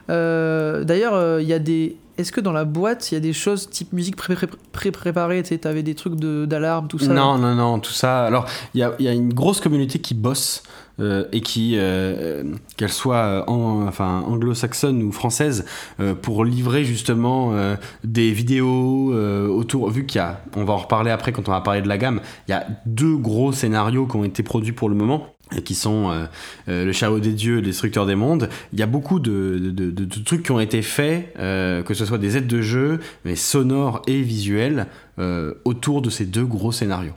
Euh, 0.10 0.84
D'ailleurs, 0.84 1.14
euh, 1.14 1.42
il 1.42 1.48
y 1.48 1.54
a 1.54 1.60
des. 1.60 1.98
Est-ce 2.18 2.34
que 2.34 2.42
dans 2.42 2.52
la 2.52 2.66
boîte, 2.66 3.12
il 3.12 3.16
y 3.16 3.18
a 3.18 3.22
des 3.22 3.32
choses 3.32 3.70
type 3.70 3.94
musique 3.94 4.18
pré-préparée 4.18 5.42
Tu 5.44 5.58
avais 5.66 5.84
des 5.84 5.96
trucs 5.96 6.16
de- 6.16 6.46
d'alarme, 6.46 6.88
tout 6.90 7.00
ça? 7.00 7.14
Non, 7.14 7.38
non, 7.38 7.56
non, 7.56 7.80
tout 7.80 7.94
ça. 7.94 8.26
Alors, 8.26 8.46
il 8.74 8.80
y 9.00 9.04
y 9.04 9.08
a 9.08 9.14
une 9.14 9.34
grosse 9.34 9.62
communauté 9.62 10.00
qui 10.00 10.16
bosse 10.16 10.64
euh, 11.00 11.24
et 11.32 11.40
qui, 11.40 11.78
qu'elle 12.76 12.92
soit 12.92 13.46
en- 13.50 13.88
enfin, 13.88 14.22
anglo-saxonne 14.28 15.02
ou 15.02 15.14
française, 15.14 15.64
pour 16.22 16.44
livrer 16.44 16.84
justement 16.84 17.54
des 18.04 18.32
vidéos 18.32 19.14
autour. 19.50 19.90
Vu 19.90 20.06
qu'il 20.06 20.20
y 20.20 20.22
a, 20.22 20.42
on 20.58 20.66
va 20.66 20.74
en 20.74 20.78
reparler 20.78 21.12
après 21.12 21.32
quand 21.32 21.48
on 21.48 21.54
va 21.54 21.62
parler 21.62 21.82
de 21.82 21.88
la 21.88 21.98
gamme, 21.98 22.20
il 22.50 22.52
y 22.52 22.54
a 22.54 22.68
deux 22.86 23.16
gros 23.16 23.54
scénarios 23.54 24.08
qui 24.08 24.18
ont 24.18 24.26
été 24.26 24.44
produits 24.44 24.74
pour 24.74 24.90
le 24.90 24.96
moment. 24.96 25.28
Qui 25.66 25.74
sont 25.74 26.12
euh, 26.12 26.26
euh, 26.68 26.86
le 26.86 26.92
chariot 26.92 27.20
des 27.20 27.34
dieux, 27.34 27.56
le 27.56 27.62
destructeur 27.64 28.06
des 28.06 28.14
mondes. 28.14 28.50
Il 28.72 28.80
y 28.80 28.84
a 28.84 28.86
beaucoup 28.86 29.20
de, 29.20 29.58
de- 29.60 29.72
de- 29.72 29.90
de- 29.90 30.06
de 30.06 30.20
trucs 30.24 30.44
qui 30.44 30.52
ont 30.52 30.60
été 30.60 30.84
faits, 30.84 31.34
euh, 31.40 31.82
que 31.82 31.96
ce 31.96 32.06
soit 32.06 32.20
des 32.20 32.38
aides 32.38 32.46
de 32.46 32.62
jeu, 32.62 33.00
mais 33.26 33.36
sonores 33.36 34.04
et 34.06 34.22
visuels, 34.22 34.86
euh, 35.18 35.56
autour 35.66 36.04
de 36.04 36.12
ces 36.12 36.26
deux 36.26 36.46
gros 36.46 36.72
scénarios. 36.72 37.14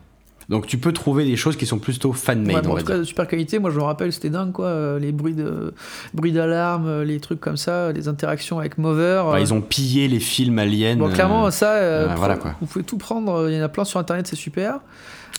Donc 0.48 0.66
tu 0.66 0.76
peux 0.78 0.92
trouver 0.92 1.24
des 1.26 1.36
choses 1.36 1.56
qui 1.56 1.66
sont 1.66 1.78
plutôt 1.78 2.10
Ouais, 2.10 2.16
fan-made, 2.16 2.64
bon, 2.64 2.70
on 2.70 2.74
en 2.74 2.78
tout 2.78 2.84
cas, 2.86 2.98
de 2.98 3.04
super 3.04 3.28
qualité. 3.28 3.58
Moi, 3.58 3.70
je 3.70 3.76
me 3.76 3.82
rappelle, 3.82 4.12
c'était 4.14 4.30
dingue, 4.30 4.52
quoi. 4.52 4.98
Les 4.98 5.12
bruits 5.12 5.34
de 5.34 5.72
bruits 6.14 6.32
d'alarme, 6.32 7.02
les 7.02 7.20
trucs 7.20 7.38
comme 7.40 7.56
ça, 7.58 7.92
les 7.92 8.08
interactions 8.08 8.58
avec 8.58 8.78
Mover. 8.78 9.22
Ouais, 9.26 9.34
euh, 9.36 9.40
ils 9.40 9.52
ont 9.54 9.60
pillé 9.60 10.08
les 10.08 10.20
films 10.20 10.58
aliens. 10.58 10.96
Bon, 10.96 11.10
clairement, 11.10 11.50
ça, 11.50 11.74
euh, 11.74 12.08
euh, 12.08 12.14
voilà, 12.16 12.36
quoi. 12.36 12.54
vous 12.60 12.66
pouvez 12.66 12.84
tout 12.84 12.96
prendre. 12.98 13.48
Il 13.50 13.54
y 13.56 13.60
en 13.60 13.64
a 13.64 13.68
plein 13.68 13.84
sur 13.84 14.00
internet, 14.00 14.26
c'est 14.26 14.36
super. 14.36 14.80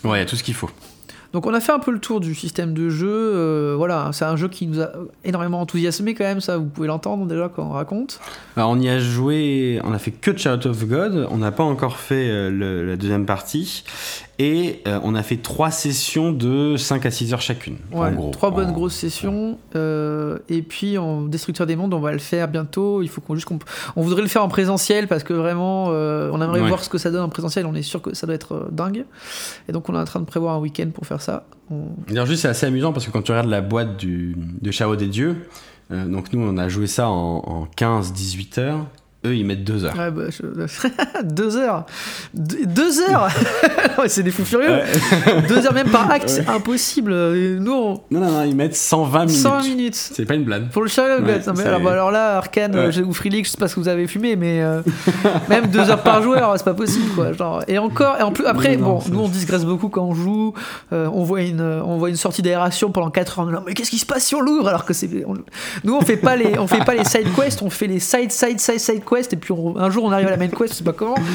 ouais, 0.04 0.18
il 0.18 0.20
y 0.20 0.24
a 0.24 0.26
tout 0.26 0.36
ce 0.36 0.44
qu'il 0.44 0.54
faut. 0.54 0.70
Donc, 1.34 1.48
on 1.48 1.54
a 1.54 1.60
fait 1.60 1.72
un 1.72 1.80
peu 1.80 1.92
le 1.92 2.00
tour 2.00 2.20
du 2.20 2.36
système 2.36 2.74
de 2.76 2.90
jeu. 2.90 3.10
euh, 3.10 3.74
voilà, 3.76 4.10
c'est 4.14 4.26
un 4.26 4.36
jeu 4.36 4.48
qui 4.48 4.68
nous 4.68 4.80
a 4.82 4.90
énormément 5.24 5.60
enthousiasmé 5.62 6.14
quand 6.14 6.24
même. 6.24 6.42
Ça, 6.42 6.58
vous 6.58 6.66
pouvez 6.66 6.88
l'entendre 6.88 7.26
déjà 7.26 7.50
quand 7.50 7.64
on 7.64 7.70
raconte. 7.72 8.20
Alors, 8.56 8.70
on 8.70 8.80
y 8.80 8.88
a 8.88 9.00
joué, 9.00 9.80
on 9.84 9.94
a 9.94 9.98
fait 10.00 10.12
que 10.12 10.38
Chariot 10.38 10.68
of 10.68 10.86
God, 10.88 11.28
on 11.32 11.38
n'a 11.38 11.52
pas 11.52 11.64
encore 11.64 11.98
fait 11.98 12.30
euh, 12.30 12.50
le- 12.52 12.86
la 12.86 12.96
deuxième 12.98 13.26
partie, 13.26 13.84
et 14.40 14.82
euh, 14.88 15.00
on 15.04 15.16
a 15.16 15.24
fait 15.24 15.38
trois 15.38 15.72
sessions 15.72 16.32
de 16.32 16.76
5 16.78 17.06
à 17.06 17.12
6 17.12 17.34
heures 17.34 17.42
chacune. 17.42 17.78
Ouais, 17.92 18.10
en 18.10 18.12
gros. 18.12 18.32
trois 18.32 18.52
bonnes 18.52 18.70
En- 18.70 18.74
grosses 18.74 18.94
sessions. 18.96 19.58
euh, 19.76 20.38
et 20.50 20.62
puis, 20.62 20.98
en 21.00 21.24
Destructeur 21.24 21.66
des 21.66 21.76
mondes, 21.76 21.94
on 21.96 22.00
va 22.00 22.12
le 22.12 22.20
faire 22.20 22.48
bientôt. 22.48 23.02
Il 23.02 23.10
faut 23.10 23.22
qu'on 23.22 23.34
juste 23.36 23.48
qu'on 23.48 23.58
on 23.96 24.02
voudrait 24.04 24.22
le 24.22 24.28
faire 24.28 24.44
en 24.44 24.48
présentiel 24.50 25.08
parce 25.08 25.24
que 25.24 25.34
vraiment, 25.34 25.86
on 25.88 26.42
aimerait 26.42 26.62
Ouais. 26.62 26.68
voir 26.68 26.84
ce 26.84 26.90
que 26.90 26.98
ça 27.00 27.10
donne 27.10 27.24
en 27.24 27.30
présentiel. 27.30 27.66
On 27.66 27.74
est 27.74 27.82
sûr 27.82 28.02
que 28.04 28.14
ça 28.16 28.28
doit 28.28 28.36
être 28.36 28.68
dingue. 28.72 29.06
Et 29.68 29.72
donc, 29.72 29.90
on 29.90 29.96
est 29.96 30.00
en 30.00 30.06
train 30.06 30.20
de 30.20 30.26
prévoir 30.26 30.56
un 30.56 30.60
week-end 30.60 30.90
pour 30.94 31.08
faire 31.08 31.22
c'est 32.36 32.48
assez 32.48 32.66
amusant 32.66 32.94
parce 32.94 33.06
que 33.06 33.12
quand 33.12 33.22
tu 33.22 33.32
regardes 33.32 33.50
la 33.50 33.62
boîte 33.62 33.98
du, 33.98 34.36
de 34.62 34.72
Chariot 34.72 34.96
des 34.96 35.08
dieux, 35.08 35.48
euh, 35.92 36.06
donc 36.06 36.32
nous, 36.34 36.42
on 36.42 36.58
a 36.58 36.70
joué 36.70 36.88
ça 36.88 37.10
en 37.10 37.68
15-18 37.78 38.60
heures, 38.60 38.86
eux, 39.26 39.36
ils 39.36 39.46
mettent 39.46 39.64
2 39.64 39.86
heures. 39.86 39.96
Ouais, 39.98 40.12
bah, 40.12 40.24
je- 40.30 41.24
deux 41.24 41.58
heures. 41.58 41.86
Deux, 42.34 42.66
deux 42.66 43.02
heures 43.02 43.28
C'est 44.08 44.24
des 44.24 44.32
fous 44.32 44.46
furieux. 44.46 44.80
Deux 45.48 45.66
heures 45.66 45.74
même 45.74 45.90
par 45.90 46.10
acte, 46.12 46.30
c'est 46.30 46.48
impossible. 46.48 47.14
Nous, 47.14 47.72
on... 47.72 47.94
Non, 48.12 48.20
non, 48.20 48.32
non, 48.32 48.44
ils 48.44 48.56
mettent 48.56 48.76
120 48.76 49.26
minutes. 49.26 49.42
100 49.42 49.64
minutes. 49.64 49.96
C'est 49.96 50.26
pas 50.26 50.36
une 50.36 50.44
blague. 50.44 50.70
Pour 50.70 50.82
le 50.84 50.90
Ouais, 50.94 51.20
mais 51.56 51.64
alors, 51.64 51.80
bah, 51.82 51.92
alors 51.92 52.12
là, 52.12 52.38
Arkane 52.38 52.76
Ouais. 52.76 53.00
ou 53.02 53.14
Free 53.14 53.30
League, 53.30 53.46
je 53.46 53.52
sais 53.52 53.58
pas 53.58 53.68
ce 53.68 53.76
que 53.76 53.80
vous 53.80 53.88
avez 53.88 54.08
fumé, 54.08 54.36
mais 54.36 54.62
euh, 54.62 54.82
même 55.50 55.68
deux 55.68 55.90
heures 55.90 56.04
par 56.04 56.22
joueur, 56.22 56.54
c'est 56.58 56.64
pas 56.64 56.74
possible, 56.74 57.10
quoi. 57.16 57.34
Genre, 57.34 57.64
et 57.68 57.78
encore, 57.78 58.18
et 58.20 58.24
en 58.24 58.32
plus, 58.32 58.46
après, 58.46 58.78
Non, 58.78 59.00
bon, 59.00 59.04
nous 59.12 59.20
on 59.22 59.28
digresse 59.28 59.66
beaucoup 59.66 59.90
quand 59.90 60.04
on 60.04 60.14
joue. 60.14 60.54
euh, 60.92 61.08
on 61.14 61.24
voit 61.24 61.42
une, 61.42 61.62
on 61.62 61.98
voit 61.98 62.10
une 62.10 62.16
sortie 62.16 62.42
d'aération 62.42 62.92
pendant 62.92 63.10
4 63.10 63.40
heures. 63.40 63.64
Mais 63.66 63.74
qu'est-ce 63.74 63.90
qui 63.92 63.98
se 63.98 64.06
passe 64.06 64.24
si 64.26 64.36
on 64.36 64.42
l'ouvre 64.42 64.68
alors 64.68 64.86
que 64.86 64.94
c'est, 64.94 65.10
on- 65.26 65.36
nous 65.84 65.96
on 65.96 66.02
fait 66.02 66.18
pas 66.18 66.36
les, 66.36 66.58
on 66.60 66.68
fait 66.68 66.84
pas 66.86 66.94
les 66.94 67.06
side 67.06 67.28
quests, 67.36 67.62
on 67.62 67.70
fait 67.70 67.88
les 67.88 68.00
side, 68.00 68.32
side, 68.32 68.60
side, 68.60 68.80
side 68.80 69.04
quests, 69.04 69.13
et 69.18 69.36
puis 69.38 69.52
on- 69.52 69.78
un 69.78 69.90
jour 69.90 70.04
on 70.06 70.12
arrive 70.12 70.28
à 70.28 70.32
la 70.32 70.38
main 70.38 70.48
quest, 70.48 70.74
je 70.74 70.78
sais 70.80 70.84
pas 70.84 70.94
comment. 70.94 71.16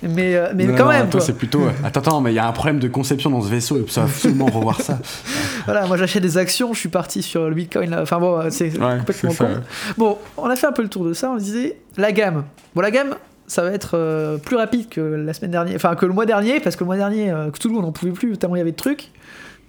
Mais, 0.00 0.36
euh, 0.36 0.52
mais 0.54 0.64
Non, 0.66 0.76
quand 0.76 0.84
non, 0.84 0.90
même, 0.90 1.08
toi, 1.10 1.20
c'est 1.20 1.32
plutôt. 1.36 1.62
euh, 1.62 1.70
Attends, 1.82 1.98
attends, 1.98 2.20
mais 2.20 2.30
il 2.30 2.36
y 2.36 2.38
a 2.38 2.46
un 2.46 2.52
problème 2.52 2.78
de 2.78 2.86
conception 2.86 3.30
dans 3.30 3.40
ce 3.42 3.48
vaisseau, 3.48 3.78
et 3.78 3.84
ça 3.88 4.02
va 4.02 4.06
absolument 4.06 4.46
revoir 4.46 4.80
ça. 4.80 5.00
Voilà, 5.64 5.86
moi 5.88 5.96
j'achète 5.96 6.22
des 6.22 6.38
actions, 6.38 6.72
je 6.72 6.78
suis 6.78 6.88
parti 6.88 7.20
sur 7.20 7.48
le 7.48 7.54
Bitcoin. 7.56 7.90
là. 7.90 8.02
Enfin 8.02 8.20
bon, 8.20 8.40
c'est 8.50 8.66
Ouais, 8.78 8.98
complètement 8.98 9.30
c'est 9.30 9.36
ça. 9.36 9.44
con. 9.46 9.60
Bon, 9.98 10.18
on 10.36 10.44
a 10.48 10.54
fait 10.54 10.68
un 10.68 10.72
peu 10.72 10.82
le 10.82 10.88
tour 10.88 11.04
de 11.04 11.12
ça. 11.14 11.30
On 11.32 11.36
disait 11.36 11.78
la 11.96 12.12
gamme. 12.12 12.44
Bon, 12.76 12.80
la 12.80 12.92
gamme, 12.92 13.16
ça 13.48 13.62
va 13.64 13.72
être 13.72 13.98
euh, 13.98 14.38
plus 14.38 14.54
rapide 14.54 14.88
que 14.88 15.00
la 15.00 15.32
semaine 15.34 15.50
dernière, 15.50 15.74
enfin 15.74 15.96
que 15.96 16.06
le 16.06 16.12
mois 16.12 16.26
dernier, 16.26 16.60
parce 16.60 16.76
que 16.76 16.84
le 16.84 16.86
mois 16.86 16.96
dernier, 16.96 17.32
euh, 17.32 17.50
que 17.50 17.58
tout 17.58 17.66
le 17.68 17.74
monde 17.74 17.82
n'en 17.84 17.90
pouvait 17.92 18.12
plus 18.12 18.38
tellement 18.38 18.54
il 18.54 18.60
y 18.60 18.62
avait 18.62 18.70
de 18.70 18.76
trucs. 18.76 19.10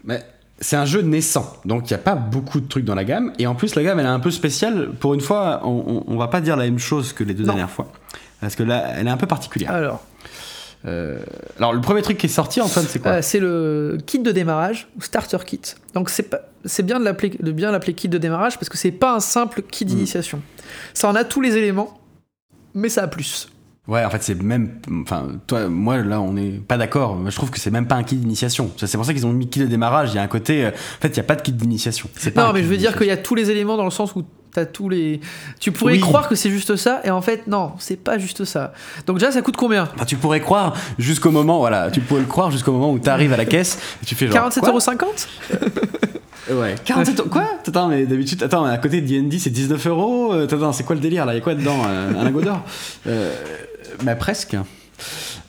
Mais 0.03 0.23
c'est 0.61 0.75
un 0.75 0.85
jeu 0.85 1.01
naissant, 1.01 1.57
donc 1.65 1.89
il 1.89 1.93
n'y 1.93 1.99
a 1.99 2.03
pas 2.03 2.15
beaucoup 2.15 2.59
de 2.59 2.67
trucs 2.67 2.85
dans 2.85 2.95
la 2.95 3.03
gamme. 3.05 3.33
Et 3.39 3.47
en 3.47 3.55
plus, 3.55 3.75
la 3.75 3.83
gamme, 3.83 3.99
elle 3.99 4.05
est 4.05 4.09
un 4.09 4.19
peu 4.19 4.31
spéciale. 4.31 4.89
Pour 4.99 5.13
une 5.13 5.21
fois, 5.21 5.61
on, 5.63 6.03
on, 6.07 6.13
on 6.13 6.17
va 6.17 6.27
pas 6.27 6.41
dire 6.41 6.57
la 6.57 6.65
même 6.65 6.79
chose 6.79 7.13
que 7.13 7.23
les 7.23 7.33
deux 7.33 7.43
Non. 7.43 7.53
dernières 7.53 7.69
fois. 7.69 7.91
Parce 8.41 8.55
que 8.55 8.63
là, 8.63 8.83
elle 8.95 9.07
est 9.07 9.11
un 9.11 9.17
peu 9.17 9.27
particulière. 9.27 9.71
Alors, 9.71 10.01
Euh, 10.85 11.19
alors, 11.57 11.73
le 11.73 11.81
premier 11.81 12.01
truc 12.01 12.17
qui 12.17 12.27
est 12.27 12.29
sorti, 12.29 12.61
Antoine, 12.61 12.85
c'est 12.87 12.99
quoi? 12.99 13.11
Euh, 13.11 13.21
c'est 13.21 13.39
le 13.41 13.97
kit 14.05 14.19
de 14.19 14.31
démarrage 14.31 14.87
ou 14.97 15.01
starter 15.01 15.37
kit. 15.45 15.59
Donc 15.93 16.09
c'est 16.09 16.23
pas- 16.23 16.39
c'est 16.63 16.83
bien 16.85 16.99
de 17.01 17.03
l'appeler 17.03 17.31
de 17.37 17.51
bien 17.51 17.71
l'appeler 17.71 17.93
kit 17.93 18.07
de 18.07 18.17
démarrage 18.17 18.55
parce 18.57 18.69
que 18.69 18.77
c'est 18.77 18.91
pas 18.93 19.13
un 19.13 19.19
simple 19.19 19.61
kit 19.61 19.83
d'initiation. 19.83 20.41
Ça 20.93 21.09
en 21.09 21.15
a 21.15 21.25
tous 21.25 21.41
les 21.41 21.57
éléments, 21.57 21.99
mais 22.73 22.87
ça 22.87 23.03
a 23.03 23.07
plus. 23.07 23.49
Ouais, 23.89 24.05
en 24.05 24.09
fait, 24.09 24.21
c'est 24.23 24.41
même. 24.41 24.69
Enfin, 25.01 25.27
toi, 25.47 25.67
moi, 25.67 25.97
là, 25.97 26.21
on 26.21 26.33
n'est 26.33 26.51
pas 26.51 26.77
d'accord. 26.77 27.17
Je 27.27 27.35
trouve 27.35 27.49
que 27.49 27.59
c'est 27.59 27.71
même 27.71 27.87
pas 27.87 27.95
un 27.95 28.03
kit 28.03 28.15
d'initiation. 28.15 28.71
C'est 28.77 28.95
pour 28.95 29.05
ça 29.05 29.13
qu'ils 29.13 29.25
ont 29.25 29.33
mis 29.33 29.49
kit 29.49 29.59
de 29.59 29.65
démarrage. 29.65 30.11
Il 30.13 30.15
y 30.15 30.19
a 30.19 30.21
un 30.21 30.27
côté. 30.27 30.63
euh, 30.65 30.69
En 30.69 31.01
fait, 31.01 31.07
il 31.07 31.13
n'y 31.13 31.19
a 31.19 31.23
pas 31.23 31.35
de 31.35 31.41
kit 31.41 31.51
d'initiation. 31.51 32.07
C'est 32.15 32.31
pas 32.31 32.45
Non, 32.45 32.53
mais 32.53 32.61
je 32.61 32.67
veux 32.67 32.77
dire 32.77 32.95
qu'il 32.97 33.07
y 33.07 33.11
a 33.11 33.17
tous 33.17 33.33
les 33.35 33.49
éléments 33.49 33.77
dans 33.77 33.85
le 33.85 33.89
sens 33.91 34.15
où 34.15 34.23
t'as 34.51 34.65
tous 34.65 34.89
les. 34.89 35.19
Tu 35.59 35.71
pourrais 35.71 35.93
Oui. 35.93 35.99
croire 35.99 36.27
que 36.29 36.35
c'est 36.35 36.49
juste 36.51 36.75
ça, 36.75 37.01
et 37.03 37.09
en 37.11 37.21
fait, 37.21 37.47
non, 37.47 37.73
c'est 37.79 37.97
pas 37.97 38.17
juste 38.19 38.45
ça. 38.45 38.73
Donc 39.07 39.17
déjà, 39.19 39.31
ça 39.31 39.41
coûte 39.41 39.57
combien? 39.57 39.89
Enfin, 39.95 40.05
tu 40.05 40.17
pourrais 40.17 40.39
croire 40.39 40.75
jusqu'au 40.99 41.31
moment, 41.31 41.57
voilà, 41.59 41.89
tu 41.91 41.99
pourrais 42.01 42.21
le 42.21 42.27
croire 42.27 42.51
jusqu'au 42.51 42.71
moment 42.71 42.91
où 42.91 42.99
tu 42.99 43.09
arrives 43.09 43.33
à 43.33 43.37
la 43.37 43.45
caisse 43.45 43.79
et 44.01 44.05
tu 44.05 44.13
fais 44.15 44.27
genre. 44.27 44.49
quoi? 44.51 44.71
47,50€ 44.71 45.27
Ouais. 46.51 46.75
47 46.83 47.19
euros. 47.19 47.29
Quoi? 47.29 47.43
Attends, 47.67 47.87
mais 47.87 48.05
d'habitude, 48.05 48.41
attends, 48.43 48.65
à 48.65 48.77
côté 48.77 49.01
de 49.01 49.07
D&D, 49.07 49.37
c'est 49.39 49.49
19 49.49 49.85
euros. 49.87 50.33
Euh, 50.33 50.45
Attends, 50.45 50.71
c'est 50.73 50.83
quoi 50.83 50.95
le 50.95 51.01
délire 51.01 51.25
là? 51.25 51.33
Il 51.33 51.35
y 51.35 51.39
a 51.39 51.41
quoi 51.43 51.53
dedans? 51.55 51.77
Euh, 51.87 52.11
Un 52.19 52.23
lingot 52.23 52.41
d'or? 52.41 52.61
Euh, 53.07 53.33
Bah, 54.03 54.15
presque. 54.15 54.55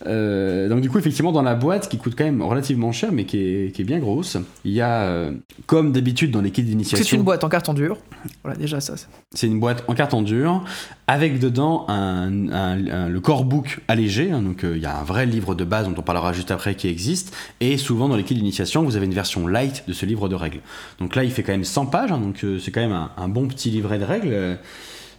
Euh, 0.06 0.68
donc 0.68 0.80
du 0.80 0.88
coup 0.88 0.98
effectivement 0.98 1.30
dans 1.30 1.42
la 1.42 1.54
boîte 1.54 1.88
qui 1.90 1.98
coûte 1.98 2.14
quand 2.16 2.24
même 2.24 2.40
relativement 2.40 2.90
cher 2.90 3.10
mais 3.12 3.24
qui 3.24 3.36
est, 3.38 3.74
qui 3.74 3.82
est 3.82 3.84
bien 3.84 3.98
grosse 3.98 4.38
il 4.64 4.72
y 4.72 4.80
a 4.80 5.02
euh, 5.02 5.32
comme 5.66 5.92
d'habitude 5.92 6.30
dans 6.30 6.40
les 6.40 6.50
kits 6.50 6.62
d'initiation 6.62 7.04
C'est 7.06 7.16
une 7.16 7.22
boîte 7.22 7.44
en 7.44 7.50
carton 7.50 7.74
dur. 7.74 7.98
Voilà, 8.42 8.58
déjà 8.58 8.80
ça. 8.80 8.94
c'est- 9.34 9.46
une 9.46 9.60
boîte 9.60 9.84
en 9.88 9.94
carton 9.94 10.22
dur 10.22 10.64
avec 11.06 11.38
dedans 11.38 11.84
un, 11.88 12.48
un- 12.50 12.86
un- 12.86 13.08
le 13.08 13.20
core 13.20 13.44
book 13.44 13.80
allégé. 13.88 14.30
hein, 14.30 14.40
donc 14.42 14.64
euh, 14.64 14.76
il 14.76 14.82
y 14.82 14.86
a 14.86 14.96
un 14.98 15.02
vrai 15.04 15.26
livre 15.26 15.54
de 15.54 15.64
base 15.64 15.86
dont 15.86 15.94
on 15.98 16.02
parlera 16.02 16.32
juste 16.32 16.50
après 16.50 16.74
qui 16.76 16.88
existe. 16.88 17.34
Et 17.60 17.76
souvent 17.76 18.08
dans 18.08 18.16
les 18.16 18.22
kits 18.24 18.34
d'initiation, 18.34 18.82
vous 18.84 18.96
avez 18.96 19.06
une 19.06 19.14
version 19.14 19.46
light 19.46 19.84
de 19.86 19.92
ce 19.92 20.06
livre 20.06 20.28
de 20.28 20.34
règles. 20.34 20.60
Donc 20.98 21.14
là, 21.16 21.24
il 21.24 21.30
fait 21.30 21.42
quand 21.42 21.52
même 21.52 21.64
100 21.64 21.86
pages. 21.86 22.12
hein, 22.12 22.18
donc 22.18 22.44
c'est 22.60 22.70
quand 22.70 22.80
même 22.80 23.08
un 23.16 23.28
bon 23.28 23.48
petit 23.48 23.70
livret 23.70 23.98
de 23.98 24.04
règles. 24.04 24.58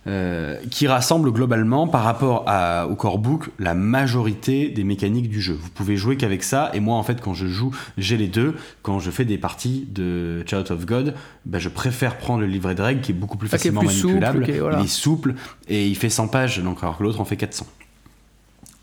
Euh, 0.07 0.55
qui 0.71 0.87
rassemble 0.87 1.31
globalement 1.31 1.87
par 1.87 2.03
rapport 2.03 2.43
à- 2.47 2.87
au 2.87 2.95
core 2.95 3.19
book 3.19 3.49
la 3.59 3.75
majorité 3.75 4.69
des 4.69 4.83
mécaniques 4.83 5.29
du 5.29 5.39
jeu. 5.41 5.53
Vous 5.53 5.69
pouvez 5.69 5.95
jouer 5.95 6.17
qu'avec 6.17 6.41
ça, 6.43 6.71
et 6.73 6.79
moi 6.79 6.95
en 6.97 7.03
fait 7.03 7.21
quand 7.21 7.33
je 7.35 7.45
joue, 7.45 7.71
j'ai 7.99 8.17
les 8.17 8.27
deux. 8.27 8.55
Quand 8.81 8.99
je 8.99 9.11
fais 9.11 9.25
des 9.25 9.37
parties 9.37 9.87
de 9.91 10.43
Child 10.47 10.71
of 10.71 10.85
God, 10.87 11.13
ben, 11.45 11.59
je 11.59 11.69
préfère 11.69 12.17
prendre 12.17 12.41
le 12.41 12.47
livret 12.47 12.73
de 12.73 12.81
règles 12.81 13.01
qui 13.01 13.11
est 13.11 13.15
beaucoup 13.15 13.37
plus 13.37 13.47
Ah, 13.49 13.57
facilement 13.57 13.81
plus 13.81 13.91
souple, 13.91 14.19
manipulable. 14.19 14.59
voilà. 14.59 14.79
Il 14.79 14.85
est 14.85 14.87
souple 14.87 15.35
et 15.67 15.87
il 15.87 15.95
fait 15.95 16.09
100 16.09 16.27
pages, 16.29 16.59
donc, 16.63 16.79
alors 16.81 16.97
que 16.97 17.03
l'autre 17.03 17.21
en 17.21 17.25
fait 17.25 17.37
400. 17.37 17.67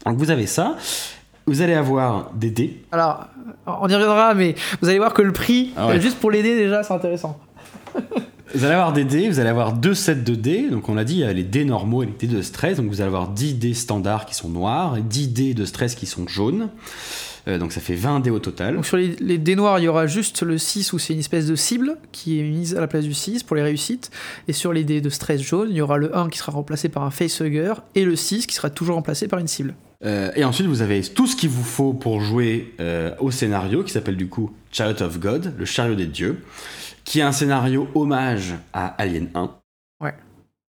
Donc 0.07 0.17
vous 0.19 0.31
avez 0.31 0.47
ça. 0.47 0.77
Vous 1.47 1.63
allez 1.63 1.75
avoir 1.75 2.31
des 2.35 2.51
dés. 2.51 2.83
Alors, 2.93 3.25
on 3.67 3.89
y 3.89 3.95
reviendra, 3.95 4.35
mais 4.35 4.55
vous 4.83 4.89
allez 4.89 4.99
voir 4.99 5.15
que 5.15 5.23
le 5.23 5.33
prix, 5.33 5.73
Ah 5.77 5.89
ouais. 5.89 6.01
juste 6.01 6.19
pour 6.21 6.31
l'aider 6.31 6.55
déjà, 6.57 6.83
c'est 6.83 6.93
intéressant. 6.95 7.39
Vous 8.55 8.65
allez 8.65 8.75
avoir 8.75 8.93
des 8.93 9.05
dés, 9.05 9.29
vous 9.29 9.41
allez 9.41 9.49
avoir 9.49 9.75
deux 9.75 9.95
sets 9.95 10.17
de 10.17 10.35
dés. 10.35 10.71
Donc 10.71 10.89
on 10.89 10.95
l'a 10.95 11.05
dit, 11.05 11.15
il 11.15 11.21
y 11.21 11.25
a 11.25 11.33
les 11.33 11.45
dés 11.45 11.65
normaux 11.65 12.03
et 12.03 12.07
les 12.07 12.13
dés 12.13 12.27
de 12.27 12.43
stress. 12.43 12.79
Donc 12.79 12.89
vous 12.89 13.01
allez 13.01 13.09
avoir 13.09 13.29
10 13.29 13.55
dés 13.55 13.75
standards 13.75 14.27
qui 14.27 14.35
sont 14.35 14.49
noirs 14.49 14.97
et 14.97 15.03
10 15.03 15.29
dés 15.29 15.55
de 15.55 15.65
stress 15.65 15.95
qui 15.95 16.07
sont 16.07 16.27
jaunes. 16.27 16.71
Euh, 17.47 17.59
donc 17.59 17.73
ça 17.73 17.81
fait 17.81 17.95
20 17.95 18.21
dés 18.21 18.31
au 18.31 18.39
total. 18.39 18.77
Donc 18.77 18.87
sur 18.87 18.97
les, 18.97 19.17
les 19.21 19.39
dés 19.39 19.57
noirs, 19.57 19.79
il 19.79 19.85
y 19.85 19.89
aura 19.89 20.07
juste 20.07 20.43
le 20.43 20.59
6 20.59 20.93
où 20.93 20.99
c'est 20.99 21.13
une 21.13 21.21
espèce 21.21 21.47
de 21.47 21.57
cible 21.57 21.97
qui 22.13 22.41
est 22.41 22.43
mise 22.43 22.75
à 22.75 22.81
la 22.81 22.87
place 22.87 23.05
du 23.05 23.15
6 23.15 23.43
pour 23.43 23.57
les 23.57 23.63
réussites. 23.63 24.11
Et 24.49 24.53
sur 24.53 24.73
les 24.73 24.85
dés 24.85 25.01
de 25.01 25.11
stress 25.11 25.41
jaune, 25.43 25.69
il 25.71 25.77
y 25.77 25.81
aura 25.81 25.99
le 25.99 26.17
1 26.17 26.29
qui 26.31 26.39
sera 26.39 26.53
remplacé 26.53 26.89
par 26.89 27.03
un 27.03 27.11
facehugger 27.11 27.75
et 27.95 28.05
le 28.05 28.17
6 28.17 28.47
qui 28.47 28.55
sera 28.55 28.71
toujours 28.71 28.97
remplacé 28.97 29.29
par 29.29 29.39
une 29.39 29.49
cible. 29.49 29.75
Euh, 30.05 30.31
et 30.37 30.45
ensuite, 30.45 30.69
vous 30.69 30.83
avez 30.83 31.03
tout 31.03 31.27
ce 31.27 31.35
qu'il 31.35 31.49
vous 31.49 31.65
faut 31.65 31.93
pour 31.93 32.21
jouer 32.21 32.73
euh, 32.81 33.15
au 33.19 33.31
scénario 33.31 33.83
qui 33.83 33.93
s'appelle 33.93 34.17
du 34.17 34.29
coup 34.29 34.53
Chariot 34.71 35.03
of 35.03 35.19
God, 35.19 35.55
le 35.59 35.65
chariot 35.65 35.97
des 35.97 36.07
dieux, 36.07 36.41
qui 37.09 37.21
est 37.21 37.23
un 37.23 37.33
scénario 37.33 37.89
hommage 37.95 38.55
à 38.75 38.89
Alien 39.01 39.31
1. 39.35 39.51
Ouais. 40.03 40.13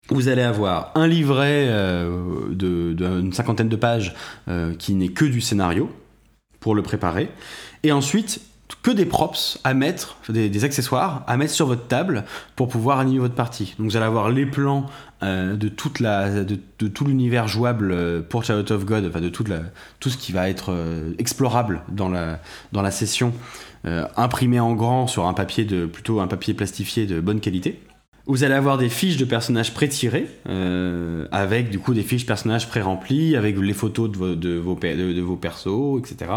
Vous 0.09 0.27
allez 0.27 0.43
avoir 0.43 0.91
un 0.93 1.07
livret 1.07 1.65
euh, 1.67 2.53
de- 2.53 2.93
d'une 2.93 3.33
cinquantaine 3.33 3.69
de 3.69 3.75
pages 3.75 4.13
euh, 4.47 4.75
qui 4.75 4.93
n'est 4.93 5.09
que 5.09 5.25
du 5.25 5.41
scénario 5.41 5.89
pour 6.59 6.75
le 6.75 6.83
préparer. 6.83 7.31
Et 7.81 7.91
ensuite, 7.91 8.39
que 8.87 8.91
des 8.93 9.05
props 9.05 9.59
à 9.65 9.73
mettre, 9.73 10.15
des, 10.29 10.63
accessoires 10.63 11.25
à 11.27 11.35
mettre 11.35 11.51
sur 11.51 11.67
votre 11.67 11.87
table 11.87 12.23
pour 12.55 12.69
pouvoir 12.69 12.99
animer 12.99 13.19
votre 13.19 13.35
partie. 13.35 13.75
Donc 13.77 13.89
vous 13.89 13.97
allez 13.97 14.05
avoir 14.05 14.29
les 14.29 14.45
plans 14.45 14.85
euh, 15.23 15.57
de, 15.57 15.67
toute 15.67 15.99
la, 15.99 16.45
de, 16.45 16.87
tout 16.87 17.03
l'univers 17.03 17.49
jouable 17.49 17.91
euh, 17.91 18.21
pour 18.21 18.45
Child 18.45 18.71
of 18.71 18.85
God, 18.85 19.05
enfin 19.09 19.19
de 19.19 19.27
toute 19.27 19.49
la, 19.49 19.59
tout 19.99 20.09
ce 20.09 20.15
qui 20.15 20.31
va 20.31 20.47
être 20.47 20.71
euh, 20.71 21.11
explorable 21.17 21.81
dans 21.89 22.07
la, 22.07 22.39
dans 22.71 22.81
la 22.81 22.91
session, 22.91 23.33
imprimé 24.15 24.59
en 24.61 24.73
grand 24.73 25.07
sur 25.07 25.27
un 25.27 25.33
papier 25.33 25.65
de 25.65 25.85
plutôt 25.85 26.21
un 26.21 26.27
papier 26.27 26.53
plastifié 26.53 27.05
de 27.05 27.19
bonne 27.19 27.41
qualité. 27.41 27.81
Vous 28.25 28.43
allez 28.45 28.53
avoir 28.53 28.77
des 28.77 28.89
fiches 28.89 29.17
de 29.17 29.23
personnages 29.25 29.73
pré-tirées, 29.73 30.27
avec 31.31 31.69
du 31.69 31.79
coup 31.79 31.93
des 31.93 32.03
fiches 32.03 32.25
personnages 32.25 32.67
pré-remplies, 32.67 33.37
avec 33.37 33.57
les 33.57 33.73
photos 33.73 34.11
de 34.11 34.17
vos, 34.17 34.35
de- 34.35 35.13
de 35.13 35.21
vos 35.21 35.35
persos, 35.37 35.99
etc. 35.99 36.31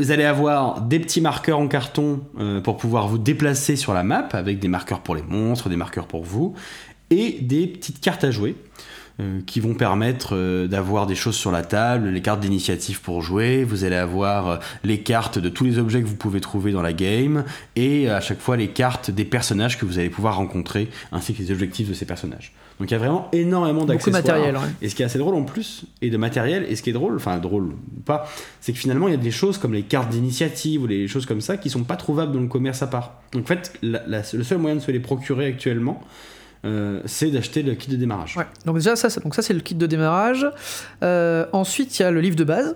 Vous 0.00 0.10
allez 0.10 0.24
avoir 0.24 0.80
des 0.80 0.98
petits 0.98 1.20
marqueurs 1.20 1.60
en 1.60 1.68
carton 1.68 2.20
euh, 2.40 2.60
pour 2.60 2.76
pouvoir 2.76 3.06
vous 3.06 3.18
déplacer 3.18 3.76
sur 3.76 3.94
la 3.94 4.02
map, 4.02 4.28
avec 4.32 4.58
des 4.58 4.66
marqueurs 4.66 5.00
pour 5.00 5.14
les 5.14 5.22
monstres, 5.22 5.68
des 5.68 5.76
marqueurs 5.76 6.08
pour 6.08 6.24
vous, 6.24 6.54
et 7.10 7.38
des 7.40 7.68
petites 7.68 8.00
cartes 8.00 8.24
à 8.24 8.32
jouer. 8.32 8.56
euh, 9.20 9.40
qui 9.46 9.60
vont 9.60 9.74
permettre 9.74 10.34
euh, 10.34 10.66
d'avoir 10.66 11.06
des 11.06 11.14
choses 11.14 11.36
sur 11.36 11.52
la 11.52 11.62
table, 11.62 12.08
les 12.08 12.20
cartes 12.20 12.40
d'initiative 12.40 13.00
pour 13.00 13.22
jouer, 13.22 13.62
vous 13.62 13.84
allez 13.84 13.94
avoir 13.94 14.58
les 14.82 15.02
cartes 15.02 15.38
de 15.38 15.48
tous 15.48 15.62
les 15.62 15.78
objets 15.78 16.02
que 16.02 16.08
vous 16.08 16.16
pouvez 16.16 16.40
trouver 16.40 16.72
dans 16.72 16.82
la 16.82 16.92
game, 16.92 17.44
et 17.76 18.10
à 18.10 18.20
chaque 18.20 18.40
fois 18.40 18.56
les 18.56 18.68
cartes 18.68 19.12
des 19.12 19.24
personnages 19.24 19.78
que 19.78 19.86
vous 19.86 20.00
allez 20.00 20.10
pouvoir 20.10 20.36
rencontrer, 20.36 20.90
ainsi 21.12 21.32
que 21.32 21.40
les 21.40 21.52
objectifs 21.52 21.88
de 21.88 21.94
ces 21.94 22.06
personnages. 22.06 22.52
Donc 22.80 22.90
il 22.90 22.92
y 22.92 22.96
a 22.96 22.98
vraiment 22.98 23.28
énormément 23.32 23.80
Beaucoup 23.84 23.92
de 24.10 24.12
d'accessoires. 24.12 24.22
matériel. 24.38 24.56
ouais. 24.56 24.68
Et 24.82 24.88
ce 24.88 24.94
qui 24.96 25.02
est 25.02 25.04
assez 25.04 25.18
drôle 25.18 25.34
en 25.36 25.44
plus, 25.44 25.84
et 26.02 26.10
de 26.10 26.16
matériel, 26.16 26.66
et 26.68 26.74
ce 26.74 26.82
qui 26.82 26.90
est 26.90 26.94
drôle, 26.94 27.14
enfin 27.16 27.38
drôle 27.38 27.66
ou 27.66 28.00
pas, 28.04 28.26
c'est 28.60 28.72
que 28.72 28.78
finalement 28.78 29.06
il 29.06 29.12
y 29.12 29.14
a 29.14 29.20
des 29.20 29.30
choses 29.30 29.58
comme 29.58 29.72
les 29.74 29.82
cartes 29.82 30.08
d'initiative 30.10 30.82
ou 30.82 30.86
les 30.88 31.06
choses 31.06 31.24
comme 31.26 31.40
ça 31.40 31.56
qui 31.56 31.70
sont 31.70 31.84
pas 31.84 31.96
trouvables 31.96 32.32
dans 32.32 32.40
le 32.40 32.48
commerce 32.48 32.82
à 32.82 32.88
part. 32.88 33.22
Donc 33.32 33.44
en 33.44 33.46
fait, 33.46 33.72
la- 33.82 34.02
la- 34.08 34.22
le 34.32 34.42
seul 34.42 34.58
moyen 34.58 34.74
de 34.76 34.80
se 34.80 34.90
les 34.90 34.98
procurer 35.00 35.46
actuellement, 35.46 36.00
euh, 36.64 37.00
c'est 37.04 37.30
d'acheter 37.30 37.62
le 37.62 37.74
kit 37.74 37.90
de 37.90 37.96
démarrage. 37.96 38.36
Ouais. 38.36 38.46
Donc 38.66 38.76
déjà 38.76 38.96
ça, 38.96 39.08
c'est- 39.08 39.22
donc 39.22 39.34
ça 39.36 39.42
c'est 39.42 39.54
le 39.54 39.60
kit 39.60 39.76
de 39.76 39.86
démarrage. 39.86 40.44
Euh, 41.04 41.46
ensuite 41.52 41.96
il 41.98 42.02
y 42.02 42.04
a 42.04 42.10
le 42.10 42.20
livre 42.20 42.36
de 42.36 42.44
base. 42.44 42.74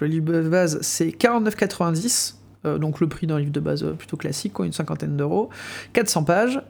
Le 0.00 0.06
livre 0.06 0.32
de 0.32 0.48
base 0.48 0.78
c'est 0.82 1.10
49,90. 1.10 2.36
euh, 2.64 2.78
donc 2.78 3.00
le 3.00 3.08
prix 3.08 3.26
d'un 3.26 3.40
livre 3.40 3.50
de 3.50 3.58
base 3.58 3.84
plutôt 3.98 4.16
classique, 4.16 4.52
quoi, 4.52 4.66
une 4.66 4.72
cinquantaine 4.72 5.16
d'euros. 5.16 5.50
400 5.94 6.22
pages. 6.22 6.60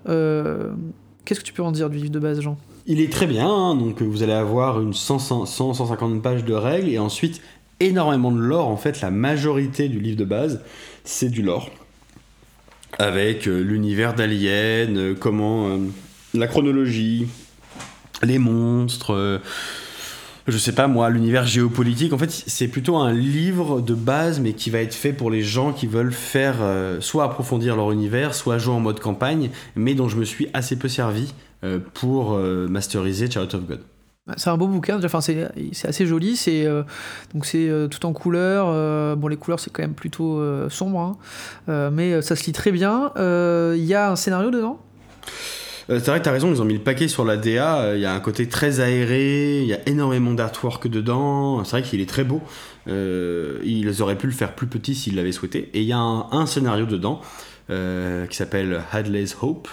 Euh, 1.22 1.24
Qu'est-ce 1.24 1.40
que 1.40 1.44
tu 1.44 1.52
peux 1.52 1.62
en 1.62 1.72
dire 1.72 1.90
du 1.90 1.98
livre 1.98 2.10
de 2.10 2.18
base, 2.18 2.40
Jean? 2.40 2.58
Il 2.86 3.00
est 3.00 3.12
très 3.12 3.26
bien, 3.26 3.48
hein, 3.48 3.76
donc 3.76 4.02
vous 4.02 4.22
allez 4.22 4.32
avoir 4.32 4.80
une 4.80 4.92
100, 4.92 5.46
100, 5.46 5.46
150 5.74 6.22
pages 6.22 6.44
de 6.44 6.54
règles 6.54 6.88
et 6.88 6.98
ensuite 6.98 7.40
énormément 7.80 8.32
de 8.32 8.40
lore. 8.40 8.68
En 8.68 8.76
fait, 8.76 9.00
la 9.00 9.10
majorité 9.10 9.88
du 9.88 10.00
livre 10.00 10.16
de 10.16 10.24
base, 10.24 10.62
c'est 11.04 11.28
du 11.28 11.42
lore. 11.42 11.70
Avec 12.98 13.46
euh, 13.46 13.60
l'univers 13.60 14.14
d'Alien, 14.14 14.96
euh, 14.96 15.14
comment 15.18 15.68
euh, 15.68 15.78
la 16.34 16.46
chronologie, 16.46 17.26
les 18.22 18.38
monstres, 18.38 19.14
euh, 19.14 19.38
je 20.48 20.58
sais 20.58 20.72
pas 20.72 20.88
moi, 20.88 21.10
l'univers 21.10 21.46
géopolitique. 21.46 22.12
En 22.12 22.18
fait, 22.18 22.30
c'est 22.30 22.68
plutôt 22.68 22.96
un 22.96 23.12
livre 23.12 23.80
de 23.80 23.94
base, 23.94 24.40
mais 24.40 24.52
qui 24.52 24.70
va 24.70 24.80
être 24.80 24.94
fait 24.94 25.12
pour 25.12 25.30
les 25.30 25.42
gens 25.42 25.72
qui 25.72 25.86
veulent 25.86 26.12
faire 26.12 26.56
euh, 26.60 27.00
soit 27.00 27.24
approfondir 27.24 27.76
leur 27.76 27.92
univers, 27.92 28.34
soit 28.34 28.58
jouer 28.58 28.74
en 28.74 28.80
mode 28.80 29.00
campagne, 29.00 29.50
mais 29.76 29.94
dont 29.94 30.08
je 30.08 30.16
me 30.16 30.24
suis 30.24 30.48
assez 30.52 30.76
peu 30.76 30.88
servi 30.88 31.32
euh, 31.64 31.78
pour 31.94 32.32
euh, 32.32 32.66
masteriser 32.68 33.30
Chariot 33.30 33.54
of 33.54 33.66
God. 33.66 33.80
C'est 34.36 34.50
un 34.50 34.56
beau 34.56 34.68
bouquin, 34.68 35.02
enfin, 35.04 35.20
c'est 35.20 35.50
assez 35.84 36.06
joli, 36.06 36.36
c'est 36.36 36.64
euh, 36.64 36.84
euh, 37.54 37.88
tout 37.88 38.06
en 38.06 38.12
couleurs. 38.12 39.16
bon, 39.16 39.26
les 39.26 39.36
couleurs 39.36 39.58
c'est 39.58 39.70
quand 39.70 39.82
même 39.82 39.94
plutôt 39.94 40.40
sombre, 40.70 41.16
hein, 41.66 41.90
mais 41.90 42.22
ça 42.22 42.36
se 42.36 42.44
lit 42.44 42.52
très 42.52 42.70
bien. 42.70 43.12
Il 43.16 43.84
y 43.84 43.94
a 43.94 44.10
un 44.10 44.16
scénario 44.16 44.50
dedans? 44.50 44.78
C'est 45.88 46.06
vrai 46.06 46.18
que 46.18 46.24
t'as 46.24 46.32
raison, 46.32 46.50
ils 46.52 46.60
ont 46.62 46.64
mis 46.64 46.74
le 46.74 46.80
paquet 46.80 47.08
sur 47.08 47.24
la 47.24 47.36
DA, 47.36 47.78
euh, 47.78 47.96
il 47.96 48.02
y 48.02 48.06
a 48.06 48.12
un 48.12 48.20
côté 48.20 48.48
très 48.48 48.80
aéré, 48.80 49.60
il 49.62 49.66
y 49.66 49.74
a 49.74 49.80
énormément 49.86 50.32
d'artwork 50.32 50.88
dedans, 50.88 51.64
c'est 51.64 51.72
vrai 51.72 51.82
qu'il 51.82 52.00
est 52.00 52.08
très 52.08 52.24
beau. 52.24 52.40
Euh, 52.88 53.58
ils 53.64 54.02
auraient 54.02 54.18
pu 54.18 54.26
le 54.26 54.32
faire 54.32 54.54
plus 54.54 54.66
petit 54.66 54.94
s'ils 54.94 55.16
l'avaient 55.16 55.32
souhaité. 55.32 55.70
Et 55.74 55.80
il 55.80 55.86
y 55.86 55.92
a 55.92 55.98
un, 55.98 56.28
un 56.32 56.46
scénario 56.46 56.86
dedans 56.86 57.20
euh, 57.70 58.26
qui 58.26 58.36
s'appelle 58.36 58.82
Hadley's 58.92 59.36
Hope, 59.40 59.68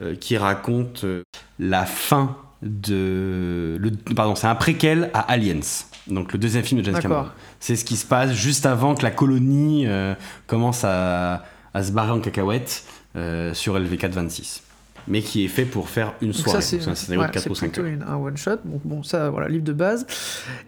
euh, 0.00 0.14
qui 0.14 0.36
raconte 0.36 1.04
euh, 1.04 1.22
la 1.58 1.86
fin 1.86 2.36
de... 2.62 3.76
Le, 3.78 3.90
pardon, 4.14 4.34
c'est 4.34 4.46
un 4.46 4.54
préquel 4.54 5.10
à 5.14 5.20
Aliens, 5.20 5.60
donc 6.08 6.32
le 6.32 6.38
deuxième 6.38 6.64
film 6.64 6.80
de 6.80 6.86
James. 6.86 7.00
Cameron. 7.00 7.26
C'est 7.60 7.76
ce 7.76 7.84
qui 7.84 7.96
se 7.96 8.06
passe 8.06 8.32
juste 8.32 8.66
avant 8.66 8.94
que 8.94 9.02
la 9.02 9.10
colonie 9.10 9.86
euh, 9.86 10.14
commence 10.46 10.84
à, 10.84 11.44
à 11.74 11.82
se 11.82 11.92
barrer 11.92 12.10
en 12.10 12.20
cacahuète 12.20 12.84
euh, 13.16 13.54
sur 13.54 13.78
LV426. 13.78 14.63
Mais 15.08 15.20
qui 15.22 15.44
est 15.44 15.48
fait 15.48 15.64
pour 15.64 15.88
faire 15.88 16.14
une 16.22 16.32
soirée. 16.32 16.60
c'est 16.62 16.86
un 16.88 16.94
scénario 16.94 17.20
ouais, 17.22 17.28
de 17.28 17.32
4 17.32 17.42
c'est 17.44 17.50
ou 17.50 17.54
5 17.54 17.66
plutôt 17.72 17.82
heures. 17.86 17.92
une- 17.92 18.02
un 18.02 18.16
one 18.16 18.36
shot. 18.36 18.56
Donc 18.64 18.80
bon, 18.84 19.02
ça, 19.02 19.30
voilà, 19.30 19.48
livre 19.48 19.64
de 19.64 19.72
base. 19.72 20.06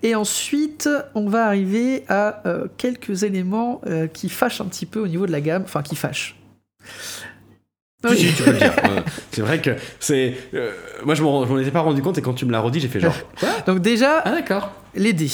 Et 0.03 0.15
ensuite, 0.15 0.89
on 1.15 1.29
va 1.29 1.47
arriver 1.47 2.05
à 2.09 2.43
euh, 2.47 2.67
quelques 2.77 3.23
éléments 3.23 3.81
euh, 3.87 4.07
qui 4.07 4.29
fâchent 4.29 4.61
un 4.61 4.67
petit 4.67 4.87
peu 4.87 5.01
au 5.01 5.09
niveau 5.09 5.27
de 5.27 5.33
la 5.33 5.41
gamme, 5.41 5.63
enfin 5.65 5.83
qui 5.83 5.97
fâchent. 5.97 6.37
Si, 8.15 8.33
tu 8.35 8.43
peux 8.45 8.53
le 8.53 8.59
dire. 8.59 8.73
C'est 9.33 9.41
vrai 9.41 9.61
que 9.61 9.71
c'est. 9.99 10.35
euh, 10.55 10.71
moi, 11.05 11.15
je 11.17 11.23
m'en 11.25 11.59
étais 11.59 11.73
pas 11.73 11.81
rendu 11.81 12.03
compte 12.03 12.17
et 12.19 12.23
quand 12.23 12.35
tu 12.35 12.45
me 12.47 12.53
l'as 12.53 12.61
redit, 12.61 12.79
j'ai 12.79 12.87
fait 12.89 13.01
genre. 13.01 13.17
Quoi? 13.41 13.49
Donc 13.67 13.81
déjà, 13.81 14.19
Ah, 14.25 14.31
d'accord. 14.31 14.71
les 14.95 15.13
dés. 15.13 15.29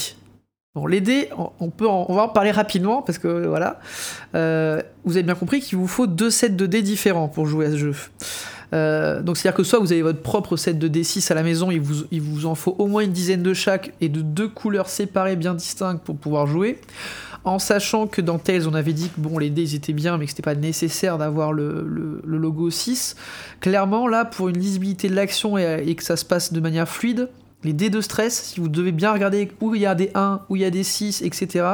Bon, 0.75 0.87
les 0.87 1.03
dés, 1.03 1.29
on- 1.61 1.69
peut 1.69 1.87
en- 1.87 2.11
va 2.15 2.23
en 2.23 2.29
parler 2.31 2.51
rapidement 2.51 3.03
parce 3.03 3.19
que 3.19 3.47
voilà, 3.47 3.79
Euh, 4.35 4.81
vous 5.05 5.13
avez 5.19 5.23
bien 5.23 5.35
compris 5.35 5.61
qu'il 5.61 5.77
vous 5.77 5.87
faut 5.87 6.07
deux 6.07 6.31
sets 6.31 6.49
de 6.49 6.65
dés 6.65 6.81
différents 6.81 7.29
pour 7.29 7.47
jouer 7.47 7.67
à 7.67 7.71
ce 7.73 7.77
jeu. 7.77 7.95
Euh, 8.73 9.21
donc 9.21 9.37
c'est-à-dire 9.37 9.55
que 9.57 9.65
soit 9.65 9.79
vous 9.81 9.93
avez 9.93 10.01
votre 10.01 10.23
propre 10.23 10.57
set 10.57 10.79
de 10.79 10.89
D6 10.89 11.31
à 11.31 11.35
la 11.35 11.43
maison, 11.43 11.71
il 11.71 11.81
vous, 12.23 12.47
en 12.47 12.55
faut 12.55 12.75
au 12.79 12.87
moins 12.87 13.03
une 13.03 13.13
dizaine 13.13 13.43
de 13.43 13.53
chaque 13.53 13.93
et 14.01 14.09
de 14.09 14.23
deux 14.23 14.49
couleurs 14.49 14.89
séparées 14.89 15.37
bien 15.37 15.53
distinctes 15.53 16.03
pour 16.03 16.17
pouvoir 16.17 16.47
jouer. 16.47 16.79
En 17.45 17.59
sachant 17.59 18.07
que 18.07 18.23
dans 18.23 18.39
Tales, 18.39 18.67
on 18.67 18.73
avait 18.73 18.95
dit 18.95 19.11
que 19.11 19.21
bon, 19.21 19.37
les 19.37 19.51
dés 19.51 19.75
étaient 19.75 19.93
bien, 19.93 20.17
mais 20.17 20.25
que 20.25 20.31
c'était 20.31 20.43
pas 20.43 20.55
nécessaire 20.55 21.19
d'avoir 21.19 21.53
le, 21.53 22.23
logo 22.25 22.71
6. 22.71 23.15
Clairement, 23.61 24.09
là, 24.09 24.25
pour 24.25 24.49
une 24.49 24.57
lisibilité 24.59 25.11
de 25.11 25.15
l'action 25.17 25.59
et 25.59 25.95
que 25.95 26.03
ça 26.05 26.17
se 26.17 26.25
passe 26.25 26.55
de 26.55 26.61
manière 26.61 26.89
fluide, 26.89 27.29
les 27.65 27.73
dés 27.73 27.91
de 27.91 28.01
stress, 28.01 28.43
si 28.43 28.61
vous 28.61 28.69
devez 28.69 28.93
bien 28.93 29.13
regarder 29.13 29.51
où 29.61 29.75
il 29.75 29.81
y 29.83 29.87
a 29.87 29.95
des 29.95 30.11
1, 30.15 30.41
où 30.49 30.57
il 30.57 30.63
y 30.63 30.65
a 30.65 30.71
des 30.71 30.83
6, 30.85 31.23
etc., 31.23 31.65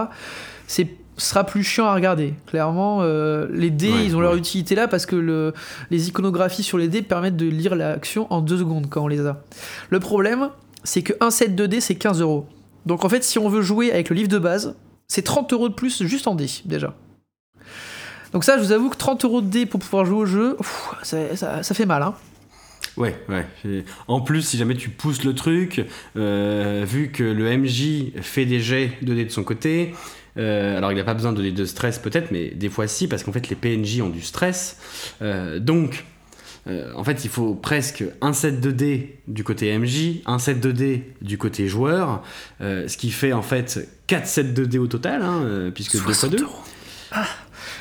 c'est 0.66 0.88
sera 1.16 1.42
plus 1.42 1.64
chiant 1.64 1.86
à 1.86 1.94
regarder. 1.94 2.34
Clairement, 2.46 2.98
euh, 3.02 3.48
les 3.50 3.70
dés, 3.70 3.90
Ouais, 3.92 4.04
ils 4.06 4.14
ont 4.14 4.20
leur 4.20 4.36
utilité 4.36 4.76
là 4.76 4.86
parce 4.86 5.04
que 5.04 5.16
le, 5.16 5.52
les 5.90 6.06
iconographies 6.06 6.62
sur 6.62 6.78
les 6.78 6.86
dés 6.86 7.02
permettent 7.02 7.36
de 7.36 7.46
lire 7.46 7.74
l'action 7.74 8.32
en 8.32 8.40
deux 8.40 8.58
secondes 8.58 8.86
quand 8.88 9.02
on 9.02 9.08
les 9.08 9.26
a. 9.26 9.42
Le 9.90 9.98
problème, 9.98 10.50
c'est 10.84 11.02
que 11.02 11.12
un 11.20 11.30
set 11.32 11.56
de 11.56 11.66
dés, 11.66 11.80
c'est 11.80 11.96
15 11.96 12.20
euros. 12.20 12.46
Donc 12.86 13.04
en 13.04 13.08
fait, 13.08 13.24
si 13.24 13.36
on 13.40 13.48
veut 13.48 13.62
jouer 13.62 13.90
avec 13.90 14.10
le 14.10 14.14
livre 14.14 14.28
de 14.28 14.38
base, 14.38 14.76
c'est 15.08 15.22
30 15.22 15.52
euros 15.52 15.68
de 15.68 15.74
plus 15.74 16.04
juste 16.04 16.28
en 16.28 16.36
dés, 16.36 16.50
déjà. 16.66 16.94
Donc 18.32 18.44
ça, 18.44 18.56
je 18.56 18.62
vous 18.62 18.70
avoue 18.72 18.88
que 18.90 18.96
30 18.96 19.24
euros 19.24 19.40
de 19.40 19.48
dés 19.48 19.66
pour 19.66 19.80
pouvoir 19.80 20.04
jouer 20.04 20.18
au 20.18 20.26
jeu, 20.26 20.54
pff, 20.56 20.90
ça, 21.02 21.34
ça- 21.36 21.62
ça 21.64 21.74
fait 21.74 21.86
mal, 21.86 22.02
hein. 22.04 22.14
Ouais, 22.98 23.16
ouais. 23.28 23.84
En 24.08 24.20
plus, 24.20 24.42
si 24.42 24.58
jamais 24.58 24.74
tu 24.74 24.90
pousses 24.90 25.24
le 25.24 25.34
truc, 25.34 25.84
euh, 26.16 26.84
vu 26.86 27.10
que 27.10 27.22
le 27.22 27.56
MJ 27.56 28.12
fait 28.20 28.44
des 28.44 28.60
jets 28.60 28.92
de 29.02 29.14
dés 29.14 29.24
de 29.24 29.30
son 29.30 29.44
côté, 29.44 29.94
euh, 30.36 30.76
alors 30.76 30.90
il 30.90 30.96
n'a 30.96 31.04
pas 31.04 31.14
besoin 31.14 31.32
de 31.32 31.40
dés 31.40 31.52
de 31.52 31.64
stress 31.64 31.98
peut-être, 31.98 32.30
mais 32.32 32.50
des 32.50 32.68
fois 32.68 32.88
si, 32.88 33.06
parce 33.08 33.22
qu'en 33.22 33.32
fait 33.32 33.48
les 33.48 33.56
PNJ 33.56 34.00
ont 34.00 34.08
du 34.08 34.20
stress. 34.20 34.78
Euh, 35.22 35.60
donc, 35.60 36.04
euh, 36.66 36.92
en 36.96 37.04
fait, 37.04 37.24
il 37.24 37.30
faut 37.30 37.54
presque 37.54 38.04
un 38.20 38.32
set 38.32 38.60
de 38.60 38.72
dés 38.72 39.20
du 39.28 39.44
côté 39.44 39.76
MJ, 39.78 40.20
un 40.26 40.40
set 40.40 40.60
de 40.60 40.72
dés 40.72 41.14
du 41.22 41.38
côté 41.38 41.68
joueur, 41.68 42.22
euh, 42.60 42.88
ce 42.88 42.96
qui 42.96 43.10
fait 43.10 43.32
en 43.32 43.42
fait 43.42 43.88
4 44.08 44.26
sets 44.26 44.44
de 44.44 44.64
dés 44.64 44.78
au 44.78 44.88
total, 44.88 45.22
hein, 45.22 45.70
puisque 45.72 45.92
2 45.92 45.98
fois 46.00 46.14
60 46.14 46.30
2. 46.32 46.42
euros. 46.42 46.56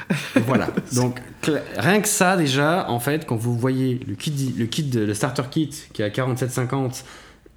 Voilà. 0.46 0.68
Donc 0.96 1.22
rien 1.78 2.00
que 2.02 2.08
ça 2.08 2.38
déjà, 2.38 2.90
en 2.90 3.00
fait, 3.00 3.26
quand 3.26 3.36
vous 3.36 3.58
voyez 3.58 4.00
le 4.08 4.16
kit, 4.16 4.54
le 4.58 4.66
kit, 4.66 4.84
de- 4.84 5.02
le 5.02 5.14
starter 5.14 5.44
kit 5.52 5.70
qui 5.94 6.02
est 6.02 6.06
à 6.06 6.10
47,50 6.10 7.04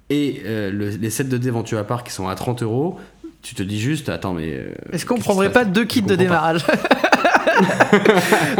et 0.09 0.41
euh, 0.45 0.69
le- 0.71 0.89
les 0.89 1.09
sets 1.09 1.23
de 1.25 1.37
dés 1.37 1.49
Ventura 1.51 1.83
Park 1.85 2.07
qui 2.07 2.13
sont 2.13 2.27
à 2.27 2.35
30 2.35 2.63
euros, 2.63 2.99
tu 3.41 3.55
te 3.55 3.63
dis 3.63 3.79
juste, 3.79 4.09
attends 4.09 4.33
mais. 4.33 4.53
euh, 4.53 4.73
Est-ce 4.91 5.05
qu'on 5.05 5.17
prendrait 5.17 5.51
pas 5.51 5.63
deux 5.65 5.85
kits 5.85 6.01
de 6.01 6.15
démarrage 6.15 6.65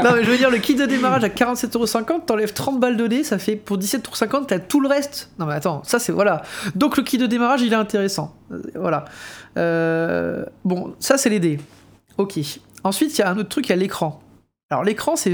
Non 0.03 0.13
mais 0.15 0.23
je 0.23 0.29
veux 0.31 0.37
dire, 0.37 0.49
le 0.49 0.57
kit 0.57 0.75
de 0.75 0.85
démarrage 0.85 1.23
à 1.23 1.27
47,50€, 1.29 2.25
t'enlèves 2.25 2.53
30 2.53 2.79
balles 2.79 2.97
de 2.97 3.07
dés, 3.07 3.23
ça 3.23 3.37
fait 3.37 3.55
pour 3.55 3.77
17,50€, 3.77 4.45
t'as 4.47 4.59
tout 4.59 4.79
le 4.79 4.87
reste. 4.87 5.29
Non 5.39 5.45
mais 5.45 5.53
attends, 5.53 5.81
ça 5.83 5.99
c'est 5.99 6.11
voilà. 6.11 6.41
Donc 6.75 6.97
le 6.97 7.03
kit 7.03 7.17
de 7.17 7.25
démarrage, 7.27 7.61
il 7.61 7.71
est 7.73 7.75
intéressant. 7.75 8.35
Euh, 8.51 8.61
Voilà. 8.75 9.05
Euh, 9.57 10.45
bon, 10.63 10.93
ça 10.99 11.17
c'est 11.17 11.29
les 11.29 11.39
dés. 11.39 11.59
Ok. 12.17 12.39
Ensuite, 12.83 13.17
il 13.17 13.21
y 13.21 13.23
a 13.23 13.29
un 13.29 13.37
autre 13.37 13.49
truc, 13.49 13.67
il 13.67 13.69
y 13.69 13.73
a 13.73 13.77
l'écran. 13.77 14.21
Alors 14.69 14.83
l'écran, 14.83 15.15
c'est 15.15 15.33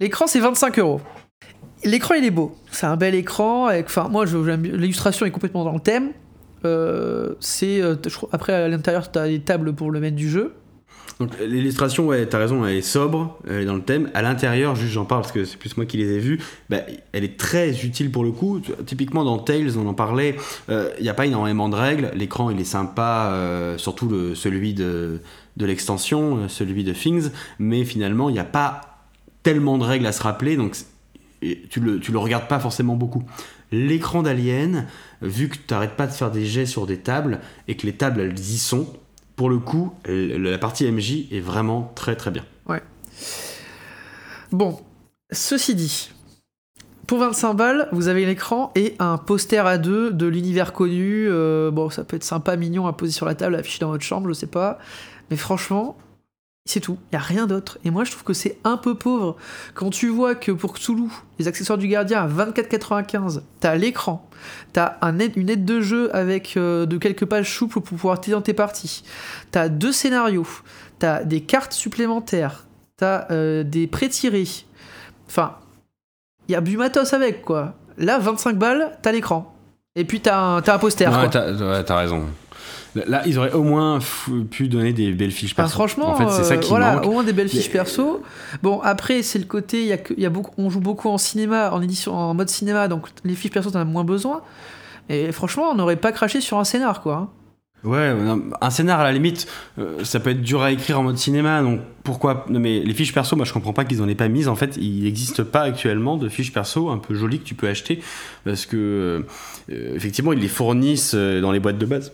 l'écran, 0.00 0.26
c'est 0.26 0.40
25 0.40 0.78
euros. 0.78 1.00
L'écran, 1.84 2.14
il 2.14 2.24
est 2.24 2.30
beau. 2.30 2.56
C'est 2.70 2.86
un 2.86 2.96
bel 2.96 3.14
écran. 3.14 3.66
Avec, 3.66 3.86
enfin, 3.86 4.08
moi, 4.08 4.24
l'illustration 4.24 5.26
est 5.26 5.30
complètement 5.30 5.64
dans 5.64 5.72
le 5.72 5.80
thème. 5.80 6.12
Euh, 6.64 7.34
c'est 7.40 7.82
euh, 7.82 7.94
après 8.32 8.54
à 8.54 8.68
l'intérieur, 8.68 9.10
t'as 9.10 9.26
des 9.26 9.40
tables 9.40 9.74
pour 9.74 9.90
le 9.90 10.00
mettre 10.00 10.16
du 10.16 10.30
jeu. 10.30 10.54
Donc 11.20 11.30
l'illustration, 11.40 12.06
ouais, 12.06 12.26
t'as 12.26 12.38
raison, 12.38 12.66
elle 12.66 12.76
est 12.76 12.82
sobre, 12.82 13.38
elle 13.48 13.60
est 13.60 13.64
dans 13.64 13.76
le 13.76 13.82
thème. 13.82 14.10
À 14.14 14.22
l'intérieur, 14.22 14.74
juste 14.74 14.92
j'en 14.92 15.04
parle 15.04 15.22
parce 15.22 15.32
que 15.32 15.44
c'est 15.44 15.56
plus 15.56 15.76
moi 15.76 15.86
qui 15.86 15.96
les 15.96 16.12
ai 16.12 16.18
vus, 16.18 16.40
bah, 16.70 16.78
elle 17.12 17.22
est 17.22 17.38
très 17.38 17.84
utile 17.84 18.10
pour 18.10 18.24
le 18.24 18.32
coup. 18.32 18.60
Typiquement 18.84 19.24
dans 19.24 19.38
Tales, 19.38 19.78
on 19.78 19.86
en 19.86 19.94
parlait, 19.94 20.36
il 20.68 21.02
n'y 21.02 21.08
a 21.08 21.14
pas 21.14 21.26
énormément 21.26 21.68
de 21.68 21.76
règles. 21.76 22.10
L'écran, 22.14 22.50
il 22.50 22.60
est 22.60 22.64
sympa, 22.64 23.30
euh, 23.32 23.78
surtout 23.78 24.34
celui 24.34 24.74
de, 24.74 25.20
l'extension, 25.56 26.38
euh, 26.38 26.48
celui 26.48 26.84
de 26.84 26.92
Things, 26.92 27.30
mais 27.58 27.84
finalement, 27.84 28.28
il 28.28 28.32
n'y 28.32 28.38
a 28.38 28.44
pas 28.44 29.04
tellement 29.42 29.78
de 29.78 29.84
règles 29.84 30.06
à 30.06 30.12
se 30.12 30.22
rappeler, 30.22 30.56
donc 30.56 30.76
tu 31.40 31.80
le, 31.80 31.98
le 31.98 32.18
regardes 32.18 32.48
pas 32.48 32.58
forcément 32.58 32.96
beaucoup. 32.96 33.22
L'écran 33.70 34.22
d'Alien, 34.22 34.86
vu 35.20 35.48
que 35.48 35.56
tu 35.56 35.74
n'arrêtes 35.74 35.96
pas 35.96 36.06
de 36.06 36.12
faire 36.12 36.30
des 36.30 36.46
jets 36.46 36.66
sur 36.66 36.86
des 36.86 36.98
tables 36.98 37.40
et 37.68 37.76
que 37.76 37.86
les 37.86 37.92
tables 37.92 38.20
elles 38.20 38.38
y 38.38 38.58
sont, 38.58 38.88
pour 39.36 39.50
le 39.50 39.58
coup, 39.58 39.92
la 40.06 40.58
partie 40.58 40.90
MJ 40.90 41.32
est 41.32 41.40
vraiment 41.40 41.92
très 41.94 42.16
très 42.16 42.30
bien. 42.30 42.44
Bon, 44.52 44.78
ceci 45.32 45.74
dit, 45.74 46.12
pour 47.08 47.18
25 47.18 47.54
balles, 47.54 47.88
vous 47.90 48.06
avez 48.06 48.24
l'écran 48.24 48.70
et 48.76 48.94
un 49.00 49.18
poster 49.18 49.66
à 49.66 49.78
deux 49.78 50.12
de 50.12 50.26
l'univers 50.26 50.72
connu. 50.72 51.26
euh, 51.28 51.72
bon, 51.72 51.90
ça 51.90 52.04
peut 52.04 52.16
être 52.16 52.24
sympa, 52.24 52.56
mignon 52.56 52.86
à 52.86 52.92
poser 52.92 53.12
sur 53.12 53.26
la 53.26 53.34
table, 53.34 53.56
affiché 53.56 53.80
dans 53.80 53.90
votre 53.90 54.04
chambre, 54.04 54.28
je 54.28 54.32
sais 54.32 54.46
pas. 54.46 54.78
Mais 55.30 55.36
franchement, 55.36 55.96
c'est 56.66 56.80
tout. 56.80 56.96
Il 57.12 57.14
y 57.14 57.18
a 57.18 57.20
rien 57.22 57.46
d'autre. 57.46 57.78
Et 57.84 57.90
moi, 57.90 58.04
je 58.04 58.10
trouve 58.10 58.24
que 58.24 58.32
c'est 58.32 58.58
un 58.64 58.76
peu 58.76 58.94
pauvre. 58.94 59.36
Quand 59.74 59.90
tu 59.90 60.08
vois 60.08 60.34
que 60.34 60.50
pour 60.50 60.72
Cthulhu, 60.74 61.10
les 61.38 61.46
accessoires 61.46 61.78
du 61.78 61.88
gardien 61.88 62.22
à 62.22 62.26
24,95, 62.26 63.42
t'as 63.60 63.74
l'écran, 63.74 64.26
t'as 64.72 64.96
un 65.02 65.18
aide- 65.18 65.36
une 65.36 65.50
aide 65.50 65.64
de 65.66 65.80
jeu 65.80 66.14
avec 66.16 66.56
euh, 66.56 66.86
de 66.86 66.96
quelques 66.96 67.26
pages 67.26 67.54
souples 67.54 67.74
pour 67.74 67.82
pouvoir 67.82 68.20
t'aider 68.20 68.32
dans 68.32 68.40
tes 68.42 68.54
parties, 68.54 69.04
t'as 69.50 69.68
deux 69.68 69.92
scénarios, 69.92 70.46
t'as 70.98 71.22
des 71.24 71.42
cartes 71.42 71.74
supplémentaires, 71.74 72.66
t'as 72.96 73.26
euh, 73.30 73.62
des 73.62 73.86
pré-tirés. 73.86 74.48
Enfin, 75.26 75.56
il 76.48 76.52
y 76.52 76.54
a 76.54 76.60
du 76.62 76.76
matos 76.78 77.12
avec, 77.12 77.42
quoi. 77.42 77.74
Là, 77.98 78.18
25 78.18 78.56
balles, 78.58 78.98
t'as 79.02 79.12
l'écran. 79.12 79.54
Et 79.96 80.04
puis 80.04 80.20
t'as 80.20 80.38
un, 80.38 80.78
poster, 80.78 81.08
quoi. 81.08 81.22
Ouais, 81.24 81.30
t'as 81.30 81.52
ouais, 81.52 81.84
t'as 81.84 81.96
raison. 81.98 82.24
Là, 82.94 83.22
ils 83.26 83.38
auraient 83.38 83.52
au 83.52 83.62
moins 83.64 83.98
pu 84.50 84.68
donner 84.68 84.92
des 84.92 85.10
belles 85.12 85.32
fiches 85.32 85.54
perso. 85.54 85.72
franchement, 85.72 86.10
en 86.10 86.14
fait, 86.14 86.28
c'est 86.30 86.44
ça 86.44 86.54
euh, 86.54 86.58
qui 86.58 86.68
voilà, 86.68 86.94
manque. 86.94 87.06
au 87.06 87.10
moins 87.12 87.24
des 87.24 87.32
belles 87.32 87.48
fiches 87.48 87.66
Mais- 87.66 87.72
perso. 87.72 88.22
Bon, 88.62 88.80
après, 88.82 89.22
c'est 89.22 89.38
le 89.40 89.46
côté, 89.46 89.80
il 89.82 89.86
y 89.88 89.92
a 89.92 89.98
y 90.16 90.28
beaucoup, 90.28 90.52
on 90.58 90.70
joue 90.70 90.80
beaucoup 90.80 91.08
en 91.08 91.18
cinéma, 91.18 91.72
en 91.72 91.82
édition, 91.82 92.14
en 92.14 92.34
mode 92.34 92.48
cinéma, 92.48 92.86
donc 92.88 93.08
les 93.24 93.34
fiches 93.34 93.50
perso, 93.50 93.70
t'en 93.70 93.80
as 93.80 93.84
moins 93.84 94.04
besoin. 94.04 94.42
Et 95.08 95.32
franchement, 95.32 95.64
on 95.70 95.74
n'aurait 95.74 95.96
pas 95.96 96.12
craché 96.12 96.40
sur 96.40 96.58
un 96.58 96.64
scénar, 96.64 97.00
quoi. 97.02 97.14
hein. 97.16 97.28
Ouais, 97.82 98.14
un 98.62 98.70
scénar 98.70 99.00
à 99.00 99.04
la 99.04 99.12
limite, 99.12 99.46
euh, 99.78 100.02
ça 100.04 100.18
peut 100.18 100.30
être 100.30 100.40
dur 100.40 100.62
à 100.62 100.72
écrire 100.72 100.98
en 100.98 101.02
mode 101.02 101.18
cinéma, 101.18 101.60
donc 101.62 101.80
pourquoi 102.02 102.46
non, 102.48 102.58
Mais 102.58 102.80
les 102.80 102.94
fiches 102.94 103.12
perso, 103.12 103.36
moi 103.36 103.44
je 103.44 103.52
comprends 103.52 103.74
pas 103.74 103.84
qu'ils 103.84 104.00
en 104.00 104.08
aient 104.08 104.14
pas 104.14 104.28
mises. 104.28 104.48
En 104.48 104.54
fait, 104.54 104.78
il 104.78 105.02
n'existe 105.04 105.42
pas 105.42 105.60
actuellement 105.62 106.16
de 106.16 106.30
fiches 106.30 106.50
perso 106.52 106.88
un 106.88 106.96
peu 106.96 107.14
jolies 107.14 107.40
que 107.40 107.44
tu 107.44 107.54
peux 107.54 107.68
acheter 107.68 108.00
parce 108.46 108.64
que 108.64 109.26
euh, 109.70 109.94
effectivement 109.94 110.32
ils 110.32 110.38
les 110.38 110.48
fournissent 110.48 111.14
dans 111.14 111.52
les 111.52 111.60
boîtes 111.60 111.76
de 111.76 111.84
base 111.84 112.12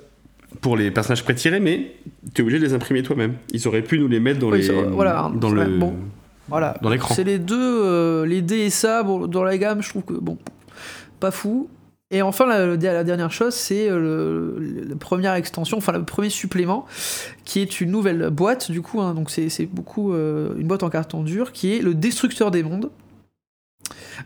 pour 0.61 0.77
les 0.77 0.91
personnages 0.91 1.25
pré-tirés, 1.25 1.61
mais 1.61 1.95
tu 2.35 2.41
es 2.41 2.43
obligé 2.43 2.59
de 2.59 2.65
les 2.65 2.75
imprimer 2.75 3.03
toi-même. 3.03 3.35
Ils 3.53 3.67
auraient 3.69 3.83
pu 3.83 3.99
nous 3.99 4.09
les 4.09 4.21
mettre 4.21 4.41
dans 4.41 4.51
Oui, 4.51 4.63
les 4.63 4.71
voilà, 4.71 5.31
dans 5.35 5.51
le 5.51 5.65
bon. 5.79 5.95
Voilà. 6.49 6.77
dans 6.83 6.91
l'écran. 6.91 7.15
C'est 7.15 7.25
les 7.25 7.39
deux, 7.39 7.85
euh, 7.85 8.27
les 8.27 8.43
dés 8.43 8.61
et 8.61 8.71
ça, 8.71 9.03
bon, 9.03 9.27
dans 9.27 9.45
la 9.45 9.57
gamme, 9.57 9.83
je 9.83 9.89
trouve 9.89 10.03
que, 10.03 10.15
bon, 10.15 10.37
pas 11.21 11.31
fou. 11.31 11.69
Et 12.13 12.23
enfin, 12.23 12.45
la, 12.47 12.77
dernière 12.77 13.31
chose, 13.31 13.55
c'est 13.55 13.89
euh, 13.89 14.85
la 14.89 14.97
première 14.97 15.35
extension, 15.35 15.79
enfin 15.79 15.93
le 15.93 16.03
premier 16.03 16.29
supplément, 16.29 16.85
qui 17.45 17.61
est 17.61 17.81
une 17.81 17.93
nouvelle 17.93 18.31
boîte, 18.31 18.73
du 18.73 18.83
coup, 18.83 19.01
hein, 19.01 19.15
donc 19.15 19.31
c'est 19.31 19.49
c'est 19.49 19.67
beaucoup 19.67 20.13
euh, 20.13 20.57
une 20.59 20.67
boîte 20.67 20.83
en 20.83 20.91
carton 20.91 21.23
dur, 21.23 21.53
qui 21.53 21.77
est 21.77 21.81
le 21.81 21.95
Destructeur 21.95 22.51
des 22.51 22.65
mondes. 22.65 22.91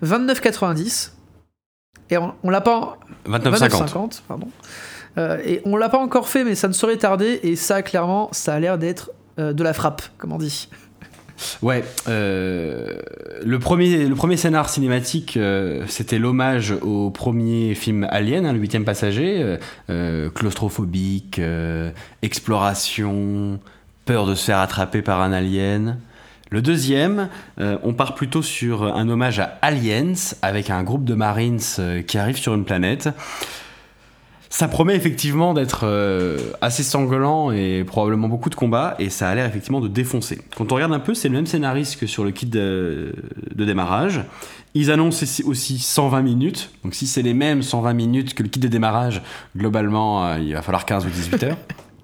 29,90. 0.03 1.11
Et 2.11 2.17
on, 2.17 2.33
on 2.43 2.49
l'a 2.49 2.63
pas. 2.63 2.99
29,50. 3.29 3.69
29,50, 3.69 4.23
pardon. 4.27 4.49
Euh, 5.19 5.39
et 5.45 5.61
on 5.65 5.77
l'a 5.77 5.89
pas 5.89 5.99
encore 5.99 6.29
fait, 6.29 6.45
mais 6.45 6.55
ça 6.55 6.69
ne 6.69 6.73
saurait 6.73 6.97
tarder. 6.97 7.41
Et 7.43 7.57
ça, 7.57 7.83
clairement, 7.83 8.29
ça 8.33 8.55
a 8.55 8.61
l'air 8.61 8.79
d'être 8.79 9.11
euh, 9.39 9.53
de 9.53 9.63
la 9.63 9.73
frappe, 9.73 10.03
comme 10.19 10.33
on 10.33 10.39
dit. 10.39 10.69
Ouais, 11.63 11.85
euh, 12.09 13.01
le, 13.45 13.59
premier, 13.59 14.07
le 14.07 14.15
premier 14.15 14.37
scénar 14.37 14.69
cinématique, 14.69 15.39
c'était 15.89 16.19
l'hommage 16.19 16.73
au 16.81 17.11
premier 17.11 17.75
film 17.75 18.07
Alien, 18.09 18.47
hein, 18.47 18.53
le 18.53 18.61
huitième 18.61 18.85
passager, 18.85 19.59
claustrophobique, 20.35 21.41
exploration, 22.23 23.59
peur 24.05 24.27
de 24.27 24.37
se 24.37 24.45
faire 24.45 24.59
attraper 24.59 25.03
par 25.03 25.23
un 25.23 25.33
alien. 25.33 25.99
Le 26.51 26.63
deuxième, 26.63 27.29
on 27.59 27.95
part 27.95 28.15
plutôt 28.15 28.43
sur 28.43 28.85
un 28.85 29.09
hommage 29.09 29.41
à 29.41 29.59
Aliens 29.61 30.37
avec 30.41 30.71
un 30.71 30.85
groupe 30.85 31.05
de 31.05 31.15
Marines 31.15 31.59
qui 32.07 32.17
arrive 32.17 32.37
sur 32.37 32.55
une 32.55 32.65
planète. 32.65 33.09
Ça 34.55 34.69
promet 34.69 34.95
effectivement 34.95 35.53
d'être 35.53 35.81
euh, 35.83 36.39
assez 36.61 36.85
sanglant 36.85 37.51
et 37.51 37.83
probablement 37.83 38.29
beaucoup 38.29 38.51
de 38.51 38.55
combats, 38.55 38.95
et 39.01 39.11
ça 39.11 39.29
a 39.29 39.35
l'air 39.35 39.47
effectivement 39.47 39.81
de 39.81 39.89
défoncer. 39.89 40.43
Quand 40.57 40.71
on 40.71 40.77
regarde 40.77 40.93
un 40.93 41.01
peu, 41.01 41.13
c'est 41.13 41.29
le 41.29 41.35
même 41.35 41.47
scénariste 41.47 41.99
que 41.99 42.07
sur 42.07 42.23
le 42.23 42.31
kit 42.31 42.47
de, 42.47 43.17
de 43.53 43.65
démarrage. 43.65 44.21
Ils 44.75 44.93
annoncent 44.93 45.27
aussi 45.45 45.79
120 45.81 46.23
minutes, 46.23 46.71
donc 46.85 46.95
si 46.95 47.09
c'est 47.09 47.23
les 47.23 47.35
mêmes 47.35 47.65
120 47.65 47.95
minutes 47.95 48.35
que 48.35 48.45
le 48.45 48.49
kit 48.49 48.61
de 48.61 48.69
démarrage, 48.69 49.23
globalement, 49.57 50.25
euh, 50.25 50.39
il 50.39 50.55
va 50.55 50.63
falloir 50.63 50.87
15 50.87 51.05
ou 51.05 51.11
18 51.11 51.43
heures. 51.43 51.59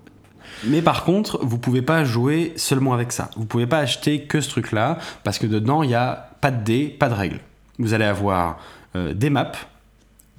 Mais 0.64 0.82
par 0.82 1.04
contre, 1.04 1.38
vous 1.44 1.58
pouvez 1.58 1.82
pas 1.82 2.02
jouer 2.02 2.52
seulement 2.56 2.94
avec 2.94 3.12
ça. 3.12 3.30
Vous 3.36 3.44
pouvez 3.44 3.68
pas 3.68 3.78
acheter 3.78 4.22
que 4.22 4.40
ce 4.40 4.50
truc-là, 4.50 4.98
parce 5.22 5.38
que 5.38 5.46
dedans, 5.46 5.84
il 5.84 5.90
n'y 5.90 5.94
a 5.94 6.30
pas 6.40 6.50
de 6.50 6.64
dés, 6.64 6.88
pas 6.88 7.08
de 7.08 7.14
règles. 7.14 7.38
Vous 7.78 7.94
allez 7.94 8.06
avoir 8.06 8.58
euh, 8.96 9.14
des 9.14 9.30
maps, 9.30 9.52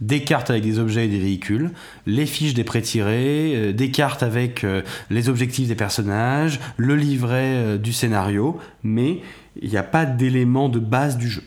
des 0.02 0.24
cartes 0.24 0.50
avec 0.50 0.64
des 0.64 0.80
objets 0.80 1.06
et 1.06 1.08
des 1.08 1.20
véhicules, 1.20 1.70
les 2.08 2.26
fiches 2.26 2.56
des 2.56 2.64
pré-tirés, 2.64 3.54
euh, 3.56 3.72
des 3.72 3.92
cartes 3.92 4.24
avec 4.24 4.64
euh, 4.64 4.82
les 5.10 5.30
objectifs 5.30 5.68
des 5.68 5.76
personnages, 5.76 6.60
le 6.76 6.96
livret 6.96 7.54
euh, 7.56 7.78
du 7.78 7.94
scénario, 7.94 8.58
mais 8.84 9.22
il 9.62 9.70
n'y 9.70 9.78
a 9.78 9.84
pas 9.84 10.06
d'éléments 10.06 10.70
de 10.70 10.80
base 10.80 11.18
du 11.18 11.30
jeu. 11.30 11.44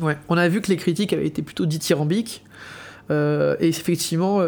Ouais, 0.00 0.18
on 0.28 0.36
a 0.36 0.48
vu 0.48 0.60
que 0.60 0.68
les 0.68 0.76
critiques 0.76 1.12
avaient 1.12 1.26
été 1.26 1.42
plutôt 1.42 1.64
dithyrambiques. 1.64 2.42
Et 3.08 3.68
effectivement, 3.68 4.44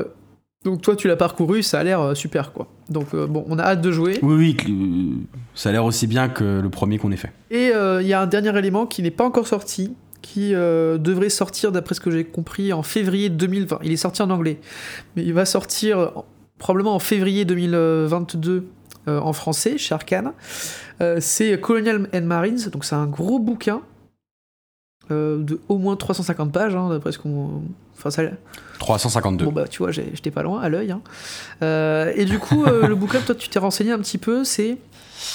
donc 0.64 0.82
toi 0.82 0.96
tu 0.96 1.06
l'as 1.06 1.14
parcouru, 1.14 1.62
ça 1.62 1.78
a 1.78 1.84
l'air 1.84 2.16
super 2.16 2.52
quoi. 2.52 2.66
Donc 2.88 3.14
bon, 3.14 3.44
on 3.48 3.56
a 3.56 3.62
hâte 3.62 3.80
de 3.80 3.92
jouer. 3.92 4.18
Oui, 4.20 4.56
oui, 4.66 5.26
ça 5.54 5.68
a 5.68 5.72
l'air 5.72 5.84
aussi 5.84 6.08
bien 6.08 6.28
que 6.28 6.60
le 6.60 6.68
premier 6.70 6.98
qu'on 6.98 7.12
ait 7.12 7.16
fait. 7.16 7.30
Et 7.52 7.70
il 8.00 8.06
y 8.06 8.12
a 8.12 8.20
un 8.20 8.26
dernier 8.26 8.58
élément 8.58 8.84
qui 8.84 9.00
n'est 9.00 9.12
pas 9.12 9.24
encore 9.24 9.46
sorti, 9.46 9.94
qui 10.34 10.54
euh, 10.54 10.98
devrait 10.98 11.30
sortir 11.30 11.72
d'après 11.72 11.94
ce 11.94 12.00
que 12.00 12.10
j'ai 12.10 12.24
compris 12.24 12.72
en 12.72 12.82
février 12.82 13.30
2020. 13.30 13.78
Il 13.82 13.92
est 13.92 13.96
sorti 13.96 14.20
en 14.22 14.28
anglais, 14.30 14.60
mais 15.16 15.24
il 15.24 15.32
va 15.32 15.44
sortir 15.46 16.12
en- 16.14 16.24
probablement 16.58 16.94
en 16.94 16.98
février 16.98 17.44
2022 17.46 18.66
euh, 19.08 19.20
en 19.20 19.32
français 19.32 19.78
chez 19.78 19.94
Arcane. 19.94 20.32
Euh, 21.00 21.16
c'est 21.20 21.58
Colonial 21.60 22.08
and 22.14 22.22
Marines, 22.22 22.68
donc 22.72 22.84
c'est 22.84 22.94
un 22.96 23.06
gros 23.06 23.38
bouquin 23.38 23.80
euh, 25.10 25.38
de 25.42 25.58
au 25.68 25.78
moins 25.78 25.96
350 25.96 26.52
pages, 26.52 26.74
hein, 26.74 26.90
d'après 26.90 27.12
ce 27.12 27.18
qu'on. 27.18 27.62
Enfin, 27.96 28.10
ça, 28.10 28.22
352. 28.80 29.46
Bon 29.46 29.52
bah 29.52 29.66
tu 29.66 29.78
vois, 29.78 29.90
j'étais 29.92 30.30
pas 30.30 30.42
loin 30.42 30.60
à 30.60 30.68
l'œil. 30.68 30.90
hein. 30.92 31.00
Euh, 31.62 32.12
et 32.14 32.24
du 32.26 32.38
coup, 32.38 32.64
euh, 32.66 32.86
le 32.86 32.94
bouquin, 33.02 33.20
toi 33.20 33.34
tu 33.34 33.48
t'es 33.48 33.58
renseigné 33.58 33.92
un 33.92 33.98
petit 33.98 34.18
peu, 34.18 34.44
c'est 34.44 34.76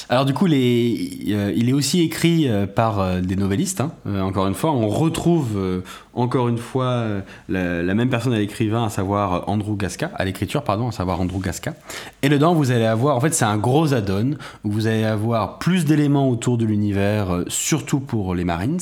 Alors 0.10 0.26
du 0.26 0.34
coup, 0.34 0.48
euh, 0.48 1.54
il 1.56 1.70
est 1.70 1.74
aussi 1.74 2.02
écrit 2.02 2.48
euh, 2.48 2.66
par 2.66 3.00
euh, 3.00 3.22
des 3.22 3.36
novellistes. 3.36 3.82
hein. 3.82 3.92
Encore 4.22 4.48
une 4.48 4.54
fois, 4.54 4.72
on 4.72 4.88
retrouve 4.88 5.84
encore 6.14 6.48
une 6.50 6.58
fois 6.58 7.06
la, 7.50 7.82
la 7.82 7.94
même 7.94 8.10
personne 8.10 8.34
à 8.34 8.38
l'écrivain, 8.38 8.86
à 8.86 8.90
savoir 8.90 9.48
Andrew 9.50 9.76
Gasca, 9.76 10.12
à 10.16 10.26
l'écriture 10.26 10.64
pardon, 10.64 10.90
à 10.90 10.92
savoir 10.92 11.20
Andrew 11.22 11.40
Gasca. 11.40 11.74
Et 12.22 12.30
dedans, 12.30 12.54
vous 12.54 12.72
allez 12.72 12.86
avoir, 12.86 13.16
en 13.16 13.22
fait, 13.22 13.34
c'est 13.34 13.46
un 13.46 13.58
gros 13.58 13.94
add-on 13.94 14.32
où 14.64 14.72
vous 14.72 14.88
allez 14.88 15.04
avoir 15.04 15.58
plus 15.60 15.86
d'éléments 15.86 16.30
autour 16.30 16.58
de 16.58 16.66
l'univers, 16.66 17.44
surtout 17.48 18.00
pour 18.00 18.36
les 18.36 18.44
Marines. 18.44 18.80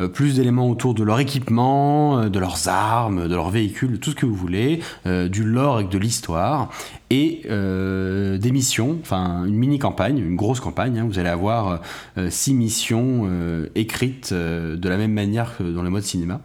Euh, 0.00 0.08
plus 0.08 0.36
d'éléments 0.36 0.68
autour 0.68 0.94
de 0.94 1.02
leur 1.02 1.20
équipement, 1.20 2.18
euh, 2.18 2.28
de 2.28 2.38
leurs 2.38 2.68
armes, 2.68 3.28
de 3.28 3.34
leurs 3.34 3.50
véhicules, 3.50 3.98
tout 3.98 4.10
ce 4.10 4.16
que 4.16 4.26
vous 4.26 4.34
voulez, 4.34 4.80
euh, 5.06 5.28
du 5.28 5.44
lore 5.44 5.80
et 5.80 5.84
de 5.84 5.98
l'histoire, 5.98 6.70
et 7.10 7.42
des 7.44 8.52
missions, 8.52 8.98
enfin 9.02 9.44
une 9.44 9.56
mini 9.56 9.80
campagne, 9.80 10.18
une 10.18 10.36
grosse 10.36 10.60
campagne. 10.60 10.98
hein. 10.98 11.06
vous 11.08 11.18
allez 11.18 11.28
avoir 11.28 11.80
six 12.28 12.54
missions 12.54 13.28
écrites 13.74 14.32
de 14.32 14.88
la 14.88 14.96
même 14.96 15.12
manière 15.12 15.56
que 15.56 15.64
dans 15.64 15.82
le 15.82 15.90
mode 15.90 16.04
cinéma. 16.04 16.40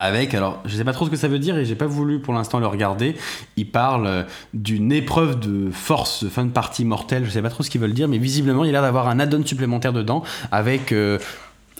Avec, 0.00 0.34
alors 0.34 0.60
je 0.64 0.76
sais 0.76 0.82
pas 0.82 0.92
trop 0.92 1.04
ce 1.04 1.10
que 1.10 1.16
ça 1.16 1.28
veut 1.28 1.38
dire 1.38 1.56
et 1.56 1.64
j'ai 1.64 1.76
pas 1.76 1.86
voulu 1.86 2.20
pour 2.20 2.34
l'instant 2.34 2.58
le 2.58 2.66
regarder. 2.66 3.14
Il 3.56 3.70
parle 3.70 4.26
d'une 4.52 4.90
épreuve 4.90 5.38
de 5.38 5.70
force 5.70 6.24
de 6.24 6.28
fin 6.28 6.44
de 6.44 6.50
partie 6.50 6.84
mortelle, 6.84 7.24
je 7.24 7.30
sais 7.30 7.42
pas 7.42 7.50
trop 7.50 7.62
ce 7.62 7.70
qu'ils 7.70 7.80
veulent 7.80 7.94
dire, 7.94 8.08
mais 8.08 8.18
visiblement 8.18 8.64
il 8.64 8.70
a 8.70 8.72
l'air 8.72 8.82
d'avoir 8.82 9.08
un 9.08 9.20
add-on 9.20 9.46
supplémentaire 9.46 9.92
dedans 9.92 10.24
avec 10.50 10.92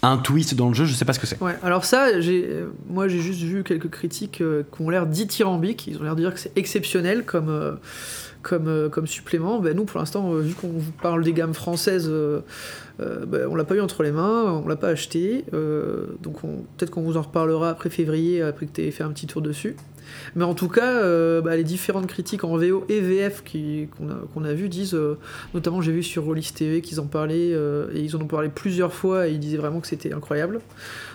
un 0.02 0.16
twist 0.16 0.54
dans 0.54 0.68
le 0.68 0.74
jeu, 0.74 0.84
je 0.84 0.94
sais 0.94 1.04
pas 1.04 1.12
ce 1.12 1.20
que 1.20 1.26
c'est. 1.26 1.40
Ouais, 1.42 1.56
alors 1.62 1.84
ça, 1.84 2.08
euh, 2.08 2.66
moi 2.88 3.08
j'ai 3.08 3.20
juste 3.20 3.42
vu 3.42 3.62
quelques 3.62 3.90
critiques 3.90 4.40
euh, 4.40 4.62
qui 4.74 4.82
ont 4.82 4.90
l'air 4.90 5.06
dithyrambiques, 5.06 5.86
ils 5.86 5.98
ont 5.98 6.02
l'air 6.02 6.16
de 6.16 6.22
dire 6.22 6.32
que 6.32 6.40
c'est 6.40 6.56
exceptionnel 6.56 7.24
comme, 7.24 7.48
euh, 7.48 7.72
comme, 8.42 8.68
euh, 8.68 8.88
comme 8.88 9.06
supplément. 9.06 9.58
Ben, 9.60 9.74
nous, 9.76 9.84
pour 9.84 9.98
l'instant, 10.00 10.32
euh, 10.34 10.40
vu 10.40 10.54
qu'on 10.54 10.68
vous 10.68 10.92
parle 11.02 11.22
des 11.22 11.32
gammes 11.32 11.54
françaises, 11.54 12.08
euh, 12.08 12.40
euh, 13.00 13.24
ben, 13.26 13.46
on 13.50 13.54
l'a 13.54 13.64
pas 13.64 13.74
eu 13.76 13.80
entre 13.80 14.02
les 14.02 14.12
mains, 14.12 14.60
on 14.64 14.68
l'a 14.68 14.76
pas 14.76 14.88
acheté, 14.88 15.44
donc 16.22 16.44
on- 16.44 16.64
peut-être 16.76 16.90
qu'on 16.90 17.02
vous 17.02 17.16
en 17.16 17.22
reparlera 17.22 17.70
après 17.70 17.90
février, 17.90 18.42
après 18.42 18.66
que 18.66 18.72
tu 18.72 18.82
aies 18.82 18.90
fait 18.90 19.04
un 19.04 19.10
petit 19.10 19.26
tour 19.26 19.42
dessus. 19.42 19.76
Mais 20.34 20.44
en 20.44 20.54
tout 20.54 20.68
cas, 20.68 21.00
bah, 21.40 21.56
les 21.56 21.64
différentes 21.64 22.06
critiques 22.08 22.44
en 22.44 22.56
VO 22.56 22.84
et 22.88 23.00
VF 23.00 23.42
qu'on 23.96 24.08
a, 24.10 24.14
qu'on 24.34 24.44
a 24.44 24.52
vues 24.52 24.68
disent, 24.68 24.98
notamment 25.54 25.80
j'ai 25.80 25.92
vu 25.92 26.02
sur 26.02 26.24
Rollis 26.24 26.50
TV 26.54 26.80
qu'ils 26.82 27.00
en 27.00 27.06
parlaient, 27.06 27.50
et 27.94 28.00
ils 28.00 28.16
en 28.16 28.20
ont 28.20 28.26
parlé 28.26 28.48
plusieurs 28.48 28.92
fois, 28.92 29.28
et 29.28 29.32
ils 29.32 29.40
disaient 29.40 29.56
vraiment 29.58 29.80
que 29.80 29.86
c'était 29.86 30.12
incroyable. 30.12 30.60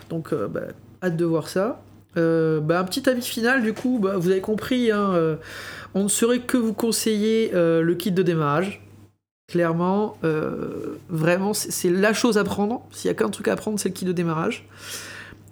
Donc, 0.09 0.33
bah, 0.33 0.61
hâte 1.03 1.17
de 1.17 1.25
voir 1.25 1.47
ça. 1.49 1.81
Euh, 2.17 2.59
bah, 2.59 2.79
un 2.79 2.83
petit 2.83 3.07
avis 3.09 3.21
final, 3.21 3.63
du 3.63 3.73
coup, 3.73 3.99
bah, 4.01 4.17
vous 4.17 4.29
avez 4.29 4.41
compris, 4.41 4.91
hein, 4.91 5.11
euh, 5.13 5.35
on 5.93 6.03
ne 6.03 6.07
saurait 6.07 6.39
que 6.39 6.57
vous 6.57 6.73
conseiller 6.73 7.51
euh, 7.53 7.81
le 7.81 7.95
kit 7.95 8.11
de 8.11 8.23
démarrage. 8.23 8.81
Clairement, 9.47 10.17
vraiment, 11.07 11.53
c'est 11.53 11.91
la 11.91 12.13
chose 12.13 12.39
à 12.39 12.43
prendre. 12.43 12.83
S'il 12.89 13.09
y 13.09 13.11
a 13.11 13.13
qu'un 13.13 13.29
truc 13.29 13.47
à 13.47 13.55
prendre, 13.55 13.79
c'est 13.79 13.89
le 13.89 13.93
kit 13.93 14.03
de 14.03 14.11
démarrage. 14.11 14.67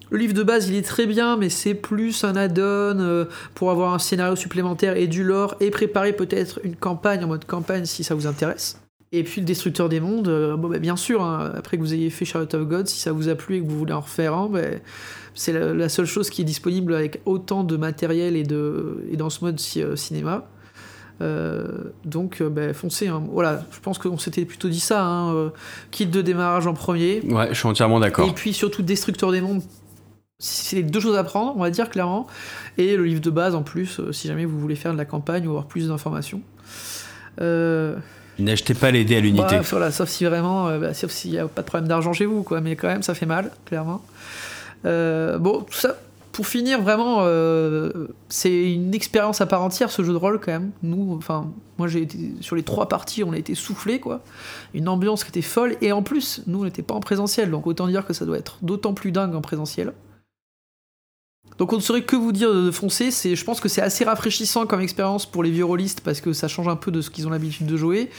Le 0.09 0.17
livre 0.17 0.33
de 0.33 0.41
base, 0.41 0.67
il 0.67 0.75
est 0.75 0.85
très 0.85 1.05
bien, 1.05 1.37
mais 1.37 1.49
c'est 1.49 1.75
plus 1.75 2.23
un 2.23 2.35
add-on 2.35 3.27
pour 3.53 3.69
avoir 3.69 3.93
un 3.93 3.99
scénario 3.99 4.35
supplémentaire 4.35 4.97
et 4.97 5.05
du 5.05 5.23
lore 5.23 5.55
et 5.59 5.69
préparer 5.69 6.11
peut-être 6.13 6.59
une 6.63 6.75
campagne 6.75 7.23
en 7.23 7.27
mode 7.27 7.45
campagne 7.45 7.85
si 7.85 8.03
ça 8.03 8.15
vous 8.15 8.25
intéresse. 8.25 8.82
Et 9.15 9.23
puis 9.23 9.41
le 9.41 9.45
Destructeur 9.45 9.89
des 9.89 9.99
Mondes, 9.99 10.27
euh, 10.27 10.57
bon, 10.57 10.69
bah, 10.69 10.79
bien 10.79 10.95
sûr, 10.95 11.21
hein, 11.23 11.51
après 11.55 11.77
que 11.77 11.83
vous 11.83 11.93
ayez 11.93 12.09
fait 12.09 12.25
Charlotte 12.25 12.53
of 12.55 12.67
God, 12.67 12.87
si 12.87 12.99
ça 12.99 13.11
vous 13.11 13.29
a 13.29 13.35
plu 13.35 13.57
et 13.57 13.61
que 13.61 13.67
vous 13.69 13.77
voulez 13.77 13.93
en 13.93 13.99
refaire 14.01 14.33
un, 14.33 14.49
bah, 14.49 14.59
c'est 15.35 15.53
la, 15.53 15.71
la 15.71 15.87
seule 15.87 16.07
chose 16.07 16.31
qui 16.31 16.41
est 16.41 16.45
disponible 16.45 16.95
avec 16.95 17.21
autant 17.25 17.63
de 17.63 17.77
matériel 17.77 18.35
et, 18.35 18.41
de, 18.41 19.05
et 19.11 19.15
dans 19.15 19.29
ce 19.29 19.45
mode 19.45 19.61
euh, 19.77 19.95
cinéma. 19.95 20.47
Euh, 21.21 21.91
donc 22.05 22.41
bah, 22.41 22.73
foncez. 22.73 23.07
hein. 23.07 23.21
Voilà, 23.31 23.63
je 23.71 23.79
pense 23.81 23.99
qu'on 23.99 24.17
s'était 24.17 24.45
plutôt 24.45 24.67
dit 24.67 24.79
ça. 24.79 25.05
hein, 25.05 25.51
kit 25.91 26.07
de 26.07 26.21
démarrage 26.23 26.65
en 26.65 26.73
premier. 26.73 27.21
Ouais, 27.29 27.49
je 27.51 27.53
suis 27.53 27.67
entièrement 27.67 27.99
d'accord. 27.99 28.27
Et 28.27 28.33
puis 28.33 28.51
surtout 28.51 28.81
Destructeur 28.81 29.31
des 29.31 29.41
Mondes. 29.41 29.61
C'est 30.39 30.75
les 30.75 30.83
deux 30.83 30.99
choses 30.99 31.15
à 31.15 31.23
prendre, 31.23 31.53
on 31.55 31.59
va 31.59 31.69
dire 31.69 31.91
clairement. 31.91 32.25
Et 32.79 32.97
le 32.97 33.05
livre 33.05 33.21
de 33.21 33.29
base 33.29 33.53
en 33.53 33.61
plus, 33.61 34.01
si 34.11 34.27
jamais 34.27 34.45
vous 34.45 34.59
voulez 34.59 34.75
faire 34.75 34.91
de 34.91 34.97
la 34.97 35.05
campagne 35.05 35.45
ou 35.45 35.51
avoir 35.51 35.67
plus 35.67 35.87
d'informations. 35.89 36.41
Euh, 37.39 37.95
N'achetez 38.39 38.73
pas 38.73 38.91
les 38.91 39.05
dés 39.05 39.17
à 39.17 39.19
l'unité. 39.19 39.59
Voilà, 39.69 39.91
sauf 39.91 40.09
si 40.09 40.25
vraiment, 40.25 40.67
euh, 40.67 40.79
bah, 40.79 40.93
sauf 40.93 41.11
s'il 41.11 41.31
n'y 41.31 41.37
a 41.37 41.47
pas 41.47 41.61
de 41.61 41.67
problème 41.67 41.87
d'argent 41.87 42.13
chez 42.13 42.25
vous, 42.25 42.43
quoi. 42.43 42.61
Mais 42.61 42.75
quand 42.75 42.87
même, 42.87 43.03
ça 43.03 43.13
fait 43.13 43.25
mal, 43.25 43.51
clairement. 43.65 44.01
Euh, 44.85 45.37
bon, 45.37 45.61
tout 45.61 45.77
ça, 45.77 45.97
pour 46.31 46.47
finir, 46.47 46.81
vraiment, 46.81 47.19
euh, 47.21 48.07
c'est 48.29 48.73
une 48.73 48.93
expérience 48.95 49.39
à 49.39 49.45
part 49.45 49.61
entière, 49.61 49.91
ce 49.91 50.03
jeu 50.03 50.11
de 50.11 50.17
rôle, 50.17 50.39
quand 50.39 50.51
même. 50.51 50.71
Nous, 50.81 51.15
enfin, 51.15 51.51
moi, 51.77 51.87
j'ai 51.87 52.01
été 52.01 52.17
sur 52.41 52.55
les 52.55 52.63
trois 52.63 52.89
parties, 52.89 53.23
on 53.23 53.33
a 53.33 53.37
été 53.37 53.53
soufflés, 53.53 53.99
quoi. 53.99 54.21
Une 54.73 54.89
ambiance 54.89 55.23
qui 55.23 55.29
était 55.29 55.41
folle, 55.41 55.75
et 55.81 55.91
en 55.91 56.01
plus, 56.01 56.41
nous, 56.47 56.61
on 56.61 56.63
n'était 56.63 56.81
pas 56.81 56.95
en 56.95 57.01
présentiel, 57.01 57.51
donc 57.51 57.67
autant 57.67 57.87
dire 57.87 58.05
que 58.05 58.13
ça 58.13 58.25
doit 58.25 58.37
être 58.37 58.57
d'autant 58.63 58.93
plus 58.93 59.11
dingue 59.11 59.35
en 59.35 59.41
présentiel. 59.41 59.93
Donc 61.57 61.71
on 61.73 61.77
ne 61.77 61.81
saurait 61.81 62.01
que 62.01 62.15
vous 62.15 62.31
dire 62.31 62.53
de 62.53 62.71
foncer, 62.71 63.11
c'est, 63.11 63.35
je 63.35 63.43
pense 63.45 63.59
que 63.59 63.69
c'est 63.69 63.81
assez 63.81 64.03
rafraîchissant 64.03 64.65
comme 64.65 64.81
expérience 64.81 65.25
pour 65.25 65.43
les 65.43 65.51
vieux 65.51 65.65
rôlistes 65.65 66.01
parce 66.01 66.19
que 66.21 66.33
ça 66.33 66.47
change 66.47 66.67
un 66.67 66.75
peu 66.75 66.91
de 66.91 67.01
ce 67.01 67.09
qu'ils 67.09 67.27
ont 67.27 67.29
l'habitude 67.29 67.67
de 67.67 67.77
jouer. 67.77 68.09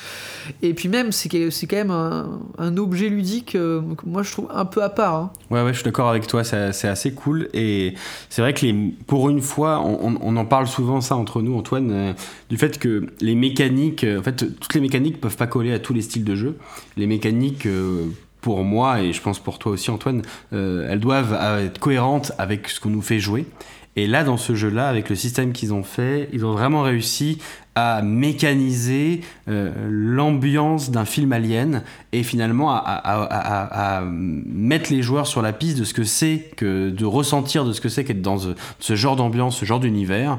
Et 0.63 0.75
puis 0.75 0.89
même, 0.89 1.11
c'est, 1.13 1.29
quand 1.29 1.77
même 1.77 1.91
un, 1.91 2.77
objet 2.77 3.09
ludique, 3.09 3.55
euh, 3.55 3.81
que 3.97 4.07
moi 4.07 4.23
je 4.23 4.31
trouve 4.33 4.49
un 4.53 4.65
peu 4.65 4.83
à 4.83 4.89
part. 4.89 5.15
hein. 5.15 5.31
Ouais, 5.51 5.63
ouais, 5.63 5.71
je 5.73 5.79
suis 5.79 5.85
d'accord 5.85 6.09
avec 6.09 6.27
toi, 6.27 6.45
c'est 6.45 6.89
assez 6.89 7.13
cool. 7.13 7.49
Et 7.55 7.95
c'est 8.29 8.43
vrai 8.43 8.55
que 8.55 8.67
pour 9.07 9.31
une 9.31 9.41
fois, 9.41 9.81
on, 9.81 10.17
on- 10.21 10.35
en 10.37 10.45
parle 10.45 10.67
souvent 10.67 11.01
ça 11.01 11.17
entre 11.17 11.43
nous, 11.43 11.57
Antoine, 11.57 11.91
euh, 11.93 12.13
du 12.51 12.57
fait 12.57 12.79
que 12.79 13.07
les 13.21 13.35
mécaniques, 13.35 14.03
euh, 14.05 14.19
en 14.19 14.23
fait, 14.23 14.59
toutes 14.59 14.75
les 14.75 14.81
mécaniques 14.81 15.21
peuvent 15.21 15.37
pas 15.37 15.47
coller 15.47 15.73
à 15.73 15.79
tous 15.79 15.95
les 15.95 16.03
styles 16.03 16.25
de 16.25 16.35
jeu. 16.35 16.57
Les 16.97 17.07
mécaniques, 17.07 17.67
pour 18.45 18.63
moi, 18.63 19.01
et 19.01 19.15
je 19.15 19.23
pense 19.23 19.39
pour 19.39 19.59
toi 19.59 19.73
aussi, 19.73 19.91
Antoine, 19.91 20.21
euh, 20.53 20.87
elles 20.91 21.01
doivent 21.01 21.33
euh, 21.33 21.65
être 21.65 21.79
cohérentes 21.79 22.33
avec 22.37 22.69
ce 22.69 22.79
qu'on 22.79 22.91
nous 22.91 23.01
fait 23.01 23.19
jouer. 23.19 23.47
Et 23.97 24.07
là, 24.07 24.23
dans 24.23 24.37
ce 24.37 24.55
jeu-là, 24.55 24.87
avec 24.87 25.09
le 25.09 25.17
système 25.17 25.53
qu'ils 25.53 25.73
ont 25.73 25.83
fait, 25.83 26.29
ils 26.31 26.45
ont 26.45 26.53
vraiment 26.53 26.83
réussi 26.83 27.39
à 27.75 28.03
mécaniser 28.03 29.23
euh, 29.49 29.73
l'ambiance 29.89 30.91
d'un 30.91 31.07
film 31.07 31.33
alien 31.33 31.85
et 32.13 32.23
finalement 32.23 32.71
à, 32.71 34.03
mettre 34.05 34.93
les 34.93 35.01
joueurs 35.01 35.27
sur 35.27 35.41
la 35.41 35.55
piste 35.55 35.79
de 35.79 35.85
ce 35.85 35.95
que 35.95 36.05
c'est 36.05 36.51
que 36.57 36.91
de 36.91 37.05
ressentir 37.07 37.65
de 37.65 37.73
ce 37.73 37.81
que 37.81 37.89
c'est 37.89 38.05
qu'être 38.05 38.23
dans 38.23 38.39
ce 38.79 38.95
genre 38.95 39.17
d'ambiance, 39.17 39.57
ce 39.57 39.65
genre 39.65 39.81
d'univers. 39.81 40.39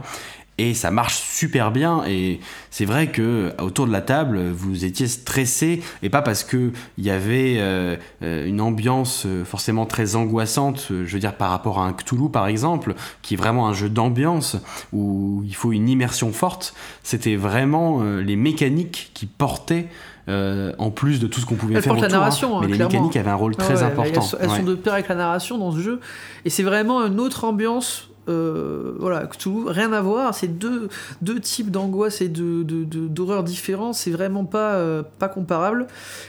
Et 0.58 0.74
ça 0.74 0.92
marche 0.92 1.16
super 1.16 1.72
bien. 1.72 2.04
Et 2.08 2.40
c'est 2.72 2.86
vrai 2.86 3.08
que 3.08 3.52
autour 3.62 3.88
de 3.88 3.92
la 3.92 4.02
table 4.02 4.40
vous 4.52 4.86
étiez 4.86 5.08
stressé. 5.08 5.82
Et 6.02 6.10
pas 6.10 6.22
parce 6.22 6.44
que 6.44 6.72
il 6.98 7.04
y 7.04 7.10
avait 7.10 7.56
euh, 7.58 7.98
euh, 8.24 8.46
une 8.46 8.62
ambiance 8.62 9.24
euh, 9.26 9.44
forcément 9.44 9.86
très 9.86 10.16
angoissante 10.16 10.88
je 10.90 11.14
veux 11.14 11.20
dire 11.20 11.36
par 11.36 11.50
rapport 11.50 11.80
à 11.80 11.86
un 11.86 11.94
Cthulhu 11.94 12.30
par 12.30 12.48
exemple 12.48 12.96
qui 13.22 13.34
est 13.34 13.38
vraiment 13.38 13.68
un 13.68 13.74
jeu 13.74 13.90
d'ambiance 13.90 14.58
où 14.94 15.44
il 15.46 15.56
faut 15.56 15.72
une 15.74 15.90
immersion 15.90 16.32
forte. 16.32 16.74
C'était 17.04 17.36
vraiment 17.36 18.02
les 18.04 18.36
mécaniques 18.36 19.12
qui 19.14 19.26
portaient 19.26 19.88
en 20.28 20.92
plus 20.92 21.20
de 21.20 21.28
tout 21.28 21.40
ce 21.40 21.46
qu'on 21.46 21.56
pouvait 21.56 21.82
faire 21.82 21.94
autour. 21.94 22.04
La 22.04 22.10
narration, 22.10 22.58
hein, 22.58 22.62
mais 22.62 22.76
les 22.76 22.84
mécaniques 22.84 23.16
avaient 23.16 23.30
un 23.30 23.36
rôle 23.36 23.56
très 23.56 23.84
important. 23.84 24.22
Elles, 24.40 24.50
sont, 24.50 24.64
de 24.64 24.76
pair 24.76 24.94
avec 24.94 25.08
la 25.08 25.16
narration 25.16 25.58
dans 25.58 25.72
ce 25.72 25.80
jeu, 25.80 26.00
et 26.46 26.50
c'est 26.50 26.64
vraiment 26.64 27.06
une 27.06 27.20
autre 27.20 27.44
ambiance 27.44 28.10
euh, 28.28 28.94
voilà, 29.00 29.28
tout, 29.28 29.66
rien 29.68 29.94
à 29.94 30.02
voir. 30.02 30.34
C'est 30.34 30.48
deux, 30.48 30.90
deux 31.22 31.40
types 31.40 31.72
d'angoisse 31.72 32.22
et 32.22 32.30
de, 32.30 32.64
d'horreur 32.64 33.44
différents. 33.44 33.94
C'est 33.94 34.12
vraiment 34.12 34.46
pas, 34.46 34.76
euh, 34.76 35.04
pas 35.20 35.28
comparable. 35.28 35.88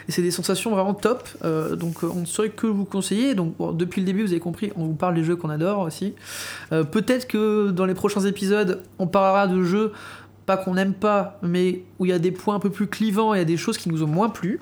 Et 0.08 0.12
c'est 0.12 0.22
des 0.22 0.30
sensations 0.30 0.70
vraiment 0.70 0.94
top. 0.94 1.28
Euh, 1.44 1.76
donc 1.76 2.02
on 2.02 2.20
ne 2.20 2.26
saurait 2.26 2.50
que 2.50 2.66
vous 2.66 2.84
conseiller. 2.84 3.34
Donc 3.34 3.54
depuis 3.76 4.00
le 4.00 4.06
début, 4.06 4.22
vous 4.22 4.32
avez 4.32 4.40
compris, 4.40 4.72
on 4.76 4.86
vous 4.86 4.94
parle 4.94 5.14
des 5.14 5.24
jeux 5.24 5.36
qu'on 5.36 5.50
adore 5.50 5.80
aussi. 5.80 6.14
peut-être 6.70 7.26
que 7.26 7.70
dans 7.70 7.86
les 7.86 7.94
prochains 7.94 8.22
épisodes, 8.22 8.82
on 8.98 9.06
parlera 9.06 9.46
de 9.46 9.62
jeux 9.62 9.92
pas 10.44 10.56
qu'on 10.56 10.74
n'aime 10.74 10.94
pas, 10.94 11.38
mais 11.42 11.82
où 11.98 12.06
il 12.06 12.10
y 12.10 12.12
a 12.12 12.20
des 12.20 12.30
points 12.30 12.54
un 12.54 12.60
peu 12.60 12.70
plus 12.70 12.86
clivants 12.86 13.34
il 13.34 13.38
y 13.38 13.40
a 13.40 13.44
des 13.44 13.56
choses 13.56 13.76
qui 13.76 13.88
nous 13.88 14.04
ont 14.04 14.08
moins 14.08 14.28
plu. 14.28 14.60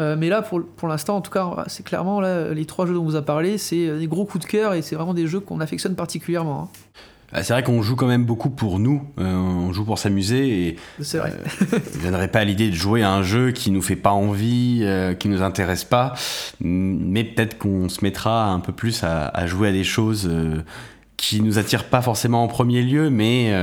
Euh, 0.00 0.16
mais 0.18 0.28
là, 0.28 0.42
pour, 0.42 0.62
pour 0.64 0.88
l'instant, 0.88 1.16
en 1.16 1.20
tout 1.20 1.30
cas, 1.30 1.64
c'est 1.66 1.84
clairement 1.84 2.20
là, 2.20 2.52
les 2.54 2.64
trois 2.64 2.86
jeux 2.86 2.94
dont 2.94 3.02
on 3.02 3.04
vous 3.04 3.16
a 3.16 3.22
parlé, 3.22 3.58
c'est 3.58 3.98
des 3.98 4.06
gros 4.06 4.24
coups 4.24 4.44
de 4.44 4.50
cœur 4.50 4.74
et 4.74 4.82
c'est 4.82 4.96
vraiment 4.96 5.14
des 5.14 5.26
jeux 5.26 5.40
qu'on 5.40 5.60
affectionne 5.60 5.94
particulièrement. 5.94 6.62
Hein. 6.62 6.68
Ah, 7.32 7.44
c'est 7.44 7.52
vrai 7.52 7.62
qu'on 7.62 7.80
joue 7.80 7.94
quand 7.94 8.08
même 8.08 8.24
beaucoup 8.24 8.50
pour 8.50 8.80
nous, 8.80 9.04
euh, 9.20 9.32
on 9.32 9.72
joue 9.72 9.84
pour 9.84 9.98
s'amuser 9.98 10.66
et 10.66 10.76
c'est 11.00 11.18
vrai. 11.18 11.32
Euh, 11.32 11.78
je 11.94 11.98
viendrait 12.00 12.26
pas 12.26 12.40
à 12.40 12.44
l'idée 12.44 12.70
de 12.70 12.74
jouer 12.74 13.04
à 13.04 13.12
un 13.12 13.22
jeu 13.22 13.52
qui 13.52 13.70
nous 13.70 13.82
fait 13.82 13.94
pas 13.94 14.10
envie, 14.10 14.84
qui 15.20 15.28
nous 15.28 15.42
intéresse 15.42 15.84
pas, 15.84 16.14
mais 16.60 17.22
peut-être 17.22 17.56
qu'on 17.56 17.88
se 17.88 18.02
mettra 18.02 18.48
un 18.48 18.58
peu 18.58 18.72
plus 18.72 19.04
à, 19.04 19.46
jouer 19.46 19.68
à 19.68 19.72
des 19.72 19.84
choses 19.84 20.28
qui 21.16 21.40
nous 21.40 21.58
attirent 21.58 21.84
pas 21.84 22.02
forcément 22.02 22.42
en 22.42 22.48
premier 22.48 22.82
lieu, 22.82 23.10
mais 23.10 23.54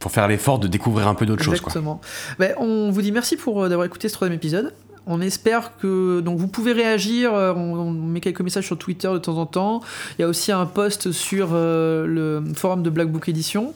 pour 0.00 0.10
faire 0.10 0.26
l'effort 0.26 0.58
de 0.58 0.66
découvrir 0.66 1.06
un 1.06 1.14
peu 1.14 1.24
d'autres 1.24 1.44
choses. 1.44 1.54
Exactement. 1.54 2.00
Ben, 2.40 2.54
on 2.58 2.90
vous 2.90 3.02
dit 3.02 3.12
merci 3.12 3.36
pour 3.36 3.68
d'avoir 3.68 3.86
écouté 3.86 4.08
ce 4.08 4.14
troisième 4.14 4.36
épisode. 4.36 4.72
On 5.06 5.20
espère 5.20 5.76
que 5.78 6.20
donc 6.20 6.38
vous 6.38 6.46
pouvez 6.46 6.72
réagir. 6.72 7.34
Euh, 7.34 7.52
on, 7.54 7.90
met 7.90 8.20
quelques 8.20 8.40
messages 8.40 8.66
sur 8.66 8.78
Twitter 8.78 9.08
de 9.12 9.18
temps 9.18 9.36
en 9.36 9.46
temps. 9.46 9.80
Il 10.18 10.22
y 10.22 10.24
a 10.24 10.28
aussi 10.28 10.52
un 10.52 10.66
post 10.66 11.12
sur 11.12 11.50
euh, 11.52 12.06
le 12.06 12.42
forum 12.54 12.82
de 12.82 12.90
Black 12.90 13.10
Book 13.10 13.28
Edition. 13.28 13.74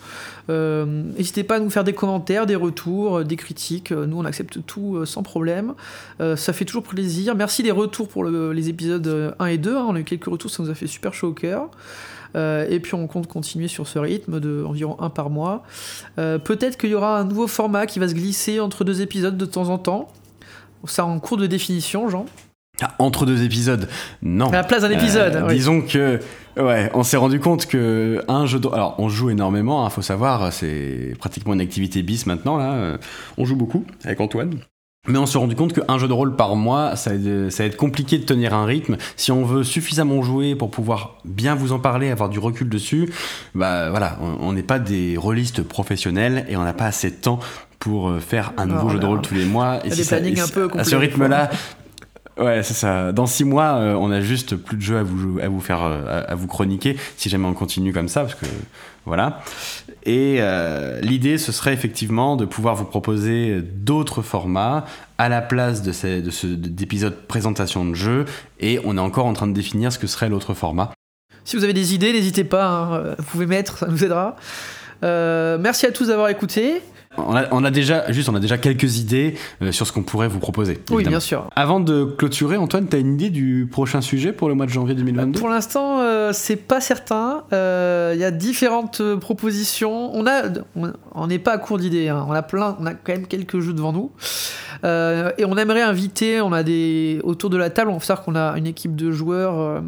Euh, 0.48 0.84
n'hésitez 0.86 1.42
pas 1.42 1.56
à 1.56 1.58
nous 1.58 1.70
faire 1.70 1.82
des 1.82 1.94
commentaires, 1.94 2.46
des 2.46 2.54
retours, 2.54 3.24
des 3.24 3.36
critiques. 3.36 3.90
Nous, 3.90 4.16
on 4.16 4.24
accepte 4.24 4.64
tout 4.66 5.04
sans 5.04 5.22
problème. 5.22 5.74
ça 6.20 6.52
fait 6.52 6.64
toujours 6.64 6.84
plaisir. 6.84 7.34
Merci 7.34 7.62
des 7.62 7.72
retours 7.72 8.08
pour 8.08 8.24
les 8.24 8.68
épisodes 8.68 9.34
1 9.38 9.46
et 9.46 9.58
2. 9.58 9.76
Hein. 9.76 9.86
On 9.88 9.96
a 9.96 10.00
eu 10.00 10.04
quelques 10.04 10.26
retours, 10.26 10.50
ça 10.50 10.62
nous 10.62 10.70
a 10.70 10.74
fait 10.74 10.86
super 10.86 11.14
chaud 11.14 11.28
au 11.28 11.32
cœur. 11.32 11.68
et 12.36 12.78
puis 12.80 12.94
on 12.94 13.06
compte 13.08 13.26
continuer 13.26 13.68
sur 13.68 13.88
ce 13.88 13.98
rythme 13.98 14.38
de 14.38 14.64
environ 14.64 14.96
un 15.00 15.10
par 15.10 15.30
mois. 15.30 15.64
Peut-être 16.16 16.78
qu'il 16.78 16.90
y 16.90 16.94
aura 16.94 17.18
un 17.18 17.24
nouveau 17.24 17.48
format 17.48 17.86
qui 17.86 17.98
va 17.98 18.08
se 18.08 18.14
glisser 18.14 18.60
entre 18.60 18.84
deux 18.84 19.00
épisodes 19.00 19.36
de 19.36 19.46
temps 19.46 19.68
en 19.68 19.78
temps. 19.78 20.12
Ça 20.84 21.04
en 21.04 21.18
cours 21.18 21.36
de 21.36 21.46
définition, 21.46 22.08
Jean 22.08 22.26
ah, 22.80 22.94
Entre 22.98 23.26
deux 23.26 23.42
épisodes, 23.42 23.88
non. 24.22 24.48
À 24.48 24.52
la 24.52 24.64
place 24.64 24.82
d'un 24.82 24.90
épisode. 24.90 25.36
Euh, 25.36 25.48
disons 25.48 25.80
que, 25.82 26.20
ouais, 26.56 26.90
on 26.94 27.02
s'est 27.02 27.16
rendu 27.16 27.40
compte 27.40 27.66
que 27.66 28.22
un 28.28 28.46
jeu 28.46 28.58
de... 28.58 28.68
Alors, 28.68 28.96
on 28.98 29.08
joue 29.08 29.30
énormément, 29.30 29.82
il 29.82 29.86
hein, 29.86 29.90
faut 29.90 30.02
savoir, 30.02 30.52
c'est 30.52 31.14
pratiquement 31.18 31.54
une 31.54 31.60
activité 31.60 32.02
bis 32.02 32.26
maintenant, 32.26 32.58
là. 32.58 32.74
Euh, 32.74 32.98
on 33.38 33.44
joue 33.44 33.56
beaucoup 33.56 33.84
avec 34.04 34.20
Antoine. 34.20 34.58
Mais 35.08 35.18
on 35.18 35.26
s'est 35.26 35.38
rendu 35.38 35.54
compte 35.54 35.72
qu'un 35.72 35.98
jeu 35.98 36.08
de 36.08 36.12
rôle 36.12 36.34
par 36.34 36.56
mois, 36.56 36.96
ça 36.96 37.10
va, 37.10 37.64
être, 37.64 37.76
compliqué 37.76 38.18
de 38.18 38.24
tenir 38.24 38.54
un 38.54 38.64
rythme. 38.64 38.96
Si 39.16 39.30
on 39.30 39.44
veut 39.44 39.62
suffisamment 39.62 40.22
jouer 40.22 40.56
pour 40.56 40.70
pouvoir 40.70 41.18
bien 41.24 41.54
vous 41.54 41.72
en 41.72 41.78
parler, 41.78 42.10
avoir 42.10 42.28
du 42.28 42.38
recul 42.38 42.68
dessus, 42.68 43.12
bah 43.54 43.90
voilà, 43.90 44.18
on 44.40 44.52
n'est 44.52 44.64
pas 44.64 44.78
des 44.78 45.16
rôlistes 45.16 45.62
professionnels 45.62 46.44
et 46.48 46.56
on 46.56 46.64
n'a 46.64 46.72
pas 46.72 46.86
assez 46.86 47.10
de 47.10 47.16
temps 47.16 47.38
pour 47.78 48.08
euh, 48.08 48.20
faire 48.20 48.52
un 48.56 48.66
nouveau 48.66 48.90
jeu 48.90 48.98
de 48.98 49.06
rôle 49.06 49.22
tous 49.22 49.34
les 49.34 49.44
mois. 49.44 49.84
Et 49.84 49.90
si 49.92 50.14
un 50.14 50.48
peu 50.48 50.68
à 50.76 50.84
ce 50.84 50.96
rythme-là, 50.96 51.50
Ouais, 52.38 52.62
c'est 52.62 52.74
ça. 52.74 53.12
Dans 53.12 53.24
six 53.24 53.44
mois, 53.44 53.76
euh, 53.76 53.94
on 53.94 54.10
a 54.10 54.20
juste 54.20 54.56
plus 54.56 54.76
de 54.76 54.82
jeux 54.82 54.98
à 54.98 55.02
vous, 55.02 55.40
à 55.40 55.48
vous 55.48 55.62
faire, 55.62 55.82
euh, 55.82 56.22
à, 56.28 56.34
vous 56.34 56.46
chroniquer, 56.46 56.98
si 57.16 57.30
jamais 57.30 57.46
on 57.46 57.54
continue 57.54 57.94
comme 57.94 58.08
ça, 58.08 58.20
parce 58.20 58.34
que 58.34 58.44
voilà. 59.06 59.40
Et 60.04 60.40
l'idée, 61.00 61.38
ce 61.38 61.50
serait 61.50 61.72
effectivement 61.72 62.36
de 62.36 62.44
pouvoir 62.44 62.74
vous 62.74 62.84
proposer 62.84 63.62
d'autres 63.62 64.20
formats 64.20 64.84
à 65.16 65.30
la 65.30 65.40
place 65.40 65.80
de, 65.80 65.92
ces, 65.92 66.20
de 66.20 66.30
ce 66.30 67.06
présentation 67.06 67.86
de 67.86 67.94
jeu, 67.94 68.26
et 68.60 68.80
on 68.84 68.98
est 68.98 69.00
encore 69.00 69.24
en 69.24 69.32
train 69.32 69.46
de 69.46 69.54
définir 69.54 69.90
ce 69.90 69.98
que 69.98 70.06
serait 70.06 70.28
l'autre 70.28 70.52
format. 70.52 70.92
Si 71.44 71.56
vous 71.56 71.64
avez 71.64 71.72
des 71.72 71.94
idées, 71.94 72.12
n'hésitez 72.12 72.44
pas, 72.44 72.66
hein, 72.66 73.14
vous 73.16 73.24
pouvez 73.24 73.46
mettre, 73.46 73.78
ça 73.78 73.86
nous 73.86 74.04
aidera. 74.04 74.36
merci 75.02 75.86
à 75.86 75.92
tous 75.92 76.08
d'avoir 76.08 76.28
écouté. 76.28 76.82
On 77.18 77.64
a, 77.64 77.70
déjà, 77.70 78.10
juste, 78.12 78.28
on 78.28 78.34
a 78.34 78.40
déjà 78.40 78.58
quelques 78.58 78.98
idées 78.98 79.34
euh, 79.62 79.72
sur 79.72 79.86
ce 79.86 79.92
qu'on 79.92 80.02
pourrait 80.02 80.28
vous 80.28 80.38
proposer. 80.38 80.78
Oui, 80.90 81.04
bien 81.04 81.20
sûr. 81.20 81.48
Avant 81.56 81.80
de 81.80 82.04
clôturer, 82.04 82.56
Antoine, 82.56 82.88
tu 82.88 82.96
as 82.96 82.98
une 82.98 83.14
idée 83.14 83.30
du 83.30 83.68
prochain 83.70 84.00
sujet 84.00 84.32
pour 84.32 84.48
le 84.48 84.54
mois 84.54 84.66
de 84.66 84.70
janvier 84.70 84.94
2022 84.94 85.38
Pour 85.38 85.48
l'instant, 85.48 86.00
euh, 86.00 86.32
c'est 86.32 86.56
pas 86.56 86.80
certain. 86.80 87.44
Euh, 87.52 88.12
il 88.14 88.20
y 88.20 88.24
a 88.24 88.30
différentes 88.30 89.02
propositions. 89.16 90.10
On 90.14 90.26
a, 90.26 90.42
on 91.14 91.26
n'est 91.26 91.38
pas 91.38 91.52
à 91.52 91.58
court 91.58 91.78
d'idées. 91.78 92.08
Hein. 92.08 92.24
On 92.28 92.32
a 92.32 92.42
plein, 92.42 92.76
on 92.80 92.86
a 92.86 92.94
quand 92.94 93.12
même 93.12 93.26
quelques 93.26 93.60
jeux 93.60 93.72
devant 93.72 93.92
nous. 93.92 94.10
et 94.84 95.44
on 95.44 95.56
aimerait 95.56 95.82
inviter. 95.82 96.40
On 96.40 96.52
a 96.52 96.62
des 96.62 97.20
autour 97.24 97.50
de 97.50 97.56
la 97.56 97.70
table. 97.70 97.90
On 97.90 97.98
va 97.98 98.04
savoir 98.04 98.24
qu'on 98.24 98.36
a 98.36 98.56
une 98.56 98.66
équipe 98.66 98.94
de 98.94 99.10
joueurs 99.10 99.82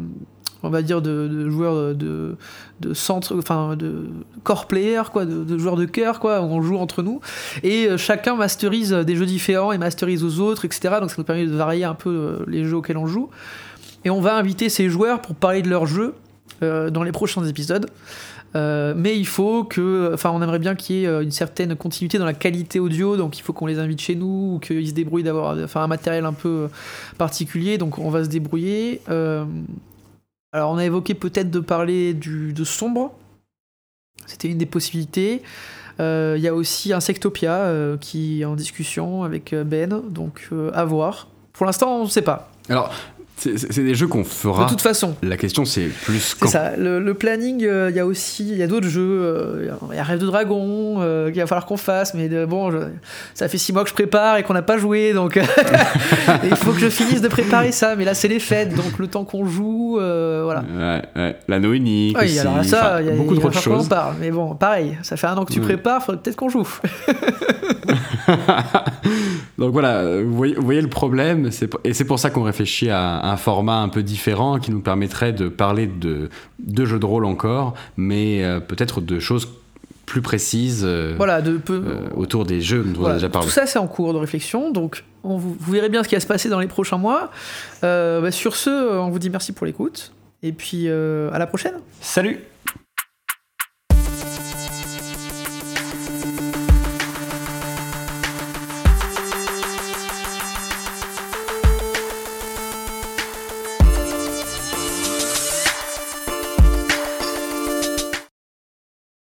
on 0.63 0.69
va 0.69 0.81
dire, 0.81 1.01
de, 1.01 1.49
joueurs 1.49 1.95
de, 1.95 2.35
centre, 2.93 3.37
enfin, 3.37 3.75
de 3.75 4.07
core 4.43 4.67
player, 4.67 5.03
quoi, 5.11 5.25
de, 5.25 5.57
joueurs 5.57 5.75
de 5.75 5.85
cœur, 5.85 6.19
quoi, 6.19 6.41
on 6.41 6.61
joue 6.61 6.77
entre 6.77 7.01
nous. 7.01 7.21
Et 7.63 7.87
euh, 7.87 7.97
chacun 7.97 8.35
masterise 8.35 8.91
des 8.91 9.15
jeux 9.15 9.25
différents 9.25 9.71
et 9.71 9.77
masterise 9.77 10.23
aux 10.23 10.39
autres, 10.39 10.65
etc. 10.65 10.95
Donc 10.99 11.09
ça 11.09 11.15
nous 11.17 11.23
permet 11.23 11.45
de 11.45 11.55
varier 11.55 11.85
un 11.85 11.95
peu 11.95 12.09
euh, 12.09 12.45
les 12.47 12.65
jeux 12.65 12.77
auxquels 12.77 12.97
on 12.97 13.07
joue. 13.07 13.29
Et 14.05 14.09
on 14.09 14.21
va 14.21 14.35
inviter 14.35 14.69
ces 14.69 14.89
joueurs 14.89 15.21
pour 15.21 15.35
parler 15.35 15.61
de 15.61 15.69
leurs 15.69 15.85
jeux 15.85 16.13
euh, 16.63 16.89
dans 16.89 17.03
les 17.03 17.11
prochains 17.11 17.45
épisodes. 17.45 17.89
mais 18.55 19.17
il 19.17 19.27
faut 19.27 19.63
que, 19.63 20.11
enfin, 20.13 20.31
on 20.31 20.41
aimerait 20.41 20.59
bien 20.59 20.75
qu'il 20.75 20.95
y 20.97 21.05
ait 21.05 21.23
une 21.23 21.31
certaine 21.31 21.75
continuité 21.75 22.17
dans 22.17 22.25
la 22.25 22.33
qualité 22.33 22.79
audio, 22.79 23.15
donc 23.15 23.37
il 23.37 23.41
faut 23.43 23.53
qu'on 23.53 23.67
les 23.67 23.77
invite 23.77 24.01
chez 24.01 24.15
nous 24.15 24.55
ou 24.55 24.59
qu'ils 24.59 24.89
se 24.89 24.93
débrouillent 24.93 25.23
d'avoir, 25.23 25.55
un 25.75 25.87
matériel 25.87 26.25
un 26.25 26.33
peu 26.33 26.67
particulier. 27.17 27.77
Donc 27.77 27.99
on 27.99 28.09
va 28.09 28.23
se 28.23 28.29
débrouiller. 28.29 29.01
Alors 30.51 30.71
on 30.71 30.77
a 30.77 30.85
évoqué 30.85 31.13
peut-être 31.13 31.51
de 31.51 31.59
parler 31.59 32.13
du, 32.13 32.53
de 32.53 32.63
sombre. 32.63 33.13
C'était 34.25 34.47
une 34.47 34.57
des 34.57 34.65
possibilités. 34.65 35.43
Euh, 35.99 36.35
il 36.37 36.43
y 36.43 36.47
a 36.47 36.53
aussi 36.53 36.93
Insectopia 36.93 37.53
euh, 37.53 37.97
qui 37.97 38.41
est 38.41 38.45
en 38.45 38.55
discussion 38.55 39.23
avec 39.23 39.53
euh, 39.53 39.63
Ben, 39.63 40.01
donc 40.09 40.49
à 40.73 40.85
voir. 40.85 41.27
Pour 41.53 41.65
l'instant, 41.65 41.97
on 41.97 42.03
ne 42.05 42.09
sait 42.09 42.21
pas. 42.21 42.49
Alors, 42.69 42.93
c'est 43.39 43.83
des 43.83 43.95
jeux 43.95 44.07
qu'on 44.07 44.23
fera. 44.23 44.65
De 44.65 44.69
toute 44.69 44.81
façon. 44.81 45.15
La 45.23 45.37
question, 45.37 45.65
c'est 45.65 45.87
plus 45.87 46.35
quand. 46.35 46.47
C'est 46.47 46.53
ça. 46.53 46.75
Le, 46.77 47.13
planning, 47.13 47.63
euh, 47.63 47.89
il 47.89 47.95
y 47.95 47.99
a 47.99 48.05
aussi, 48.05 48.47
il 48.49 48.57
y 48.57 48.63
a 48.63 48.67
d'autres 48.67 48.87
jeux. 48.87 49.21
Euh, 49.21 49.71
il 49.91 49.95
y 49.95 49.99
a 49.99 50.03
Rêve 50.03 50.19
de 50.19 50.25
Dragon 50.25 50.97
euh, 50.99 51.31
qu'il 51.31 51.39
va 51.39 51.47
falloir 51.47 51.65
qu'on 51.65 51.77
fasse, 51.77 52.13
mais 52.13 52.27
bon, 52.45 52.71
ça 53.33 53.47
fait 53.47 53.57
six 53.57 53.73
mois 53.73 53.83
que 53.83 53.89
je 53.89 53.93
prépare 53.93 54.37
et 54.37 54.43
qu'on 54.43 54.53
n'a 54.53 54.61
pas 54.61 54.77
joué, 54.77 55.13
donc 55.13 55.39
il 56.43 56.55
faut 56.55 56.71
que 56.71 56.79
je 56.79 56.89
finisse 56.89 57.21
de 57.21 57.27
préparer 57.27 57.71
ça. 57.71 57.95
Mais 57.95 58.05
là, 58.05 58.13
c'est 58.13 58.27
les 58.27 58.39
fêtes, 58.39 58.75
donc 58.75 58.99
le 58.99 59.07
temps 59.07 59.23
qu'on 59.23 59.45
joue, 59.45 59.93
voilà. 59.95 60.63
Ouais, 60.77 61.01
ouais. 61.15 61.35
La 61.47 61.59
Noénie. 61.59 62.13
Oui, 62.19 62.39
alors 62.39 62.63
ça, 62.65 63.01
il 63.01 63.07
y 63.07 63.11
a 63.11 63.13
beaucoup 63.13 63.35
d'autres 63.35 63.61
choses. 63.61 63.87
parle, 63.87 64.15
mais 64.19 64.31
bon, 64.31 64.55
pareil, 64.55 64.97
ça 65.03 65.17
fait 65.17 65.27
un 65.27 65.37
an 65.37 65.45
que 65.45 65.53
tu 65.53 65.61
prépares, 65.61 66.03
faudrait 66.03 66.21
peut-être 66.21 66.35
qu'on 66.35 66.49
joue. 66.49 66.67
donc 69.57 69.71
voilà, 69.71 70.21
vous 70.21 70.35
voyez, 70.35 70.55
vous 70.55 70.65
voyez 70.65 70.81
le 70.81 70.89
problème, 70.89 71.49
et 71.83 71.93
c'est 71.93 72.05
pour 72.05 72.19
ça 72.19 72.29
qu'on 72.29 72.43
réfléchit 72.43 72.89
à 72.89 73.28
un 73.29 73.37
format 73.37 73.77
un 73.77 73.89
peu 73.89 74.03
différent 74.03 74.59
qui 74.59 74.71
nous 74.71 74.81
permettrait 74.81 75.33
de 75.33 75.47
parler 75.49 75.87
de, 75.87 76.29
de 76.59 76.85
jeux 76.85 76.99
de 76.99 77.05
rôle 77.05 77.25
encore, 77.25 77.73
mais 77.97 78.43
euh, 78.43 78.59
peut-être 78.59 79.01
de 79.01 79.19
choses 79.19 79.47
plus 80.05 80.21
précises 80.21 80.83
euh, 80.83 81.13
voilà, 81.17 81.41
de 81.41 81.57
peu... 81.57 81.83
Euh, 81.85 82.09
autour 82.15 82.45
des 82.45 82.61
jeux 82.61 82.83
dont 82.83 83.03
on 83.03 83.05
a 83.07 83.13
déjà 83.13 83.29
parlé. 83.29 83.47
Tout 83.47 83.53
ça, 83.53 83.67
c'est 83.67 83.79
en 83.79 83.87
cours 83.87 84.13
de 84.13 84.17
réflexion, 84.17 84.71
donc 84.71 85.03
on 85.23 85.37
vous, 85.37 85.55
verrez 85.71 85.89
bien 85.89 86.03
ce 86.03 86.09
qui 86.09 86.15
va 86.15 86.21
se 86.21 86.27
passer 86.27 86.49
dans 86.49 86.59
les 86.59 86.67
prochains 86.67 86.97
mois. 86.97 87.31
Bah, 87.81 88.31
sur 88.31 88.55
ce, 88.55 88.69
on 88.69 89.09
vous 89.09 89.19
dit 89.19 89.29
merci 89.29 89.51
pour 89.51 89.65
l'écoute, 89.65 90.11
et 90.43 90.51
puis 90.51 90.89
à 90.89 91.37
la 91.37 91.47
prochaine. 91.47 91.75
Salut 92.01 92.39